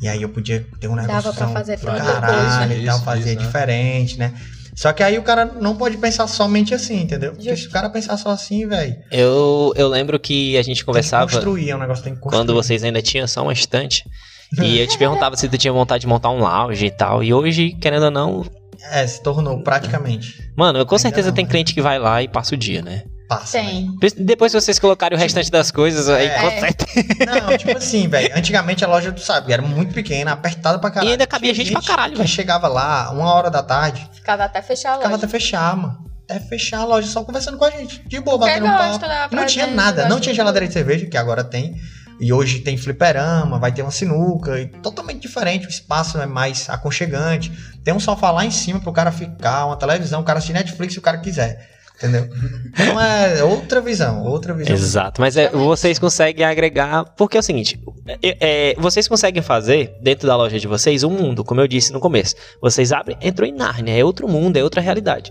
e 0.02 0.08
aí 0.08 0.22
eu 0.22 0.28
podia 0.30 0.64
ter 0.80 0.88
um 0.88 0.94
negócio 0.94 1.22
Dava 1.22 1.32
pra 1.32 1.48
fazer 1.48 1.76
do 1.76 1.82
tanta 1.86 1.98
caralho 2.02 2.68
coisa. 2.68 2.82
e 2.82 2.86
tal, 2.86 2.96
Isso, 2.96 3.04
fazer 3.04 3.30
isso, 3.32 3.40
né? 3.40 3.46
diferente, 3.46 4.18
né? 4.18 4.34
Só 4.76 4.92
que 4.94 5.02
aí 5.02 5.18
o 5.18 5.22
cara 5.22 5.44
não 5.44 5.76
pode 5.76 5.98
pensar 5.98 6.26
somente 6.26 6.72
assim, 6.72 7.02
entendeu? 7.02 7.32
Porque 7.34 7.54
se 7.54 7.66
o 7.66 7.70
cara 7.70 7.90
pensar 7.90 8.16
só 8.16 8.30
assim, 8.30 8.66
velho, 8.66 8.96
Eu, 9.10 9.72
eu 9.76 9.88
lembro 9.88 10.18
que 10.18 10.56
a 10.56 10.62
gente 10.62 10.84
conversava 10.84 11.30
construir, 11.30 11.68
é 11.70 11.76
um 11.76 11.78
negócio 11.78 12.02
tem 12.02 12.14
que 12.14 12.20
construir. 12.20 12.40
quando 12.46 12.54
vocês 12.54 12.82
ainda 12.82 13.02
tinham 13.02 13.26
só 13.26 13.42
uma 13.42 13.52
estante. 13.52 14.04
E 14.60 14.80
eu 14.80 14.86
te 14.88 14.98
perguntava 14.98 15.36
se 15.36 15.48
tu 15.48 15.56
tinha 15.56 15.72
vontade 15.72 16.00
de 16.00 16.06
montar 16.08 16.28
um 16.30 16.40
lounge 16.40 16.84
e 16.84 16.90
tal. 16.90 17.22
E 17.22 17.32
hoje, 17.32 17.70
querendo 17.80 18.06
ou 18.06 18.10
não, 18.10 18.44
É, 18.90 19.06
se 19.06 19.22
tornou 19.22 19.62
praticamente. 19.62 20.50
mano, 20.56 20.80
eu 20.80 20.86
com 20.86 20.96
Ainda 20.96 21.02
certeza 21.02 21.28
não, 21.28 21.34
tem 21.36 21.44
né? 21.44 21.50
cliente 21.52 21.72
que 21.72 21.80
vai 21.80 22.00
lá 22.00 22.20
e 22.20 22.26
passa 22.26 22.56
o 22.56 22.58
dia, 22.58 22.82
né? 22.82 23.04
Passa. 23.30 23.62
né? 23.62 23.88
Tem. 24.00 24.12
Depois 24.18 24.50
se 24.50 24.60
vocês 24.60 24.76
colocarem 24.80 25.16
o 25.16 25.20
restante 25.20 25.50
das 25.52 25.70
coisas, 25.70 26.08
aí 26.08 26.26
É. 26.26 26.60
Não, 27.26 27.56
tipo 27.56 27.78
assim, 27.78 28.08
velho. 28.08 28.36
Antigamente 28.36 28.84
a 28.84 28.88
loja, 28.88 29.12
tu 29.12 29.20
sabe, 29.20 29.52
era 29.52 29.62
muito 29.62 29.94
pequena, 29.94 30.32
apertada 30.32 30.80
pra 30.80 30.90
caralho. 30.90 31.10
E 31.10 31.12
ainda 31.12 31.26
cabia 31.28 31.52
Tinha 31.54 31.64
gente 31.64 31.72
pra 31.72 31.82
caralho, 31.82 32.16
velho. 32.16 32.28
chegava 32.28 32.66
lá, 32.66 33.10
uma 33.12 33.32
hora 33.32 33.48
da 33.48 33.62
tarde, 33.62 34.08
Ficava 34.12 34.44
até 34.44 34.60
fechar 34.60 34.90
a 34.90 34.96
ficava 34.96 35.14
loja. 35.14 35.24
até 35.26 35.30
fechar, 35.38 35.76
mano. 35.76 36.10
Até 36.28 36.40
fechar 36.40 36.80
a 36.80 36.84
loja, 36.84 37.06
só 37.06 37.22
conversando 37.22 37.56
com 37.56 37.64
a 37.64 37.70
gente. 37.70 38.02
De 38.08 38.20
boa, 38.20 38.36
batendo 38.38 38.66
um 38.66 38.70
papo. 38.70 39.04
E 39.30 39.36
não 39.36 39.46
tinha 39.46 39.66
nada, 39.68 40.08
não 40.08 40.18
tinha 40.18 40.32
de 40.32 40.36
geladeira 40.36 40.66
de 40.66 40.72
cerveja, 40.72 41.06
que 41.06 41.16
agora 41.16 41.44
tem. 41.44 41.76
E 42.20 42.32
hoje 42.32 42.58
tem 42.60 42.76
fliperama, 42.76 43.58
vai 43.58 43.72
ter 43.72 43.80
uma 43.80 43.90
sinuca, 43.90 44.60
e 44.60 44.66
totalmente 44.66 45.20
diferente. 45.20 45.66
O 45.66 45.70
espaço 45.70 46.20
é 46.20 46.26
mais 46.26 46.68
aconchegante. 46.68 47.50
Tem 47.82 47.94
um 47.94 48.00
sofá 48.00 48.30
lá 48.30 48.44
em 48.44 48.50
cima 48.50 48.78
pro 48.80 48.92
cara 48.92 49.10
ficar, 49.10 49.66
uma 49.66 49.76
televisão, 49.76 50.20
o 50.20 50.24
cara 50.24 50.38
assistir 50.38 50.52
Netflix 50.52 50.92
se 50.92 50.98
o 50.98 51.02
cara 51.02 51.18
quiser. 51.18 51.69
Entendeu? 52.02 52.30
Então 52.72 52.98
é 52.98 53.44
outra 53.44 53.78
visão, 53.82 54.24
outra 54.24 54.54
visão. 54.54 54.74
Exato, 54.74 55.20
mas 55.20 55.36
é, 55.36 55.50
vocês 55.50 55.98
conseguem 55.98 56.46
agregar. 56.46 57.04
Porque 57.14 57.36
é 57.36 57.40
o 57.40 57.42
seguinte: 57.42 57.78
é- 58.22 58.70
é, 58.70 58.74
vocês 58.78 59.06
conseguem 59.06 59.42
fazer 59.42 59.92
dentro 60.00 60.26
da 60.26 60.34
loja 60.34 60.58
de 60.58 60.66
vocês 60.66 61.04
um 61.04 61.10
mundo, 61.10 61.44
como 61.44 61.60
eu 61.60 61.68
disse 61.68 61.92
no 61.92 62.00
começo. 62.00 62.34
Vocês 62.62 62.90
abrem, 62.90 63.18
entrou 63.20 63.46
em 63.46 63.52
Nárnia, 63.52 63.92
é 63.98 64.02
outro 64.02 64.26
mundo, 64.26 64.56
é 64.56 64.64
outra 64.64 64.80
realidade. 64.80 65.30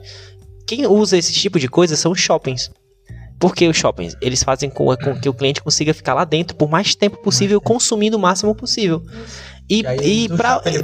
Quem 0.67 0.85
usa 0.85 1.17
esse 1.17 1.33
tipo 1.33 1.57
de 1.59 1.67
coisa 1.67 1.95
são 1.95 2.11
os 2.11 2.19
shoppings. 2.19 2.69
Porque 3.39 3.67
os 3.67 3.75
shoppings, 3.75 4.15
eles 4.21 4.43
fazem 4.43 4.69
com, 4.69 4.95
com 4.97 5.19
que 5.19 5.27
o 5.29 5.33
cliente 5.33 5.63
consiga 5.63 5.93
ficar 5.93 6.13
lá 6.13 6.23
dentro 6.25 6.55
por 6.55 6.69
mais 6.69 6.93
tempo 6.93 7.17
possível, 7.17 7.59
consumindo 7.59 8.15
o 8.17 8.19
máximo 8.19 8.53
possível. 8.53 9.01
E, 9.69 9.83
E 10.01 10.23
e 10.25 10.27
vai 10.27 10.37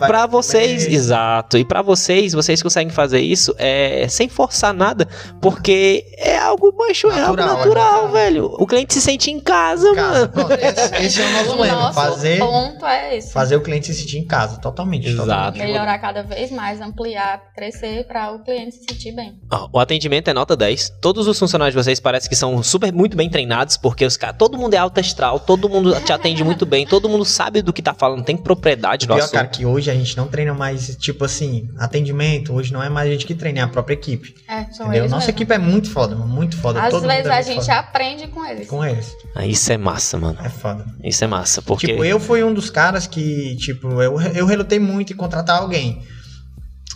pra 0.08 0.22
comer. 0.22 0.28
vocês, 0.32 0.86
exato, 0.88 1.58
e 1.58 1.66
pra 1.66 1.82
vocês, 1.82 2.34
vocês 2.34 2.62
conseguem 2.62 2.94
fazer 2.94 3.20
isso 3.20 3.54
é, 3.58 4.08
sem 4.08 4.30
forçar 4.30 4.74
nada, 4.74 5.08
porque 5.42 6.06
é 6.18 6.38
algo 6.38 6.74
mancho, 6.78 7.08
é 7.10 7.20
algo 7.22 7.36
Natural, 7.36 7.48
é 7.56 7.58
natural, 7.58 7.86
natural. 7.94 8.12
velho. 8.12 8.46
O 8.60 8.68
cliente 8.68 8.94
se 8.94 9.02
sente 9.02 9.32
em 9.32 9.40
casa, 9.40 9.94
Casa, 9.96 10.20
mano. 10.20 10.30
pronto, 10.30 10.52
esse, 10.54 11.04
esse 11.06 11.22
é 11.22 11.26
o 11.26 11.32
nosso 11.32 11.52
o 11.58 11.62
lema, 11.62 11.76
nosso 11.82 11.94
fazer, 11.96 12.38
ponto 12.40 12.86
é 12.86 13.18
esse. 13.18 13.34
fazer 13.34 13.56
o 13.56 13.62
cliente 13.62 13.88
se 13.88 13.94
sentir 14.02 14.20
em 14.20 14.26
casa, 14.26 14.58
totalmente. 14.60 15.08
Exato. 15.08 15.26
totalmente. 15.28 15.58
Melhorar 15.66 15.98
cada 16.00 16.22
vez 16.24 16.52
mais, 16.52 16.80
ampliar, 16.80 17.42
crescer 17.56 18.06
para 18.06 18.32
o 18.34 18.44
cliente 18.44 18.76
se 18.76 18.84
sentir 18.88 19.12
bem. 19.14 19.40
O 19.72 19.80
atendimento 19.80 20.28
é 20.30 20.34
nota 20.34 20.56
10. 20.56 20.94
Todos 21.02 21.28
os 21.28 21.40
funcionários 21.40 21.74
de 21.76 21.84
vocês 21.84 22.00
parecem 22.00 22.30
que 22.30 22.36
são 22.36 22.62
super 22.62 22.94
muito 22.94 23.18
bem 23.18 23.30
treinados, 23.30 23.78
porque 23.78 24.06
os 24.06 24.16
caras, 24.16 24.36
todo 24.38 24.58
mundo 24.58 24.74
é 24.74 24.78
alto 24.78 25.00
astral, 25.00 25.40
todo 25.40 25.68
mundo 25.68 26.00
te 26.02 26.14
atende 26.14 26.44
muito 26.44 26.66
bem, 26.66 26.86
todo 26.86 27.10
mundo 27.10 27.26
sabe 27.26 27.62
do 27.62 27.74
que 27.74 27.82
tá 27.82 27.94
falando, 27.94 28.24
tem 28.24 28.38
propriedade 28.38 28.75
O 29.06 29.08
no 29.08 29.14
pior, 29.16 29.24
assunto. 29.24 29.34
cara, 29.34 29.48
que 29.48 29.66
hoje 29.66 29.90
a 29.90 29.94
gente 29.94 30.16
não 30.18 30.28
treina 30.28 30.54
mais, 30.54 30.96
tipo 30.98 31.26
assim, 31.26 31.70
atendimento. 31.78 32.54
Hoje 32.54 32.72
não 32.74 32.82
é 32.82 32.90
mais 32.90 33.10
a 33.10 33.12
gente 33.14 33.26
que 33.26 33.34
treina, 33.36 33.60
é 33.60 33.64
a 33.64 33.68
própria 33.68 33.94
equipe. 33.94 34.36
É, 34.48 34.66
são 34.66 34.86
Entendeu? 34.88 35.04
eles 35.04 35.12
Nossa 35.12 35.28
mesmo. 35.28 35.38
equipe 35.38 35.54
é 35.54 35.58
muito 35.58 35.90
foda, 35.90 36.16
mano, 36.16 36.32
muito 36.32 36.58
foda. 36.58 36.82
Às 36.82 36.94
vezes 36.94 37.26
é 37.26 37.30
a 37.34 37.42
gente 37.42 37.66
foda. 37.66 37.80
aprende 37.80 38.28
com 38.28 38.46
eles. 38.46 38.68
Com 38.68 38.86
eles. 38.86 39.16
Ah, 39.36 39.46
isso 39.46 39.72
é 39.72 39.78
massa, 39.78 40.18
mano. 40.18 40.38
É 40.44 40.50
foda. 40.50 40.86
Isso 41.04 41.24
é 41.24 41.28
massa, 41.28 41.62
porque 41.62 41.88
Tipo, 41.88 42.04
eu 42.06 42.20
fui 42.20 42.44
um 42.44 42.54
dos 42.54 42.70
caras 42.70 43.08
que, 43.08 43.56
tipo, 43.58 44.02
eu, 44.02 44.20
eu 44.22 44.46
relutei 44.46 44.80
muito 44.80 45.14
em 45.14 45.16
contratar 45.16 45.60
alguém. 45.62 46.02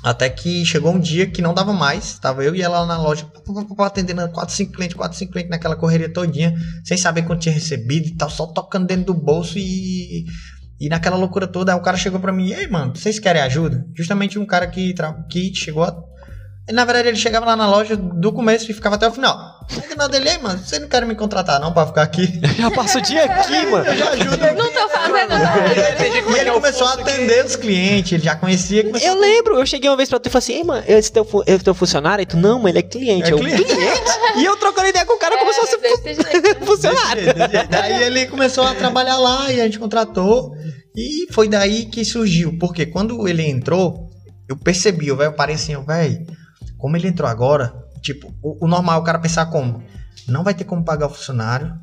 Até 0.02 0.30
que 0.30 0.66
chegou 0.66 0.94
um 0.94 1.00
dia 1.00 1.26
que 1.28 1.42
não 1.42 1.54
dava 1.54 1.74
mais. 1.74 2.18
Tava 2.20 2.44
eu 2.44 2.56
e 2.56 2.62
ela 2.62 2.80
lá 2.82 2.86
na 2.86 2.98
loja, 3.02 3.28
atendendo 3.80 4.30
4, 4.30 4.56
5 4.56 4.72
clientes, 4.72 4.96
4, 4.96 5.18
5 5.18 5.32
clientes 5.32 5.50
naquela 5.52 5.76
correria 5.76 6.12
todinha, 6.12 6.56
sem 6.86 6.96
saber 6.98 7.24
quanto 7.24 7.42
tinha 7.42 7.54
recebido 7.54 8.08
e 8.08 8.12
tal, 8.16 8.30
só 8.30 8.46
tocando 8.48 8.88
dentro 8.88 9.06
do 9.06 9.14
bolso 9.14 9.58
e. 9.58 10.26
E 10.80 10.88
naquela 10.88 11.18
loucura 11.18 11.46
toda, 11.46 11.76
o 11.76 11.82
cara 11.82 11.98
chegou 11.98 12.20
pra 12.20 12.32
mim, 12.32 12.48
e 12.48 12.54
aí, 12.54 12.70
mano, 12.70 12.96
vocês 12.96 13.20
querem 13.20 13.42
ajuda? 13.42 13.86
Justamente 13.94 14.40
um 14.40 14.46
cara 14.46 14.66
que, 14.68 14.94
que 15.30 15.54
chegou 15.54 15.84
a. 15.84 16.09
E, 16.70 16.72
na 16.72 16.86
verdade, 16.86 17.08
ele 17.08 17.18
chegava 17.18 17.48
lá 17.48 17.56
na 17.56 17.68
loja 17.68 17.98
do 17.98 18.32
começo 18.32 18.70
e 18.70 18.76
ficava 18.76 18.94
até 18.94 19.08
o 19.08 19.12
final. 19.12 19.60
Aí 19.72 19.90
do 19.90 19.96
nada 19.96 20.16
ele, 20.16 20.30
ei, 20.30 20.38
mano, 20.38 20.60
vocês 20.64 20.80
não 20.80 20.88
querem 20.88 21.08
me 21.08 21.16
contratar, 21.16 21.60
não, 21.60 21.74
pra 21.74 21.88
ficar 21.88 22.04
aqui? 22.04 22.40
eu 22.44 22.50
já 22.50 22.70
passo 22.70 23.00
o 23.00 23.02
dia 23.02 23.26
aqui, 23.26 23.66
mano. 23.66 23.86
Eu 23.86 23.96
já 23.96 24.10
ajudo. 24.12 24.38
Não 24.38 24.72
tô 24.72 24.90
fazendo 24.90 25.30
nada. 25.30 25.64
E 26.30 26.40
ele 26.40 26.52
começou 26.52 26.86
a 26.86 26.94
atender 26.94 27.44
os 27.44 27.56
clientes, 27.56 28.12
ele 28.12 28.24
já 28.24 28.36
conhecia. 28.36 28.84
começou 28.84 29.08
Eu 29.08 29.20
lembro, 29.20 29.58
eu 29.58 29.66
cheguei 29.66 29.90
uma 29.90 29.98
vez 29.98 30.10
pra 30.10 30.20
tu 30.20 30.28
e 30.28 30.30
falei 30.30 30.44
assim, 30.44 30.54
ei, 30.54 30.64
mano, 30.64 30.84
esse 30.88 31.12
teu, 31.12 31.28
esse 31.48 31.64
teu 31.64 31.74
funcionário? 31.74 32.22
E 32.22 32.26
tu, 32.28 32.38
não, 32.38 32.58
mano, 32.58 32.70
ele 32.70 32.80
é 32.80 32.84
cliente. 32.84 33.32
É 33.32 33.34
eu, 33.34 33.40
cliente. 33.40 33.66
E 34.38 34.46
eu 34.46 34.56
trocando 34.58 34.90
ideia 34.90 35.06
com 35.08 35.14
o 35.14 35.20
cara 35.20 35.40
como 35.40 35.52
se 35.52 35.60
fosse 35.62 35.76
É, 35.76 35.98
desse 35.98 36.22
jeito. 36.22 36.66
funcionário. 36.68 37.26
Desse 37.26 37.26
jeito, 37.26 37.38
desse 37.40 37.52
jeito. 37.52 37.70
Daí 37.72 38.04
ele 38.04 38.28
começou 38.28 38.64
a 38.64 38.76
trabalhar 38.76 39.18
lá 39.18 39.52
e 39.52 39.60
a 39.60 39.64
gente 39.64 39.80
contratou. 39.80 40.52
E 40.96 41.34
foi 41.34 41.48
daí 41.48 41.86
que 41.86 42.06
surgiu. 42.06 42.60
Porque 42.60 42.86
quando 42.86 43.28
ele 43.28 43.44
entrou, 43.44 44.08
eu 44.48 44.56
percebi, 44.56 45.08
eu, 45.08 45.18
velho, 45.18 45.30
eu 45.30 45.34
parei 45.34 45.56
assim, 45.56 45.76
velho, 45.84 46.26
como 46.78 46.96
ele 46.96 47.08
entrou 47.08 47.30
agora, 47.30 47.74
tipo, 48.02 48.34
o, 48.42 48.66
o 48.66 48.68
normal 48.68 49.02
o 49.02 49.04
cara 49.04 49.20
pensar 49.20 49.46
como? 49.48 49.84
Não 50.28 50.44
vai 50.44 50.54
ter 50.54 50.64
como 50.64 50.84
pagar 50.84 51.08
o 51.08 51.10
funcionário, 51.10 51.74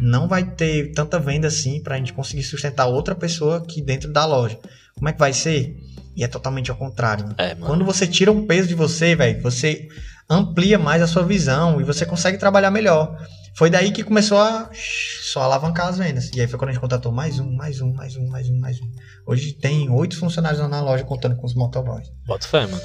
não 0.00 0.28
vai 0.28 0.44
ter 0.44 0.92
tanta 0.92 1.18
venda 1.18 1.48
assim 1.48 1.82
pra 1.82 1.96
gente 1.96 2.12
conseguir 2.12 2.42
sustentar 2.42 2.86
outra 2.86 3.14
pessoa 3.14 3.58
aqui 3.58 3.82
dentro 3.82 4.12
da 4.12 4.24
loja. 4.24 4.58
Como 4.94 5.08
é 5.08 5.12
que 5.12 5.18
vai 5.18 5.32
ser? 5.32 5.76
E 6.16 6.24
é 6.24 6.28
totalmente 6.28 6.70
ao 6.70 6.76
contrário. 6.76 7.24
mano. 7.24 7.36
É. 7.38 7.54
Quando 7.54 7.84
você 7.84 8.06
tira 8.06 8.32
um 8.32 8.46
peso 8.46 8.68
de 8.68 8.74
você, 8.74 9.14
velho, 9.14 9.40
você 9.42 9.88
amplia 10.28 10.78
mais 10.78 11.02
a 11.02 11.06
sua 11.06 11.22
visão 11.22 11.80
e 11.80 11.84
você 11.84 12.04
consegue 12.04 12.38
trabalhar 12.38 12.70
melhor. 12.70 13.16
Foi 13.54 13.70
daí 13.70 13.90
que 13.90 14.04
começou 14.04 14.38
a 14.38 14.70
só 14.72 15.42
alavancar 15.42 15.88
as 15.88 15.98
vendas. 15.98 16.30
E 16.34 16.40
aí 16.40 16.46
foi 16.46 16.58
quando 16.58 16.70
a 16.70 16.72
gente 16.72 16.80
contratou 16.80 17.10
mais 17.10 17.40
um, 17.40 17.50
mais 17.56 17.80
um, 17.80 17.92
mais 17.92 18.16
um, 18.16 18.28
mais 18.28 18.48
um, 18.48 18.58
mais 18.58 18.80
um. 18.80 18.88
Hoje 19.26 19.52
tem 19.52 19.90
oito 19.90 20.16
funcionários 20.16 20.60
lá 20.60 20.68
na 20.68 20.80
loja 20.80 21.02
contando 21.02 21.34
com 21.34 21.46
os 21.46 21.54
motoboys. 21.54 22.08
Bota 22.26 22.46
fé, 22.46 22.66
mano. 22.66 22.80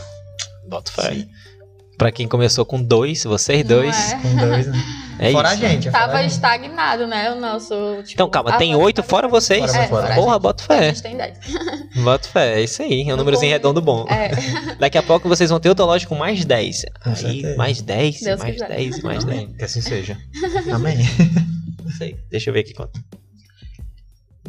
Bota 0.67 0.91
fé. 0.91 1.13
Sim. 1.13 1.27
Pra 1.97 2.11
quem 2.11 2.27
começou 2.27 2.65
com 2.65 2.81
dois, 2.81 3.23
vocês 3.23 3.63
Não 3.63 3.77
dois, 3.77 4.11
é. 4.11 4.17
Com 4.17 4.35
dois, 4.35 4.67
né? 4.67 4.83
é, 5.19 5.31
Fora 5.31 5.53
isso. 5.53 5.63
a 5.63 5.69
gente. 5.69 5.87
é 5.87 5.91
Tava 5.91 6.17
a 6.17 6.23
estagnado, 6.25 7.05
né? 7.05 7.31
O 7.31 7.39
nosso. 7.39 7.73
Tipo, 7.97 8.11
Então, 8.13 8.29
calma, 8.29 8.57
tem 8.57 8.75
oito 8.75 9.03
fora 9.03 9.27
vocês? 9.27 9.71
Fora, 9.71 9.83
É, 9.83 9.87
fora. 9.87 10.15
Porra, 10.15 10.33
gente. 10.33 10.41
bota 10.41 10.63
A 10.63 10.67
fé. 10.67 10.83
gente 10.89 11.03
tem 11.03 11.15
dez. 11.15 11.37
Bota 12.03 12.27
fé, 12.27 12.59
é 12.59 12.63
isso 12.63 12.81
aí. 12.81 13.01
É 13.01 13.05
um 13.05 13.09
No 13.11 13.17
númerozinho 13.17 13.51
começo. 13.51 13.67
redondo 13.67 13.79
bom. 13.81 14.05
É. 14.09 14.31
Daqui 14.79 14.97
a 14.97 15.03
pouco 15.03 15.29
vocês 15.29 15.51
vão 15.51 15.59
ter 15.59 15.69
outra 15.69 15.85
loja 15.85 16.07
com 16.07 16.15
mais 16.15 16.43
10. 16.43 16.85
Com 17.03 17.09
Aí, 17.27 17.55
mais 17.55 17.79
10, 17.81 18.19
Deus 18.21 18.39
mais 18.41 18.53
quiser. 18.53 18.67
10, 18.69 19.03
mais 19.03 19.23
10. 19.23 19.55
Que 19.55 19.63
assim 19.63 19.81
seja. 19.81 20.17
Amém. 20.73 20.97
Não 21.83 21.91
sei. 21.91 22.17
Deixa 22.31 22.49
eu 22.49 22.53
ver 22.55 22.61
aqui 22.61 22.73
quanto. 22.73 22.99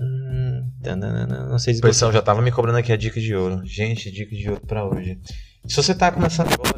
Hum, 0.01 0.67
não 1.51 1.59
sei 1.59 1.75
se 1.75 1.81
O 1.81 1.83
pessoal 1.83 2.11
já 2.12 2.23
tava 2.23 2.41
me 2.43 2.51
cobrando 2.51 2.79
aqui 2.79 2.91
a 2.93 2.97
dica 2.97 3.21
de 3.21 3.35
ouro. 3.35 3.61
Gente, 3.65 4.11
dica 4.11 4.35
de 4.35 4.49
ouro 4.49 4.62
pra 4.67 4.85
hoje. 4.85 5.19
Se 5.67 5.77
você 5.77 5.95
tá 5.95 6.11
começando 6.12 6.53
agora 6.53 6.75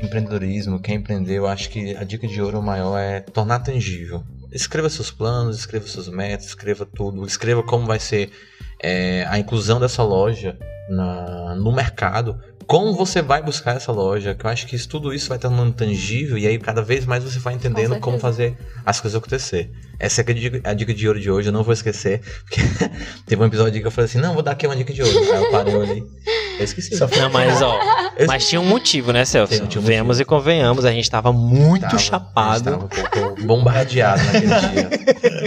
em 0.00 0.04
empreendedorismo, 0.06 0.78
quer 0.80 0.94
empreender, 0.94 1.34
eu 1.38 1.46
acho 1.46 1.70
que 1.70 1.96
a 1.96 2.04
dica 2.04 2.26
de 2.28 2.40
ouro 2.40 2.62
maior 2.62 2.98
é 2.98 3.20
tornar 3.20 3.58
tangível. 3.60 4.22
Escreva 4.52 4.88
seus 4.88 5.10
planos, 5.10 5.58
escreva 5.58 5.86
seus 5.86 6.08
metas, 6.08 6.46
escreva 6.46 6.86
tudo, 6.86 7.26
escreva 7.26 7.62
como 7.62 7.86
vai 7.86 7.98
ser 7.98 8.30
é, 8.80 9.26
a 9.28 9.38
inclusão 9.38 9.80
dessa 9.80 10.02
loja 10.04 10.56
na- 10.88 11.54
no 11.56 11.72
mercado, 11.72 12.38
como 12.66 12.94
você 12.94 13.20
vai 13.20 13.42
buscar 13.42 13.74
essa 13.76 13.90
loja, 13.90 14.34
que 14.34 14.44
eu 14.46 14.50
acho 14.50 14.66
que 14.66 14.76
isso, 14.76 14.88
tudo 14.88 15.12
isso 15.12 15.28
vai 15.30 15.38
tornando 15.38 15.72
tangível 15.72 16.38
e 16.38 16.46
aí 16.46 16.58
cada 16.58 16.80
vez 16.82 17.04
mais 17.04 17.24
você 17.24 17.38
vai 17.40 17.54
entendendo 17.54 17.78
certeza. 17.94 18.00
como 18.00 18.18
fazer 18.20 18.56
as 18.86 19.00
coisas 19.00 19.18
acontecer. 19.18 19.70
Essa 19.98 20.20
é 20.20 20.30
a 20.30 20.32
dica, 20.34 20.60
a 20.70 20.74
dica 20.74 20.94
de 20.94 21.08
ouro 21.08 21.18
de 21.18 21.28
hoje, 21.30 21.48
eu 21.48 21.52
não 21.52 21.64
vou 21.64 21.72
esquecer, 21.72 22.20
porque 22.44 22.60
teve 23.26 23.42
um 23.42 23.46
episódio 23.46 23.80
que 23.80 23.86
eu 23.86 23.90
falei 23.90 24.04
assim, 24.08 24.18
não, 24.18 24.32
vou 24.34 24.42
dar 24.42 24.52
aqui 24.52 24.66
uma 24.66 24.76
dica 24.76 24.92
de 24.92 25.02
ouro. 25.02 25.18
Aí 25.18 25.42
eu 25.44 25.50
parei 25.50 25.74
ali, 25.74 26.04
eu 26.58 26.64
esqueci. 26.64 26.98
Não, 27.18 27.30
mas 27.30 27.62
ó, 27.62 27.78
mas 28.26 28.48
tinha 28.48 28.60
um 28.60 28.64
motivo, 28.66 29.12
né, 29.12 29.24
Celso? 29.24 29.54
Tinha- 29.54 29.66
tinha 29.66 29.80
um 29.80 29.84
Vemos 29.84 30.20
e 30.20 30.24
convenhamos, 30.24 30.84
a 30.84 30.90
gente 30.92 31.10
tava 31.10 31.32
muito 31.32 31.82
Tava, 31.82 31.98
chapado. 31.98 32.68
a 32.68 32.72
gente 32.72 32.88
Tava 32.88 33.06
um 33.06 33.10
pouco 33.28 33.42
bombardeado 33.46 34.22
naquele 34.24 34.46
dia. 34.46 34.90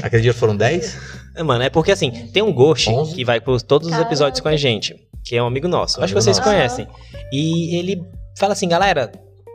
Aquele 0.03 0.21
dia 0.23 0.33
foram 0.33 0.55
10? 0.55 0.97
É, 1.35 1.43
Mano, 1.43 1.63
é 1.63 1.69
porque 1.69 1.91
assim, 1.91 2.11
tem 2.33 2.41
um 2.43 2.51
Ghost 2.53 2.89
Onze? 2.89 3.15
que 3.15 3.23
vai 3.25 3.39
por 3.39 3.61
todos 3.61 3.87
os 3.87 3.91
Caraca. 3.93 4.09
episódios 4.09 4.39
com 4.41 4.47
a 4.49 4.55
gente, 4.57 4.95
que 5.23 5.35
é 5.35 5.41
um 5.43 5.47
amigo 5.47 5.67
nosso. 5.67 6.03
Acho 6.03 6.13
que 6.13 6.21
vocês 6.21 6.37
nosso. 6.37 6.49
conhecem. 6.49 6.87
E 7.31 7.75
ele 7.77 8.01
fala 8.37 8.53
assim, 8.53 8.67
galera, 8.67 9.11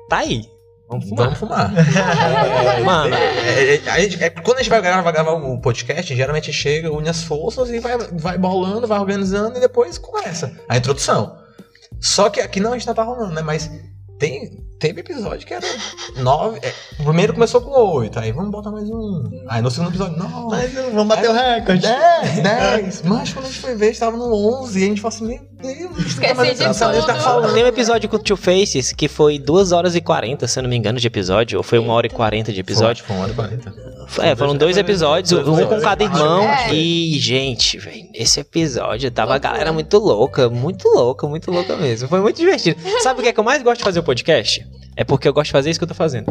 tá 0.09 0.19
aí. 0.19 0.43
Vamos 0.89 1.09
fumar. 1.09 1.25
Vamos 1.25 1.39
fumar. 1.41 1.73
é, 2.79 2.81
Mano, 2.81 3.15
é, 3.15 3.75
é, 3.75 3.91
a 3.91 4.01
gente, 4.01 4.23
é, 4.23 4.31
quando 4.31 4.59
a 4.59 4.61
gente 4.61 4.71
vai 4.71 4.81
gravar, 4.81 5.03
vai 5.03 5.13
gravar 5.13 5.33
o 5.33 5.61
podcast, 5.61 6.15
geralmente 6.15 6.53
chega, 6.53 6.93
une 6.93 7.09
as 7.09 7.25
forças 7.25 7.71
e 7.71 7.81
vai, 7.81 7.99
vai 8.13 8.39
bolando, 8.39 8.87
vai 8.87 8.99
organizando 9.01 9.57
e 9.59 9.61
depois 9.61 9.99
começa 9.99 10.53
a 10.69 10.77
introdução. 10.77 11.37
Só 12.01 12.29
que 12.31 12.41
aqui 12.41 12.61
não, 12.61 12.73
a 12.73 12.79
gente 12.79 12.87
não 12.87 12.95
tá 12.95 13.03
rolando, 13.03 13.35
né? 13.35 13.43
Mas 13.43 13.71
tem, 14.19 14.51
teve 14.79 15.01
episódio 15.01 15.47
que 15.47 15.55
era 15.55 15.67
nove. 16.17 16.59
É, 16.63 16.73
o 17.01 17.05
primeiro 17.05 17.35
começou 17.35 17.61
com 17.61 17.71
oito, 17.71 18.19
aí 18.19 18.33
vamos 18.33 18.51
botar 18.51 18.71
mais 18.71 18.89
um. 18.89 19.25
Aí 19.49 19.61
no 19.61 19.71
segundo 19.71 19.91
episódio, 19.91 20.19
não. 20.19 20.49
Mas 20.49 20.73
vamos 20.73 21.07
bater 21.07 21.31
aí, 21.31 21.33
o 21.33 21.33
recorde. 21.33 21.83
Dez, 21.83 22.43
dez. 22.43 23.03
Mas 23.03 23.33
quando 23.33 23.47
a 23.47 23.49
gente 23.49 23.61
foi 23.61 23.75
ver, 23.75 23.91
estava 23.91 24.17
no 24.17 24.33
onze 24.35 24.81
e 24.81 24.85
a 24.85 24.87
gente 24.87 25.01
falou 25.01 25.17
assim, 25.17 25.41
Esqueci 25.99 26.55
de 26.55 26.79
tudo. 26.79 27.07
Tá 27.07 27.15
falando. 27.15 27.55
Tem 27.55 27.65
um 27.65 27.67
episódio 27.67 28.09
com 28.09 28.17
o 28.17 28.19
Two 28.19 28.37
Faces 28.37 28.93
que 28.93 29.09
foi 29.09 29.39
duas 29.39 29.73
horas 29.73 29.95
e 29.95 30.01
quarenta, 30.01 30.47
se 30.47 30.59
eu 30.59 30.63
não 30.63 30.71
me 30.71 30.77
engano, 30.77 30.99
de 31.01 31.07
episódio, 31.07 31.59
ou 31.59 31.63
foi 31.63 31.79
uma 31.79 31.95
hora 31.95 32.07
e 32.07 32.11
quarenta 32.11 32.53
de 32.53 32.61
episódio. 32.61 33.05
Foi, 33.05 33.09
foi 33.09 33.17
uma 33.17 33.23
hora 33.25 33.33
e 33.33 33.35
quarenta. 33.35 33.75
É, 34.21 34.37
foram 34.37 34.57
dois 34.57 34.77
episódios, 34.77 35.33
um 35.47 35.67
com 35.67 35.81
cada 35.81 36.05
irmão. 36.05 36.43
É. 36.43 36.75
E, 36.75 37.19
gente, 37.19 37.79
velho, 37.79 38.09
esse 38.15 38.41
episódio 38.41 39.11
tava 39.11 39.35
a 39.35 39.39
galera 39.39 39.73
muito 39.73 39.99
louca, 39.99 40.49
muito 40.49 40.89
louca, 40.89 41.27
muito 41.27 41.51
louca 41.51 41.77
mesmo. 41.77 42.09
Foi 42.09 42.21
muito 42.21 42.37
divertido. 42.37 42.79
Sabe 43.03 43.21
o 43.21 43.23
que 43.23 43.31
é 43.31 43.33
que 43.33 43.41
eu 43.41 43.45
mais 43.45 43.63
gosto 43.63 43.79
de 43.79 43.85
fazer 43.85 44.01
o 44.01 44.03
podcast? 44.05 44.67
É 44.95 45.05
porque 45.05 45.27
eu 45.27 45.33
gosto 45.33 45.47
de 45.47 45.53
fazer 45.53 45.71
isso 45.71 45.81
que 45.81 45.85
eu 45.85 45.89
tô 45.89 45.95
fazendo. 45.95 46.27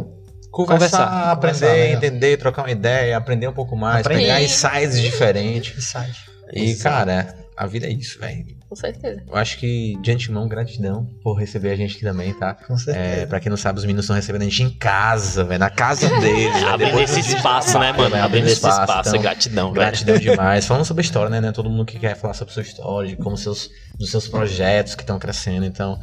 Conversar, 0.51 0.75
Conversar 0.75 1.31
aprender, 1.31 1.59
Conversar, 1.59 1.75
né? 1.75 1.91
entender, 1.91 2.37
trocar 2.37 2.61
uma 2.61 2.71
ideia, 2.71 3.17
aprender 3.17 3.47
um 3.47 3.53
pouco 3.53 3.75
mais, 3.75 4.05
aprender. 4.05 4.21
pegar 4.23 4.41
insights 4.41 5.01
diferentes. 5.01 5.77
Insight. 5.77 6.15
E, 6.53 6.75
cara, 6.75 7.35
a 7.57 7.67
vida 7.67 7.87
é 7.87 7.91
isso, 7.91 8.17
velho. 8.19 8.45
Com 8.75 8.81
certeza. 8.81 9.23
Eu 9.25 9.35
acho 9.37 9.57
que, 9.57 9.97
de 10.01 10.11
antemão, 10.11 10.49
gratidão 10.49 11.09
por 11.23 11.35
receber 11.35 11.71
a 11.71 11.75
gente 11.77 11.95
aqui 11.95 12.03
também, 12.03 12.33
tá? 12.33 12.53
Com 12.53 12.77
certeza. 12.77 13.21
É, 13.21 13.25
pra 13.25 13.39
quem 13.39 13.49
não 13.49 13.55
sabe, 13.55 13.79
os 13.79 13.85
meninos 13.85 14.03
estão 14.03 14.17
recebendo 14.17 14.41
a 14.41 14.45
gente 14.45 14.63
em 14.63 14.69
casa, 14.69 15.45
velho, 15.45 15.61
na 15.61 15.69
casa 15.69 16.09
deles. 16.19 16.61
Abrindo 16.61 16.99
esse 16.99 17.21
espaço, 17.21 17.79
né, 17.79 17.93
mano? 17.93 18.13
Abrindo 18.17 18.47
esse 18.47 18.55
espaço, 18.55 18.81
espaço 18.81 19.09
então, 19.11 19.21
gratidão, 19.21 19.71
Gratidão 19.71 20.17
demais. 20.19 20.65
Falando 20.65 20.83
sobre 20.83 21.05
história, 21.05 21.29
né, 21.29 21.39
né? 21.39 21.53
Todo 21.53 21.69
mundo 21.69 21.85
que 21.85 21.97
quer 21.97 22.17
falar 22.17 22.33
sobre 22.33 22.53
sua 22.53 22.63
história, 22.63 23.07
de 23.07 23.15
como 23.15 23.37
seus, 23.37 23.69
dos 23.97 24.11
seus 24.11 24.27
projetos 24.27 24.93
que 24.93 25.03
estão 25.03 25.17
crescendo, 25.17 25.65
então... 25.65 25.97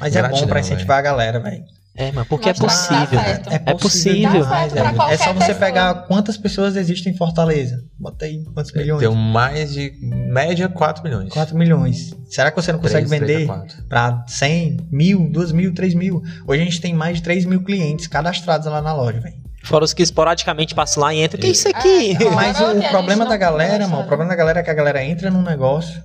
Mas 0.00 0.12
gratidão, 0.12 0.38
é 0.38 0.40
bom 0.40 0.48
pra 0.48 0.58
incentivar 0.58 0.96
véio. 0.96 0.98
a 0.98 1.02
galera, 1.02 1.38
velho. 1.38 1.64
É, 1.96 2.12
mas 2.12 2.28
porque 2.28 2.50
é 2.50 2.52
possível. 2.52 3.18
É, 3.18 3.74
possível. 3.74 4.44
É, 4.44 5.14
é 5.14 5.16
só 5.16 5.32
você 5.32 5.54
pegar 5.54 6.06
quantas 6.06 6.36
pessoas 6.36 6.76
existem 6.76 7.12
em 7.12 7.16
Fortaleza. 7.16 7.82
Bota 7.98 8.26
aí 8.26 8.44
quantos 8.52 8.74
é, 8.74 8.78
milhões. 8.78 9.00
Tem 9.00 9.16
mais 9.16 9.72
de 9.72 9.92
média 10.02 10.68
4 10.68 11.02
milhões. 11.02 11.32
4 11.32 11.56
milhões. 11.56 12.14
Será 12.28 12.50
que 12.50 12.60
você 12.60 12.70
não 12.70 12.80
consegue 12.80 13.08
3, 13.08 13.20
vender 13.20 13.48
para 13.88 14.22
100, 14.28 14.88
mil, 14.92 15.30
2 15.30 15.52
mil, 15.52 15.74
3 15.74 15.94
mil? 15.94 16.22
Hoje 16.46 16.60
a 16.60 16.64
gente 16.64 16.80
tem 16.82 16.92
mais 16.92 17.16
de 17.16 17.22
3 17.22 17.46
mil 17.46 17.62
clientes 17.62 18.06
cadastrados 18.06 18.66
lá 18.66 18.82
na 18.82 18.92
loja, 18.92 19.18
velho. 19.20 19.46
Fora 19.64 19.84
os 19.84 19.94
que 19.94 20.02
esporadicamente 20.02 20.74
passam 20.74 21.02
lá 21.02 21.14
e 21.14 21.24
entram. 21.24 21.40
Que 21.40 21.46
é 21.46 21.50
isso 21.50 21.68
aqui? 21.68 22.12
É, 22.12 22.30
mas 22.30 22.60
o, 22.60 22.78
o 22.78 22.88
problema 22.90 23.24
da 23.24 23.38
galera, 23.38 23.88
mano, 23.88 24.02
o 24.02 24.06
problema 24.06 24.30
da 24.30 24.36
galera 24.36 24.60
é 24.60 24.62
que 24.62 24.70
a 24.70 24.74
galera 24.74 25.02
entra 25.02 25.30
num 25.30 25.42
negócio, 25.42 26.04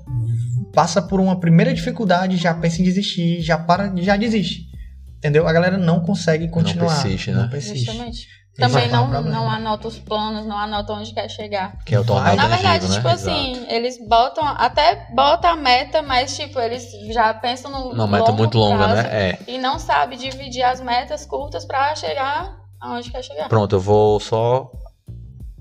passa 0.74 1.02
por 1.02 1.20
uma 1.20 1.40
primeira 1.40 1.74
dificuldade, 1.74 2.38
já 2.38 2.54
pensa 2.54 2.82
em 2.82 2.86
desistir, 2.86 3.42
já 3.42 3.58
para, 3.58 3.92
já 3.98 4.16
desiste. 4.16 4.71
Entendeu? 5.22 5.48
A 5.48 5.54
galera 5.54 5.78
não 5.78 6.00
consegue 6.00 6.48
continuar. 6.48 6.96
Não 6.96 7.04
persiste, 7.04 7.32
né? 7.32 7.42
Não 7.44 7.50
persiste. 7.50 7.86
Justamente. 7.86 8.28
Também 8.58 8.90
não, 8.90 9.08
não 9.22 9.50
anota 9.50 9.88
os 9.88 10.00
planos, 10.00 10.48
não 10.48 10.58
anota 10.58 10.94
onde 10.94 11.14
quer 11.14 11.30
chegar. 11.30 11.78
Que 11.86 11.94
é 11.94 12.00
o 12.00 12.04
tornado 12.04 12.36
Na 12.36 12.48
verdade, 12.48 12.88
né? 12.88 12.96
tipo 12.96 13.08
assim, 13.08 13.54
Exato. 13.54 13.72
eles 13.72 14.08
botam, 14.08 14.44
até 14.44 15.08
botam 15.14 15.52
a 15.52 15.56
meta, 15.56 16.02
mas 16.02 16.36
tipo, 16.36 16.60
eles 16.60 16.92
já 17.14 17.34
pensam 17.36 17.72
no 17.72 17.92
Uma 17.92 18.08
meta 18.08 18.32
muito 18.32 18.58
longa, 18.58 18.88
né? 18.88 19.02
É. 19.12 19.40
E 19.48 19.60
não 19.60 19.78
sabe 19.78 20.18
dividir 20.18 20.64
as 20.64 20.82
metas 20.82 21.24
curtas 21.26 21.66
para 21.66 21.96
chegar 21.96 22.58
aonde 22.80 23.12
quer 23.12 23.24
chegar. 23.24 23.48
Pronto, 23.48 23.76
eu 23.76 23.80
vou 23.80 24.20
só 24.20 24.72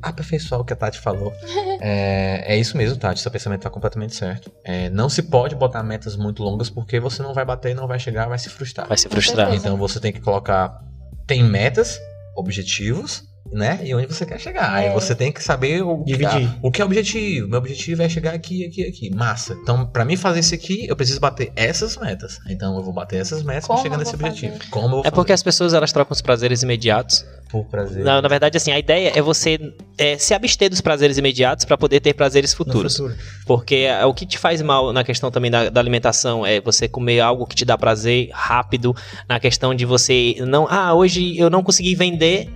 aperfeiçoar 0.03 0.61
o 0.61 0.64
que 0.64 0.72
a 0.72 0.76
Tati 0.76 0.98
falou. 0.98 1.32
é, 1.80 2.55
é 2.55 2.57
isso 2.59 2.76
mesmo, 2.76 2.96
Tati, 2.96 3.20
seu 3.20 3.30
pensamento 3.30 3.61
está 3.61 3.70
completamente 3.70 4.14
certo. 4.14 4.51
É, 4.64 4.90
não 4.90 5.09
se 5.09 5.22
pode 5.22 5.55
botar 5.55 5.82
metas 5.82 6.16
muito 6.16 6.42
longas 6.42 6.70
porque 6.70 6.98
você 6.98 7.22
não 7.22 7.34
vai 7.34 7.44
bater, 7.44 7.74
não 7.74 7.86
vai 7.86 7.98
chegar, 7.98 8.28
vai 8.28 8.38
se 8.38 8.48
frustrar. 8.48 8.88
Vai 8.88 8.98
se 8.98 9.09
frustrar. 9.09 9.55
Então 9.55 9.76
você 9.76 10.01
tem 10.01 10.12
que 10.12 10.20
colocar. 10.20 10.82
Tem 11.26 11.44
metas, 11.44 12.01
objetivos, 12.34 13.30
né? 13.53 13.80
E 13.82 13.95
onde 13.95 14.07
você 14.07 14.24
quer 14.24 14.38
chegar. 14.38 14.82
É. 14.82 14.88
Aí 14.88 14.95
você 14.95 15.14
tem 15.14 15.32
que 15.32 15.43
saber 15.43 15.82
o 15.82 16.05
que, 16.05 16.12
Dividir. 16.12 16.57
o 16.62 16.70
que 16.70 16.80
é 16.80 16.84
o 16.84 16.86
objetivo. 16.86 17.49
Meu 17.49 17.59
objetivo 17.59 18.03
é 18.03 18.09
chegar 18.09 18.34
aqui, 18.34 18.64
aqui, 18.64 18.86
aqui. 18.86 19.14
Massa. 19.14 19.55
Então, 19.62 19.86
para 19.86 20.05
mim 20.05 20.16
fazer 20.16 20.41
isso 20.41 20.55
aqui, 20.55 20.86
eu 20.88 20.97
preciso 20.97 21.20
bater 21.20 21.53
essas 21.57 21.97
metas. 21.97 22.38
Então, 22.49 22.76
eu 22.76 22.82
vou 22.82 22.93
bater 22.93 23.20
essas 23.20 23.43
metas 23.43 23.66
para 23.66 23.76
chegar 23.78 23.99
nesse 23.99 24.14
objetivo. 24.14 24.53
Fazer? 24.53 24.70
Como 24.70 25.03
É 25.05 25.11
porque 25.11 25.32
as 25.32 25.43
pessoas 25.43 25.74
elas 25.74 25.93
trocam 25.93 26.12
os 26.12 26.20
prazeres 26.20 26.62
imediatos 26.62 27.24
por 27.51 27.64
prazer. 27.66 28.05
Na, 28.05 28.22
na, 28.22 28.28
verdade, 28.28 28.57
assim, 28.57 28.70
a 28.70 28.78
ideia 28.78 29.12
é 29.14 29.20
você 29.20 29.59
é, 29.99 30.16
se 30.16 30.32
abster 30.32 30.70
dos 30.70 30.80
prazeres 30.80 31.18
imediatos 31.18 31.64
para 31.64 31.76
poder 31.76 32.01
ter 32.01 32.14
prazeres 32.14 32.55
futuros. 32.55 32.97
Futuro. 32.97 33.16
Porque 33.45 33.74
é, 33.74 34.05
o 34.05 34.14
que 34.14 34.24
te 34.24 34.38
faz 34.38 34.62
mal 34.62 34.93
na 34.93 35.03
questão 35.03 35.30
também 35.30 35.51
da, 35.51 35.68
da, 35.68 35.80
alimentação 35.80 36.47
é 36.47 36.61
você 36.61 36.86
comer 36.86 37.20
algo 37.20 37.47
que 37.47 37.57
te 37.57 37.64
dá 37.64 37.76
prazer 37.76 38.30
rápido, 38.32 38.95
na 39.28 39.41
questão 39.41 39.74
de 39.74 39.84
você 39.84 40.36
não, 40.47 40.68
ah, 40.70 40.95
hoje 40.95 41.36
eu 41.36 41.51
não 41.51 41.62
consegui 41.62 41.95
vender 41.95 42.49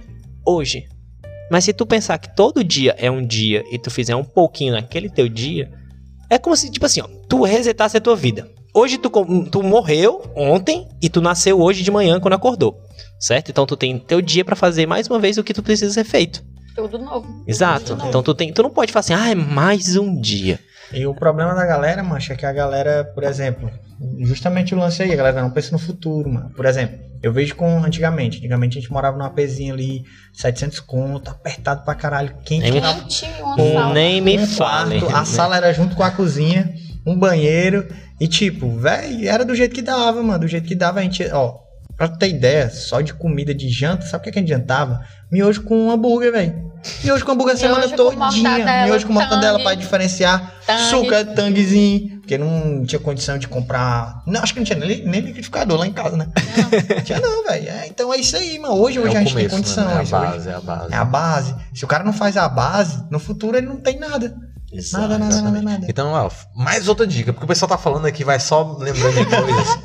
hoje. 0.46 0.86
Mas 1.50 1.64
se 1.64 1.72
tu 1.72 1.86
pensar 1.86 2.18
que 2.18 2.34
todo 2.34 2.64
dia 2.64 2.94
é 2.98 3.10
um 3.10 3.24
dia 3.24 3.62
e 3.70 3.78
tu 3.78 3.90
fizer 3.90 4.16
um 4.16 4.24
pouquinho 4.24 4.72
naquele 4.72 5.10
teu 5.10 5.28
dia, 5.28 5.70
é 6.30 6.38
como 6.38 6.56
se, 6.56 6.70
tipo 6.70 6.86
assim, 6.86 7.00
ó, 7.00 7.08
tu 7.28 7.42
resetasse 7.42 7.96
a 7.96 8.00
tua 8.00 8.16
vida. 8.16 8.48
Hoje 8.74 8.98
tu, 8.98 9.10
tu 9.50 9.62
morreu 9.62 10.22
ontem 10.34 10.88
e 11.00 11.08
tu 11.08 11.20
nasceu 11.20 11.60
hoje 11.60 11.84
de 11.84 11.90
manhã 11.90 12.18
quando 12.18 12.34
acordou, 12.34 12.80
certo? 13.20 13.50
Então 13.50 13.66
tu 13.66 13.76
tem 13.76 13.98
teu 13.98 14.20
dia 14.20 14.44
para 14.44 14.56
fazer 14.56 14.84
mais 14.86 15.06
uma 15.06 15.20
vez 15.20 15.38
o 15.38 15.44
que 15.44 15.54
tu 15.54 15.62
precisa 15.62 15.92
ser 15.92 16.04
feito. 16.04 16.42
Tudo 16.74 16.98
novo. 16.98 17.44
Exato. 17.46 17.94
Tudo 17.94 18.08
então 18.08 18.22
tu, 18.22 18.34
tem, 18.34 18.52
tu 18.52 18.62
não 18.62 18.70
pode 18.70 18.90
falar 18.90 19.00
assim, 19.00 19.14
ah, 19.14 19.30
é 19.30 19.34
mais 19.34 19.96
um 19.96 20.20
dia. 20.20 20.58
E 20.92 21.06
o 21.06 21.14
problema 21.14 21.54
da 21.54 21.64
galera, 21.64 22.02
mancha, 22.02 22.32
é 22.32 22.36
que 22.36 22.44
a 22.44 22.52
galera, 22.52 23.04
por 23.14 23.22
exemplo, 23.22 23.70
justamente 24.20 24.74
o 24.74 24.78
lance 24.78 25.02
aí, 25.02 25.12
a 25.12 25.16
galera 25.16 25.42
não 25.42 25.50
pensa 25.50 25.72
no 25.72 25.78
futuro, 25.78 26.30
mano. 26.30 26.50
Por 26.50 26.66
exemplo, 26.66 26.98
eu 27.22 27.32
vejo 27.32 27.54
com 27.56 27.82
antigamente. 27.82 28.38
Antigamente 28.38 28.78
a 28.78 28.80
gente 28.80 28.92
morava 28.92 29.16
numa 29.16 29.30
pezinha 29.30 29.72
ali, 29.72 30.04
700 30.32 30.80
conto, 30.80 31.30
apertado 31.30 31.84
pra 31.84 31.94
caralho, 31.94 32.34
quente. 32.44 32.62
Nem, 32.62 34.20
me, 34.20 34.20
nem 34.20 34.20
me 34.20 34.38
um 34.38 34.46
fale. 34.46 35.00
Quarto, 35.00 35.16
a 35.16 35.24
sala 35.24 35.56
era 35.56 35.72
junto 35.72 35.96
com 35.96 36.02
a 36.02 36.10
cozinha, 36.10 36.74
um 37.06 37.18
banheiro. 37.18 37.86
E 38.20 38.28
tipo, 38.28 38.76
velho, 38.76 39.28
era 39.28 39.44
do 39.44 39.54
jeito 39.54 39.74
que 39.74 39.82
dava, 39.82 40.22
mano. 40.22 40.40
Do 40.40 40.48
jeito 40.48 40.66
que 40.66 40.74
dava, 40.74 41.00
a 41.00 41.02
gente, 41.02 41.24
ó, 41.32 41.58
pra 41.96 42.08
ter 42.08 42.28
ideia, 42.28 42.70
só 42.70 43.00
de 43.00 43.14
comida 43.14 43.54
de 43.54 43.68
janta, 43.68 44.06
sabe 44.06 44.28
o 44.28 44.32
que, 44.32 44.38
a 44.38 44.42
gente 44.42 44.50
jantava? 44.50 45.00
Miojo 45.30 45.62
com 45.62 45.90
hambúrguer, 45.90 46.32
velho. 46.32 46.73
Miojo 47.02 47.24
com 47.24 47.32
hambúrguer 47.32 47.54
a 47.54 47.58
semana 47.58 47.88
todinha. 47.88 48.84
Miojo 48.86 49.06
com 49.06 49.12
mortadela 49.12 49.62
pra 49.62 49.74
diferenciar. 49.74 50.54
Suca, 50.90 51.24
tanguezinho. 51.24 52.14
Porque 52.20 52.38
não 52.38 52.84
tinha 52.86 52.98
condição 52.98 53.36
de 53.36 53.46
comprar. 53.46 54.22
Não, 54.26 54.42
acho 54.42 54.54
que 54.54 54.60
não 54.60 54.64
tinha 54.64 54.78
nem, 54.78 55.04
nem 55.04 55.20
liquidificador 55.20 55.78
lá 55.78 55.86
em 55.86 55.92
casa, 55.92 56.16
né? 56.16 56.28
Não, 56.56 57.00
tinha 57.04 57.20
não, 57.20 57.44
velho. 57.44 57.68
É, 57.68 57.86
então 57.86 58.12
é 58.14 58.16
isso 58.16 58.34
aí, 58.34 58.58
mano. 58.58 58.74
Hoje, 58.76 58.98
hoje 58.98 59.14
é 59.14 59.18
a 59.18 59.20
gente 59.20 59.32
começo, 59.34 59.48
tem 59.48 59.58
condição. 59.58 59.84
Né? 59.84 59.94
É 59.94 59.98
a 59.98 60.04
base, 60.04 60.38
hoje, 60.38 60.48
é 60.48 60.54
a 60.54 60.60
base. 60.60 60.92
É 60.92 60.96
a 60.96 61.04
base. 61.04 61.54
Se 61.74 61.84
o 61.84 61.88
cara 61.88 62.02
não 62.02 62.14
faz 62.14 62.38
a 62.38 62.48
base, 62.48 63.04
no 63.10 63.18
futuro 63.18 63.58
ele 63.58 63.66
não 63.66 63.76
tem 63.76 63.98
nada. 63.98 64.34
Exato, 64.72 65.06
nada, 65.06 65.18
nada, 65.18 65.42
nada, 65.42 65.62
nada. 65.62 65.86
Então, 65.88 66.12
ó, 66.12 66.30
mais 66.56 66.88
outra 66.88 67.06
dica, 67.06 67.32
porque 67.32 67.44
o 67.44 67.48
pessoal 67.48 67.68
tá 67.68 67.78
falando 67.78 68.06
aqui, 68.06 68.24
vai 68.24 68.40
só 68.40 68.76
lembrando 68.78 69.16
de 69.16 69.26
coisas. 69.26 69.78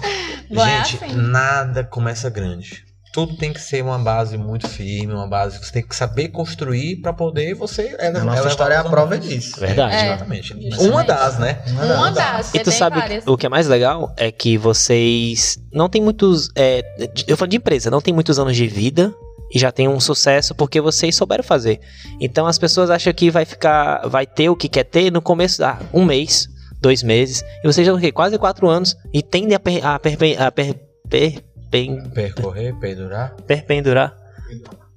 gente, 0.49 1.03
assim. 1.03 1.15
nada 1.15 1.83
começa 1.83 2.29
grande 2.29 2.88
tudo 3.11 3.35
tem 3.35 3.51
que 3.51 3.59
ser 3.59 3.83
uma 3.83 3.97
base 3.97 4.37
muito 4.37 4.67
firme, 4.67 5.13
uma 5.13 5.27
base 5.27 5.59
que 5.59 5.65
você 5.65 5.73
tem 5.73 5.87
que 5.87 5.95
saber 5.95 6.29
construir 6.29 6.97
para 6.97 7.11
poder 7.11 7.55
você. 7.55 7.95
Ela, 7.97 8.19
a 8.19 8.23
nossa 8.23 8.39
ela 8.39 8.49
história 8.49 8.73
é 8.75 8.77
a 8.77 8.83
prova 8.83 9.17
disso. 9.17 9.59
Verdade. 9.59 9.95
É, 9.95 10.05
exatamente. 10.05 10.53
Uma 10.79 11.03
das, 11.03 11.39
né? 11.39 11.59
Uma, 11.67 12.11
das. 12.11 12.53
E 12.53 12.59
tu 12.59 12.71
sabe 12.71 12.99
várias. 12.99 13.25
o 13.25 13.35
que 13.35 13.45
é 13.45 13.49
mais 13.49 13.67
legal 13.67 14.13
é 14.15 14.31
que 14.31 14.57
vocês 14.57 15.57
não 15.73 15.89
tem 15.89 16.01
muitos. 16.01 16.49
É, 16.55 16.83
eu 17.27 17.35
falo 17.35 17.49
de 17.49 17.57
empresa, 17.57 17.89
não 17.89 18.01
tem 18.01 18.13
muitos 18.13 18.37
anos 18.37 18.55
de 18.55 18.67
vida 18.67 19.13
e 19.51 19.57
já 19.57 19.71
tem 19.71 19.87
um 19.87 19.99
sucesso 19.99 20.53
porque 20.53 20.79
vocês 20.79 21.15
souberam 21.15 21.43
fazer. 21.43 21.79
Então 22.21 22.45
as 22.45 22.57
pessoas 22.57 22.89
acham 22.89 23.13
que 23.13 23.31
vai 23.31 23.45
ficar, 23.45 24.07
vai 24.07 24.25
ter 24.25 24.49
o 24.49 24.55
que 24.55 24.69
quer 24.69 24.83
ter 24.83 25.11
no 25.11 25.21
começo, 25.21 25.63
ah, 25.63 25.79
um 25.91 26.05
mês, 26.05 26.47
dois 26.79 27.01
meses, 27.01 27.43
e 27.63 27.67
vocês 27.67 27.85
já 27.85 27.93
o 27.93 28.13
Quase 28.13 28.37
quatro 28.37 28.67
anos 28.69 28.95
e 29.13 29.21
tendem 29.21 29.55
a, 29.55 29.59
per, 29.59 29.85
a, 29.85 29.99
per, 29.99 30.41
a 30.41 30.51
per, 30.51 30.75
per, 31.09 31.43
Pen... 31.69 32.09
Percorrer, 32.09 32.73
perdurar? 32.75 33.35
Perpendurar. 33.45 34.15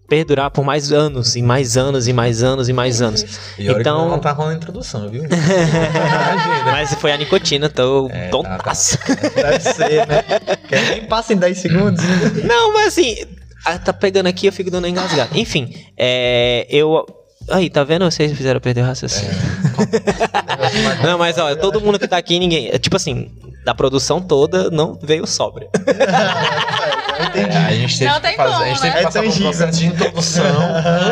Perdurar 0.09 0.51
por 0.51 0.65
mais 0.65 0.93
anos, 0.93 1.37
e 1.37 1.43
mais 1.43 1.77
anos, 1.77 2.07
e 2.07 2.13
mais 2.13 2.43
anos, 2.43 2.69
e 2.69 2.73
mais 2.73 3.01
anos. 3.01 3.41
E 3.59 3.67
então 3.67 4.09
não 4.09 4.19
tá 4.19 4.33
rolando 4.33 4.57
introdução, 4.57 5.09
viu? 5.09 5.25
Mas 6.67 6.95
foi 6.97 7.13
a 7.13 7.17
nicotina, 7.17 7.71
tô 7.71 8.09
é, 8.11 8.29
tontaço. 8.29 8.99
Tá, 8.99 9.17
tá. 9.17 9.51
Deve 9.51 9.61
ser, 9.61 10.07
né? 10.07 10.23
Quer 10.69 10.89
nem 10.91 11.07
passa 11.07 11.33
em 11.33 11.37
10 11.37 11.59
segundos. 11.59 12.05
Não, 12.45 12.75
mas 12.75 12.89
assim, 12.89 13.17
tá 13.85 13.93
pegando 13.93 14.27
aqui, 14.27 14.47
eu 14.47 14.53
fico 14.53 14.71
dando 14.71 14.87
engasgado. 14.87 15.31
Enfim, 15.39 15.75
é, 15.97 16.67
eu 16.69 17.07
Aí, 17.51 17.69
tá 17.71 17.85
vendo? 17.85 18.05
Vocês 18.05 18.33
fizeram 18.37 18.61
perder 18.61 18.83
o 18.83 18.85
raciocínio. 18.87 19.31
É. 21.03 21.07
não, 21.07 21.19
mas 21.19 21.39
ó, 21.39 21.55
todo 21.57 21.81
mundo 21.81 21.99
que 21.99 22.09
tá 22.09 22.17
aqui, 22.17 22.39
ninguém. 22.39 22.71
Tipo 22.79 22.97
assim, 22.97 23.31
da 23.65 23.75
produção 23.75 24.21
toda, 24.21 24.71
não 24.71 24.99
veio 25.03 25.27
sóbria. 25.27 25.69
É, 27.35 27.57
a 27.57 27.73
gente 27.73 27.99
teve 27.99 28.11
Não 28.11 28.21
que 28.21 28.27
tem 28.27 28.37
fazer, 28.37 28.53
como, 28.53 28.65
a 28.65 28.69
gente 28.69 28.81
teve 28.81 28.95
né? 28.95 28.99
que 28.99 29.05
passar 29.05 29.19
É 29.21 29.23
por 29.23 29.33
um 29.37 29.41
processo 29.43 29.79
de 29.79 29.87
introdução 29.87 30.45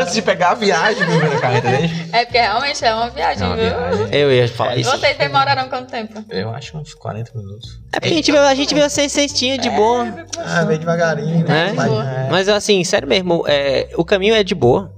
antes 0.01 0.15
de 0.15 0.23
pegar 0.23 0.51
a 0.51 0.55
viagem 0.55 1.05
do 1.05 1.11
primeiro 1.11 1.41
carro, 1.41 1.57
entendeu? 1.59 1.91
É 2.13 2.25
porque 2.25 2.39
realmente 2.39 2.85
é 2.85 2.95
uma 2.95 3.11
viagem, 3.11 3.43
É 3.43 3.47
uma 3.47 3.57
viu? 3.57 3.65
viagem. 3.67 4.09
Eu 4.11 4.33
ia 4.33 4.49
falar 4.49 4.77
isso. 4.77 4.91
Vocês 4.91 5.17
demoraram 5.17 5.69
quanto 5.69 5.91
tempo? 5.91 6.25
Eu 6.31 6.51
acho 6.55 6.77
uns 6.77 6.95
40 6.95 7.31
minutos. 7.39 7.79
É 7.93 8.01
porque 8.01 8.15
a 8.15 8.17
gente 8.17 8.33
veio, 8.33 8.43
a 8.45 8.55
gente 8.55 8.75
veio 8.75 8.91
sem 8.91 9.09
cestinha 9.09 9.57
de 9.59 9.71
boa. 9.71 10.27
Ah, 10.39 10.65
veio 10.65 10.81
devagarinho, 10.81 11.47
né? 11.47 11.69
É. 11.71 11.73
Boa. 11.73 12.05
Mas 12.31 12.49
assim, 12.49 12.83
sério 12.83 13.07
mesmo, 13.07 13.45
é, 13.47 13.89
o 13.95 14.05
caminho 14.05 14.35
é 14.35 14.43
de 14.43 14.55
boa. 14.55 14.93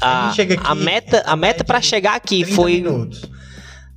A 0.00 0.28
A, 0.28 0.30
aqui, 0.30 0.58
a 0.62 0.74
meta, 0.74 1.22
a 1.26 1.36
meta 1.36 1.64
pra 1.64 1.78
de 1.80 1.86
chegar 1.86 2.14
aqui 2.14 2.42
30 2.44 2.54
foi. 2.56 2.72
minutos. 2.74 3.22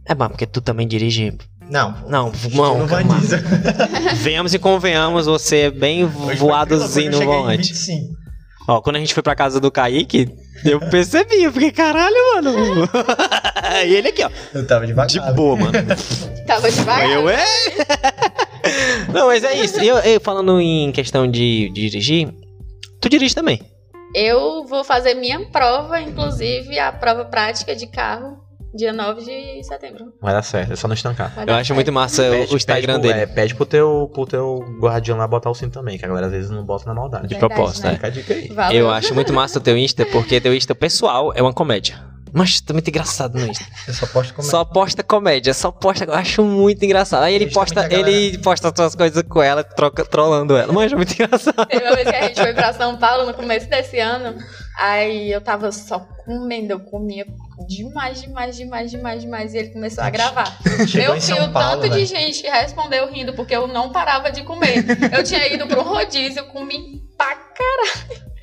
É, 0.07 0.15
mas 0.15 0.29
porque 0.29 0.45
tu 0.45 0.61
também 0.61 0.87
dirige. 0.87 1.37
Não, 1.69 1.95
Não, 2.07 2.31
não, 2.49 2.87
não. 2.87 2.87
Venhamos 4.17 4.53
e 4.53 4.59
convenhamos, 4.59 5.25
você 5.25 5.57
é 5.57 5.71
bem 5.71 6.03
Hoje 6.03 6.35
voadozinho 6.37 7.11
no 7.11 7.21
volante. 7.23 7.69
25. 7.69 8.21
Ó, 8.67 8.81
quando 8.81 8.97
a 8.97 8.99
gente 8.99 9.13
foi 9.13 9.23
pra 9.23 9.35
casa 9.35 9.59
do 9.59 9.71
Kaique, 9.71 10.29
eu 10.65 10.79
percebi, 10.79 11.43
eu 11.43 11.51
fiquei, 11.51 11.71
caralho, 11.71 12.15
mano. 12.35 12.53
e 13.87 13.95
ele 13.95 14.09
aqui, 14.09 14.23
ó, 14.23 14.29
Eu 14.53 14.67
tava 14.67 14.85
devagar. 14.85 15.07
de 15.07 15.19
boa, 15.33 15.55
mano. 15.55 15.71
Tava 16.45 16.69
devagar. 16.69 17.09
Eu, 17.09 17.29
é? 17.29 17.45
Não, 19.13 19.27
mas 19.27 19.43
é 19.43 19.53
isso. 19.63 19.79
Eu, 19.79 19.97
eu 19.99 20.19
falando 20.19 20.59
em 20.59 20.91
questão 20.91 21.29
de, 21.29 21.69
de 21.69 21.89
dirigir, 21.89 22.29
tu 22.99 23.07
dirige 23.09 23.33
também. 23.33 23.61
Eu 24.13 24.65
vou 24.65 24.83
fazer 24.83 25.13
minha 25.13 25.39
prova, 25.49 25.99
inclusive 26.01 26.77
a 26.79 26.91
prova 26.91 27.25
prática 27.25 27.75
de 27.75 27.87
carro, 27.87 28.37
dia 28.73 28.91
9 28.91 29.21
de 29.23 29.63
setembro. 29.65 30.13
Vai 30.21 30.33
dar 30.33 30.41
certo, 30.43 30.73
é 30.73 30.75
só 30.75 30.87
não 30.87 30.93
estancar. 30.95 31.33
Vai 31.33 31.45
Eu 31.47 31.53
acho 31.55 31.67
certo. 31.67 31.75
muito 31.75 31.91
massa 31.91 32.23
o- 32.23 32.53
o 32.53 32.57
Instagram 32.57 32.95
pede 32.95 32.99
pro, 32.99 33.01
dele. 33.01 33.19
É, 33.19 33.25
pede 33.25 33.55
pro 33.55 33.65
teu, 33.65 34.09
pro 34.13 34.25
teu 34.25 34.59
guardião 34.81 35.17
lá 35.17 35.27
botar 35.27 35.49
o 35.49 35.55
cinto 35.55 35.73
também, 35.73 35.97
que 35.97 36.03
a 36.05 36.07
galera 36.07 36.27
às 36.27 36.31
vezes 36.31 36.49
não 36.49 36.63
bota 36.65 36.85
na 36.85 36.93
maldade. 36.93 37.27
De 37.27 37.35
Verdade, 37.35 37.53
propósito, 37.53 37.83
né? 37.85 37.91
é. 37.91 37.95
Fica 37.95 38.07
a 38.07 38.09
dica 38.09 38.33
aí. 38.33 38.47
Valeu. 38.49 38.79
Eu 38.81 38.89
acho 38.91 39.13
muito 39.15 39.31
massa 39.33 39.59
o 39.59 39.61
teu 39.61 39.77
Insta, 39.77 40.05
porque 40.05 40.41
teu 40.41 40.53
Insta 40.53 40.75
pessoal 40.75 41.31
é 41.33 41.41
uma 41.41 41.53
comédia. 41.53 42.10
Mas 42.33 42.61
tá 42.61 42.73
muito 42.73 42.87
engraçado 42.87 43.37
no 43.37 43.45
Insta. 43.47 43.65
Eu 43.87 43.93
só 43.93 44.05
posto 44.07 44.33
como 44.33 44.47
Só 44.47 44.63
posta 44.65 45.03
comédia, 45.03 45.53
só 45.53 45.71
posta. 45.71 46.05
Eu 46.05 46.13
acho 46.13 46.43
muito 46.43 46.83
engraçado. 46.85 47.23
Aí 47.23 47.35
ele 47.35 47.45
Justamente 47.45 47.73
posta, 47.75 47.87
galera- 47.89 48.09
ele 48.11 48.37
posta 48.37 48.67
as 48.69 48.73
suas 48.75 48.95
coisas 48.95 49.23
com 49.27 49.41
ela, 49.41 49.63
troca, 49.63 50.05
trolando 50.05 50.55
ela. 50.55 50.71
Mas 50.71 50.91
é 50.91 50.95
muito 50.95 51.13
engraçado. 51.13 51.65
Teve 51.67 51.85
uma 51.85 51.95
vez 51.95 52.09
que 52.09 52.15
a 52.15 52.27
gente 52.27 52.39
foi 52.41 52.53
pra 52.53 52.73
São 52.73 52.97
Paulo 52.97 53.25
no 53.25 53.33
começo 53.33 53.67
desse 53.69 53.99
ano, 53.99 54.37
aí 54.79 55.31
eu 55.31 55.41
tava 55.41 55.71
só 55.71 55.99
comendo, 56.25 56.71
eu 56.73 56.79
comia 56.79 57.25
demais, 57.67 58.21
demais, 58.21 58.55
demais, 58.55 58.91
demais, 58.91 59.21
demais, 59.21 59.53
e 59.53 59.57
ele 59.57 59.69
começou 59.69 60.03
a 60.03 60.09
gravar. 60.09 60.57
Chegou 60.87 61.19
filho, 61.19 61.21
São 61.21 61.51
Paulo, 61.51 61.81
tanto 61.81 61.93
de 61.93 62.05
velho. 62.05 62.05
gente 62.05 62.47
respondeu 62.47 63.11
rindo, 63.11 63.33
porque 63.33 63.55
eu 63.55 63.67
não 63.67 63.91
parava 63.91 64.31
de 64.31 64.43
comer. 64.43 64.83
Eu 65.15 65.23
tinha 65.23 65.45
ido 65.53 65.67
pro 65.67 65.81
rodízio, 65.83 66.45
comi 66.45 67.01
pra 67.17 67.35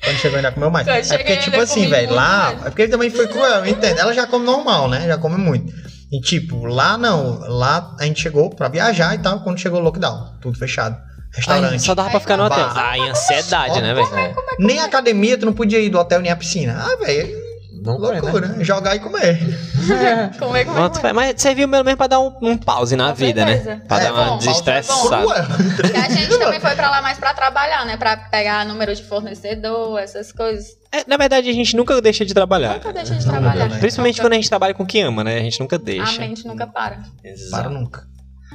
Quando 0.03 0.17
chegou 0.17 0.37
ainda 0.37 0.51
comeu 0.51 0.69
mais. 0.71 0.87
Quando 0.87 1.13
É 1.13 1.17
porque, 1.17 1.37
tipo 1.37 1.59
assim, 1.59 1.87
velho, 1.89 2.13
lá. 2.13 2.45
mais. 2.53 2.65
É 2.65 2.69
porque 2.69 2.81
ele 2.83 2.91
também 2.91 3.09
foi 3.09 3.27
cruel, 3.27 3.65
entende? 3.65 3.99
Ela 3.99 4.13
já 4.13 4.25
come 4.27 4.45
normal, 4.45 4.87
né? 4.87 5.05
Já 5.07 5.17
come 5.17 5.37
muito. 5.37 5.73
E 6.11 6.19
tipo, 6.21 6.65
lá 6.65 6.97
não. 6.97 7.39
Lá 7.47 7.95
a 7.99 8.05
gente 8.05 8.21
chegou 8.21 8.49
pra 8.49 8.67
viajar 8.67 9.13
e 9.15 9.19
tal, 9.19 9.41
quando 9.41 9.59
chegou 9.59 9.79
o 9.79 9.83
lockdown. 9.83 10.37
Tudo 10.41 10.57
fechado. 10.57 10.97
Restaurante. 11.31 11.73
Ai, 11.73 11.79
só 11.79 11.93
dava 11.93 12.09
pra 12.09 12.19
ficar 12.19 12.37
no 12.37 12.45
hotel. 12.45 12.57
Bah. 12.69 12.73
Ai, 12.75 13.01
ansiedade, 13.09 13.81
né, 13.81 13.93
velho? 13.93 14.15
É, 14.15 14.33
Nem 14.57 14.79
academia, 14.79 15.37
tu 15.37 15.45
não 15.45 15.53
podia 15.53 15.79
ir 15.79 15.89
do 15.89 15.99
hotel 15.99 16.19
nem 16.21 16.31
a 16.31 16.35
piscina. 16.35 16.75
Ah, 16.79 16.95
velho, 17.05 17.37
não 17.83 17.99
vai, 17.99 18.15
né? 18.15 18.21
loucura. 18.21 18.63
Jogar 18.63 18.95
e 18.95 18.99
comer. 18.99 19.39
comer, 20.37 20.39
comer, 20.39 20.65
Pronto, 20.65 20.99
comer. 20.99 21.13
Mas 21.13 21.41
serviu 21.41 21.69
pelo 21.69 21.83
menos 21.83 21.97
pra 21.97 22.07
dar 22.07 22.19
um, 22.19 22.35
um 22.41 22.57
pause 22.57 22.95
na 22.95 23.09
Com 23.09 23.15
vida, 23.15 23.45
certeza. 23.45 23.75
né? 23.75 23.81
Pra 23.87 23.99
É, 23.99 24.03
dar 24.03 24.13
uma 24.13 24.25
bom, 24.25 24.37
desestressada. 24.37 25.07
Cruel. 25.07 25.45
E 25.93 25.97
a 25.97 26.09
gente 26.09 26.37
também 26.39 26.59
foi 26.59 26.75
pra 26.75 26.89
lá 26.89 27.01
mais 27.01 27.17
pra 27.17 27.33
trabalhar, 27.33 27.85
né? 27.85 27.97
Pra 27.97 28.17
pegar 28.17 28.65
número 28.65 28.93
de 28.95 29.03
fornecedor, 29.03 29.99
essas 29.99 30.31
coisas. 30.31 30.65
É, 30.91 31.03
na 31.07 31.17
verdade, 31.17 31.49
a 31.49 31.53
gente 31.53 31.75
nunca 31.75 31.99
deixa 32.01 32.25
de 32.25 32.33
trabalhar. 32.33 32.75
Nunca 32.75 32.93
deixa 32.93 33.15
de 33.15 33.25
trabalhar. 33.25 33.69
né? 33.69 33.77
Principalmente 33.79 34.19
quando 34.21 34.33
a 34.33 34.35
gente 34.35 34.49
trabalha 34.49 34.73
com 34.73 34.85
quem 34.85 35.03
ama, 35.03 35.23
né? 35.23 35.37
A 35.37 35.41
gente 35.41 35.59
nunca 35.59 35.75
A 35.75 35.79
deixa. 35.79 36.19
mente 36.19 36.45
nunca 36.47 36.65
para. 36.67 36.95
Para 37.21 37.31
Exato. 37.31 37.69
nunca. 37.69 38.03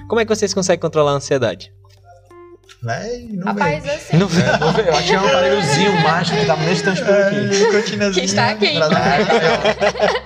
Como 0.09 0.21
é 0.21 0.25
que 0.25 0.35
vocês 0.35 0.53
conseguem 0.53 0.81
controlar 0.81 1.13
a 1.13 1.15
ansiedade? 1.15 1.73
Véi, 2.85 3.29
não 3.33 3.47
Rapaz, 3.55 3.83
veio. 3.83 3.97
assim. 3.97 4.17
Não 4.19 4.27
É, 4.27 4.73
ver, 4.73 4.89
eu 4.89 4.95
achei 4.95 5.17
um 5.17 5.27
aparelhozinho 5.27 6.03
mágico 6.03 6.39
que 6.39 6.47
tava 6.47 6.63
nesse 6.65 6.85
tanto 6.85 7.03
por 7.03 7.15
aqui. 7.15 8.11
Que 8.13 8.21
está 8.21 8.51
aqui. 8.51 8.75
Pra 8.77 8.89
dar, 8.89 9.25
pra 9.25 9.39
dar, 9.39 9.59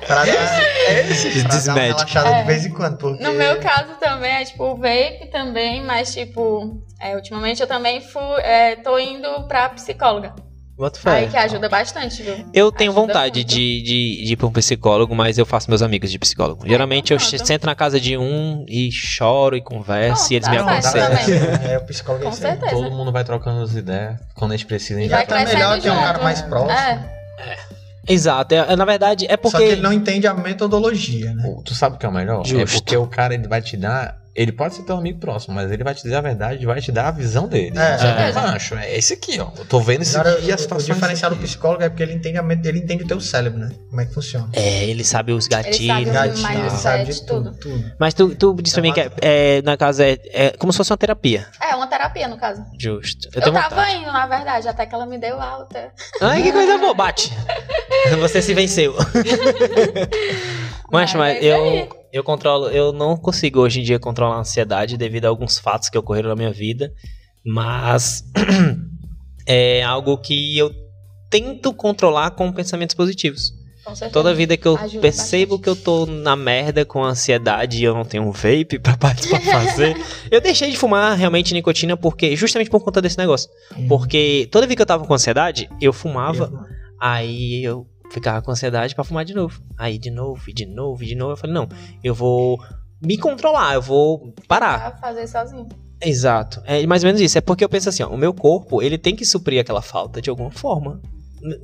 pra 0.07 0.25
dar 0.25 1.73
uma 1.73 1.81
relaxada 1.81 2.29
É. 2.31 2.41
de 2.41 2.47
vez 2.47 2.67
em 2.67 2.71
quando. 2.71 2.97
Porque... 2.99 3.23
No 3.23 3.33
meu 3.35 3.61
caso 3.61 3.95
também 4.01 4.33
é 4.33 4.45
tipo 4.45 4.65
o 4.65 4.77
vape 4.77 5.29
também, 5.31 5.85
mas 5.85 6.13
tipo, 6.13 6.83
é, 7.01 7.15
ultimamente 7.15 7.61
eu 7.61 7.67
também 7.69 8.01
fui, 8.01 8.41
é, 8.43 8.75
tô 8.77 8.99
indo 8.99 9.47
pra 9.47 9.69
psicóloga. 9.69 10.35
Bota 10.79 11.01
fé. 11.01 11.11
Aí 11.11 11.29
que 11.29 11.37
ajuda 11.37 11.69
bastante, 11.69 12.23
viu? 12.23 12.37
Eu 12.55 12.71
tenho 12.71 12.93
Ajuda 12.93 13.07
vontade 13.09 13.43
de, 13.43 13.83
de, 13.83 14.25
de 14.25 14.33
ir 14.33 14.37
pra 14.37 14.47
um 14.47 14.53
psicólogo, 14.53 15.13
mas 15.13 15.37
eu 15.37 15.45
faço 15.45 15.69
meus 15.69 15.83
amigos 15.83 16.09
de 16.09 16.19
psicólogo. 16.21 16.67
Geralmente 16.69 17.13
eu 17.13 17.19
pronto. 17.19 17.47
sento 17.47 17.67
na 17.67 17.75
casa 17.75 18.01
de 18.01 18.17
um 18.17 18.65
e 18.69 18.89
choro 18.93 19.57
e 19.57 19.61
converso 19.61 20.33
e 20.33 20.37
eles 20.37 20.47
tá 20.47 20.53
me 20.53 20.59
certo 20.83 20.97
aconselham. 21.17 21.73
É, 21.73 21.79
o 21.79 21.81
psicólogo 21.85 22.23
é 22.25 22.29
Com 22.29 22.33
aí. 22.33 22.41
certeza. 22.41 22.71
Todo 22.73 22.91
mundo 22.93 23.11
vai 23.11 23.25
trocando 23.25 23.61
as 23.63 23.75
ideias 23.75 24.21
quando 24.37 24.53
a 24.53 24.57
gente 24.57 24.67
precisa. 24.67 25.01
a 25.01 25.03
E 25.03 25.03
gente 25.03 25.11
Já 25.11 25.17
vai 25.17 25.27
tá 25.27 25.35
crescendo 25.37 25.59
melhor 25.59 25.81
ter 25.81 25.91
um 25.91 25.97
cara 26.01 26.23
mais 26.23 26.43
próximo. 26.43 26.71
É. 26.71 27.19
Exato. 28.09 28.55
É, 28.55 28.77
na 28.77 28.85
verdade, 28.85 29.27
é 29.27 29.31
Só 29.31 29.37
que 29.37 29.43
porque. 29.43 29.63
ele 29.65 29.81
não 29.83 29.93
entende 29.93 30.27
a 30.27 30.33
metodologia, 30.35 31.35
né? 31.35 31.43
Tu 31.65 31.75
sabe 31.75 31.97
o 31.97 31.99
que 31.99 32.07
é 32.07 32.09
o 32.09 32.13
melhor? 32.13 32.47
Justo. 32.47 32.63
É 32.63 32.79
porque 32.79 32.97
o 32.97 33.07
cara 33.07 33.35
ele 33.35 33.47
vai 33.49 33.61
te 33.61 33.77
dar. 33.77 34.17
Ele 34.41 34.53
pode 34.53 34.77
ser 34.77 34.83
teu 34.85 34.97
amigo 34.97 35.19
próximo, 35.19 35.53
mas 35.57 35.69
ele 35.73 35.83
vai 35.83 35.93
te 35.95 36.03
dizer 36.05 36.15
a 36.15 36.21
verdade, 36.21 36.65
vai 36.65 36.81
te 36.81 36.93
dar 36.93 37.09
a 37.09 37.11
visão 37.11 37.49
dele. 37.49 37.77
É. 37.77 37.97
Tipo, 37.97 38.07
É. 38.09 38.33
Macho, 38.33 38.75
é 38.77 38.97
esse 38.97 39.15
aqui, 39.15 39.41
ó. 39.41 39.49
Eu 39.59 39.65
tô 39.65 39.81
vendo 39.81 40.03
esse 40.03 40.17
Agora, 40.17 40.37
aqui 40.37 40.47
e 40.47 40.53
a 40.53 40.55
o, 40.55 40.59
o 40.59 40.61
situação. 40.61 40.91
é 40.93 40.95
diferencial 40.95 41.31
do 41.33 41.37
psicólogo 41.39 41.83
é 41.83 41.89
porque 41.89 42.05
ele 42.05 42.13
entende, 42.15 42.39
a, 42.39 42.43
met- 42.43 42.65
ele 42.65 42.79
entende 42.79 43.03
o 43.03 43.07
teu 43.09 43.21
cérebro, 43.21 43.59
né? 43.59 43.71
Como 43.91 44.01
é 44.01 44.07
que 44.07 44.15
funciona. 44.15 44.49
É, 44.53 44.85
ele 44.85 45.03
sabe 45.03 45.33
os 45.33 45.49
gatilhos. 45.49 45.87
sabe 45.89 46.09
o 46.09 46.13
Gatilho, 46.13 46.37
mindset, 46.49 46.61
ele 46.61 46.71
sabe 46.71 47.05
de 47.05 47.27
tudo. 47.27 47.51
tudo, 47.53 47.59
tudo. 47.79 47.93
Mas 47.99 48.15
tu, 48.15 48.35
tu 48.37 48.55
disse 48.63 48.75
pra 48.77 48.83
mim 48.83 48.93
que 48.93 49.01
é, 49.01 49.11
é, 49.21 49.63
na 49.63 49.77
casa 49.77 50.07
é, 50.07 50.19
é 50.33 50.51
como 50.57 50.73
se 50.73 50.77
fosse 50.77 50.93
uma 50.93 50.97
terapia. 50.99 51.47
É, 51.61 51.75
uma 51.75 51.89
terapia, 51.89 52.29
no 52.29 52.39
caso. 52.39 52.63
Justo. 52.79 53.29
Eu, 53.35 53.43
Eu, 53.43 53.53
tava 53.53 53.69
vontade. 53.71 53.97
indo, 53.97 54.13
na 54.13 54.27
verdade, 54.29 54.69
até 54.69 54.87
que 54.87 54.95
ela 54.95 55.05
me 55.07 55.19
deu 55.19 55.41
alta. 55.41 55.91
Ai, 56.21 56.43
que 56.45 56.53
coisa 56.53 56.79
boa. 56.79 56.95
Bate. 56.95 57.33
Você 58.21 58.41
se 58.41 58.55
venceu. 58.55 58.95
Mas, 60.91 61.13
Mas 61.13 61.15
mas 61.15 61.37
é 61.37 61.39
isso 61.41 61.47
eu. 61.49 61.98
Eu 62.13 62.23
controlo. 62.25 62.69
Eu 62.69 62.93
não 62.93 63.17
consigo 63.17 63.61
hoje 63.61 63.81
em 63.81 63.83
dia 63.83 63.99
controlar 63.99 64.37
a 64.37 64.41
ansiedade 64.41 64.97
devido 64.97 65.27
a 65.27 65.29
alguns 65.29 65.59
fatos 65.59 65.89
que 65.89 65.99
ocorreram 65.99 66.29
na 66.29 66.37
minha 66.37 66.53
vida. 66.53 66.93
Mas 67.45 68.25
é 69.47 69.83
algo 69.83 70.19
que 70.19 70.57
eu 70.59 70.71
tento 71.31 71.73
controlar 71.73 72.31
com 72.33 72.53
pensamentos 72.53 72.95
positivos. 72.95 73.53
Com 73.85 73.95
certeza. 73.95 74.13
Toda 74.13 74.35
vida 74.35 74.57
que 74.57 74.67
eu 74.69 74.77
Ajuda 74.77 75.01
percebo 75.01 75.57
bastante. 75.57 75.63
que 75.63 75.69
eu 75.71 75.77
tô 75.85 76.05
na 76.05 76.37
merda 76.37 76.85
com 76.85 77.03
ansiedade 77.03 77.79
e 77.79 77.85
eu 77.85 77.95
não 77.95 78.05
tenho 78.05 78.23
um 78.25 78.33
vape 78.33 78.79
pra, 78.79 78.97
pra 78.99 79.15
fazer, 79.15 79.97
eu 80.31 80.43
deixei 80.43 80.71
de 80.71 80.77
fumar 80.77 81.17
realmente 81.17 81.55
nicotina 81.55 81.97
porque 81.97 82.37
justamente 82.37 82.69
por 82.69 82.85
conta 82.85 83.01
desse 83.01 83.17
negócio. 83.17 83.49
Porque 83.89 84.47
toda 84.51 84.67
vez 84.67 84.77
que 84.77 84.83
eu 84.83 84.87
tava 84.87 85.07
com 85.07 85.15
ansiedade, 85.15 85.71
eu 85.81 85.93
fumava, 85.93 86.53
aí 87.01 87.65
eu 87.65 87.87
ficava 88.11 88.43
com 88.43 88.51
ansiedade 88.51 88.95
pra 88.95 89.05
fumar 89.05 89.25
de 89.25 89.35
novo. 89.35 89.61
Aí 89.77 89.99
de 89.99 90.11
novo, 90.11 90.43
e 90.49 90.53
de 90.53 90.67
novo, 90.67 91.03
e 91.03 91.07
de 91.07 91.15
novo. 91.15 91.33
Eu 91.33 91.37
falei, 91.37 91.55
não, 91.55 91.69
eu 92.03 92.15
vou 92.15 92.59
me 93.03 93.17
controlar, 93.17 93.75
eu 93.75 93.83
vou 93.83 94.35
parar. 94.47 94.93
Pra 94.93 95.09
fazer 95.09 95.27
sozinho. 95.27 95.69
Exato. 96.01 96.63
É 96.65 96.87
mais 96.87 97.03
ou 97.03 97.09
menos 97.09 97.21
isso. 97.21 97.39
É 97.39 97.41
porque 97.41 97.65
eu 97.65 97.69
penso 97.69 97.89
assim, 97.89 98.03
ó, 98.03 98.09
o 98.09 98.17
meu 98.17 98.33
corpo, 98.33 98.83
ele 98.83 98.97
tem 98.99 99.17
que 99.17 99.25
suprir 99.25 99.61
aquela 99.61 99.83
falta 99.83 100.21
de 100.21 100.31
alguma 100.31 100.51
forma. 100.51 101.01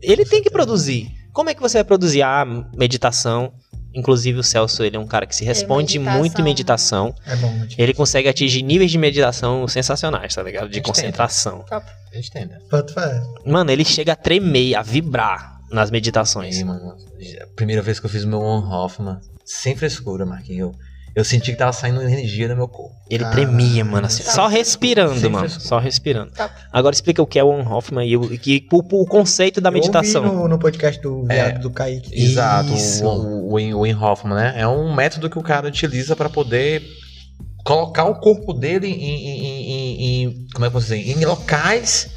Ele 0.03 0.25
tem 0.25 0.43
que 0.43 0.51
produzir. 0.51 1.11
Como 1.33 1.51
é 1.51 1.55
que 1.55 1.61
você 1.61 1.79
vai 1.79 1.85
produzir 1.85 2.23
a 2.23 2.45
meditação? 2.77 3.53
Inclusive 3.93 4.39
o 4.41 4.43
Celso, 4.43 4.83
ele 4.83 4.97
é 4.97 4.99
um 4.99 5.07
cara 5.07 5.25
que 5.25 5.35
se 5.35 5.45
responde 5.45 5.99
meditação. 5.99 6.19
muito 6.19 6.41
em 6.41 6.45
meditação. 6.45 7.15
É 7.25 7.37
bom, 7.37 7.51
né? 7.53 7.69
Ele 7.79 7.95
consegue 7.95 8.29
atingir 8.29 8.63
níveis 8.63 8.91
de 8.91 8.99
meditação 8.99 9.67
sensacionais, 9.69 10.35
tá 10.35 10.43
ligado? 10.43 10.69
De 10.69 10.81
Entendo. 10.81 10.87
concentração. 10.87 11.65
Top. 11.69 11.87
A 12.13 12.17
gente 12.17 12.29
entende. 12.29 12.55
Bota 12.69 12.93
fé. 12.93 13.23
Mano, 13.47 13.71
ele 13.71 13.85
chega 13.85 14.13
a 14.13 14.17
tremer, 14.17 14.75
a 14.75 14.83
vibrar 14.83 15.54
nas 15.75 15.91
meditações. 15.91 16.57
Aí, 16.57 16.65
mano, 16.65 16.95
a 17.43 17.47
primeira 17.57 17.83
vez 17.83 18.01
que 18.01 18.07
eu 18.07 18.11
fiz 18.11 18.25
o 18.25 18.29
meu 18.29 18.41
on-off, 18.41 19.03
mano, 19.03 19.21
sem 19.45 19.77
frescura, 19.77 20.25
Marquinhos. 20.25 20.73
Eu, 20.73 20.75
eu 21.17 21.25
senti 21.25 21.53
que 21.53 21.57
tava 21.59 21.73
saindo 21.73 22.03
energia 22.03 22.49
do 22.49 22.57
meu 22.57 22.67
corpo. 22.67 22.93
Ele 23.09 23.25
Ah, 23.25 23.31
tremia, 23.31 23.85
mano, 23.85 24.07
assim, 24.07 24.25
tá. 24.25 24.33
só 24.33 24.47
respirando, 24.49 25.15
mano, 25.31 25.39
frescura. 25.49 25.65
só 25.69 25.79
respirando. 25.79 26.33
Top. 26.33 26.53
Agora 26.73 26.93
explica 26.95 27.23
o 27.23 27.27
que 27.27 27.39
é 27.39 27.45
o 27.45 27.49
One 27.49 27.63
Hoffman 27.69 28.09
e 28.09 28.17
o, 28.17 28.29
que, 28.39 28.67
o, 28.73 28.79
o 29.03 29.07
conceito 29.07 29.61
da 29.61 29.69
Eu 29.69 29.75
ouvi 29.75 29.81
meditação. 29.89 30.25
no, 30.25 30.49
no 30.49 30.59
podcast 30.59 31.01
do 31.01 31.25
É. 31.31 31.53
do 31.59 31.71
Kaique. 31.71 32.11
Exato, 32.13 32.73
Isso. 32.73 33.05
o, 33.07 33.53
o, 33.55 33.87
o 33.87 34.03
Hoffman, 34.05 34.35
né? 34.35 34.55
É 34.57 34.67
um 34.67 34.93
método 34.95 35.31
que 35.31 35.39
o 35.39 35.43
cara 35.43 35.69
utiliza 35.69 36.17
pra 36.17 36.29
poder 36.29 36.83
colocar 37.65 38.05
o 38.05 38.17
corpo 38.17 38.53
dele 38.53 38.89
em, 38.89 38.93
em- 38.93 39.47
em- 39.47 39.71
em- 39.71 40.23
em- 40.25 40.47
como 40.53 40.65
é 40.65 40.69
que 40.69 40.77
eu 40.77 40.81
posso 40.81 40.87
dizer? 40.93 40.99
Em 41.11 41.25
locais 41.25 42.11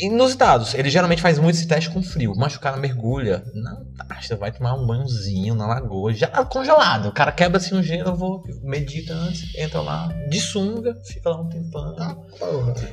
inusitados. 0.00 0.74
Ele 0.74 0.90
geralmente 0.90 1.22
faz 1.22 1.38
muito 1.38 1.56
esse 1.56 1.66
teste 1.66 1.90
com 1.90 2.02
frio. 2.02 2.34
Mas 2.36 2.54
o 2.54 2.60
cara 2.60 2.76
mergulha 2.76 3.42
na 3.54 3.72
Antártida, 4.02 4.36
vai 4.36 4.50
tomar 4.50 4.74
um 4.74 4.86
banhozinho 4.86 5.54
na 5.54 5.66
lagoa, 5.66 6.12
já 6.12 6.28
congelado. 6.44 7.08
O 7.08 7.12
cara 7.12 7.30
quebra 7.30 7.58
assim 7.58 7.74
um 7.74 7.82
gelo, 7.82 8.10
eu 8.10 8.16
vou, 8.16 8.42
medita 8.62 9.14
antes, 9.14 9.54
entra 9.56 9.80
lá, 9.80 10.08
de 10.28 10.40
sunga, 10.40 10.94
fica 11.04 11.30
lá 11.30 11.40
um 11.40 11.48
tempão. 11.48 11.96
Ah, 11.98 12.16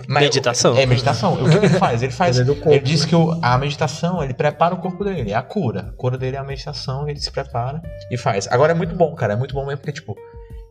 meditação. 0.08 0.78
É 0.78 0.86
meditação. 0.86 1.34
O 1.34 1.50
que 1.50 1.58
ele 1.58 1.70
faz? 1.70 2.04
Ele 2.04 2.12
faz. 2.12 2.40
Ele, 2.40 2.54
corpo, 2.54 2.72
ele 2.72 2.80
diz 2.80 3.02
né? 3.02 3.10
que 3.10 3.16
o, 3.16 3.38
a 3.42 3.58
meditação, 3.58 4.24
ele 4.24 4.34
prepara 4.34 4.76
o 4.76 4.78
corpo 4.78 5.04
dele, 5.04 5.32
é 5.32 5.36
a 5.36 5.42
cura. 5.42 5.90
A 5.90 5.98
cura 5.98 6.18
dele 6.18 6.36
é 6.36 6.40
a 6.40 6.44
meditação, 6.44 7.08
ele 7.10 7.20
se 7.20 7.32
prepara 7.32 7.82
e 8.10 8.18
faz. 8.18 8.48
Agora 8.52 8.72
é 8.72 8.76
muito 8.76 8.96
bom, 8.96 9.14
cara. 9.16 9.34
É 9.34 9.36
muito 9.36 9.54
bom 9.54 9.66
mesmo 9.66 9.80
porque, 9.80 9.92
tipo, 9.92 10.16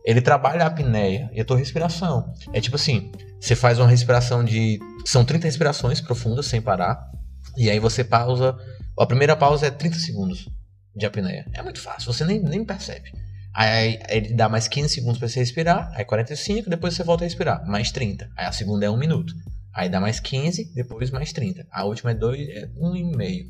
ele 0.05 0.21
trabalha 0.21 0.63
a 0.63 0.67
apneia 0.67 1.29
e 1.33 1.41
a 1.41 1.45
tua 1.45 1.57
respiração. 1.57 2.33
É 2.53 2.59
tipo 2.59 2.75
assim, 2.75 3.11
você 3.39 3.55
faz 3.55 3.79
uma 3.79 3.87
respiração 3.87 4.43
de. 4.43 4.79
São 5.05 5.23
30 5.23 5.45
respirações 5.45 6.01
profundas 6.01 6.45
sem 6.45 6.61
parar. 6.61 7.09
E 7.57 7.69
aí 7.69 7.79
você 7.79 8.03
pausa. 8.03 8.57
A 8.99 9.05
primeira 9.05 9.35
pausa 9.35 9.67
é 9.67 9.71
30 9.71 9.99
segundos 9.99 10.49
de 10.95 11.05
apneia. 11.05 11.45
É 11.53 11.61
muito 11.61 11.81
fácil, 11.81 12.11
você 12.11 12.25
nem, 12.25 12.39
nem 12.39 12.63
percebe. 12.65 13.11
Aí 13.53 13.99
ele 14.09 14.33
dá 14.33 14.47
mais 14.47 14.67
15 14.67 14.89
segundos 14.89 15.17
para 15.17 15.27
você 15.27 15.39
respirar, 15.39 15.91
aí 15.93 16.05
45, 16.05 16.69
depois 16.69 16.93
você 16.93 17.03
volta 17.03 17.23
a 17.23 17.27
respirar, 17.27 17.67
mais 17.67 17.91
30. 17.91 18.29
Aí 18.37 18.45
a 18.45 18.51
segunda 18.51 18.85
é 18.85 18.89
1 18.89 18.97
minuto. 18.97 19.33
Aí 19.73 19.89
dá 19.89 19.99
mais 19.99 20.19
15, 20.19 20.73
depois 20.73 21.11
mais 21.11 21.33
30. 21.33 21.65
A 21.71 21.83
última 21.83 22.11
é 22.11 22.13
2, 22.13 22.49
é 22.49 22.67
1,5. 22.77 23.47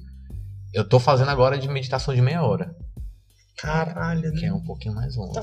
Eu 0.73 0.87
tô 0.87 0.99
fazendo 0.99 1.29
agora 1.29 1.57
de 1.57 1.67
meditação 1.67 2.15
de 2.15 2.21
meia 2.21 2.43
hora. 2.43 2.75
Caralho, 3.61 4.33
Que 4.33 4.45
é 4.45 4.53
um 4.53 4.59
pouquinho 4.59 4.95
mais 4.95 5.15
longo. 5.15 5.33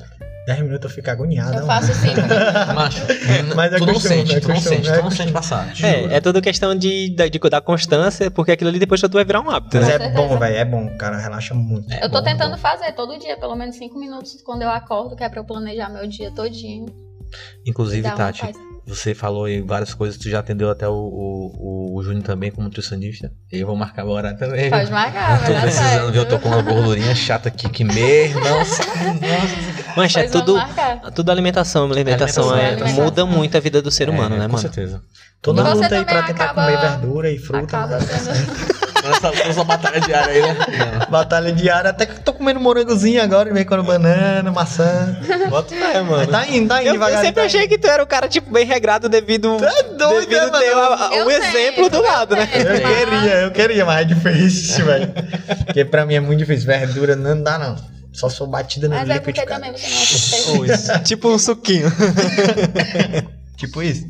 10 0.46 0.60
minutos 0.62 0.90
eu 0.90 0.96
fico 0.96 1.10
agoniado. 1.10 1.58
Eu 1.58 1.66
faço 1.66 1.92
assim. 1.92 2.08
Macho, 2.74 3.02
mas 3.54 3.72
é 3.72 3.76
tu 3.76 3.86
não 3.86 4.00
sente, 4.00 4.34
é 4.34 4.40
tu 4.40 4.48
não 4.48 4.60
sente, 4.60 4.90
tu 4.90 5.02
não 5.02 5.10
sente 5.10 5.32
passar. 5.32 5.72
É, 5.82 6.16
é 6.16 6.20
tudo 6.20 6.40
questão 6.40 6.74
de, 6.74 7.10
de, 7.10 7.30
de, 7.30 7.38
da 7.38 7.60
constância, 7.60 8.30
porque 8.30 8.52
aquilo 8.52 8.70
ali 8.70 8.78
depois 8.78 9.00
tu 9.00 9.08
vai 9.10 9.24
virar 9.24 9.40
um 9.40 9.50
hábito, 9.50 9.76
Mas 9.76 9.86
né? 9.86 9.94
é 9.94 10.10
bom, 10.10 10.38
velho, 10.38 10.56
é 10.56 10.64
bom, 10.64 10.96
cara, 10.96 11.18
relaxa 11.18 11.54
muito. 11.54 11.92
É 11.92 12.04
eu 12.04 12.10
tô 12.10 12.18
bom, 12.18 12.24
tentando 12.24 12.52
bom. 12.52 12.58
fazer 12.58 12.92
todo 12.92 13.18
dia, 13.18 13.36
pelo 13.36 13.54
menos 13.54 13.76
5 13.76 13.98
minutos 13.98 14.40
quando 14.42 14.62
eu 14.62 14.70
acordo, 14.70 15.14
que 15.14 15.22
é 15.22 15.28
pra 15.28 15.40
eu 15.40 15.44
planejar 15.44 15.90
meu 15.90 16.06
dia 16.06 16.30
todinho. 16.30 16.86
Inclusive, 17.66 18.10
Tati, 18.10 18.50
você 18.88 19.14
falou 19.14 19.46
em 19.46 19.64
várias 19.64 19.92
coisas, 19.92 20.18
tu 20.18 20.30
já 20.30 20.38
atendeu 20.38 20.70
até 20.70 20.88
o, 20.88 20.94
o, 20.94 21.94
o 21.94 22.02
Júnior 22.02 22.22
também 22.22 22.50
como 22.50 22.66
nutricionista. 22.66 23.30
Eu 23.52 23.66
vou 23.66 23.76
marcar 23.76 24.00
agora 24.00 24.34
também. 24.34 24.70
Pode 24.70 24.90
marcar, 24.90 25.44
Tô 25.44 25.60
precisando 25.60 26.12
ver, 26.12 26.18
eu 26.18 26.26
tô 26.26 26.38
com 26.38 26.48
uma 26.48 26.62
gordurinha 26.62 27.14
chata 27.14 27.50
aqui 27.50 27.68
que 27.68 27.84
mesmo. 27.84 28.40
Nossa, 28.40 28.82
Mancha, 29.94 30.20
é 30.20 30.28
tudo, 30.28 30.56
tudo 31.14 31.30
alimentação. 31.30 31.90
Alimentação, 31.90 32.56
é, 32.56 32.68
alimentação. 32.68 33.04
muda 33.04 33.26
muito 33.26 33.56
a 33.58 33.60
vida 33.60 33.82
do 33.82 33.90
ser 33.90 34.08
humano, 34.08 34.36
é, 34.36 34.38
né, 34.38 34.46
com 34.46 34.52
mano? 34.52 34.68
Com 34.68 34.74
certeza. 34.74 35.02
Tô 35.42 35.52
na 35.52 35.74
luta 35.74 35.94
aí 35.94 36.04
pra 36.04 36.22
tentar 36.22 36.54
comer 36.54 36.80
verdura 36.80 37.30
e 37.30 37.38
fruta. 37.38 37.64
Acaba 37.64 38.00
sendo... 38.00 38.78
Essa, 39.10 39.28
essa 39.48 39.64
batalha 39.64 40.00
diária 40.00 40.32
aí, 40.32 40.42
né? 40.42 40.56
Não. 41.00 41.10
Batalha 41.10 41.52
diária. 41.52 41.90
Até 41.90 42.06
que 42.06 42.20
tô 42.20 42.32
comendo 42.32 42.60
morangozinho 42.60 43.22
agora, 43.22 43.52
vem 43.52 43.64
com 43.64 43.82
banana, 43.82 44.50
maçã. 44.50 45.16
Bota 45.48 45.74
fé, 45.74 46.02
mano. 46.02 46.16
Mas 46.16 46.28
tá 46.28 46.46
indo, 46.54 46.68
tá 46.68 46.82
indo 46.82 46.94
eu, 46.94 47.08
eu 47.08 47.16
sempre 47.18 47.32
tá 47.32 47.44
achei 47.44 47.64
indo. 47.64 47.68
que 47.68 47.78
tu 47.78 47.86
era 47.86 48.02
o 48.02 48.06
cara, 48.06 48.28
tipo, 48.28 48.50
bem 48.50 48.66
regrado 48.66 49.08
devido. 49.08 49.56
é 49.62 49.82
doido, 49.94 50.28
devido 50.28 50.52
né, 50.52 50.58
ter 50.58 50.74
o 50.74 51.26
um 51.26 51.30
exemplo 51.30 51.90
do 51.90 52.02
lado, 52.02 52.36
né? 52.36 52.48
Eu 52.52 52.80
queria, 52.80 53.34
eu 53.42 53.50
queria, 53.50 53.84
mas 53.84 54.00
é 54.00 54.04
difícil, 54.04 54.84
velho. 54.84 55.12
Porque 55.64 55.84
pra 55.84 56.04
mim 56.04 56.14
é 56.14 56.20
muito 56.20 56.38
difícil. 56.38 56.66
Verdura 56.66 57.16
não 57.16 57.42
dá, 57.42 57.58
não. 57.58 57.76
Só 58.12 58.28
sou 58.28 58.46
batida 58.46 58.88
no 58.88 58.94
Mas 58.94 59.08
é 59.08 59.20
porque 59.20 59.46
também 59.46 59.72
você 59.72 60.50
não 60.50 61.02
Tipo 61.04 61.28
um 61.28 61.38
suquinho. 61.38 61.90
tipo 63.56 63.82
isso. 63.82 64.04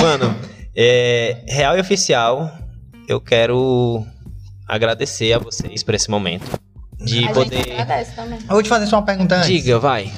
Mano, 0.00 0.34
é, 0.74 1.44
real 1.46 1.76
e 1.76 1.80
oficial, 1.80 2.50
eu 3.10 3.20
quero 3.20 4.06
agradecer 4.68 5.32
a 5.32 5.38
vocês 5.38 5.82
por 5.82 5.94
esse 5.96 6.08
momento. 6.08 6.48
De 6.96 7.24
a 7.24 7.32
poder. 7.32 7.56
Gente 7.56 7.72
agradece 7.72 8.14
também. 8.14 8.38
Eu 8.38 8.48
vou 8.48 8.62
te 8.62 8.68
fazer 8.68 8.86
só 8.86 8.98
uma 8.98 9.04
pergunta 9.04 9.34
antes. 9.36 9.48
Diga, 9.48 9.80
vai. 9.80 10.12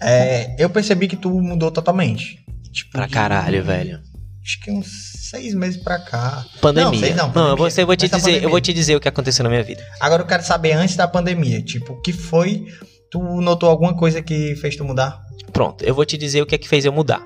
É, 0.00 0.56
eu 0.58 0.70
percebi 0.70 1.08
que 1.08 1.16
tu 1.16 1.28
mudou 1.28 1.70
totalmente. 1.70 2.38
Tipo, 2.72 2.92
pra 2.92 3.06
de... 3.06 3.12
caralho, 3.12 3.62
velho. 3.62 4.00
Acho 4.42 4.60
que 4.60 4.70
uns 4.70 4.88
seis 5.28 5.54
meses 5.54 5.82
pra 5.82 5.98
cá. 5.98 6.46
Pandemia. 6.62 6.90
Não, 6.90 6.98
seis 6.98 7.16
não. 7.16 7.26
Pandemia. 7.26 7.42
Não, 7.44 7.50
eu 7.50 7.86
vou 7.86 7.96
te 7.96 8.08
dizer, 8.08 8.42
eu 8.42 8.48
vou 8.48 8.60
te 8.62 8.72
dizer 8.72 8.96
o 8.96 9.00
que 9.00 9.08
aconteceu 9.08 9.42
na 9.42 9.50
minha 9.50 9.62
vida. 9.62 9.86
Agora 10.00 10.22
eu 10.22 10.26
quero 10.26 10.42
saber 10.42 10.72
antes 10.72 10.96
da 10.96 11.06
pandemia, 11.06 11.60
tipo, 11.62 11.92
o 11.92 12.00
que 12.00 12.14
foi? 12.14 12.66
Tu 13.10 13.20
notou 13.42 13.68
alguma 13.68 13.94
coisa 13.94 14.22
que 14.22 14.56
fez 14.56 14.74
tu 14.74 14.86
mudar? 14.86 15.20
Pronto, 15.52 15.84
eu 15.84 15.94
vou 15.94 16.06
te 16.06 16.16
dizer 16.16 16.40
o 16.40 16.46
que 16.46 16.54
é 16.54 16.58
que 16.58 16.68
fez 16.68 16.86
eu 16.86 16.92
mudar. 16.92 17.22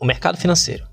O 0.00 0.04
mercado 0.04 0.36
financeiro. 0.36 0.84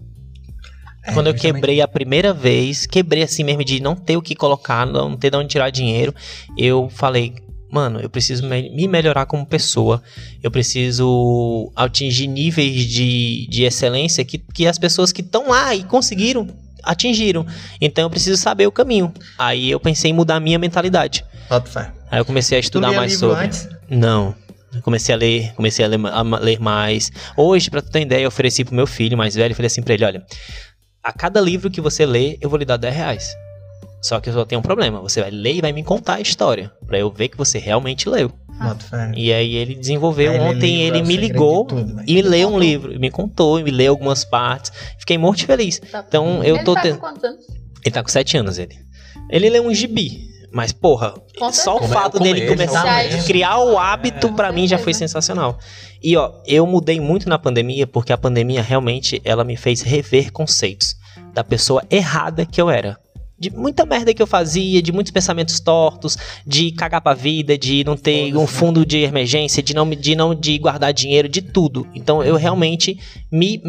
É, 1.06 1.12
Quando 1.12 1.28
eu 1.28 1.34
quebrei 1.34 1.82
a 1.82 1.88
primeira 1.88 2.34
vez, 2.34 2.86
quebrei 2.86 3.24
assim 3.24 3.44
mesmo 3.44 3.64
de 3.64 3.82
não 3.82 3.96
ter 3.96 4.16
o 4.16 4.22
que 4.22 4.36
colocar, 4.36 4.86
não 4.86 5.18
ter 5.18 5.30
de 5.30 5.38
onde 5.38 5.50
tirar 5.50 5.70
dinheiro, 5.70 6.16
eu 6.58 6.90
falei, 6.90 7.36
mano, 7.70 8.00
eu 8.00 8.10
preciso 8.10 8.48
me 8.48 8.88
melhorar 8.88 9.26
como 9.26 9.46
pessoa, 9.46 10.02
eu 10.42 10.50
preciso 10.50 11.72
atingir 11.76 12.28
níveis 12.28 12.86
de, 12.86 13.48
de 13.50 13.64
excelência 13.64 14.24
que, 14.24 14.38
que 14.38 14.66
as 14.66 14.78
pessoas 14.78 15.12
que 15.12 15.22
estão 15.22 15.50
lá 15.50 15.76
e 15.76 15.84
conseguiram, 15.84 16.48
atingiram. 16.84 17.46
Então 17.82 18.06
eu 18.06 18.10
preciso 18.10 18.38
saber 18.38 18.68
o 18.68 18.72
caminho. 18.72 19.12
Aí 19.38 19.72
eu 19.72 19.80
pensei 19.80 20.12
em 20.12 20.14
mudar 20.14 20.36
a 20.36 20.40
minha 20.40 20.60
mentalidade. 20.60 21.26
Aí 22.10 22.20
eu 22.20 22.26
comecei 22.26 22.58
a 22.58 22.62
estudar 22.62 22.92
mais 22.94 23.18
sobre. 23.18 23.46
Antes? 23.46 23.68
Não. 23.90 24.36
comecei 24.84 25.14
a 25.14 25.18
ler, 25.18 25.54
comecei 25.56 25.84
a 25.84 25.88
ler, 25.88 26.00
a 26.06 26.22
ler 26.22 26.60
mais. 26.60 27.12
Hoje, 27.36 27.70
para 27.70 27.82
tu 27.82 27.90
ter 27.90 28.02
ideia, 28.02 28.24
eu 28.24 28.28
ofereci 28.28 28.64
pro 28.64 28.76
meu 28.76 28.88
filho 28.88 29.18
mais 29.18 29.36
velho, 29.36 29.56
falei 29.56 29.68
assim 29.68 29.82
pra 29.82 29.96
ele, 29.96 30.06
olha, 30.06 30.24
a 31.04 31.12
cada 31.12 31.42
livro 31.42 31.70
que 31.70 31.82
você 31.82 32.06
lê, 32.06 32.38
eu 32.40 32.50
vou 32.50 32.58
lhe 32.58 32.66
dar 32.66 32.78
10 32.78 32.96
reais. 32.96 33.36
Só 34.02 34.20
que 34.20 34.30
eu 34.30 34.34
só 34.34 34.46
tenho 34.46 34.60
um 34.60 34.64
problema. 34.64 35.02
Você 35.02 35.22
vai 35.22 35.32
ler 35.32 35.56
e 35.56 35.62
vai 35.62 35.72
me 35.74 35.84
contar 35.84 36.16
a 36.16 36.22
história. 36.22 36.72
para 36.86 37.00
eu 37.00 37.12
ver 37.12 37.30
que 37.30 37.38
você 37.38 37.58
realmente 37.58 38.10
leu. 38.10 38.32
Ah. 38.60 38.76
E 39.16 39.34
aí 39.34 39.56
ele 39.56 39.76
desenvolveu. 39.76 40.32
Aí 40.32 40.40
ontem 40.40 40.82
ele, 40.82 41.00
ele 41.00 41.08
me 41.08 41.18
ligou 41.18 41.66
tudo, 41.66 41.94
né? 41.94 42.04
e 42.08 42.22
leu 42.22 42.50
um 42.50 42.60
livro. 42.60 43.00
Me 43.00 43.10
contou, 43.10 43.62
me 43.62 43.72
leu 43.72 43.92
algumas 43.92 44.24
partes. 44.24 44.72
Fiquei 45.00 45.18
muito 45.18 45.46
feliz. 45.46 45.80
Tá. 45.80 46.04
Então 46.08 46.44
eu 46.44 46.56
ele 46.56 46.64
tô. 46.64 46.74
Tá 46.74 46.82
com 46.84 46.98
quantos 46.98 47.24
anos? 47.24 47.46
Ele 47.84 47.94
tá 47.94 48.04
com 48.04 48.10
7 48.10 48.38
anos, 48.38 48.58
ele. 48.58 48.78
Ele 49.30 49.50
leu 49.50 49.66
um 49.66 49.74
gibi. 49.74 50.33
Mas, 50.54 50.72
porra, 50.72 51.16
só 51.52 51.78
o 51.78 51.88
fato 51.88 52.20
dele 52.20 52.46
começar 52.46 52.86
a 52.86 53.24
criar 53.24 53.58
o 53.58 53.76
hábito, 53.76 54.28
é, 54.28 54.32
para 54.32 54.52
mim, 54.52 54.68
já 54.68 54.78
foi 54.78 54.94
sensacional. 54.94 55.58
E, 56.02 56.16
ó, 56.16 56.32
eu 56.46 56.68
mudei 56.68 57.00
muito 57.00 57.28
na 57.28 57.40
pandemia, 57.40 57.88
porque 57.88 58.14
a 58.14 58.18
pandemia 58.20 58.62
realmente, 58.62 59.20
ela 59.26 59.44
me 59.44 59.58
fez 59.58 59.82
rever 59.82 60.32
conceitos 60.32 60.96
da 61.34 61.44
pessoa 61.44 61.84
errada 61.90 62.46
que 62.46 62.62
eu 62.62 62.70
era. 62.70 63.00
De 63.40 63.50
muita 63.50 63.84
merda 63.84 64.14
que 64.14 64.22
eu 64.22 64.28
fazia, 64.28 64.80
de 64.80 64.92
muitos 64.92 65.12
pensamentos 65.12 65.60
tortos, 65.60 66.16
de 66.46 66.72
cagar 66.72 67.02
pra 67.02 67.16
vida, 67.16 67.58
de 67.58 67.84
não 67.84 67.98
ter 67.98 68.38
um 68.38 68.46
fundo 68.46 68.86
de 68.86 69.00
emergência, 69.00 69.64
de 69.64 69.74
não, 69.74 69.90
de 69.90 70.16
não 70.16 70.36
de 70.36 70.60
guardar 70.60 70.94
dinheiro, 70.94 71.28
de 71.28 71.42
tudo. 71.42 71.88
Então 71.96 72.24
eu 72.24 72.36
realmente 72.36 72.98
me 73.32 73.60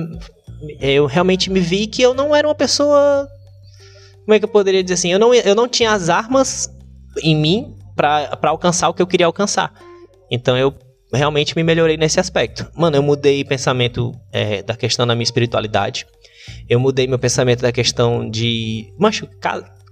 eu 0.81 1.07
realmente 1.07 1.51
me 1.51 1.61
vi 1.61 1.87
que 1.87 2.03
eu 2.03 2.15
não 2.15 2.37
era 2.37 2.47
uma 2.47 2.55
pessoa 2.55 3.29
como 4.25 4.35
é 4.35 4.39
que 4.39 4.45
eu 4.45 4.49
poderia 4.49 4.83
dizer 4.83 4.95
assim? 4.95 5.13
Eu 5.13 5.19
não, 5.19 5.35
eu 5.35 5.55
não 5.55 5.69
tinha 5.69 5.93
as 5.93 6.09
armas 6.09 6.74
em 7.23 7.37
mim 7.37 7.77
para 7.95 8.39
alcançar 8.45 8.89
o 8.89 8.95
que 8.95 9.03
eu 9.03 9.07
queria 9.07 9.27
alcançar. 9.27 9.73
Então 10.31 10.57
eu 10.57 10.75
realmente 11.13 11.55
me 11.57 11.63
melhorei 11.63 11.97
nesse 11.97 12.19
aspecto. 12.19 12.69
Mano, 12.75 12.97
eu 12.97 13.03
mudei 13.03 13.45
pensamento 13.45 14.13
é, 14.33 14.63
da 14.63 14.77
questão 14.77 15.07
da 15.07 15.15
minha 15.15 15.25
espiritualidade. 15.25 16.07
Eu 16.69 16.79
mudei 16.81 17.07
meu 17.07 17.19
pensamento 17.19 17.63
da 17.63 17.73
questão 17.73 18.29
de. 18.29 18.93
Macho, 18.99 19.29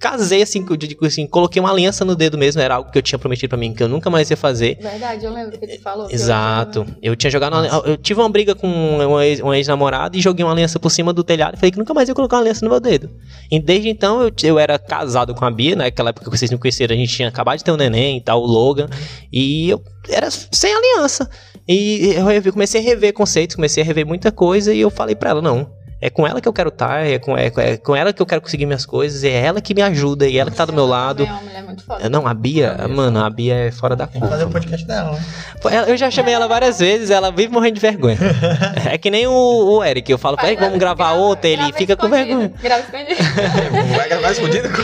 casei 0.03 0.43
assim, 0.43 0.67
digo 0.77 1.07
assim, 1.07 1.29
coloquei 1.29 1.61
uma 1.61 1.71
aliança 1.71 2.05
no 2.05 2.17
dedo 2.17 2.37
mesmo, 2.37 2.61
era 2.61 2.75
algo 2.75 2.91
que 2.91 2.99
eu 2.99 3.03
tinha 3.03 3.17
prometido 3.21 3.51
para 3.51 3.57
mim 3.57 3.73
que 3.73 3.85
eu 3.85 3.89
nunca 3.89 4.11
mais 4.11 4.29
ia 4.29 4.37
fazer. 4.37 4.77
Verdade, 4.83 5.25
eu 5.25 5.33
lembro 5.33 5.57
que 5.57 5.65
você 5.65 5.79
falou. 5.79 6.11
Exato. 6.11 6.81
Eu, 7.01 7.13
eu, 7.13 7.17
tinha 7.17 7.31
jogado, 7.31 7.53
uma, 7.53 7.67
eu 7.87 7.97
tive 7.97 8.19
uma 8.21 8.29
briga 8.29 8.53
com 8.53 8.67
um 8.69 9.55
ex-namorado 9.55 10.17
e 10.17 10.21
joguei 10.21 10.45
uma 10.45 10.51
aliança 10.51 10.81
por 10.81 10.91
cima 10.91 11.13
do 11.13 11.23
telhado 11.23 11.55
e 11.55 11.57
falei 11.57 11.71
que 11.71 11.79
nunca 11.79 11.95
mais 11.95 12.09
ia 12.09 12.17
colocar 12.17 12.37
uma 12.37 12.43
aliança 12.43 12.65
no 12.65 12.71
meu 12.73 12.81
dedo. 12.81 13.09
E 13.49 13.61
desde 13.61 13.89
então 13.89 14.21
eu, 14.21 14.33
eu 14.43 14.59
era 14.59 14.77
casado 14.77 15.37
com 15.37 15.45
a 15.45 15.51
Bia, 15.53 15.77
naquela 15.77 16.11
época 16.11 16.29
que 16.29 16.37
vocês 16.37 16.51
me 16.51 16.59
conheceram, 16.59 16.97
a 16.97 16.99
gente 16.99 17.15
tinha 17.15 17.29
acabado 17.29 17.59
de 17.59 17.65
ter 17.65 17.71
um 17.71 17.77
neném 17.77 18.17
e 18.17 18.21
tal, 18.21 18.43
o 18.43 18.47
Logan, 18.47 18.89
e 19.33 19.71
eu 19.71 19.81
era 20.09 20.29
sem 20.31 20.75
aliança. 20.75 21.31
E 21.69 22.17
eu 22.45 22.53
comecei 22.53 22.81
a 22.81 22.85
rever 22.85 23.13
conceitos, 23.13 23.55
comecei 23.55 23.85
a 23.85 23.87
rever 23.87 24.05
muita 24.05 24.33
coisa 24.33 24.75
e 24.75 24.81
eu 24.81 24.91
falei 24.91 25.15
para 25.15 25.31
ela, 25.31 25.41
não, 25.41 25.71
é 26.03 26.11
com 26.11 26.27
ela 26.27 26.41
que 26.41 26.49
eu 26.49 26.53
quero 26.53 26.69
estar, 26.69 27.07
é 27.07 27.17
com, 27.17 27.39
é, 27.39 27.47
é, 27.47 27.77
com 27.77 27.95
ela 27.95 28.13
que 28.13 28.21
eu 28.21 28.27
quero 28.27 28.41
conseguir 28.41 28.67
minhas 28.67 28.85
coisas, 28.85 29.23
é 29.23 29.31
ela 29.31 29.61
que 29.61 29.73
me 29.73 29.83
ajuda 29.83 30.27
e 30.27 30.37
ela 30.37 30.51
que 30.51 30.57
tá 30.57 30.65
do 30.65 30.73
meu 30.73 30.85
lado. 30.85 31.23
É 31.23 31.27
uma 31.27 31.41
mulher 31.41 31.63
muito 31.63 31.85
foda. 31.85 32.09
Não, 32.09 32.27
a 32.27 32.35
Bia, 32.35 32.77
é 32.77 32.89
mano, 32.89 33.25
a 33.25 33.31
Bia 33.31 33.55
é 33.55 33.71
fora 33.71 33.95
da 33.95 34.09
conta. 34.09 34.27
fazer 34.27 34.43
o 34.43 34.51
podcast 34.51 34.85
dela, 34.85 35.13
né? 35.13 35.85
Eu 35.87 35.97
já 35.97 36.11
chamei 36.11 36.35
ela 36.35 36.49
várias 36.49 36.81
vezes, 36.81 37.09
ela 37.09 37.31
vive 37.31 37.53
morrendo 37.53 37.75
de 37.75 37.81
vergonha. 37.81 38.19
é 38.91 38.99
que 38.99 39.13
nem 39.13 39.29
o, 39.29 39.33
o 39.33 39.85
Eric, 39.85 40.11
eu 40.11 40.19
falo, 40.19 40.37
Eric, 40.43 40.61
vamos 40.61 40.77
gravar 40.77 41.11
grava, 41.11 41.21
outra, 41.21 41.49
ele 41.49 41.73
fica 41.73 41.95
com 41.97 42.09
vergonha. 42.09 42.53
Grava 42.61 42.83
escondido. 42.83 43.23
Vai 43.97 44.09
gravar 44.09 44.33
escondido? 44.33 44.69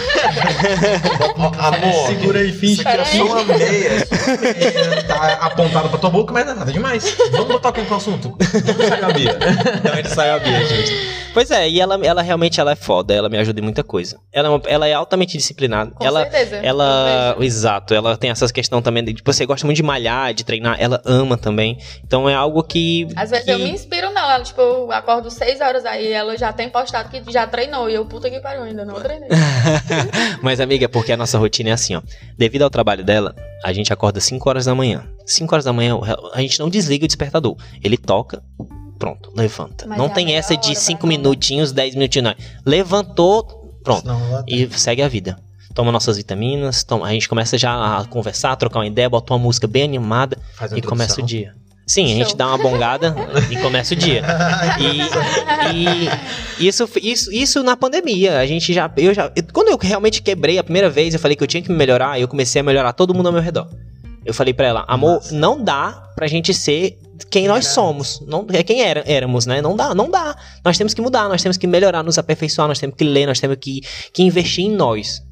Amor, 1.59 2.07
segura 2.07 2.39
aí, 2.39 2.53
finge 2.53 2.85
que 2.85 2.89
é 2.89 3.05
só 3.05 3.24
uma 3.24 3.45
meia. 3.45 4.07
tá 5.05 5.32
apontado 5.40 5.89
pra 5.89 5.99
tua 5.99 6.11
boca, 6.11 6.32
mas 6.32 6.45
não 6.45 6.53
é 6.53 6.55
nada 6.55 6.73
demais. 6.73 7.16
Vamos 7.32 7.49
botar 7.49 7.70
aqui 7.70 7.82
pro 7.82 7.97
assunto. 7.97 8.36
Vamos 8.39 8.86
sair 8.86 9.05
a 9.05 9.11
Bia. 9.11 9.39
Então 9.78 9.97
gente 9.97 10.11
sai 10.11 10.31
a 10.31 10.39
Bia, 10.39 10.65
gente. 10.65 11.07
Pois 11.32 11.51
é, 11.51 11.68
e 11.68 11.80
ela, 11.80 11.98
ela 12.05 12.22
realmente 12.22 12.60
ela 12.60 12.72
é 12.72 12.76
foda, 12.76 13.14
ela 13.14 13.28
me 13.28 13.39
ajuda 13.39 13.60
em 13.60 13.62
muita 13.62 13.85
coisa. 13.85 14.18
Ela 14.32 14.48
é, 14.48 14.51
uma, 14.51 14.62
ela 14.66 14.89
é 14.89 14.93
altamente 14.93 15.36
disciplinada. 15.36 15.90
Com 15.93 16.05
ela, 16.05 16.22
certeza. 16.22 16.56
Ela, 16.56 17.36
exato, 17.40 17.94
ela 17.94 18.16
tem 18.16 18.30
essas 18.30 18.51
questões 18.51 18.82
também 18.82 19.05
de 19.05 19.14
tipo, 19.14 19.32
você 19.32 19.47
gosta 19.47 19.66
muito 19.66 19.76
de 19.76 19.82
malhar, 19.82 20.32
de 20.35 20.44
treinar, 20.44 20.76
ela 20.80 21.01
ama 21.05 21.36
também. 21.36 21.78
Então 22.05 22.28
é 22.28 22.35
algo 22.35 22.62
que 22.62 23.06
Às 23.14 23.30
vezes 23.30 23.44
que... 23.44 23.51
eu 23.51 23.59
me 23.59 23.70
inspiro 23.70 24.12
nela, 24.12 24.35
ela, 24.35 24.44
tipo, 24.44 24.60
eu 24.60 24.90
acordo 24.93 25.30
6 25.30 25.60
horas 25.60 25.85
aí, 25.85 26.10
ela 26.12 26.36
já 26.36 26.52
tem 26.52 26.68
postado 26.68 27.09
que 27.09 27.22
já 27.32 27.47
treinou, 27.47 27.89
e 27.89 27.94
eu, 27.94 28.05
puta 28.05 28.30
que 28.30 28.40
pariu, 28.40 28.62
ainda 28.62 28.85
não 28.85 28.94
treinei. 29.01 29.28
Mas 30.43 30.60
amiga, 30.60 30.86
é 30.86 30.89
porque 30.89 31.12
a 31.12 31.16
nossa 31.16 31.39
rotina 31.39 31.70
é 31.70 31.72
assim, 31.72 31.94
ó. 31.94 32.02
Devido 32.36 32.62
ao 32.62 32.70
trabalho 32.70 33.05
dela, 33.05 33.35
a 33.64 33.72
gente 33.72 33.93
acorda 33.93 34.20
5 34.20 34.48
horas 34.48 34.64
da 34.64 34.74
manhã. 34.74 35.05
5 35.26 35.55
horas 35.55 35.64
da 35.64 35.72
manhã, 35.72 35.98
a 36.32 36.40
gente 36.40 36.59
não 36.59 36.68
desliga 36.68 37.05
o 37.05 37.09
despertador. 37.09 37.56
Ele 37.82 37.97
toca, 37.97 38.43
pronto, 38.99 39.31
levanta. 39.35 39.87
Mas 39.87 39.97
não 39.99 40.07
é 40.07 40.09
tem 40.11 40.35
essa 40.35 40.57
de 40.57 40.73
pra 40.73 40.75
5 40.81 40.99
acordar. 40.99 41.16
minutinhos, 41.19 41.73
10 41.73 41.95
minutinhos, 41.95 42.31
não. 42.31 42.35
Levantou, 42.66 43.79
pronto. 43.85 44.03
Senão 44.03 44.45
E 44.47 44.69
segue 44.79 45.03
a 45.03 45.09
vida. 45.09 45.39
Toma 45.75 45.93
nossas 45.93 46.16
vitaminas, 46.16 46.83
toma- 46.83 47.07
a 47.07 47.12
gente 47.12 47.29
começa 47.29 47.57
já 47.57 47.99
a 47.99 48.05
conversar, 48.07 48.53
a 48.53 48.57
trocar 48.57 48.81
uma 48.81 48.87
ideia, 48.87 49.09
bota 49.09 49.33
uma 49.33 49.39
música 49.39 49.66
bem 49.66 49.85
animada 49.85 50.37
e 50.75 50.83
começa 50.83 51.20
o 51.20 51.25
dia. 51.25 51.55
Sim, 51.87 52.05
a 52.05 52.09
gente 52.16 52.29
Show. 52.31 52.37
dá 52.37 52.49
uma 52.49 52.59
bongada 52.59 53.15
e 53.51 53.57
começa 53.59 53.95
o 53.95 53.97
dia. 53.97 54.23
E, 55.73 56.09
e 56.62 56.66
isso, 56.69 56.89
isso, 57.03 57.33
isso 57.33 57.62
na 57.62 57.77
pandemia. 57.77 58.39
A 58.39 58.47
gente 58.47 58.73
já. 58.73 58.91
Eu 58.97 59.15
já. 59.15 59.31
eu- 59.35 59.43
Quando 59.53 59.69
eu 59.69 59.79
realmente 59.81 60.20
quebrei 60.23 60.59
a 60.59 60.65
primeira 60.65 60.91
vez, 60.91 61.15
eu 61.15 61.20
falei 61.20 61.37
que 61.37 61.43
eu 61.43 61.47
tinha 61.47 61.62
que 61.62 61.70
me 61.70 61.77
melhorar, 61.77 62.20
eu 62.20 62.29
comecei 62.29 62.61
a 62.61 62.62
melhorar 62.65 62.93
todo 62.93 63.15
mundo 63.15 63.27
ao 63.27 63.33
meu 63.33 63.43
redor. 63.43 63.69
Eu 64.25 64.35
falei 64.35 64.53
pra 64.53 64.66
ela, 64.66 64.85
amor, 64.87 65.15
Massa. 65.16 65.35
não 65.35 65.62
dá 65.62 66.11
pra 66.15 66.27
gente 66.27 66.53
ser 66.53 66.99
quem 67.31 67.49
nós 67.49 67.66
somos. 67.66 68.20
Não, 68.27 68.47
é 68.53 68.62
quem 68.62 68.82
era, 68.82 69.03
éramos, 69.07 69.47
né? 69.47 69.61
Não 69.61 69.77
dá, 69.77 69.95
não 69.95 70.11
dá. 70.11 70.36
Nós 70.65 70.77
temos 70.78 70.95
que 70.95 71.01
mudar, 71.01 71.28
nós 71.28 71.43
temos 71.43 71.57
que 71.57 71.66
melhorar, 71.66 72.03
nos 72.03 72.19
aperfeiçoar, 72.19 72.69
nós 72.69 72.78
temos 72.78 72.97
que 72.97 73.05
ler, 73.05 73.27
nós 73.27 73.40
temos 73.40 73.57
que, 73.61 73.81
que 74.12 74.23
investir 74.23 74.65
em 74.65 74.70
nós. 74.70 75.23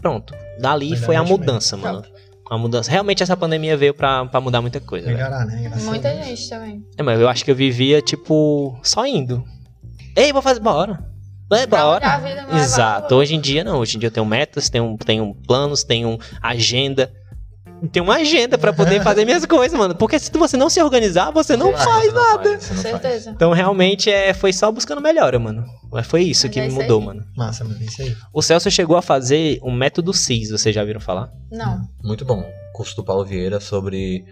Pronto. 0.00 0.34
Dali 0.58 0.90
Melhor 0.90 1.04
foi 1.04 1.16
a 1.16 1.22
mudança, 1.22 1.76
mano. 1.76 2.04
A 2.48 2.56
mudança. 2.56 2.90
Realmente 2.90 3.22
essa 3.22 3.36
pandemia 3.36 3.76
veio 3.76 3.92
pra, 3.92 4.24
pra 4.26 4.40
mudar 4.40 4.60
muita 4.60 4.80
coisa. 4.80 5.06
velho. 5.06 5.18
Melhorar, 5.18 5.44
né? 5.46 5.62
Graças 5.62 5.82
Muita 5.82 6.14
gente 6.14 6.48
também. 6.48 6.84
É, 6.96 7.02
mas 7.02 7.20
eu 7.20 7.28
acho 7.28 7.44
que 7.44 7.50
eu 7.50 7.56
vivia, 7.56 8.00
tipo, 8.00 8.78
só 8.82 9.04
indo. 9.04 9.44
Ei, 10.14 10.32
vou 10.32 10.40
fazer, 10.40 10.60
bora. 10.60 10.98
É, 11.52 11.66
bora. 11.66 12.18
vida, 12.18 12.46
Exato. 12.56 13.14
Hoje 13.14 13.34
em 13.34 13.40
dia 13.40 13.62
não. 13.62 13.78
Hoje 13.78 13.96
em 13.96 14.00
dia 14.00 14.08
eu 14.08 14.12
tenho 14.12 14.26
metas, 14.26 14.68
tenho, 14.68 14.96
tenho 14.96 15.34
planos, 15.46 15.84
tenho 15.84 16.18
agenda. 16.42 17.12
Tenho 17.92 18.04
uma 18.04 18.16
agenda 18.16 18.56
pra 18.56 18.72
poder 18.72 19.02
fazer 19.02 19.24
minhas 19.24 19.44
coisas, 19.46 19.78
mano. 19.78 19.94
Porque 19.94 20.18
se 20.18 20.30
você 20.32 20.56
não 20.56 20.70
se 20.70 20.80
organizar, 20.82 21.30
você 21.30 21.56
não 21.56 21.72
Claro, 21.72 21.90
faz 21.90 22.04
você 22.06 22.12
não 22.12 22.24
nada. 22.36 22.50
faz, 22.50 22.68
Com 22.68 22.74
certeza. 22.76 23.30
Então 23.30 23.52
realmente 23.52 24.10
é, 24.10 24.32
foi 24.32 24.52
só 24.52 24.72
buscando 24.72 25.00
melhora, 25.00 25.38
mano. 25.38 25.64
Mas 25.92 26.06
foi 26.06 26.22
isso 26.22 26.46
Mas 26.46 26.52
que 26.54 26.60
é 26.60 26.62
me 26.62 26.68
isso 26.68 26.80
mudou, 26.80 27.00
aí. 27.00 27.06
mano. 27.06 27.24
Massa, 27.36 27.64
mano. 27.64 27.76
Isso 27.82 28.02
aí. 28.02 28.16
O 28.32 28.42
Celso 28.42 28.70
chegou 28.70 28.96
a 28.96 29.02
fazer 29.02 29.58
um 29.62 29.70
método 29.72 30.12
CIS, 30.12 30.50
vocês 30.50 30.74
já 30.74 30.82
viram 30.84 31.00
falar? 31.00 31.30
Não. 31.50 31.82
Muito 32.02 32.24
bom. 32.24 32.44
Curso 32.72 32.96
do 32.96 33.04
Paulo 33.04 33.24
Vieira 33.24 33.60
sobre. 33.60 34.24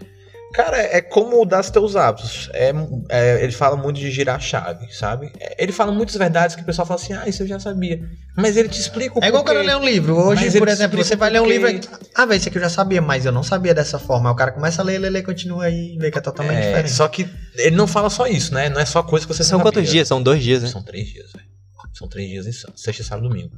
Cara, 0.55 0.77
é 0.77 1.01
como 1.01 1.31
mudar 1.31 1.59
os 1.59 1.69
teus 1.69 1.95
hábitos. 1.95 2.49
É, 2.53 2.71
é, 3.09 3.43
ele 3.43 3.51
fala 3.51 3.75
muito 3.75 3.99
de 3.99 4.09
girar 4.09 4.37
a 4.37 4.39
chave, 4.39 4.87
sabe? 4.93 5.31
É, 5.39 5.61
ele 5.61 5.71
fala 5.71 5.91
muitas 5.91 6.15
verdades 6.15 6.55
que 6.55 6.61
o 6.61 6.65
pessoal 6.65 6.85
fala 6.87 6.99
assim, 6.99 7.13
ah, 7.13 7.27
isso 7.27 7.43
eu 7.43 7.47
já 7.47 7.59
sabia. 7.59 7.99
Mas 8.37 8.55
ele 8.55 8.69
te 8.69 8.79
explica 8.79 9.19
o 9.19 9.23
É 9.23 9.27
igual 9.27 9.41
o 9.43 9.45
porquê. 9.45 9.59
cara 9.63 9.75
ler 9.77 9.81
um 9.81 9.85
livro. 9.85 10.15
Hoje, 10.15 10.45
Mas 10.45 10.57
por 10.57 10.67
exemplo, 10.67 10.97
você 11.03 11.15
vai 11.15 11.29
ler 11.29 11.41
um 11.41 11.45
livro 11.47 11.69
e. 11.69 11.81
Ah, 12.15 12.25
velho, 12.25 12.37
isso 12.39 12.47
aqui 12.49 12.57
eu 12.57 12.61
já 12.61 12.69
sabia, 12.69 13.01
mas 13.01 13.25
eu 13.25 13.31
não 13.31 13.43
sabia 13.43 13.73
dessa 13.73 13.99
forma. 13.99 14.29
Aí 14.29 14.33
o 14.33 14.35
cara 14.37 14.51
começa 14.51 14.81
a 14.81 14.85
ler, 14.85 14.97
ler, 14.97 15.09
ler, 15.09 15.23
continua 15.23 15.65
aí 15.65 15.95
e 15.95 15.97
vê 15.97 16.09
que 16.09 16.17
é 16.17 16.21
totalmente 16.21 16.57
É, 16.59 16.67
diferente. 16.67 16.91
só 16.91 17.07
que 17.07 17.27
ele 17.57 17.75
não 17.75 17.87
fala 17.87 18.09
só 18.09 18.25
isso, 18.27 18.53
né? 18.53 18.69
Não 18.69 18.79
é 18.79 18.85
só 18.85 19.03
coisa 19.03 19.25
que 19.27 19.33
você 19.33 19.43
São 19.43 19.59
sabia. 19.59 19.71
quantos 19.73 19.89
dias? 19.89 20.07
São 20.07 20.21
dois 20.23 20.41
dias, 20.43 20.63
né? 20.63 20.69
São 20.69 20.81
três 20.83 21.07
dias, 21.07 21.31
velho. 21.33 21.45
São 21.93 22.07
três 22.09 22.29
dias 22.29 22.45
insanos. 22.47 22.81
Sexta, 22.81 23.03
sábado 23.03 23.25
e 23.25 23.29
domingo. 23.29 23.51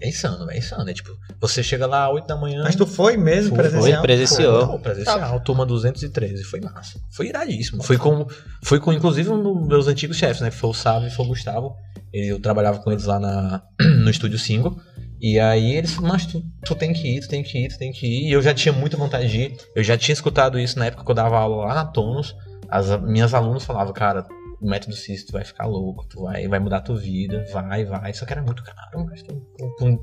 É 0.00 0.08
insano. 0.08 0.50
É 0.50 0.58
insano. 0.58 0.88
É 0.88 0.94
tipo, 0.94 1.16
você 1.40 1.62
chega 1.62 1.86
lá 1.86 2.06
às 2.06 2.12
8 2.14 2.26
da 2.26 2.36
manhã. 2.36 2.62
Mas 2.62 2.76
tu 2.76 2.86
foi 2.86 3.16
mesmo 3.16 3.54
Foi, 3.54 3.58
presencial? 3.58 4.02
presencial. 4.02 4.68
Pô, 4.68 4.78
presencial, 4.78 5.40
turma 5.40 5.66
213. 5.66 6.44
Foi 6.44 6.60
massa. 6.60 7.00
Foi 7.10 7.26
iradíssimo. 7.28 7.82
Foi 7.82 7.98
com, 7.98 8.26
foi 8.62 8.80
com 8.80 8.92
inclusive, 8.92 9.28
um 9.30 9.42
dos 9.42 9.66
meus 9.66 9.86
antigos 9.88 10.16
chefes, 10.16 10.40
né? 10.40 10.50
Que 10.50 10.56
foi 10.56 10.70
o 10.70 10.74
Sábio 10.74 11.08
e 11.08 11.10
foi 11.10 11.24
o 11.24 11.28
Gustavo. 11.28 11.74
Eu 12.12 12.40
trabalhava 12.40 12.78
com 12.78 12.90
eles 12.90 13.04
lá 13.04 13.20
na, 13.20 13.62
no 13.80 14.10
estúdio 14.10 14.38
single. 14.38 14.76
E 15.20 15.38
aí 15.38 15.76
eles 15.76 15.92
falaram, 15.92 16.14
mas 16.14 16.26
tu, 16.26 16.42
tu 16.64 16.74
tem 16.74 16.94
que 16.94 17.16
ir, 17.16 17.20
tu 17.20 17.28
tem 17.28 17.42
que 17.42 17.58
ir, 17.58 17.68
tu 17.68 17.78
tem 17.78 17.92
que 17.92 18.06
ir. 18.06 18.28
E 18.28 18.32
eu 18.32 18.40
já 18.40 18.54
tinha 18.54 18.72
muita 18.72 18.96
vontade 18.96 19.28
de 19.28 19.38
ir. 19.38 19.56
Eu 19.76 19.84
já 19.84 19.96
tinha 19.96 20.14
escutado 20.14 20.58
isso 20.58 20.78
na 20.78 20.86
época 20.86 21.04
que 21.04 21.10
eu 21.10 21.14
dava 21.14 21.38
aula 21.38 21.66
lá 21.66 21.74
na 21.74 21.84
Tonos. 21.84 22.34
As 22.68 23.00
minhas 23.02 23.34
alunas 23.34 23.64
falavam, 23.64 23.92
cara, 23.92 24.26
o 24.60 24.68
método 24.68 24.94
CIS, 24.94 25.24
tu 25.24 25.32
vai 25.32 25.44
ficar 25.44 25.66
louco, 25.66 26.06
tu 26.08 26.22
vai, 26.22 26.46
vai 26.46 26.58
mudar 26.58 26.78
a 26.78 26.80
tua 26.80 26.96
vida, 26.96 27.44
vai, 27.52 27.84
vai. 27.84 28.12
Só 28.12 28.26
que 28.26 28.32
era 28.32 28.42
muito 28.42 28.62
caro, 28.62 29.06
mas 29.06 29.22
tu- 29.22 29.42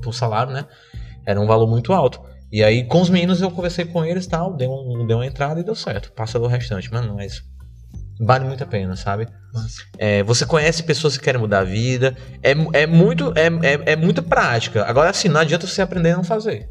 pro, 0.00 0.12
salário, 0.12 0.52
né? 0.52 0.66
Era 1.24 1.40
um 1.40 1.46
valor 1.46 1.68
muito 1.68 1.92
alto. 1.92 2.20
E 2.50 2.64
aí, 2.64 2.84
com 2.84 3.00
os 3.00 3.10
meninos, 3.10 3.40
eu 3.40 3.50
conversei 3.50 3.84
com 3.84 4.04
eles 4.04 4.24
e 4.24 4.28
tal, 4.28 4.56
dei, 4.56 4.66
um, 4.66 5.06
dei 5.06 5.14
uma 5.14 5.26
entrada 5.26 5.60
e 5.60 5.64
deu 5.64 5.74
certo. 5.74 6.12
Passa 6.12 6.38
do 6.38 6.46
restante. 6.46 6.90
Mano, 6.92 7.14
mas 7.14 7.42
vale 8.20 8.46
muito 8.46 8.64
a 8.64 8.66
pena, 8.66 8.96
sabe? 8.96 9.28
É, 9.98 10.22
você 10.22 10.44
conhece 10.46 10.82
pessoas 10.82 11.16
que 11.16 11.24
querem 11.24 11.40
mudar 11.40 11.60
a 11.60 11.64
vida. 11.64 12.16
É, 12.42 12.52
é 12.82 12.86
muito 12.86 13.32
é, 13.36 13.46
é, 13.46 13.92
é 13.92 13.96
muita 13.96 14.22
prática. 14.22 14.84
Agora, 14.86 15.10
assim, 15.10 15.28
não 15.28 15.40
adianta 15.40 15.66
você 15.66 15.82
aprender 15.82 16.12
a 16.12 16.16
não 16.16 16.24
fazer. 16.24 16.68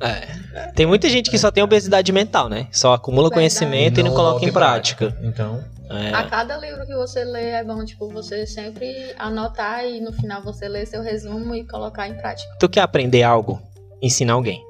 É. 0.00 0.72
Tem 0.74 0.84
muita 0.84 1.08
gente 1.08 1.30
que 1.30 1.38
só 1.38 1.50
tem 1.50 1.62
obesidade 1.62 2.12
mental, 2.12 2.48
né? 2.48 2.66
Só 2.72 2.92
acumula 2.94 3.30
conhecimento 3.30 4.00
e 4.00 4.02
não 4.02 4.12
coloca 4.12 4.44
em 4.44 4.52
prática. 4.52 5.16
Então, 5.22 5.62
É. 5.90 6.14
A 6.14 6.22
cada 6.28 6.56
livro 6.56 6.86
que 6.86 6.94
você 6.94 7.24
lê 7.24 7.50
é 7.50 7.64
bom, 7.64 7.84
tipo, 7.84 8.08
você 8.08 8.46
sempre 8.46 9.12
anotar 9.18 9.84
e 9.84 10.00
no 10.00 10.12
final 10.12 10.40
você 10.42 10.68
ler 10.68 10.86
seu 10.86 11.02
resumo 11.02 11.54
e 11.54 11.66
colocar 11.66 12.08
em 12.08 12.14
prática. 12.16 12.48
Tu 12.60 12.68
quer 12.68 12.82
aprender 12.82 13.24
algo? 13.24 13.60
Ensina 14.00 14.32
alguém. 14.32 14.62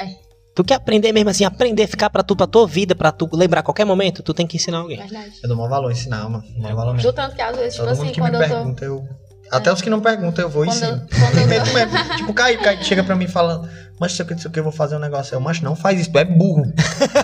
É. 0.00 0.06
Tu 0.54 0.64
quer 0.64 0.74
aprender 0.74 1.12
mesmo 1.12 1.30
assim, 1.30 1.44
aprender, 1.44 1.86
ficar 1.86 2.10
pra 2.10 2.22
tu, 2.22 2.34
pra 2.36 2.46
tua 2.46 2.66
vida, 2.66 2.94
pra 2.94 3.12
tu 3.12 3.28
lembrar 3.32 3.60
a 3.60 3.62
qualquer 3.62 3.84
momento, 3.84 4.22
tu 4.22 4.32
tem 4.34 4.46
que 4.46 4.56
ensinar 4.56 4.78
alguém. 4.78 4.98
Verdade. 4.98 5.32
Eu 5.42 5.48
dou 5.48 5.56
maior 5.56 5.68
valor 5.68 5.90
ensinar, 5.92 6.28
mano. 6.28 6.44
Maior 6.58 6.76
valor 6.76 6.94
mesmo. 6.94 7.10
Do 7.10 7.14
tanto 7.14 7.34
que 7.36 7.42
às 7.42 7.56
vezes, 7.56 7.74
tipo 7.74 7.86
Todo 7.86 7.96
mundo 7.96 8.04
assim, 8.04 8.14
que 8.14 8.20
me 8.20 8.26
quando 8.28 8.42
eu 8.42 8.48
tô. 8.48 8.54
pergunta, 8.54 8.84
eu. 8.84 9.08
Até 9.50 9.72
os 9.72 9.80
que 9.80 9.88
não 9.90 10.00
perguntam, 10.00 10.44
eu 10.44 10.48
vou 10.50 10.64
e 10.64 10.68
Quando, 10.68 10.82
eu- 10.82 10.88
ensino. 10.96 11.06
quando 11.18 11.38
eu 11.38 11.46
mesmo. 11.46 12.16
tipo, 12.16 12.34
Caio, 12.34 12.60
Caio 12.60 12.84
chega 12.84 13.02
pra 13.02 13.16
mim 13.16 13.26
falando, 13.26 13.68
mas 13.98 14.12
isso 14.12 14.22
aqui, 14.22 14.34
isso 14.34 14.48
aqui, 14.48 14.58
eu 14.58 14.62
vou 14.64 14.72
fazer 14.72 14.96
um 14.96 14.98
negócio. 15.00 15.34
Eu, 15.34 15.40
mas 15.40 15.60
não 15.60 15.74
faz 15.74 16.00
isso, 16.00 16.10
tu 16.12 16.18
é 16.18 16.24
burro. 16.24 16.72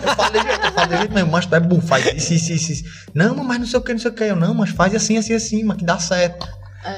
Eu 0.01 0.15
falo 0.15 0.31
desse 0.31 0.45
jeito, 0.47 0.65
eu 0.65 0.71
falo 0.73 0.87
desse 0.87 0.99
jeito 1.01 1.13
mesmo, 1.13 1.31
mas 1.31 1.45
tu 1.45 1.55
é 1.55 1.59
burro, 1.59 1.81
faz 1.81 2.05
isso, 2.05 2.33
isso, 2.33 2.51
isso, 2.53 2.71
isso. 2.71 2.83
Não, 3.13 3.35
mas 3.43 3.59
não 3.59 3.67
sei 3.67 3.79
o 3.79 3.81
que, 3.83 3.93
não 3.93 3.99
sei 3.99 4.11
o 4.11 4.13
que. 4.13 4.23
Eu, 4.23 4.35
não, 4.35 4.53
mas 4.53 4.69
faz 4.71 4.93
assim, 4.95 5.17
assim, 5.17 5.33
assim, 5.33 5.63
mas 5.63 5.77
que 5.77 5.85
dá 5.85 5.97
certo. 5.99 6.47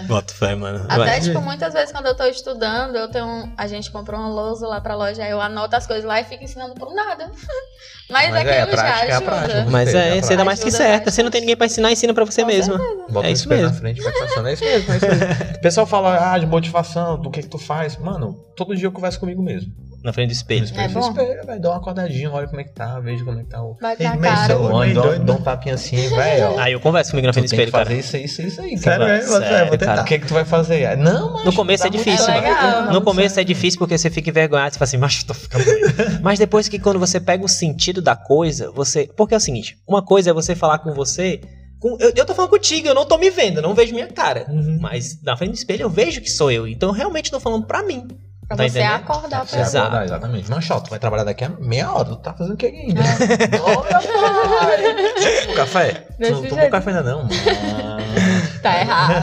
Bota 0.07 0.33
fé, 0.33 0.55
mano. 0.55 0.85
Até, 0.89 0.97
Vai. 0.97 1.19
tipo, 1.21 1.41
muitas 1.41 1.73
vezes 1.73 1.91
quando 1.91 2.05
eu 2.07 2.15
tô 2.15 2.23
estudando, 2.25 2.95
eu 2.95 3.07
tenho. 3.09 3.25
um- 3.25 3.53
A 3.57 3.67
gente 3.67 3.89
comprou 3.91 4.19
uma 4.19 4.29
lousa 4.29 4.67
lá 4.67 4.79
pra 4.81 4.95
loja, 4.95 5.23
aí 5.23 5.31
eu 5.31 5.39
anoto 5.41 5.75
as 5.75 5.85
coisas 5.87 6.03
lá 6.05 6.19
e 6.19 6.23
fico 6.23 6.43
ensinando 6.43 6.73
por 6.75 6.93
nada. 6.93 7.29
Mas, 8.09 8.29
Mas 8.31 8.45
é, 8.47 8.61
aquilo 8.61 8.77
já 8.77 8.83
prática 8.83 8.87
é 8.87 9.11
a 9.11 9.17
ajuda. 9.17 9.31
prática. 9.31 9.65
Mas 9.69 9.83
Gostei, 9.91 10.01
é, 10.01 10.17
é 10.17 10.21
você 10.21 10.37
dá 10.37 10.45
mais 10.45 10.63
que 10.63 10.71
certa. 10.71 11.11
Se 11.11 11.21
não 11.21 11.29
tem 11.29 11.41
ninguém 11.41 11.57
pra 11.57 11.65
ensinar, 11.65 11.91
ensina 11.91 12.13
pra 12.13 12.23
você 12.23 12.41
Com 12.41 12.47
mesmo. 12.47 12.77
bota 13.09 13.27
É 13.27 13.31
isso 13.31 13.43
espelho 13.43 13.63
na 13.63 13.67
mesmo. 13.67 13.81
frente 13.81 14.01
vai 14.01 14.13
passando. 14.13 14.47
É 14.47 14.53
isso 14.53 14.63
mesmo, 14.63 14.93
é 14.93 14.97
isso 14.97 15.05
mesmo. 15.07 15.25
O 15.57 15.61
pessoal 15.61 15.85
fala, 15.87 16.33
ah, 16.33 16.37
de 16.39 16.45
motivação, 16.45 17.19
do 17.19 17.29
que 17.29 17.41
que 17.41 17.49
tu 17.49 17.57
faz. 17.57 17.97
Mano, 17.97 18.33
todo 18.55 18.73
dia 18.75 18.87
eu 18.87 18.91
converso 18.93 19.19
comigo 19.19 19.43
mesmo. 19.43 19.69
Na 20.07 20.13
frente 20.13 20.29
do 20.29 20.31
espelho. 20.33 20.63
Espelho, 20.63 20.83
É 20.85 20.87
bom? 20.87 21.09
espelho, 21.09 21.45
velho, 21.45 21.59
dá 21.61 21.69
uma 21.71 21.77
acordadinha, 21.79 22.31
olha 22.31 22.47
como 22.47 22.61
é 22.61 22.63
que 22.63 22.71
tá, 22.71 22.97
vejo 23.01 23.25
como 23.25 23.41
é 23.41 23.43
que 23.43 23.49
tá 23.49 23.61
o... 23.61 23.75
Na 23.81 23.89
meio 24.15 24.21
cara. 24.21 24.55
doido, 24.55 25.01
dá 25.03 25.33
né? 25.33 25.39
um 25.39 25.41
tapinha 25.43 25.75
assim, 25.75 25.97
velho, 26.07 26.53
ó. 26.53 26.59
Aí 26.59 26.71
eu 26.71 26.79
converso 26.79 27.11
comigo 27.11 27.27
na 27.27 27.33
frente 27.33 27.43
do 27.49 27.53
espelho, 27.53 27.69
fazer 27.71 27.83
cara. 27.89 27.99
isso, 27.99 28.15
isso, 28.15 28.41
isso 28.41 28.61
aí, 28.61 28.77
Sério, 28.77 28.99
cara. 29.05 29.17
é? 29.17 29.21
Sério, 29.21 29.67
vou 29.67 29.77
tentar. 29.77 30.01
O 30.01 30.05
que 30.05 30.19
que 30.19 30.25
tu 30.27 30.33
vai 30.33 30.45
fazer? 30.45 30.95
Não, 30.97 31.33
mas 31.33 31.43
No 31.43 31.51
começo 31.51 31.85
é 31.85 31.89
difícil, 31.89 32.25
certo. 32.25 32.41
mano. 32.41 32.55
Legal. 32.55 32.93
No 32.93 33.01
começo 33.01 33.37
é 33.37 33.43
difícil 33.43 33.77
porque 33.79 33.97
você 33.97 34.09
fica 34.09 34.29
envergonhado, 34.29 34.71
você 34.73 34.79
fala 34.79 34.87
assim, 34.87 34.97
mas 34.97 35.23
tô 35.25 35.33
ficando. 35.33 35.65
Mas 36.23 36.39
depois 36.39 36.69
que 36.69 36.79
quando 36.79 36.99
você 36.99 37.19
pega 37.19 37.43
o 37.43 37.49
sentido 37.49 38.01
da 38.01 38.15
coisa, 38.15 38.71
você. 38.71 39.09
Porque 39.17 39.33
é 39.33 39.37
o 39.37 39.41
seguinte, 39.41 39.77
uma 39.85 40.01
coisa 40.01 40.29
é 40.29 40.33
você 40.33 40.55
falar 40.55 40.79
com 40.79 40.93
você. 40.93 41.41
com- 41.81 41.97
Eu, 41.99 42.13
eu 42.15 42.25
tô 42.25 42.33
falando 42.33 42.51
contigo, 42.51 42.87
eu 42.87 42.95
não 42.95 43.05
tô 43.05 43.17
me 43.17 43.29
vendo, 43.29 43.57
eu 43.57 43.61
não 43.61 43.73
vejo 43.75 43.93
minha 43.93 44.07
cara. 44.07 44.45
Uhum. 44.47 44.77
Mas 44.81 45.21
na 45.21 45.35
frente 45.35 45.51
do 45.51 45.55
espelho 45.57 45.81
eu 45.83 45.89
vejo 45.89 46.21
que 46.21 46.29
sou 46.31 46.49
eu. 46.49 46.65
Então 46.65 46.87
eu 46.89 46.93
realmente 46.95 47.29
tô 47.29 47.39
falando 47.41 47.65
pra 47.65 47.83
mim. 47.83 48.07
Pra 48.47 48.55
Tá 48.55 48.63
você 48.63 48.79
entendendo? 48.79 48.95
acordar 48.95 49.45
Você 49.45 49.55
pra 49.57 49.65
Exato. 49.65 49.87
acordar, 49.87 50.05
exatamente. 50.05 50.49
Mas, 50.49 50.71
ó, 50.71 50.79
tu 50.79 50.89
vai 50.89 50.99
trabalhar 50.99 51.25
daqui 51.25 51.43
a 51.43 51.49
meia 51.59 51.91
hora, 51.91 52.05
tu 52.05 52.15
tá 52.15 52.33
fazendo 52.33 52.53
o 52.53 52.57
que 52.57 52.65
ainda? 52.67 53.01
É. 53.01 53.59
Olha, 53.61 54.01
pai! 54.01 55.51
O 55.51 55.55
café? 55.55 55.91
Tu 55.93 56.13
Desse 56.17 56.31
não 56.31 56.41
tomou 56.43 56.57
jeito. 56.59 56.71
café 56.71 56.89
ainda 56.91 57.03
não? 57.03 57.27
Tá 58.63 58.79
errado. 58.81 59.13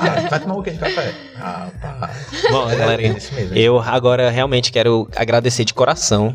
Ah, 0.00 0.28
vai 0.30 0.40
tomar 0.40 0.54
o 0.56 0.62
que 0.62 0.70
de 0.70 0.78
café? 0.78 1.12
Ah, 1.38 1.68
pá. 1.80 2.10
Bom, 2.50 2.70
É, 2.70 2.76
galerinha, 2.76 3.16
é 3.18 3.58
eu 3.58 3.78
agora 3.78 4.30
realmente 4.30 4.72
quero 4.72 5.08
agradecer 5.14 5.64
de 5.64 5.74
coração. 5.74 6.34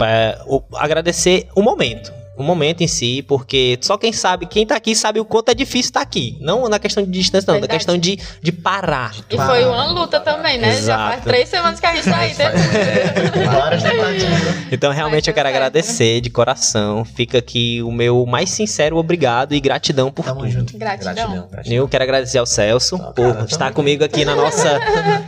é, 0.00 0.38
o- 0.46 0.62
agradecer 0.76 1.48
o 1.56 1.62
momento. 1.62 2.12
O 2.36 2.42
momento 2.42 2.82
em 2.82 2.86
si, 2.86 3.22
porque 3.22 3.78
só 3.80 3.96
quem 3.96 4.12
sabe, 4.12 4.46
quem 4.46 4.66
tá 4.66 4.76
aqui 4.76 4.94
sabe 4.94 5.18
o 5.18 5.24
quanto 5.24 5.50
é 5.50 5.54
difícil 5.54 5.88
estar 5.88 6.00
tá 6.00 6.06
aqui. 6.06 6.36
Não 6.40 6.68
na 6.68 6.78
questão 6.78 7.02
de 7.02 7.10
distância, 7.10 7.46
não, 7.46 7.54
Verdade. 7.54 7.72
na 7.72 7.78
questão 7.78 7.98
de, 7.98 8.18
de 8.42 8.52
parar. 8.52 9.14
E 9.30 9.36
parar. 9.36 9.48
foi 9.48 9.64
uma 9.64 9.86
luta 9.86 10.20
também, 10.20 10.58
né? 10.58 10.68
Exato. 10.68 11.00
Já 11.00 11.08
faz 11.08 11.24
três 11.24 11.48
semanas 11.48 11.80
que 11.80 11.86
a 11.86 11.94
gente 11.94 12.04
tá 12.08 12.18
aí. 12.18 12.34
então, 14.70 14.92
realmente, 14.92 15.28
eu 15.28 15.34
quero 15.34 15.48
certo. 15.48 15.56
agradecer 15.56 16.20
de 16.20 16.30
coração. 16.30 17.04
Fica 17.04 17.38
aqui 17.38 17.82
o 17.82 17.90
meu 17.90 18.26
mais 18.26 18.50
sincero 18.50 18.96
obrigado 18.96 19.54
e 19.54 19.60
gratidão 19.60 20.10
por 20.10 20.24
Tamo 20.24 20.40
tudo. 20.40 20.50
Junto. 20.50 20.76
Gratidão. 20.76 21.48
gratidão. 21.50 21.76
Eu 21.76 21.88
quero 21.88 22.04
agradecer 22.04 22.38
ao 22.38 22.46
Celso 22.46 22.98
por 22.98 23.32
cara, 23.32 23.46
estar 23.46 23.72
comigo 23.72 24.04
aqui 24.04 24.24
na 24.24 24.34
nossa. 24.34 24.78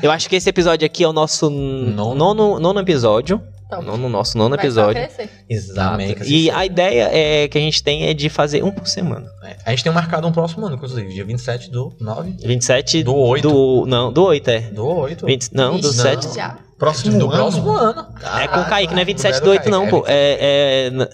eu 0.02 0.10
acho 0.10 0.28
que 0.28 0.36
esse 0.36 0.48
episódio 0.48 0.84
aqui 0.84 1.04
é 1.04 1.08
o 1.08 1.12
nosso 1.12 1.48
nono, 1.48 2.14
nono, 2.14 2.60
nono 2.60 2.80
episódio. 2.80 3.40
No 3.82 4.08
nosso 4.08 4.38
nono 4.38 4.56
Vai 4.56 4.64
episódio. 4.64 5.08
Exato. 5.48 6.02
E 6.24 6.50
a 6.50 6.64
ideia 6.64 7.10
é 7.12 7.48
que 7.48 7.58
a 7.58 7.60
gente 7.60 7.82
tem 7.82 8.06
é 8.06 8.14
de 8.14 8.28
fazer 8.30 8.64
um 8.64 8.70
por 8.70 8.86
semana. 8.86 9.30
É. 9.42 9.56
A 9.66 9.70
gente 9.70 9.84
tem 9.84 9.92
marcado 9.92 10.26
um 10.26 10.32
próximo 10.32 10.66
ano, 10.66 10.76
inclusive, 10.76 11.12
dia 11.12 11.24
27 11.24 11.70
do 11.70 11.94
9. 12.00 12.36
27 12.42 13.02
do 13.02 13.14
8. 13.14 13.48
Do, 13.48 13.86
não, 13.86 14.12
do 14.12 14.24
8, 14.24 14.50
é. 14.50 14.60
Do 14.60 14.86
8. 14.86 15.26
20, 15.26 15.50
não, 15.52 15.78
do 15.78 15.92
7. 15.92 16.34
Já. 16.34 16.58
Próximo 16.78 17.18
do 17.18 17.26
ano. 17.26 17.34
próximo 17.34 17.70
ano. 17.70 18.06
é 18.40 18.46
com 18.46 18.60
o 18.60 18.64
Kaique, 18.64 18.94
não 18.94 19.02
é 19.02 19.04
27 19.04 19.40
do 19.40 19.50
8, 19.50 19.68
não, 19.68 19.88
pô. 19.88 20.04
É, 20.06 20.90
é, 20.90 21.08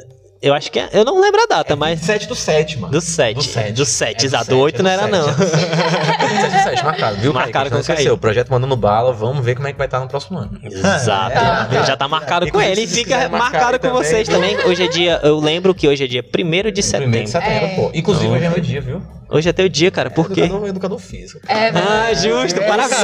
eu 0.44 0.54
acho 0.54 0.70
que 0.70 0.78
é. 0.78 0.90
Eu 0.92 1.04
não 1.04 1.20
lembro 1.20 1.42
a 1.42 1.46
data, 1.46 1.72
é 1.72 1.76
mas. 1.76 2.00
7 2.00 2.28
do 2.28 2.34
7, 2.34 2.78
mano. 2.78 2.92
Do 2.92 3.00
7. 3.00 3.34
Do 3.34 3.42
7. 3.42 3.72
Do 3.72 3.86
7, 3.86 4.22
é 4.22 4.26
exato. 4.26 4.50
Do 4.50 4.58
8 4.58 4.80
é 4.80 4.82
não 4.82 4.90
era, 4.90 5.02
7, 5.02 5.12
não. 5.12 5.26
27 6.28 6.56
do 6.56 6.62
7, 6.62 6.84
marcado, 6.84 7.16
viu? 7.16 7.32
Marcado 7.32 7.70
com 7.70 7.76
o 7.76 8.12
O 8.12 8.18
projeto 8.18 8.50
mandando 8.50 8.76
bala, 8.76 9.12
vamos 9.12 9.44
ver 9.44 9.54
como 9.54 9.66
é 9.68 9.72
que 9.72 9.78
vai 9.78 9.86
estar 9.86 10.00
no 10.00 10.08
próximo 10.08 10.38
ano. 10.38 10.60
Exato. 10.62 11.38
É, 11.74 11.86
já 11.86 11.96
tá 11.96 12.06
marcado 12.06 12.50
com 12.50 12.60
ele 12.60 12.82
e 12.82 12.86
fica 12.86 13.28
marcado 13.28 13.78
com 13.78 13.90
vocês 13.90 14.28
também. 14.28 14.56
Hoje 14.66 14.84
é 14.84 14.88
dia. 14.88 15.20
Eu 15.22 15.38
lembro 15.40 15.74
que 15.74 15.88
hoje 15.88 16.04
é 16.04 16.06
dia 16.06 16.22
1 16.22 16.70
de 16.72 16.82
setembro. 16.82 17.18
1 17.20 17.24
de 17.24 17.30
setembro, 17.30 17.68
pô. 17.76 17.90
Inclusive, 17.94 18.28
hoje 18.28 18.44
é 18.44 18.50
meu 18.50 18.60
dia, 18.60 18.80
viu? 18.80 19.02
Hoje 19.30 19.48
é 19.48 19.52
teu 19.52 19.68
dia, 19.68 19.90
cara. 19.90 20.10
Por 20.10 20.30
quê? 20.30 20.42
Educador, 20.42 20.68
educador 20.68 20.98
físico. 20.98 21.40
É, 21.48 21.70
ah, 21.70 22.12
justo. 22.14 22.60
Parabéns, 22.60 23.00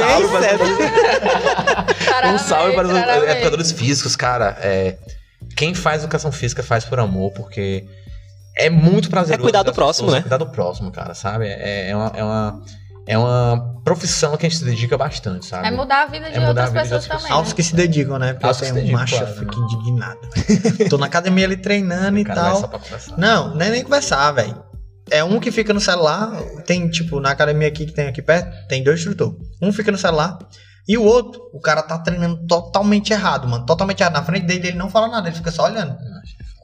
Um 2.33 2.37
salve 2.37 2.75
para 2.75 2.87
os 2.87 2.93
educadores 2.95 3.71
físicos, 3.71 4.15
cara. 4.15 4.57
É, 4.61 4.95
quem 5.61 5.75
faz 5.75 6.01
educação 6.01 6.31
física 6.31 6.63
faz 6.63 6.83
por 6.85 6.99
amor, 6.99 7.31
porque 7.33 7.85
é 8.57 8.67
muito 8.67 9.11
prazeroso. 9.11 9.43
É 9.43 9.43
cuidar 9.43 9.61
do 9.61 9.71
próximo, 9.71 10.07
pessoas, 10.07 10.15
né? 10.15 10.21
Cuidar 10.23 10.37
do 10.37 10.47
próximo, 10.47 10.91
cara, 10.91 11.13
sabe? 11.13 11.45
É, 11.45 11.89
é, 11.89 11.95
uma, 11.95 12.11
é, 12.15 12.23
uma, 12.23 12.61
é 13.05 13.15
uma 13.15 13.79
profissão 13.83 14.35
que 14.35 14.47
a 14.47 14.49
gente 14.49 14.57
se 14.57 14.65
dedica 14.65 14.97
bastante, 14.97 15.45
sabe? 15.45 15.67
É 15.67 15.69
mudar 15.69 16.01
a 16.01 16.05
vida 16.07 16.31
de 16.31 16.37
é 16.37 16.47
outras 16.47 16.69
vida 16.69 16.81
pessoas 16.81 17.03
de 17.03 17.09
também. 17.09 17.27
Pessoas. 17.27 17.47
Né? 17.47 17.53
que 17.53 17.61
se 17.61 17.75
dedicam, 17.75 18.17
né? 18.17 18.33
Porque 18.33 18.47
Altos 18.47 18.67
eu 18.67 18.73
tenho 18.73 18.87
um 18.87 18.91
macho, 18.91 19.17
claro, 19.19 19.33
fico 19.35 19.59
né? 19.59 19.67
indignado. 19.71 20.19
Tô 20.89 20.97
na 20.97 21.05
academia 21.05 21.45
ali 21.45 21.57
treinando 21.57 22.17
e 22.17 22.25
tal. 22.25 22.81
Não, 23.15 23.53
nem 23.53 23.69
nem 23.69 23.83
conversar, 23.83 24.31
velho. 24.31 24.63
É 25.11 25.23
um 25.23 25.39
que 25.39 25.51
fica 25.51 25.75
no 25.75 25.79
celular, 25.79 26.41
tem 26.65 26.89
tipo, 26.89 27.19
na 27.19 27.29
academia 27.29 27.67
aqui 27.67 27.85
que 27.85 27.91
tem 27.91 28.07
aqui 28.07 28.23
perto, 28.23 28.67
tem 28.67 28.83
dois 28.83 28.99
instrutores. 28.99 29.35
Um 29.61 29.71
fica 29.71 29.91
no 29.91 29.97
celular, 29.99 30.39
e 30.87 30.97
o 30.97 31.03
outro, 31.03 31.41
o 31.53 31.59
cara 31.59 31.81
tá 31.81 31.97
treinando 31.99 32.45
totalmente 32.47 33.13
errado, 33.13 33.47
mano. 33.47 33.65
Totalmente 33.65 34.01
errado. 34.01 34.13
Na 34.13 34.23
frente 34.23 34.45
dele, 34.45 34.69
ele 34.69 34.77
não 34.77 34.89
fala 34.89 35.07
nada, 35.07 35.27
ele 35.27 35.35
fica 35.35 35.51
só 35.51 35.65
olhando. 35.65 35.95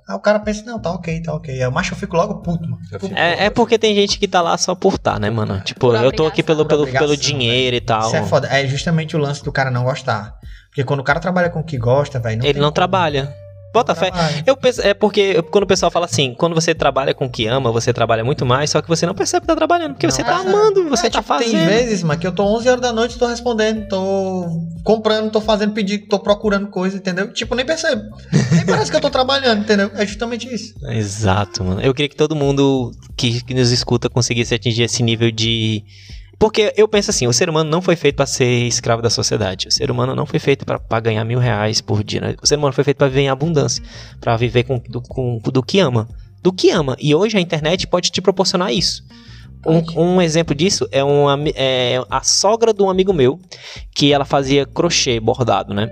Aí 0.07 0.15
o 0.15 0.19
cara 0.19 0.39
pensa, 0.39 0.64
não, 0.65 0.80
tá 0.80 0.91
ok, 0.91 1.22
tá 1.22 1.34
ok. 1.34 1.61
Aí 1.61 1.68
o 1.68 1.72
macho 1.72 1.94
eu 1.94 1.98
fico 1.98 2.15
logo 2.15 2.35
puto, 2.35 2.64
mano. 2.64 2.80
É, 3.14 3.45
é 3.45 3.49
porque 3.49 3.77
tem 3.77 3.94
gente 3.94 4.18
que 4.18 4.27
tá 4.27 4.41
lá 4.41 4.57
só 4.57 4.73
por 4.73 4.98
tá, 4.98 5.19
né, 5.19 5.30
mano? 5.30 5.60
Tipo, 5.60 5.94
eu 5.94 6.11
tô 6.11 6.26
aqui 6.26 6.41
pelo, 6.41 6.65
pelo, 6.65 6.88
pelo 6.88 7.18
dinheiro 7.18 7.76
e 7.76 7.81
tal. 7.81 8.07
Isso 8.07 8.15
é 8.15 8.23
foda. 8.23 8.48
É 8.48 8.65
justamente 8.65 9.15
o 9.18 9.19
lance 9.19 9.44
do 9.44 9.52
cara 9.52 9.69
não 9.69 9.84
gostar. 9.84 10.35
Porque 10.69 10.84
quando 10.84 11.02
o 11.02 11.03
cara 11.03 11.19
trabalha 11.19 11.49
com 11.49 11.60
o 11.60 11.64
que 11.64 11.77
gosta, 11.77 12.19
velho. 12.19 12.45
Ele 12.45 12.60
não 12.60 12.68
como. 12.68 12.73
trabalha. 12.73 13.34
Bota 13.78 13.94
fé. 13.94 14.12
Eu 14.44 14.58
penso, 14.58 14.82
é 14.82 14.94
porque 14.94 15.40
quando 15.44 15.64
o 15.64 15.68
pessoal 15.68 15.91
fala 15.91 16.06
assim, 16.06 16.34
quando 16.34 16.56
você 16.56 16.74
trabalha 16.74 17.14
com 17.14 17.26
o 17.26 17.30
que 17.30 17.45
ama, 17.45 17.72
você 17.72 17.94
trabalha 17.94 18.24
muito 18.24 18.44
mais, 18.44 18.72
só 18.72 18.82
que 18.82 18.88
você 18.88 19.06
não 19.06 19.14
percebe 19.14 19.41
que 19.41 19.48
tá 19.48 19.56
trabalhando, 19.56 19.94
porque 19.94 20.08
não, 20.08 20.12
você 20.12 20.24
tá 20.24 20.38
amando, 20.38 20.90
você 20.90 21.06
é, 21.06 21.10
tá 21.12 21.20
tipo, 21.20 21.28
fazendo. 21.28 21.52
Tem 21.52 21.66
vezes, 21.68 22.02
mas 22.02 22.18
que 22.18 22.26
eu 22.26 22.32
tô 22.32 22.44
11 22.44 22.70
horas 22.70 22.82
da 22.82 22.91
noite, 22.91 23.20
tô 23.20 23.28
respondendo, 23.28 23.88
tô 23.88 24.48
comprando, 24.84 25.30
tô 25.30 25.40
fazendo 25.40 25.74
pedido, 25.74 26.08
tô 26.08 26.18
procurando 26.18 26.68
coisa, 26.70 26.98
entendeu? 26.98 27.32
Tipo, 27.32 27.54
nem 27.54 27.66
percebo. 27.66 28.04
Nem 28.52 28.66
parece 28.66 28.90
que 28.90 28.98
eu 28.98 29.02
tô 29.02 29.12
trabalhando, 29.12 29.62
entendeu? 29.62 29.91
É 29.94 30.06
justamente 30.08 30.52
isso. 30.52 30.74
Exato, 30.90 31.64
mano. 31.64 31.80
Eu 31.80 31.94
queria 31.94 32.10
que 32.10 32.16
todo 32.16 32.36
mundo 32.36 32.91
que, 33.16 33.44
que 33.44 33.54
nos 33.54 33.72
escuta 33.72 34.10
conseguisse 34.10 34.56
atingir 34.56 34.84
esse 34.84 35.04
nível 35.04 35.32
de 35.32 35.84
porque 36.40 36.72
eu 36.78 36.88
penso 36.88 37.10
assim, 37.10 37.26
o 37.26 37.34
ser 37.34 37.50
humano 37.50 37.70
não 37.70 37.82
foi 37.82 37.96
feito 37.96 38.16
para 38.16 38.28
ser 38.28 38.68
escravo 38.68 39.02
da 39.02 39.10
sociedade. 39.10 39.68
O 39.68 39.72
ser 39.72 39.90
humano 39.90 40.16
não 40.16 40.26
foi 40.26 40.40
feito 40.40 40.66
para 40.66 41.00
ganhar 41.00 41.26
mil 41.26 41.40
reais 41.40 41.82
por 41.82 42.04
dia. 42.04 42.22
Né? 42.22 42.36
O 42.42 42.46
ser 42.46 42.58
humano 42.58 42.74
foi 42.74 42.84
feito 42.84 42.98
para 42.98 43.08
viver 43.08 43.22
em 43.22 43.30
abundância, 43.30 43.84
para 44.22 44.38
viver 44.38 44.64
com, 44.64 44.78
do, 44.78 45.02
com, 45.02 45.40
do 45.40 45.64
que 45.64 45.80
ama. 45.80 46.08
Do 46.44 46.54
que 46.54 46.70
ama. 46.70 46.96
E 47.00 47.16
hoje 47.16 47.38
a 47.38 47.42
internet 47.42 47.88
pode 47.88 48.12
te 48.12 48.22
proporcionar 48.22 48.72
isso. 48.72 49.04
Um, 49.66 50.02
um, 50.02 50.22
exemplo 50.22 50.54
disso 50.54 50.88
é, 50.92 51.04
uma, 51.04 51.38
é 51.56 52.00
a 52.10 52.22
sogra 52.22 52.72
de 52.72 52.84
um 52.84 52.90
amigo 52.90 53.12
meu, 53.12 53.40
que 53.96 54.14
ela 54.14 54.24
fazia 54.24 54.66
crochê 54.66 55.20
bordado, 55.20 55.74
né? 55.74 55.90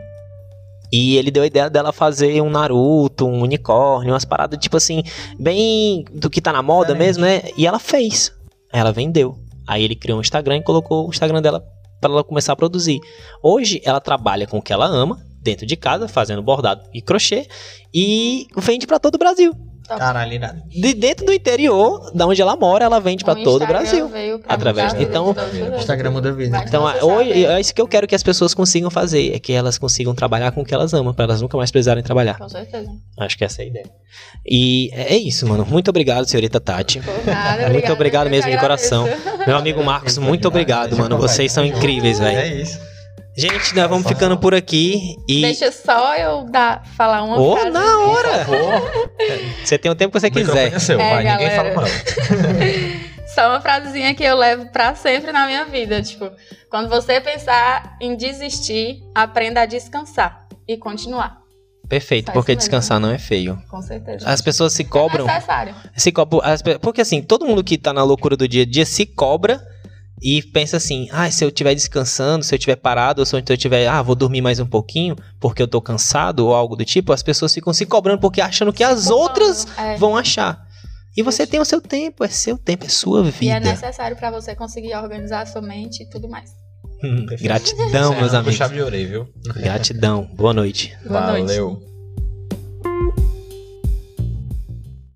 E 0.93 1.17
ele 1.17 1.31
deu 1.31 1.41
a 1.41 1.47
ideia 1.47 1.69
dela 1.69 1.91
fazer 1.91 2.39
um 2.41 2.49
Naruto, 2.49 3.25
um 3.25 3.41
unicórnio, 3.41 4.13
umas 4.13 4.23
paradas 4.23 4.59
tipo 4.59 4.77
assim, 4.77 5.01
bem 5.39 6.05
do 6.13 6.29
que 6.29 6.39
tá 6.39 6.53
na 6.53 6.61
moda 6.61 6.93
mesmo, 6.93 7.23
né? 7.25 7.41
E 7.57 7.65
ela 7.65 7.79
fez. 7.79 8.31
Ela 8.71 8.91
vendeu. 8.91 9.44
Aí 9.67 9.83
ele 9.83 9.95
criou 9.95 10.17
um 10.17 10.21
Instagram 10.21 10.57
e 10.57 10.63
colocou 10.63 11.07
o 11.07 11.09
Instagram 11.09 11.41
dela 11.41 11.65
para 11.99 12.11
ela 12.11 12.23
começar 12.23 12.53
a 12.53 12.55
produzir. 12.55 12.99
Hoje 13.41 13.81
ela 13.83 13.99
trabalha 13.99 14.45
com 14.45 14.57
o 14.57 14.61
que 14.61 14.73
ela 14.73 14.85
ama, 14.85 15.17
dentro 15.41 15.65
de 15.65 15.75
casa, 15.75 16.07
fazendo 16.07 16.41
bordado 16.41 16.83
e 16.93 17.01
crochê, 17.01 17.47
e 17.93 18.47
vende 18.57 18.87
para 18.87 18.99
todo 18.99 19.15
o 19.15 19.19
Brasil. 19.19 19.53
Caralho, 19.87 20.33
irado. 20.33 20.61
De 20.67 20.93
dentro 20.93 21.25
do 21.25 21.33
interior, 21.33 22.11
da 22.13 22.25
onde 22.25 22.41
ela 22.41 22.55
mora, 22.55 22.85
ela 22.85 22.99
vende 22.99 23.23
para 23.23 23.35
todo 23.35 23.63
o 23.63 23.67
Brasil. 23.67 24.09
Através 24.47 24.93
de, 24.93 25.03
então, 25.03 25.35
Instagram 25.77 26.11
muda 26.11 26.29
a 26.29 26.31
vida. 26.31 26.63
Então, 26.67 26.83
hoje, 27.01 27.45
é 27.45 27.59
isso 27.59 27.73
que 27.73 27.81
eu 27.81 27.87
quero 27.87 28.07
que 28.07 28.15
as 28.15 28.23
pessoas 28.23 28.53
consigam 28.53 28.89
fazer, 28.89 29.33
é 29.33 29.39
que 29.39 29.53
elas 29.53 29.77
consigam 29.77 30.13
trabalhar 30.15 30.51
com 30.51 30.61
o 30.61 30.65
que 30.65 30.73
elas 30.73 30.93
amam, 30.93 31.13
para 31.13 31.25
elas 31.25 31.41
nunca 31.41 31.57
mais 31.57 31.71
precisarem 31.71 32.03
trabalhar. 32.03 32.37
Com 32.37 32.49
certeza. 32.49 32.89
Acho 33.19 33.37
que 33.37 33.43
essa 33.43 33.61
é 33.61 33.65
a 33.65 33.67
ideia. 33.67 33.89
E 34.45 34.89
é 34.93 35.17
isso, 35.17 35.47
mano. 35.47 35.65
Muito 35.65 35.89
obrigado, 35.89 36.25
senhorita 36.25 36.59
Tati. 36.59 37.01
Nada, 37.25 37.69
muito 37.69 37.91
obrigado 37.91 38.29
mesmo 38.29 38.49
de 38.49 38.57
coração. 38.57 39.07
Meu 39.45 39.57
amigo 39.57 39.83
Marcos, 39.83 40.17
muito 40.17 40.47
obrigado, 40.47 40.97
mano. 40.97 41.17
Vocês 41.17 41.51
são 41.51 41.65
incríveis, 41.65 42.19
velho. 42.19 42.37
É 42.37 42.61
isso. 42.61 42.94
Gente, 43.37 43.75
nós 43.75 43.89
vamos 43.89 44.07
ficando 44.07 44.37
por 44.37 44.55
aqui 44.55 45.17
e. 45.27 45.41
Deixa 45.41 45.69
só 45.69 46.15
eu 46.15 46.45
dar, 46.45 46.85
falar 46.95 47.21
uma 47.21 47.37
oh, 47.37 47.57
frase. 47.57 47.69
na 47.69 47.99
hora! 47.99 48.45
você 49.61 49.77
tem 49.77 49.91
o 49.91 49.95
tempo 49.95 50.13
que 50.13 50.19
você 50.21 50.31
quiser. 50.31 50.73
É 50.73 50.79
seu, 50.79 50.97
é, 50.97 51.09
vai, 51.09 51.23
ninguém 51.25 51.49
fala 51.51 51.71
não. 51.71 51.83
só 53.27 53.49
uma 53.49 53.59
frasezinha 53.59 54.15
que 54.15 54.23
eu 54.23 54.37
levo 54.37 54.67
para 54.67 54.95
sempre 54.95 55.33
na 55.33 55.45
minha 55.47 55.65
vida. 55.65 56.01
Tipo, 56.01 56.31
quando 56.69 56.87
você 56.87 57.19
pensar 57.19 57.97
em 57.99 58.15
desistir, 58.15 59.03
aprenda 59.13 59.61
a 59.61 59.65
descansar 59.65 60.47
e 60.65 60.77
continuar. 60.77 61.41
Perfeito, 61.89 62.31
porque 62.31 62.55
descansar 62.55 63.01
não 63.01 63.11
é 63.11 63.17
feio. 63.17 63.61
Com 63.69 63.81
certeza. 63.81 64.29
As 64.29 64.41
pessoas 64.41 64.71
se 64.71 64.85
cobram. 64.85 65.29
É 65.29 65.33
necessário. 65.33 65.75
Se 65.95 66.09
cobram, 66.09 66.41
porque 66.81 67.01
assim, 67.01 67.21
todo 67.21 67.45
mundo 67.45 67.63
que 67.63 67.77
tá 67.77 67.91
na 67.91 68.03
loucura 68.03 68.37
do 68.37 68.47
dia 68.47 68.63
a 68.63 68.65
dia 68.65 68.85
se 68.85 69.05
cobra 69.05 69.61
e 70.21 70.41
pensa 70.41 70.77
assim: 70.77 71.07
ah, 71.11 71.29
se 71.29 71.43
eu 71.43 71.49
estiver 71.49 71.73
descansando, 71.73 72.43
se 72.43 72.53
eu 72.53 72.57
estiver 72.57 72.75
parado, 72.75 73.21
ou 73.21 73.25
se 73.25 73.35
eu 73.35 73.39
estiver, 73.39 73.87
ah, 73.87 74.01
vou 74.01 74.15
dormir 74.15 74.41
mais 74.41 74.59
um 74.59 74.65
pouquinho 74.65 75.15
porque 75.39 75.61
eu 75.61 75.67
tô 75.67 75.81
cansado 75.81 76.45
ou 76.45 76.53
algo 76.53 76.75
do 76.75 76.85
tipo, 76.85 77.11
as 77.11 77.23
pessoas 77.23 77.53
ficam 77.53 77.73
se 77.73 77.85
cobrando 77.85 78.19
porque 78.19 78.41
achando 78.41 78.73
que 78.73 78.83
as 78.83 79.09
outras 79.09 79.67
é. 79.77 79.97
vão 79.97 80.15
achar. 80.15 80.65
E 81.17 81.23
você 81.23 81.47
tem 81.47 81.59
o 81.59 81.65
seu 81.65 81.79
tempo, 81.79 82.23
é 82.25 82.27
seu 82.27 82.57
tempo, 82.57 82.85
é 82.85 82.89
sua 82.89 83.23
vida. 83.23 83.45
E 83.45 83.49
é 83.49 83.59
necessário 83.59 84.17
para 84.17 84.29
você 84.31 84.53
conseguir 84.53 84.95
organizar 84.95 85.41
a 85.41 85.45
sua 85.45 85.61
mente 85.61 86.03
e 86.03 86.09
tudo 86.09 86.27
mais. 86.27 86.49
Hum, 87.03 87.25
gratidão, 87.41 88.15
meus 88.19 88.33
amigos. 88.33 88.55
Chave 88.55 88.75
de 88.75 88.81
orei, 88.81 89.05
viu? 89.05 89.27
Gratidão. 89.55 90.29
Boa 90.35 90.53
noite. 90.53 90.95
Boa 91.05 91.21
Valeu. 91.21 91.69
Noite. 91.69 91.94